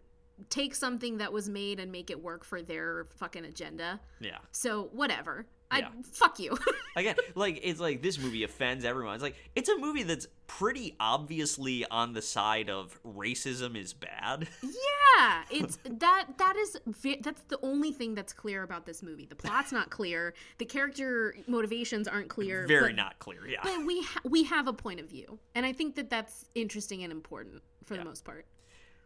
take 0.50 0.74
something 0.74 1.18
that 1.18 1.34
was 1.34 1.50
made 1.50 1.80
and 1.80 1.92
make 1.92 2.10
it 2.10 2.22
work 2.22 2.44
for 2.44 2.62
their 2.62 3.08
fucking 3.18 3.46
agenda. 3.46 4.00
yeah. 4.20 4.38
So 4.52 4.90
whatever. 4.94 5.46
I 5.72 5.80
Yeah. 5.80 5.90
fuck 6.14 6.40
you. 6.40 6.58
Again, 6.96 7.16
like 7.36 7.60
it's 7.64 7.80
like 7.80 8.02
this 8.02 8.18
movie 8.18 8.44
offends 8.44 8.84
everyone. 8.84 9.14
It's 9.14 9.22
like 9.24 9.36
it's 9.56 9.70
a 9.70 9.78
movie 9.78 10.04
that's 10.04 10.28
pretty 10.48 10.96
obviously 11.00 11.86
on 11.92 12.14
the 12.14 12.22
side 12.24 12.70
of 12.70 13.00
racism 13.04 13.78
is 13.78 13.94
bad. 13.94 14.48
yeah, 14.64 15.44
it's 15.52 15.78
that 15.86 16.26
that 16.38 16.56
is 16.58 16.78
that's 17.22 17.42
the 17.44 17.60
only 17.62 17.92
thing 17.92 18.16
that's 18.16 18.34
clear 18.34 18.64
about 18.64 18.86
this 18.88 19.04
movie. 19.04 19.26
The 19.26 19.36
plot's 19.36 19.72
not 19.72 19.92
clear. 19.92 20.34
The 20.58 20.66
character 20.66 21.36
motivations 21.48 22.08
aren't 22.08 22.30
clear. 22.30 22.66
Very 22.68 22.90
but, 22.90 22.96
not 22.96 23.20
clear. 23.20 23.48
Yeah. 23.48 23.60
But 23.64 23.86
we 23.86 24.02
ha- 24.02 24.22
we 24.26 24.44
have 24.46 24.68
a 24.68 24.74
point 24.74 25.00
of 25.00 25.08
view, 25.08 25.38
and 25.54 25.66
I 25.68 25.72
think 25.74 25.96
that 25.98 26.10
that's 26.10 26.46
interesting 26.56 27.04
and 27.04 27.12
important 27.12 27.62
for 27.86 27.94
Yeah. 27.94 28.00
the 28.02 28.06
most 28.10 28.26
part. 28.26 28.46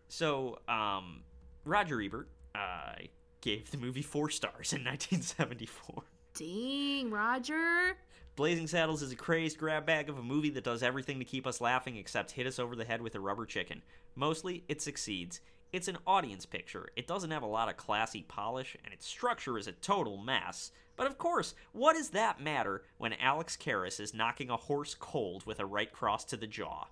So, 0.08 0.60
um, 0.70 1.24
Roger 1.66 2.02
Ebert 2.02 2.30
uh, 2.56 2.94
gave 3.42 3.72
the 3.72 3.78
movie 3.78 4.02
four 4.02 4.30
stars 4.30 4.72
in 4.74 4.84
1974. 4.86 6.04
Dang, 6.36 7.12
Roger. 7.12 7.96
Blazing 8.36 8.66
Saddles 8.66 9.04
is 9.04 9.12
a 9.12 9.16
crazed 9.16 9.60
grab 9.60 9.86
bag 9.86 10.10
of 10.10 10.18
a 10.18 10.24
movie 10.24 10.50
that 10.50 10.64
does 10.64 10.82
everything 10.82 11.20
to 11.20 11.26
keep 11.26 11.46
us 11.46 11.62
laughing 11.62 11.96
except 11.96 12.32
hit 12.32 12.48
us 12.48 12.58
over 12.58 12.76
the 12.76 12.86
head 12.86 13.04
with 13.04 13.14
a 13.14 13.20
rubber 13.20 13.46
chicken. 13.46 13.84
Mostly, 14.16 14.64
it 14.68 14.82
succeeds. 14.82 15.42
It's 15.72 15.88
an 15.88 16.00
audience 16.08 16.48
picture. 16.48 16.90
It 16.96 17.06
doesn't 17.06 17.30
have 17.30 17.44
a 17.44 17.48
lot 17.48 17.70
of 17.70 17.78
classy 17.78 18.24
polish, 18.24 18.76
and 18.84 18.92
its 18.92 19.06
structure 19.06 19.60
is 19.60 19.68
a 19.68 19.74
total 19.74 20.18
mess. 20.18 20.72
But 20.96 21.06
of 21.06 21.20
course, 21.20 21.54
what 21.72 21.94
does 21.94 22.10
that 22.10 22.42
matter 22.42 22.82
when 22.98 23.14
Alex 23.14 23.56
Karras 23.56 24.00
is 24.00 24.16
knocking 24.16 24.50
a 24.50 24.58
horse 24.58 24.96
cold 24.96 25.46
with 25.46 25.60
a 25.60 25.66
right 25.68 25.92
cross 25.92 26.26
to 26.26 26.38
the 26.38 26.48
jaw? 26.48 26.88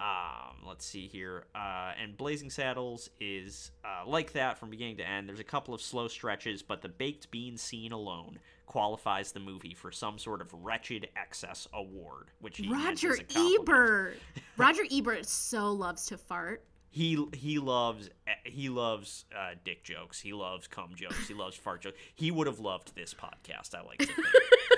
Um, 0.00 0.66
let's 0.66 0.84
see 0.84 1.06
here. 1.06 1.44
Uh, 1.54 1.92
and 2.00 2.16
Blazing 2.16 2.50
Saddles 2.50 3.08
is 3.20 3.70
uh, 3.84 4.06
like 4.06 4.32
that 4.32 4.58
from 4.58 4.70
beginning 4.70 4.98
to 4.98 5.08
end. 5.08 5.28
There's 5.28 5.40
a 5.40 5.44
couple 5.44 5.74
of 5.74 5.80
slow 5.80 6.08
stretches, 6.08 6.62
but 6.62 6.82
the 6.82 6.88
baked 6.88 7.30
bean 7.30 7.56
scene 7.56 7.92
alone 7.92 8.38
qualifies 8.66 9.32
the 9.32 9.40
movie 9.40 9.74
for 9.74 9.90
some 9.90 10.18
sort 10.18 10.40
of 10.40 10.52
wretched 10.52 11.08
excess 11.16 11.66
award, 11.72 12.30
which 12.40 12.58
he 12.58 12.68
Roger 12.68 13.12
as 13.12 13.20
a 13.20 13.24
compliment. 13.24 13.60
Ebert. 13.60 14.16
Roger 14.56 14.82
Ebert 14.90 15.26
so 15.26 15.72
loves 15.72 16.06
to 16.06 16.18
fart. 16.18 16.64
He 16.90 17.26
he 17.34 17.58
loves 17.58 18.08
he 18.44 18.68
loves 18.68 19.26
uh, 19.36 19.50
dick 19.64 19.84
jokes. 19.84 20.20
He 20.20 20.32
loves 20.32 20.66
cum 20.66 20.92
jokes. 20.94 21.28
He 21.28 21.34
loves 21.34 21.56
fart 21.56 21.82
jokes. 21.82 21.98
He 22.14 22.30
would 22.30 22.46
have 22.46 22.58
loved 22.58 22.94
this 22.94 23.14
podcast. 23.14 23.74
I 23.74 23.82
like 23.82 23.98
to 23.98 24.06
think. 24.06 24.26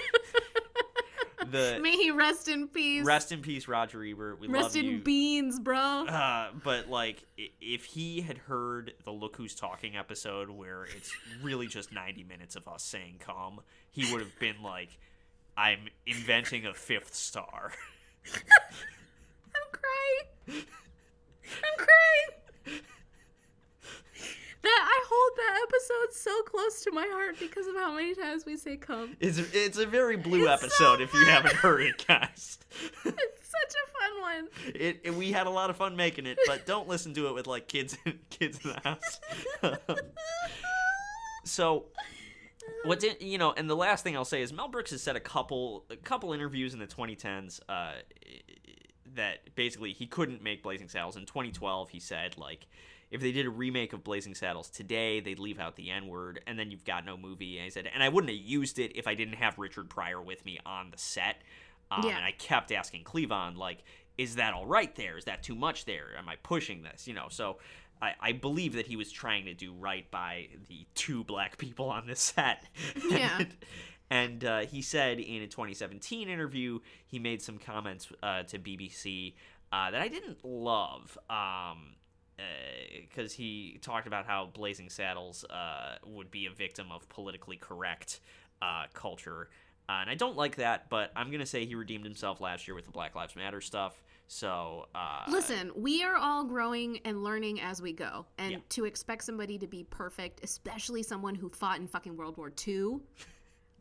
the 1.50 1.78
May 1.82 1.92
he 1.96 2.10
rest 2.10 2.48
in 2.48 2.68
peace. 2.68 3.04
rest 3.04 3.32
in 3.32 3.40
peace, 3.42 3.68
Roger 3.68 4.04
Ebert. 4.04 4.40
We 4.40 4.48
Rest 4.48 4.76
in 4.76 4.84
you. 4.84 4.98
beans, 4.98 5.58
bro. 5.58 5.76
Uh, 6.06 6.48
but 6.62 6.88
like, 6.88 7.24
if 7.60 7.84
he 7.84 8.20
had 8.20 8.38
heard 8.38 8.94
the 9.04 9.10
"Look 9.12 9.36
Who's 9.36 9.54
Talking" 9.54 9.96
episode, 9.96 10.50
where 10.50 10.84
it's 10.84 11.10
really 11.42 11.66
just 11.66 11.92
ninety 11.92 12.24
minutes 12.24 12.56
of 12.56 12.66
us 12.68 12.82
saying 12.82 13.16
"come," 13.20 13.60
he 13.90 14.10
would 14.12 14.20
have 14.20 14.38
been 14.38 14.62
like, 14.62 14.90
"I'm 15.56 15.88
inventing 16.06 16.66
a 16.66 16.74
fifth 16.74 17.14
star." 17.14 17.72
I'm 18.34 19.70
crying. 19.72 20.64
I'm 21.48 21.76
crying. 21.76 22.37
That 24.62 24.88
I 24.90 25.04
hold 25.08 25.32
that 25.36 25.66
episode 25.68 26.14
so 26.18 26.42
close 26.42 26.82
to 26.82 26.90
my 26.90 27.06
heart 27.12 27.36
because 27.38 27.66
of 27.68 27.76
how 27.76 27.92
many 27.94 28.14
times 28.14 28.44
we 28.44 28.56
say 28.56 28.76
"come." 28.76 29.16
It's 29.20 29.38
a, 29.38 29.44
it's 29.52 29.78
a 29.78 29.86
very 29.86 30.16
blue 30.16 30.48
It's 30.48 30.60
so 30.60 30.66
episode 30.94 31.00
if 31.00 31.12
you 31.14 31.24
haven't 31.26 31.54
heard 31.54 31.82
it, 31.82 32.06
guys. 32.06 32.58
It's 33.04 33.72
such 33.72 33.74
a 33.82 33.90
fun 33.98 34.20
one. 34.20 34.74
It, 34.74 35.00
it- 35.04 35.14
we 35.14 35.32
had 35.32 35.46
a 35.46 35.50
lot 35.50 35.70
of 35.70 35.76
fun 35.76 35.96
making 35.96 36.26
it, 36.26 36.38
but 36.46 36.66
don't 36.66 36.86
listen 36.88 37.14
to 37.14 37.28
it 37.28 37.34
with 37.34 37.46
like 37.46 37.66
kids 37.68 37.96
kids 38.30 38.58
in 38.64 38.70
the 38.72 38.80
house. 38.84 39.20
so 41.44 41.86
what's 42.84 43.04
in, 43.04 43.14
you 43.20 43.38
know, 43.38 43.52
and 43.56 43.68
the 43.70 43.76
last 43.76 44.04
thing 44.04 44.16
I'll 44.16 44.24
say 44.24 44.42
is 44.42 44.52
Mel 44.52 44.68
Brooks 44.68 44.90
has 44.90 45.02
said 45.02 45.16
a 45.16 45.20
couple 45.20 45.84
a 45.90 45.96
couple 45.96 46.32
interviews 46.32 46.74
in 46.74 46.80
the 46.80 46.86
2010s 46.86 47.60
uh, 47.68 47.92
that 49.14 49.54
basically 49.54 49.92
he 49.92 50.06
couldn't 50.06 50.42
make 50.42 50.62
Blazing 50.62 50.88
Saddles 50.88 51.16
in 51.16 51.24
2012. 51.26 51.90
He 51.90 52.00
said 52.00 52.36
like 52.38 52.66
if 53.10 53.20
they 53.20 53.32
did 53.32 53.46
a 53.46 53.50
remake 53.50 53.92
of 53.92 54.04
Blazing 54.04 54.34
Saddles 54.34 54.68
today, 54.70 55.20
they'd 55.20 55.38
leave 55.38 55.58
out 55.58 55.76
the 55.76 55.90
N 55.90 56.08
word, 56.08 56.40
and 56.46 56.58
then 56.58 56.70
you've 56.70 56.84
got 56.84 57.04
no 57.04 57.16
movie. 57.16 57.56
And 57.56 57.64
he 57.64 57.70
said, 57.70 57.88
and 57.92 58.02
I 58.02 58.08
wouldn't 58.08 58.30
have 58.30 58.40
used 58.40 58.78
it 58.78 58.92
if 58.96 59.06
I 59.06 59.14
didn't 59.14 59.34
have 59.34 59.58
Richard 59.58 59.88
Pryor 59.88 60.20
with 60.20 60.44
me 60.44 60.58
on 60.66 60.90
the 60.90 60.98
set. 60.98 61.42
Um, 61.90 62.02
Yeah. 62.04 62.16
And 62.16 62.24
I 62.24 62.32
kept 62.32 62.70
asking 62.70 63.04
Cleavon, 63.04 63.56
like, 63.56 63.78
is 64.18 64.36
that 64.36 64.52
all 64.52 64.66
right 64.66 64.94
there? 64.96 65.16
Is 65.16 65.24
that 65.24 65.42
too 65.42 65.54
much 65.54 65.84
there? 65.84 66.08
Am 66.18 66.28
I 66.28 66.36
pushing 66.42 66.82
this? 66.82 67.06
You 67.06 67.14
know, 67.14 67.28
so 67.30 67.58
I, 68.02 68.14
I 68.20 68.32
believe 68.32 68.74
that 68.74 68.86
he 68.86 68.96
was 68.96 69.10
trying 69.10 69.46
to 69.46 69.54
do 69.54 69.72
right 69.72 70.10
by 70.10 70.48
the 70.68 70.86
two 70.94 71.24
black 71.24 71.56
people 71.56 71.88
on 71.90 72.06
this 72.06 72.20
set. 72.20 72.64
Yeah. 73.08 73.38
and 73.38 73.48
and, 74.10 74.44
uh, 74.44 74.60
he 74.60 74.80
said 74.80 75.18
in 75.20 75.42
a 75.42 75.46
2017 75.46 76.28
interview, 76.30 76.78
he 77.06 77.18
made 77.18 77.42
some 77.42 77.58
comments 77.58 78.08
uh, 78.22 78.42
to 78.44 78.58
BBC 78.58 79.34
uh, 79.70 79.90
that 79.90 80.00
I 80.00 80.08
didn't 80.08 80.42
love. 80.44 81.18
Um, 81.28 81.94
because 83.00 83.32
he 83.32 83.78
talked 83.82 84.06
about 84.06 84.26
how 84.26 84.46
Blazing 84.52 84.90
Saddles 84.90 85.44
uh, 85.44 85.96
would 86.06 86.30
be 86.30 86.46
a 86.46 86.50
victim 86.50 86.92
of 86.92 87.08
politically 87.08 87.56
correct 87.56 88.20
uh, 88.62 88.84
culture. 88.92 89.48
Uh, 89.88 89.98
and 90.02 90.10
I 90.10 90.14
don't 90.14 90.36
like 90.36 90.56
that, 90.56 90.90
but 90.90 91.10
I'm 91.16 91.28
going 91.28 91.40
to 91.40 91.46
say 91.46 91.64
he 91.64 91.74
redeemed 91.74 92.04
himself 92.04 92.40
last 92.40 92.68
year 92.68 92.74
with 92.74 92.84
the 92.84 92.90
Black 92.90 93.14
Lives 93.14 93.34
Matter 93.36 93.60
stuff. 93.60 94.02
So, 94.26 94.86
uh, 94.94 95.24
Listen, 95.28 95.72
we 95.74 96.04
are 96.04 96.16
all 96.16 96.44
growing 96.44 96.98
and 97.06 97.24
learning 97.24 97.62
as 97.62 97.80
we 97.80 97.94
go. 97.94 98.26
And 98.36 98.52
Yeah. 98.52 98.58
to 98.70 98.84
expect 98.84 99.24
somebody 99.24 99.56
to 99.58 99.66
be 99.66 99.84
perfect, 99.84 100.44
especially 100.44 101.02
someone 101.02 101.34
who 101.34 101.48
fought 101.48 101.78
in 101.78 101.86
fucking 101.88 102.14
World 102.14 102.36
War 102.36 102.52
II, 102.66 103.00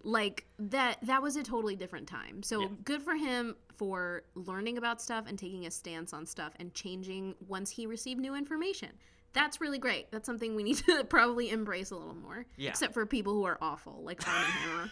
like 0.04 0.46
that 0.60 0.98
that 1.04 1.22
was 1.22 1.36
a 1.36 1.44
totally 1.44 1.76
different 1.76 2.08
time. 2.08 2.44
So 2.44 2.62
Yeah. 2.62 2.68
good 2.84 3.02
for 3.02 3.16
him 3.16 3.56
for 3.76 4.24
learning 4.36 4.78
about 4.78 5.02
stuff 5.02 5.26
and 5.28 5.38
taking 5.38 5.66
a 5.66 5.72
stance 5.72 6.14
on 6.14 6.26
stuff 6.26 6.54
and 6.60 6.74
changing 6.74 7.36
once 7.48 7.70
he 7.70 7.86
received 7.86 8.20
new 8.20 8.36
information. 8.36 8.90
That's 9.34 9.62
really 9.62 9.78
great. 9.78 10.10
That's 10.12 10.26
something 10.26 10.56
we 10.56 10.64
need 10.64 10.78
to 10.88 11.04
probably 11.04 11.50
embrace 11.50 11.92
a 11.92 11.96
little 11.96 12.16
more. 12.16 12.46
Yeah. 12.58 12.70
Except 12.72 12.94
for 12.94 13.06
people 13.06 13.34
who 13.34 13.44
are 13.46 13.58
awful, 13.62 14.02
like 14.04 14.28
Arm 14.28 14.38
and 14.38 14.90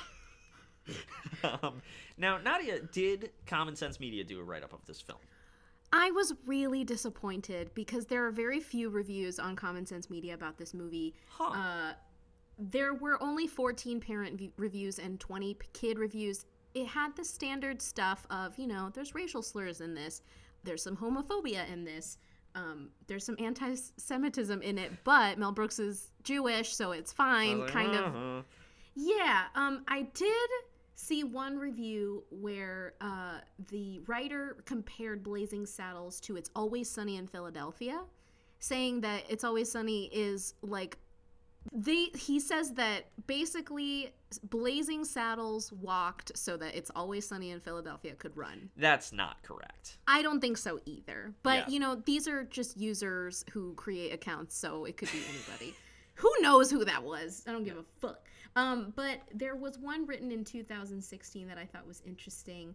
Hammer. 1.47 1.57
um, 1.63 1.81
now, 2.17 2.37
Nadia, 2.37 2.79
did 2.81 3.31
Common 3.47 3.75
Sense 3.75 3.99
Media 3.99 4.23
do 4.23 4.39
a 4.39 4.43
write 4.43 4.63
up 4.63 4.73
of 4.73 4.85
this 4.85 5.01
film? 5.01 5.19
I 5.91 6.11
was 6.11 6.33
really 6.45 6.83
disappointed 6.83 7.71
because 7.73 8.05
there 8.05 8.25
are 8.25 8.31
very 8.31 8.59
few 8.59 8.89
reviews 8.89 9.39
on 9.39 9.55
Common 9.55 9.85
Sense 9.85 10.09
Media 10.09 10.33
about 10.33 10.57
this 10.57 10.73
movie. 10.73 11.15
Huh. 11.29 11.51
Uh, 11.53 11.93
there 12.57 12.93
were 12.93 13.21
only 13.21 13.47
14 13.47 13.99
parent 13.99 14.37
v- 14.37 14.51
reviews 14.57 14.99
and 14.99 15.19
20 15.19 15.53
p- 15.55 15.67
kid 15.73 15.99
reviews. 15.99 16.45
It 16.73 16.87
had 16.87 17.15
the 17.15 17.23
standard 17.25 17.81
stuff 17.81 18.25
of, 18.29 18.57
you 18.57 18.67
know, 18.67 18.89
there's 18.93 19.15
racial 19.15 19.41
slurs 19.41 19.81
in 19.81 19.93
this, 19.93 20.21
there's 20.63 20.83
some 20.83 20.97
homophobia 20.97 21.69
in 21.71 21.83
this, 21.85 22.17
um, 22.55 22.89
there's 23.07 23.25
some 23.25 23.35
anti 23.39 23.75
Semitism 23.97 24.61
in 24.61 24.77
it, 24.77 24.91
but 25.03 25.37
Mel 25.37 25.51
Brooks 25.51 25.79
is 25.79 26.11
Jewish, 26.23 26.73
so 26.75 26.91
it's 26.91 27.11
fine, 27.11 27.67
kind 27.67 27.93
of. 27.95 28.15
Uh-huh. 28.15 28.41
Yeah, 28.95 29.43
um, 29.55 29.83
I 29.89 30.03
did 30.13 30.49
see 30.95 31.25
one 31.25 31.57
review 31.57 32.23
where 32.29 32.93
uh, 33.01 33.39
the 33.69 33.99
writer 34.07 34.57
compared 34.65 35.21
Blazing 35.21 35.65
Saddles 35.65 36.21
to 36.21 36.37
It's 36.37 36.49
Always 36.55 36.89
Sunny 36.89 37.17
in 37.17 37.27
Philadelphia, 37.27 38.01
saying 38.59 39.01
that 39.01 39.23
It's 39.29 39.43
Always 39.43 39.69
Sunny 39.69 40.05
is 40.13 40.53
like 40.61 40.97
they 41.73 42.05
he 42.15 42.39
says 42.39 42.73
that 42.73 43.05
basically 43.27 44.13
Blazing 44.43 45.03
Saddles 45.05 45.71
walked 45.73 46.37
so 46.37 46.57
that 46.57 46.75
It's 46.75 46.91
Always 46.95 47.27
Sunny 47.27 47.51
in 47.51 47.59
Philadelphia 47.59 48.13
could 48.15 48.35
run. 48.35 48.69
That's 48.77 49.11
not 49.13 49.41
correct. 49.43 49.97
I 50.07 50.21
don't 50.21 50.39
think 50.41 50.57
so 50.57 50.79
either. 50.85 51.33
But 51.43 51.59
Yeah. 51.59 51.73
you 51.73 51.79
know, 51.79 51.95
these 51.95 52.27
are 52.27 52.43
just 52.43 52.77
users 52.77 53.43
who 53.51 53.73
create 53.75 54.13
accounts, 54.13 54.57
so 54.57 54.85
it 54.85 54.97
could 54.97 55.11
be 55.11 55.19
anybody. 55.29 55.75
who 56.15 56.31
knows 56.41 56.69
who 56.71 56.85
that 56.85 57.03
was? 57.03 57.43
I 57.47 57.51
don't 57.51 57.63
give 57.63 57.77
a 57.77 57.83
fuck. 57.99 58.25
Um, 58.55 58.93
but 58.95 59.19
there 59.33 59.55
was 59.55 59.77
one 59.77 60.05
written 60.05 60.31
in 60.31 60.43
2016 60.45 61.47
that 61.47 61.57
I 61.57 61.65
thought 61.65 61.85
was 61.85 62.01
interesting, 62.05 62.73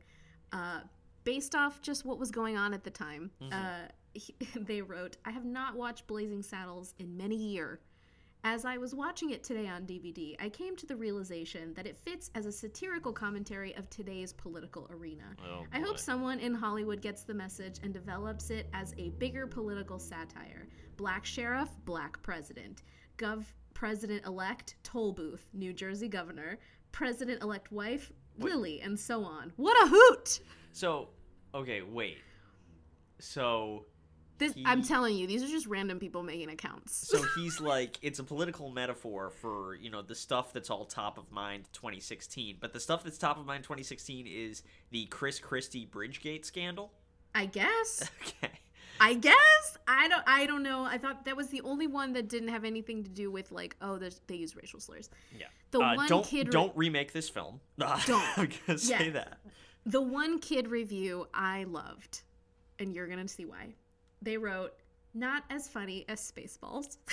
uh, 0.53 0.81
based 1.25 1.55
off 1.55 1.81
just 1.81 2.05
what 2.05 2.19
was 2.19 2.31
going 2.31 2.57
on 2.59 2.75
at 2.75 2.85
the 2.85 2.91
time. 2.91 3.31
Uh, 3.51 3.87
he- 4.13 4.35
they 4.57 4.83
wrote, 4.83 5.17
"I 5.25 5.31
have 5.31 5.45
not 5.45 5.77
watched 5.77 6.07
Blazing 6.07 6.43
Saddles 6.43 6.95
in 6.99 7.17
many 7.17 7.37
year." 7.37 7.81
As 8.43 8.65
I 8.65 8.79
was 8.79 8.95
watching 8.95 9.31
it 9.31 9.45
today 9.45 9.69
on 9.69 9.83
DVD, 9.83 10.35
I 10.41 10.49
came 10.49 10.75
to 10.77 10.87
the 10.87 10.97
realization 10.97 11.75
that 11.75 11.87
it 11.87 11.99
fits 11.99 12.31
as 12.35 12.47
a 12.47 12.53
satirical 12.53 13.13
commentary 13.13 13.77
of 13.77 13.91
today's 13.91 14.33
political 14.33 14.89
arena. 14.91 15.37
Oh, 15.47 15.67
I 15.75 15.81
hope 15.81 15.99
someone 15.99 16.39
in 16.39 16.55
Hollywood 16.55 17.03
gets 17.03 17.23
the 17.23 17.35
message 17.35 17.81
and 17.83 17.93
develops 17.93 18.49
it 18.49 18.67
as 18.73 18.95
a 18.97 19.11
bigger 19.11 19.47
political 19.47 19.99
satire. 19.99 20.67
Black 20.97 21.27
sheriff, 21.27 21.69
black 21.85 22.23
president. 22.23 22.83
Gov 23.19 23.45
president 23.75 24.25
elect, 24.25 24.77
toll 24.83 25.13
booth, 25.13 25.47
New 25.53 25.75
Jersey 25.75 26.09
governor. 26.09 26.59
President 26.93 27.43
elect 27.43 27.71
wife, 27.71 28.11
Lily, 28.39 28.81
and 28.81 28.99
so 28.99 29.23
on. 29.23 29.53
What 29.57 29.77
a 29.85 29.89
hoot! 29.89 30.41
So, 30.73 31.11
okay, 31.55 31.83
wait. 31.83 32.19
So, 33.19 33.85
This 34.41 34.55
He- 34.55 34.65
I'm 34.67 34.83
telling 34.83 35.15
you, 35.17 35.29
these 35.29 35.45
are 35.45 35.49
just 35.49 35.67
random 35.69 36.01
people 36.01 36.25
making 36.25 36.51
accounts. 36.51 37.07
so 37.09 37.23
he's 37.37 37.61
like, 37.61 37.99
it's 38.03 38.19
a 38.19 38.25
political 38.25 38.71
metaphor 38.71 39.31
for 39.31 39.77
you 39.77 39.91
know 39.91 40.03
the 40.03 40.17
stuff 40.17 40.53
that's 40.53 40.69
all 40.71 40.85
top 40.85 41.17
of 41.19 41.31
mind 41.31 41.67
2016, 41.73 42.57
but 42.61 42.73
the 42.73 42.81
stuff 42.81 43.05
that's 43.05 43.19
top 43.19 43.39
of 43.39 43.47
mind 43.47 43.63
2016 43.63 44.27
is 44.27 44.65
the 44.91 45.07
Chris 45.07 45.39
Christie 45.39 45.87
Bridgegate 45.87 46.45
scandal. 46.45 46.91
I 47.35 47.47
guess. 47.47 48.11
Okay. 48.43 48.53
I 49.03 49.15
guess 49.15 49.79
I 49.89 50.09
don't. 50.09 50.23
I 50.27 50.45
don't 50.45 50.63
know. 50.63 50.85
I 50.85 50.99
thought 50.99 51.25
that 51.25 51.35
was 51.35 51.49
the 51.49 51.63
only 51.63 51.87
one 51.87 52.13
that 52.13 52.29
didn't 52.29 52.49
have 52.49 52.65
anything 52.65 53.03
to 53.05 53.09
do 53.09 53.31
with 53.31 53.51
like, 53.51 53.75
oh, 53.81 53.97
there's, 53.97 54.21
they 54.27 54.35
use 54.35 54.55
racial 54.55 54.79
slurs. 54.79 55.09
Yeah. 55.39 55.47
The 55.71 55.79
Uh, 55.81 55.95
one 55.97 56.07
don't 56.09 56.27
kid 56.27 56.49
re- 56.49 56.53
don't 56.53 56.77
remake 56.77 57.13
this 57.13 57.29
film. 57.31 57.61
Don't. 57.79 58.39
I'm 58.39 58.51
gonna 58.67 58.79
say 58.79 59.05
Yeah. 59.07 59.11
that. 59.13 59.39
The 59.87 60.03
one 60.03 60.39
kid 60.39 60.69
review 60.69 61.29
I 61.33 61.65
loved, 61.65 62.21
and 62.79 62.95
you're 62.95 63.07
gonna 63.07 63.27
see 63.27 63.47
why. 63.47 63.73
They 64.23 64.37
wrote, 64.37 64.75
"Not 65.15 65.45
as 65.51 65.69
funny 65.69 66.05
as 66.09 66.21
Spaceballs," 66.21 66.97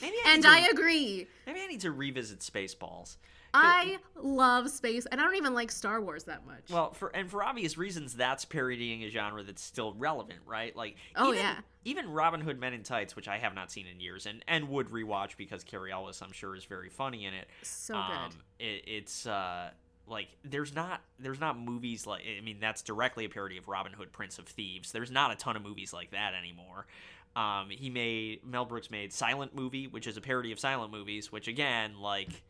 Maybe 0.00 0.16
I 0.26 0.32
and 0.34 0.42
to, 0.42 0.48
I 0.48 0.68
agree. 0.72 1.26
maybe 1.46 1.60
I 1.60 1.66
need 1.66 1.80
to 1.80 1.92
revisit 1.92 2.40
Spaceballs. 2.40 3.16
I 3.54 3.98
love 4.16 4.70
space, 4.70 5.04
and 5.06 5.20
I 5.20 5.24
don't 5.24 5.36
even 5.36 5.52
like 5.52 5.70
Star 5.70 6.00
Wars 6.00 6.24
that 6.24 6.46
much. 6.46 6.70
Well, 6.70 6.92
for 6.94 7.14
and 7.14 7.30
for 7.30 7.44
obvious 7.44 7.76
reasons, 7.76 8.14
that's 8.14 8.46
parodying 8.46 9.04
a 9.04 9.10
genre 9.10 9.42
that's 9.42 9.62
still 9.62 9.92
relevant, 9.92 10.40
right? 10.46 10.74
Like, 10.74 10.96
Oh, 11.16 11.28
even, 11.28 11.38
yeah. 11.40 11.56
even 11.84 12.10
Robin 12.10 12.40
Hood 12.40 12.58
Men 12.58 12.72
in 12.72 12.82
Tights, 12.82 13.14
which 13.14 13.28
I 13.28 13.36
have 13.38 13.54
not 13.54 13.70
seen 13.70 13.86
in 13.86 14.00
years, 14.00 14.24
and 14.26 14.42
and 14.48 14.70
would 14.70 14.88
rewatch 14.88 15.36
because 15.36 15.62
Cary 15.64 15.92
Elwes, 15.92 16.22
I'm 16.22 16.32
sure, 16.32 16.56
is 16.56 16.64
very 16.64 16.88
funny 16.88 17.26
in 17.26 17.34
it. 17.34 17.46
so 17.62 17.94
um, 17.94 18.30
good. 18.58 18.66
It, 18.66 18.84
it's 18.86 19.26
uh, 19.26 19.70
like 20.06 20.28
there's 20.44 20.74
not 20.74 21.00
there's 21.18 21.40
not 21.40 21.58
movies 21.58 22.06
like 22.06 22.22
I 22.38 22.40
mean 22.42 22.58
that's 22.60 22.82
directly 22.82 23.24
a 23.24 23.28
parody 23.28 23.56
of 23.58 23.68
Robin 23.68 23.92
Hood, 23.92 24.12
Prince 24.12 24.38
of 24.38 24.46
Thieves. 24.46 24.92
There's 24.92 25.10
not 25.10 25.30
a 25.32 25.36
ton 25.36 25.56
of 25.56 25.62
movies 25.62 25.92
like 25.92 26.10
that 26.10 26.34
anymore. 26.34 26.86
Um, 27.34 27.70
he 27.70 27.88
made 27.88 28.44
Mel 28.44 28.64
Brooks 28.66 28.90
made 28.90 29.12
Silent 29.12 29.54
Movie, 29.54 29.86
which 29.86 30.06
is 30.06 30.16
a 30.16 30.20
parody 30.20 30.52
of 30.52 30.60
silent 30.60 30.92
movies, 30.92 31.32
which 31.32 31.48
again, 31.48 31.98
like, 32.00 32.42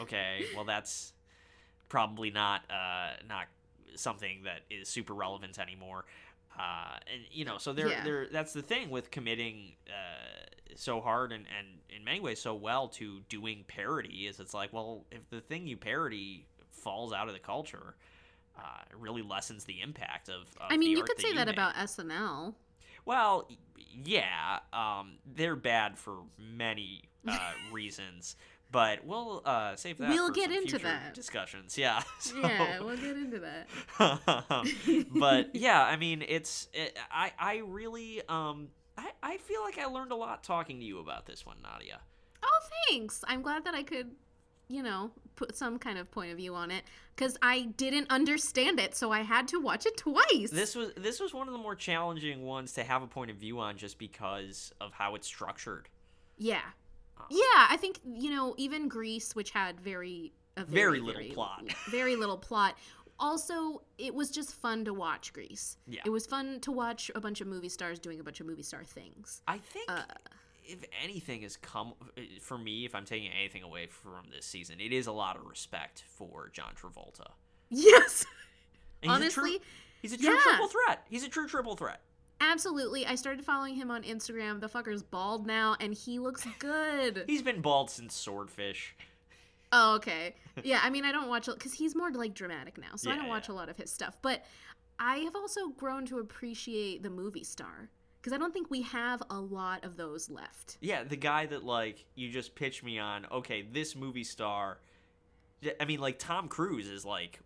okay, 0.00 0.46
well 0.54 0.64
that's 0.64 1.12
probably 1.88 2.30
not 2.30 2.62
uh, 2.70 3.10
not 3.28 3.46
something 3.94 4.42
that 4.44 4.60
is 4.70 4.88
super 4.88 5.14
relevant 5.14 5.58
anymore. 5.58 6.04
Uh, 6.58 6.96
and 7.12 7.22
you 7.30 7.44
know, 7.44 7.58
so 7.58 7.72
there, 7.72 7.88
Yeah. 7.88 8.02
there. 8.04 8.26
That's 8.32 8.52
the 8.54 8.62
thing 8.62 8.88
with 8.90 9.10
committing 9.10 9.74
uh, 9.88 10.46
so 10.74 11.00
hard 11.00 11.30
and, 11.32 11.44
and 11.58 11.66
in 11.94 12.02
many 12.04 12.18
ways 12.20 12.40
so 12.40 12.54
well 12.54 12.88
to 12.88 13.20
doing 13.28 13.64
parody 13.68 14.26
is 14.26 14.40
it's 14.40 14.54
like, 14.54 14.72
well, 14.72 15.04
if 15.10 15.28
the 15.30 15.40
thing 15.42 15.66
you 15.66 15.76
parody 15.76 16.46
falls 16.86 17.12
out 17.12 17.26
of 17.26 17.34
the 17.34 17.40
culture, 17.40 17.96
uh, 18.56 18.62
it 18.90 18.96
really 18.96 19.22
lessens 19.22 19.64
the 19.64 19.80
impact 19.82 20.28
of. 20.28 20.42
of 20.60 20.70
I 20.70 20.76
mean, 20.76 20.92
you 20.96 21.02
could 21.02 21.20
say 21.20 21.30
you 21.30 21.34
that 21.34 21.46
make. 21.48 21.56
about 21.56 21.74
SNL. 21.74 22.54
Well, 23.04 23.48
yeah, 24.04 24.60
um, 24.72 25.18
they're 25.34 25.56
bad 25.56 25.98
for 25.98 26.18
many 26.38 27.02
uh, 27.26 27.38
reasons, 27.72 28.36
but 28.70 29.04
we'll 29.04 29.42
uh, 29.44 29.74
save 29.76 29.98
that. 29.98 30.10
We'll 30.10 30.28
for 30.28 30.34
get 30.34 30.50
some 30.50 30.58
into 30.62 30.78
that. 30.78 31.14
discussions. 31.14 31.76
Yeah. 31.76 32.02
so- 32.20 32.38
Yeah, 32.38 32.80
we'll 32.80 32.96
get 32.96 33.16
into 33.16 33.40
that. 33.40 33.68
but 35.14 35.54
yeah, 35.54 35.82
I 35.84 35.96
mean, 35.96 36.24
it's 36.26 36.68
it, 36.72 36.96
I 37.10 37.32
I 37.38 37.56
really 37.66 38.22
um 38.28 38.68
I 38.96 39.10
I 39.22 39.36
feel 39.38 39.62
like 39.62 39.78
I 39.78 39.86
learned 39.86 40.12
a 40.12 40.16
lot 40.16 40.42
talking 40.44 40.78
to 40.80 40.84
you 40.84 40.98
about 41.00 41.26
this 41.26 41.44
one, 41.44 41.56
Nadia. 41.62 42.00
Oh, 42.42 42.60
thanks. 42.88 43.24
I'm 43.26 43.42
glad 43.42 43.64
that 43.64 43.74
I 43.74 43.82
could, 43.82 44.12
you 44.68 44.82
know, 44.82 45.10
put 45.36 45.56
some 45.56 45.78
kind 45.78 45.98
of 45.98 46.10
point 46.10 46.30
of 46.30 46.36
view 46.38 46.54
on 46.54 46.70
it 46.70 46.82
because 47.14 47.36
I 47.42 47.62
didn't 47.76 48.08
understand 48.10 48.80
it, 48.80 48.94
so 48.96 49.12
I 49.12 49.20
had 49.22 49.48
to 49.48 49.60
watch 49.60 49.86
it 49.86 49.96
twice. 49.96 50.50
This 50.50 50.74
was 50.74 50.92
this 50.96 51.20
was 51.20 51.32
one 51.34 51.46
of 51.48 51.52
the 51.52 51.58
more 51.58 51.74
challenging 51.74 52.42
ones 52.44 52.72
to 52.74 52.84
have 52.84 53.02
a 53.02 53.06
point 53.06 53.30
of 53.30 53.36
view 53.36 53.58
on, 53.60 53.76
just 53.76 53.98
because 53.98 54.72
of 54.80 54.92
how 54.92 55.14
it's 55.14 55.26
structured. 55.26 55.88
yeah, 56.38 56.60
Oh. 57.18 57.24
yeah. 57.30 57.66
I 57.70 57.76
think 57.78 58.00
you 58.04 58.30
know, 58.30 58.54
even 58.58 58.88
Grease, 58.88 59.34
which 59.34 59.50
had 59.50 59.80
very 59.80 60.32
a 60.56 60.64
Very 60.64 61.00
little 61.00 61.22
plot. 61.34 61.64
very 61.90 62.16
little 62.16 62.38
plot. 62.38 62.76
Also, 63.18 63.80
it 63.96 64.14
was 64.14 64.30
just 64.30 64.54
fun 64.54 64.84
to 64.84 64.92
watch 64.92 65.32
Grease. 65.32 65.78
Yeah. 65.86 66.02
It 66.04 66.10
was 66.10 66.26
fun 66.26 66.60
to 66.60 66.70
watch 66.72 67.10
a 67.14 67.20
bunch 67.20 67.40
of 67.40 67.46
movie 67.46 67.68
stars 67.70 67.98
doing 67.98 68.20
a 68.20 68.22
bunch 68.22 68.40
of 68.40 68.46
movie 68.46 68.62
star 68.62 68.84
things. 68.84 69.40
I 69.48 69.58
think 69.58 69.90
Uh. 69.90 70.02
If 70.66 70.84
anything 71.02 71.42
has 71.42 71.56
come 71.56 71.94
uh, 72.00 72.20
for 72.40 72.58
me, 72.58 72.84
if 72.84 72.94
I'm 72.94 73.04
taking 73.04 73.30
anything 73.30 73.62
away 73.62 73.86
from 73.86 74.26
this 74.34 74.46
season, 74.46 74.76
it 74.80 74.92
is 74.92 75.06
a 75.06 75.12
lot 75.12 75.36
of 75.36 75.46
respect 75.46 76.04
for 76.08 76.50
John 76.52 76.72
Travolta. 76.80 77.32
Yes. 77.70 78.24
He's 79.00 79.10
a 79.10 79.30
true- 79.30 79.44
Honestly, 79.44 79.60
he's 80.02 80.12
a 80.12 80.18
true 80.18 80.34
yeah. 80.34 80.40
triple 80.42 80.68
threat. 80.68 81.06
He's 81.08 81.24
a 81.24 81.28
true 81.28 81.46
triple 81.46 81.76
threat. 81.76 82.00
Absolutely. 82.40 83.06
I 83.06 83.14
started 83.14 83.44
following 83.44 83.74
him 83.74 83.90
on 83.90 84.02
Instagram. 84.02 84.60
The 84.60 84.68
fucker's 84.68 85.02
bald 85.02 85.46
now 85.46 85.76
and 85.80 85.94
he 85.94 86.18
looks 86.18 86.46
good. 86.58 87.24
He's 87.26 87.40
been 87.40 87.62
bald 87.62 87.90
since 87.90 88.14
Swordfish. 88.14 88.94
Oh, 89.72 89.96
okay. 89.96 90.34
Yeah, 90.62 90.80
I 90.82 90.90
mean, 90.90 91.04
I 91.04 91.12
don't 91.12 91.28
watch 91.28 91.46
because 91.46 91.72
he's 91.72 91.96
more 91.96 92.10
like 92.12 92.34
dramatic 92.34 92.78
now, 92.78 92.94
so 92.94 93.10
I 93.10 93.16
don't 93.16 93.28
watch 93.28 93.48
yeah. 93.48 93.54
a 93.54 93.56
lot 93.56 93.68
of 93.68 93.76
his 93.76 93.90
stuff. 93.90 94.16
But 94.22 94.44
I 94.98 95.18
have 95.18 95.34
also 95.34 95.68
grown 95.68 96.06
to 96.06 96.18
appreciate 96.18 97.02
the 97.02 97.10
movie 97.10 97.42
star 97.42 97.90
because 98.26 98.34
I 98.34 98.40
don't 98.40 98.52
think 98.52 98.72
we 98.72 98.82
have 98.82 99.22
a 99.30 99.38
lot 99.38 99.84
of 99.84 99.96
those 99.96 100.28
left. 100.28 100.78
Yeah, 100.80 101.04
the 101.04 101.14
guy 101.14 101.46
that 101.46 101.62
like 101.62 102.04
you 102.16 102.28
just 102.28 102.56
pitched 102.56 102.82
me 102.82 102.98
on. 102.98 103.24
Okay, 103.30 103.62
this 103.62 103.94
movie 103.94 104.24
star. 104.24 104.78
I 105.80 105.84
mean, 105.84 106.00
like 106.00 106.18
Tom 106.18 106.48
Cruise 106.48 106.88
is 106.88 107.04
like 107.04 107.38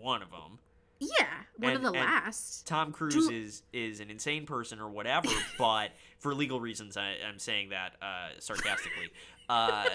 one 0.00 0.22
of 0.22 0.30
them. 0.30 0.60
Yeah, 1.00 1.26
one 1.56 1.72
And- 1.72 1.76
of 1.78 1.92
the 1.92 1.98
last. 1.98 2.68
Tom 2.68 2.92
Cruise 2.92 3.28
is 3.28 3.64
is 3.72 3.98
an 3.98 4.10
insane 4.10 4.46
person 4.46 4.78
or 4.78 4.88
whatever, 4.88 5.28
but 5.58 5.90
for 6.20 6.36
legal 6.36 6.60
reasons, 6.60 6.96
I, 6.96 7.16
I'm 7.28 7.40
saying 7.40 7.70
that 7.70 7.94
uh, 8.00 8.28
sarcastically. 8.38 9.10
Uh, 9.48 9.86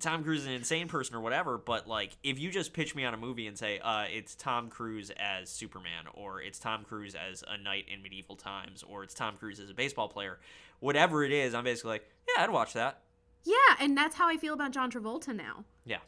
Tom 0.00 0.24
Cruise 0.24 0.40
is 0.42 0.46
an 0.46 0.52
insane 0.52 0.88
person 0.88 1.14
or 1.14 1.20
whatever, 1.20 1.58
but 1.58 1.86
like 1.86 2.16
if 2.22 2.38
you 2.38 2.50
just 2.50 2.72
pitch 2.72 2.94
me 2.94 3.04
on 3.04 3.14
a 3.14 3.16
movie 3.16 3.46
and 3.46 3.56
say 3.58 3.78
uh, 3.80 4.04
it's 4.10 4.34
Tom 4.34 4.68
Cruise 4.68 5.10
as 5.18 5.48
Superman 5.50 6.06
or 6.14 6.40
it's 6.42 6.58
Tom 6.58 6.84
Cruise 6.84 7.14
as 7.14 7.44
a 7.46 7.56
knight 7.58 7.84
in 7.92 8.02
medieval 8.02 8.36
times 8.36 8.82
or 8.82 9.02
it's 9.04 9.14
Tom 9.14 9.36
Cruise 9.36 9.60
as 9.60 9.70
a 9.70 9.74
baseball 9.74 10.08
player, 10.08 10.38
whatever 10.80 11.24
it 11.24 11.32
is, 11.32 11.54
I'm 11.54 11.64
basically 11.64 11.90
like, 11.92 12.08
yeah, 12.36 12.44
I'd 12.44 12.50
watch 12.50 12.72
that. 12.72 13.00
Yeah, 13.44 13.54
and 13.80 13.96
that's 13.96 14.16
how 14.16 14.28
I 14.28 14.36
feel 14.36 14.52
about 14.54 14.72
John 14.72 14.90
Travolta 14.90 15.34
now. 15.34 15.64
Yeah. 15.84 15.98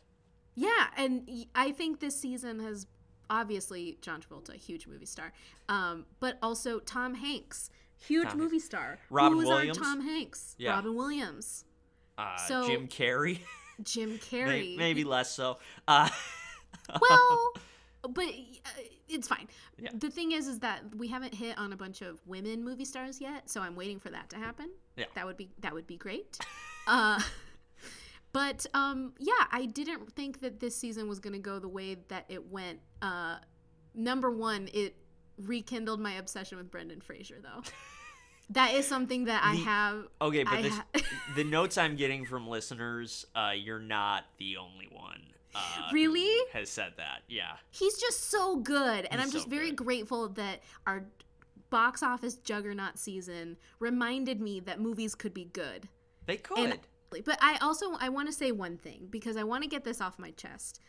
Yeah, 0.54 0.68
and 0.96 1.46
I 1.54 1.70
think 1.72 2.00
this 2.00 2.14
season 2.20 2.60
has 2.60 2.86
obviously 3.30 3.96
John 4.02 4.20
Travolta, 4.20 4.54
huge 4.54 4.86
movie 4.86 5.06
star, 5.06 5.32
um, 5.68 6.04
but 6.20 6.36
also 6.42 6.78
Tom 6.80 7.14
Hanks, 7.14 7.70
huge 7.98 8.28
Tom 8.28 8.38
movie 8.38 8.58
star. 8.58 8.98
Robin 9.08 9.38
Who 9.38 9.42
is 9.44 9.48
Williams? 9.48 9.78
our 9.78 9.84
Tom 9.84 10.00
Hanks? 10.02 10.54
Yeah. 10.58 10.72
Robin 10.72 10.94
Williams, 10.94 11.64
Uh, 12.18 12.36
So- 12.36 12.66
Jim 12.66 12.86
Carrey, 12.88 13.38
Jim 13.84 14.18
Carrey. 14.18 14.76
maybe 14.76 15.04
less 15.04 15.30
so. 15.30 15.58
Uh, 15.86 16.08
well, 17.00 17.52
but 18.02 18.24
uh, 18.24 18.82
it's 19.08 19.28
fine. 19.28 19.48
Yeah. 19.78 19.90
The 19.94 20.10
thing 20.10 20.32
is, 20.32 20.46
is 20.46 20.58
that 20.60 20.82
we 20.96 21.08
haven't 21.08 21.34
hit 21.34 21.58
on 21.58 21.72
a 21.72 21.76
bunch 21.76 22.02
of 22.02 22.20
women 22.26 22.64
movie 22.64 22.84
stars 22.84 23.20
yet, 23.20 23.48
so 23.50 23.60
I'm 23.60 23.76
waiting 23.76 24.00
for 24.00 24.10
that 24.10 24.30
to 24.30 24.36
happen. 24.36 24.70
Yeah. 24.96 25.06
that 25.14 25.26
would 25.26 25.36
be 25.36 25.50
that 25.60 25.72
would 25.72 25.86
be 25.86 25.96
great. 25.96 26.38
uh, 26.86 27.20
but 28.32 28.66
um, 28.74 29.12
yeah, 29.18 29.32
I 29.50 29.66
didn't 29.66 30.12
think 30.12 30.40
that 30.40 30.60
this 30.60 30.76
season 30.76 31.08
was 31.08 31.18
going 31.18 31.34
to 31.34 31.38
go 31.38 31.58
the 31.58 31.68
way 31.68 31.96
that 32.08 32.24
it 32.28 32.50
went. 32.50 32.80
Uh, 33.00 33.36
number 33.94 34.30
one, 34.30 34.68
it 34.72 34.96
rekindled 35.38 36.00
my 36.00 36.14
obsession 36.14 36.58
with 36.58 36.70
Brendan 36.70 37.00
Fraser, 37.00 37.36
though. 37.42 37.62
that 38.52 38.74
is 38.74 38.86
something 38.86 39.24
that 39.24 39.42
I 39.44 39.56
The- 39.56 39.62
have. 39.62 40.04
Okay, 40.20 40.44
but 40.44 40.62
this, 40.62 40.74
ha- 40.74 40.86
the 41.36 41.44
notes 41.58 41.76
I'm 41.78 41.96
getting 41.96 42.24
from 42.24 42.48
listeners, 42.48 43.26
uh, 43.34 43.52
you're 43.54 43.78
not 43.78 44.24
the 44.38 44.56
only 44.56 44.88
one. 44.92 45.20
Uh, 45.54 45.90
Really? 45.92 46.34
Has 46.54 46.70
said 46.70 46.94
that. 46.96 47.20
Yeah. 47.28 47.52
he's 47.70 47.98
just 47.98 48.30
so 48.30 48.56
good 48.56 49.04
and 49.10 49.20
He's 49.20 49.26
i'm 49.28 49.30
just 49.30 49.44
so 49.44 49.50
very 49.50 49.68
good. 49.68 49.76
grateful 49.84 50.28
that 50.30 50.60
our 50.86 51.04
box 51.68 52.02
office 52.02 52.36
juggernaut 52.36 52.98
season 52.98 53.56
reminded 53.78 54.40
me 54.40 54.60
that 54.60 54.80
movies 54.80 55.14
could 55.14 55.34
be 55.34 55.44
good 55.46 55.88
They 56.26 56.36
could. 56.38 56.58
and 56.58 56.78
but 57.26 57.38
i 57.42 57.58
also 57.60 57.92
i 58.00 58.08
want 58.08 58.28
to 58.28 58.32
say 58.32 58.50
one 58.52 58.76
thing 58.78 59.08
because 59.10 59.36
i 59.36 59.42
want 59.42 59.62
to 59.62 59.68
get 59.68 59.84
this 59.84 60.00
off 60.00 60.18
my 60.18 60.30
chest 60.32 60.80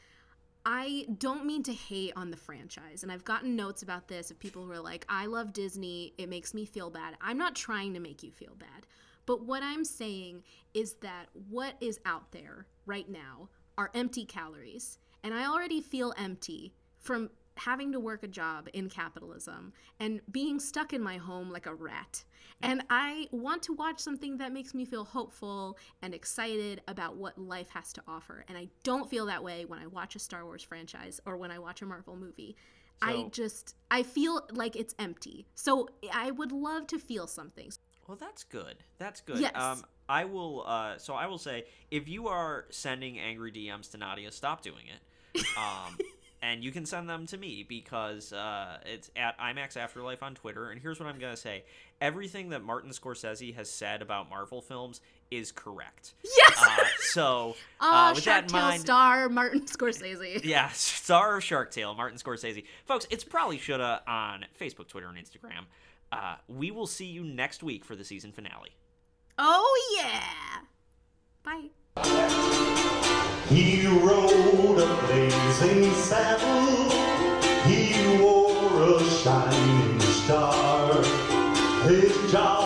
i 0.66 1.06
don't 1.18 1.46
mean 1.46 1.62
to 1.64 1.74
hate 1.74 2.14
on 2.16 2.32
the 2.32 2.38
franchise 2.38 3.04
and 3.04 3.12
i've 3.12 3.24
gotten 3.24 3.56
notes 3.56 3.84
about 3.84 4.08
this 4.08 4.32
of 4.32 4.40
people 4.40 4.66
who 4.66 4.72
are 4.72 4.80
like 4.80 5.06
i 5.10 5.26
love 5.26 5.54
disney. 5.54 6.14
It 6.18 6.30
makes 6.30 6.54
me 6.54 6.66
feel 6.66 6.90
bad. 6.90 7.16
I'm 7.22 7.38
not 7.38 7.56
trying 7.56 7.94
to 7.94 8.00
make 8.00 8.24
you 8.24 8.32
feel 8.32 8.56
bad. 8.58 8.88
But 9.26 9.46
what 9.46 9.64
i'm 9.64 9.86
saying 9.86 10.44
is 10.74 10.94
that 11.02 11.28
what 11.50 11.76
is 11.82 12.00
out 12.06 12.32
there 12.32 12.68
right 12.86 13.10
now 13.10 13.50
are 13.78 13.92
empty 13.94 14.26
calories 14.26 14.98
and 15.24 15.34
i 15.34 15.46
already 15.46 15.82
feel 15.82 16.14
empty 16.18 16.74
from 17.00 17.30
having 17.56 17.92
to 17.92 18.00
work 18.00 18.24
a 18.24 18.28
job 18.28 18.68
in 18.74 18.90
capitalism 18.90 19.74
and 20.00 20.22
being 20.32 20.60
stuck 20.60 20.94
in 20.94 21.02
my 21.02 21.18
home 21.18 21.52
like 21.52 21.66
a 21.66 21.74
rat. 21.74 22.24
And 22.62 22.84
I 22.90 23.28
want 23.32 23.62
to 23.64 23.74
watch 23.74 24.00
something 24.00 24.38
that 24.38 24.54
makes 24.54 24.74
me 24.74 24.86
feel 24.86 25.04
hopeful 25.04 25.78
and 26.02 26.14
excited 26.14 26.82
about 26.88 27.18
what 27.18 27.38
life 27.38 27.70
has 27.70 27.92
to 27.94 28.04
offer. 28.08 28.46
And 28.48 28.58
I 28.58 28.70
don't 28.84 29.10
feel 29.10 29.26
that 29.26 29.44
way 29.44 29.66
when 29.66 29.80
I 29.80 29.88
watch 29.88 30.16
a 30.16 30.20
Star 30.20 30.46
Wars 30.46 30.64
franchise 30.64 31.20
or 31.26 31.36
when 31.36 31.52
I 31.52 31.60
watch 31.60 31.82
a 31.82 31.86
Marvel 31.86 32.16
movie. 32.16 32.56
I 33.02 33.28
just 33.32 33.76
I 33.92 34.04
feel 34.04 34.48
like 34.54 34.78
it's 34.78 34.96
empty. 34.98 35.46
So 35.56 35.90
I 36.14 36.32
would 36.32 36.54
love 36.54 36.88
to 36.88 37.00
feel 37.00 37.28
something. 37.28 37.70
Well, 38.08 38.18
that's 38.18 38.44
good. 38.44 38.78
That's 38.98 39.22
good. 39.22 39.40
Yes. 39.40 39.56
Um, 39.56 39.84
I 40.08 40.26
will. 40.26 40.64
Uh, 40.66 40.98
so 40.98 41.14
I 41.14 41.28
will 41.28 41.38
say, 41.38 41.66
if 41.92 42.08
you 42.08 42.28
are 42.28 42.66
sending 42.70 43.20
angry 43.20 43.52
DMs 43.52 43.92
to 43.92 43.98
Nadia, 43.98 44.32
stop 44.32 44.62
doing 44.62 44.86
it. 44.88 45.02
Um, 45.58 45.98
and 46.44 46.62
you 46.62 46.72
can 46.72 46.86
send 46.86 47.10
them 47.10 47.26
to 47.28 47.38
me 47.38 47.66
because 47.68 48.34
uh, 48.34 48.78
it's 48.86 49.10
at 49.16 49.40
IMAX 49.40 49.78
Afterlife 49.78 50.22
on 50.22 50.36
Twitter. 50.36 50.70
And 50.70 50.80
here's 50.82 51.00
what 51.00 51.08
I'm 51.08 51.18
gonna 51.18 51.38
say: 51.38 51.64
everything 52.02 52.50
that 52.50 52.64
Martin 52.64 52.92
Scorsese 52.92 53.56
has 53.56 53.70
said 53.72 54.02
about 54.02 54.30
Marvel 54.30 54.62
films 54.62 55.00
is 55.32 55.54
correct. 55.54 56.14
Yes. 56.24 56.62
Uh, 56.62 56.84
so 57.00 57.56
Ah, 57.80 58.10
uh, 58.10 58.14
with 58.14 58.26
that 58.26 58.32
Shark 58.32 58.44
in 58.44 58.50
Tale 58.50 58.62
mind, 58.62 58.82
star 58.82 59.30
Martin 59.30 59.62
Scorsese. 59.66 60.44
yeah, 60.44 60.70
star 60.74 61.38
of 61.38 61.44
Shark 61.44 61.72
Tale, 61.72 61.96
Martin 61.96 62.20
Scorsese. 62.20 62.66
Folks, 62.86 63.08
it's 63.10 63.24
probably 63.24 63.58
shoulda 63.58 64.02
on 64.06 64.46
Facebook, 64.60 64.90
Twitter, 64.90 65.08
and 65.08 65.18
Instagram. 65.18 65.66
Uh, 66.12 66.36
we 66.48 66.70
will 66.72 66.88
see 66.88 67.06
you 67.06 67.24
next 67.24 67.64
week 67.64 67.86
for 67.86 67.96
the 67.96 68.04
season 68.04 68.34
finale. 68.34 68.76
Oh 69.40 69.98
yeah. 69.98 70.60
Bye. 71.44 72.63
He 73.54 73.86
rode 73.86 74.80
a 74.80 75.06
blazing 75.06 75.94
saddle. 75.94 76.90
He 77.70 78.18
wore 78.20 78.98
a 78.98 79.04
shining 79.04 80.00
star. 80.00 81.04
His 81.84 82.32
job 82.32 82.63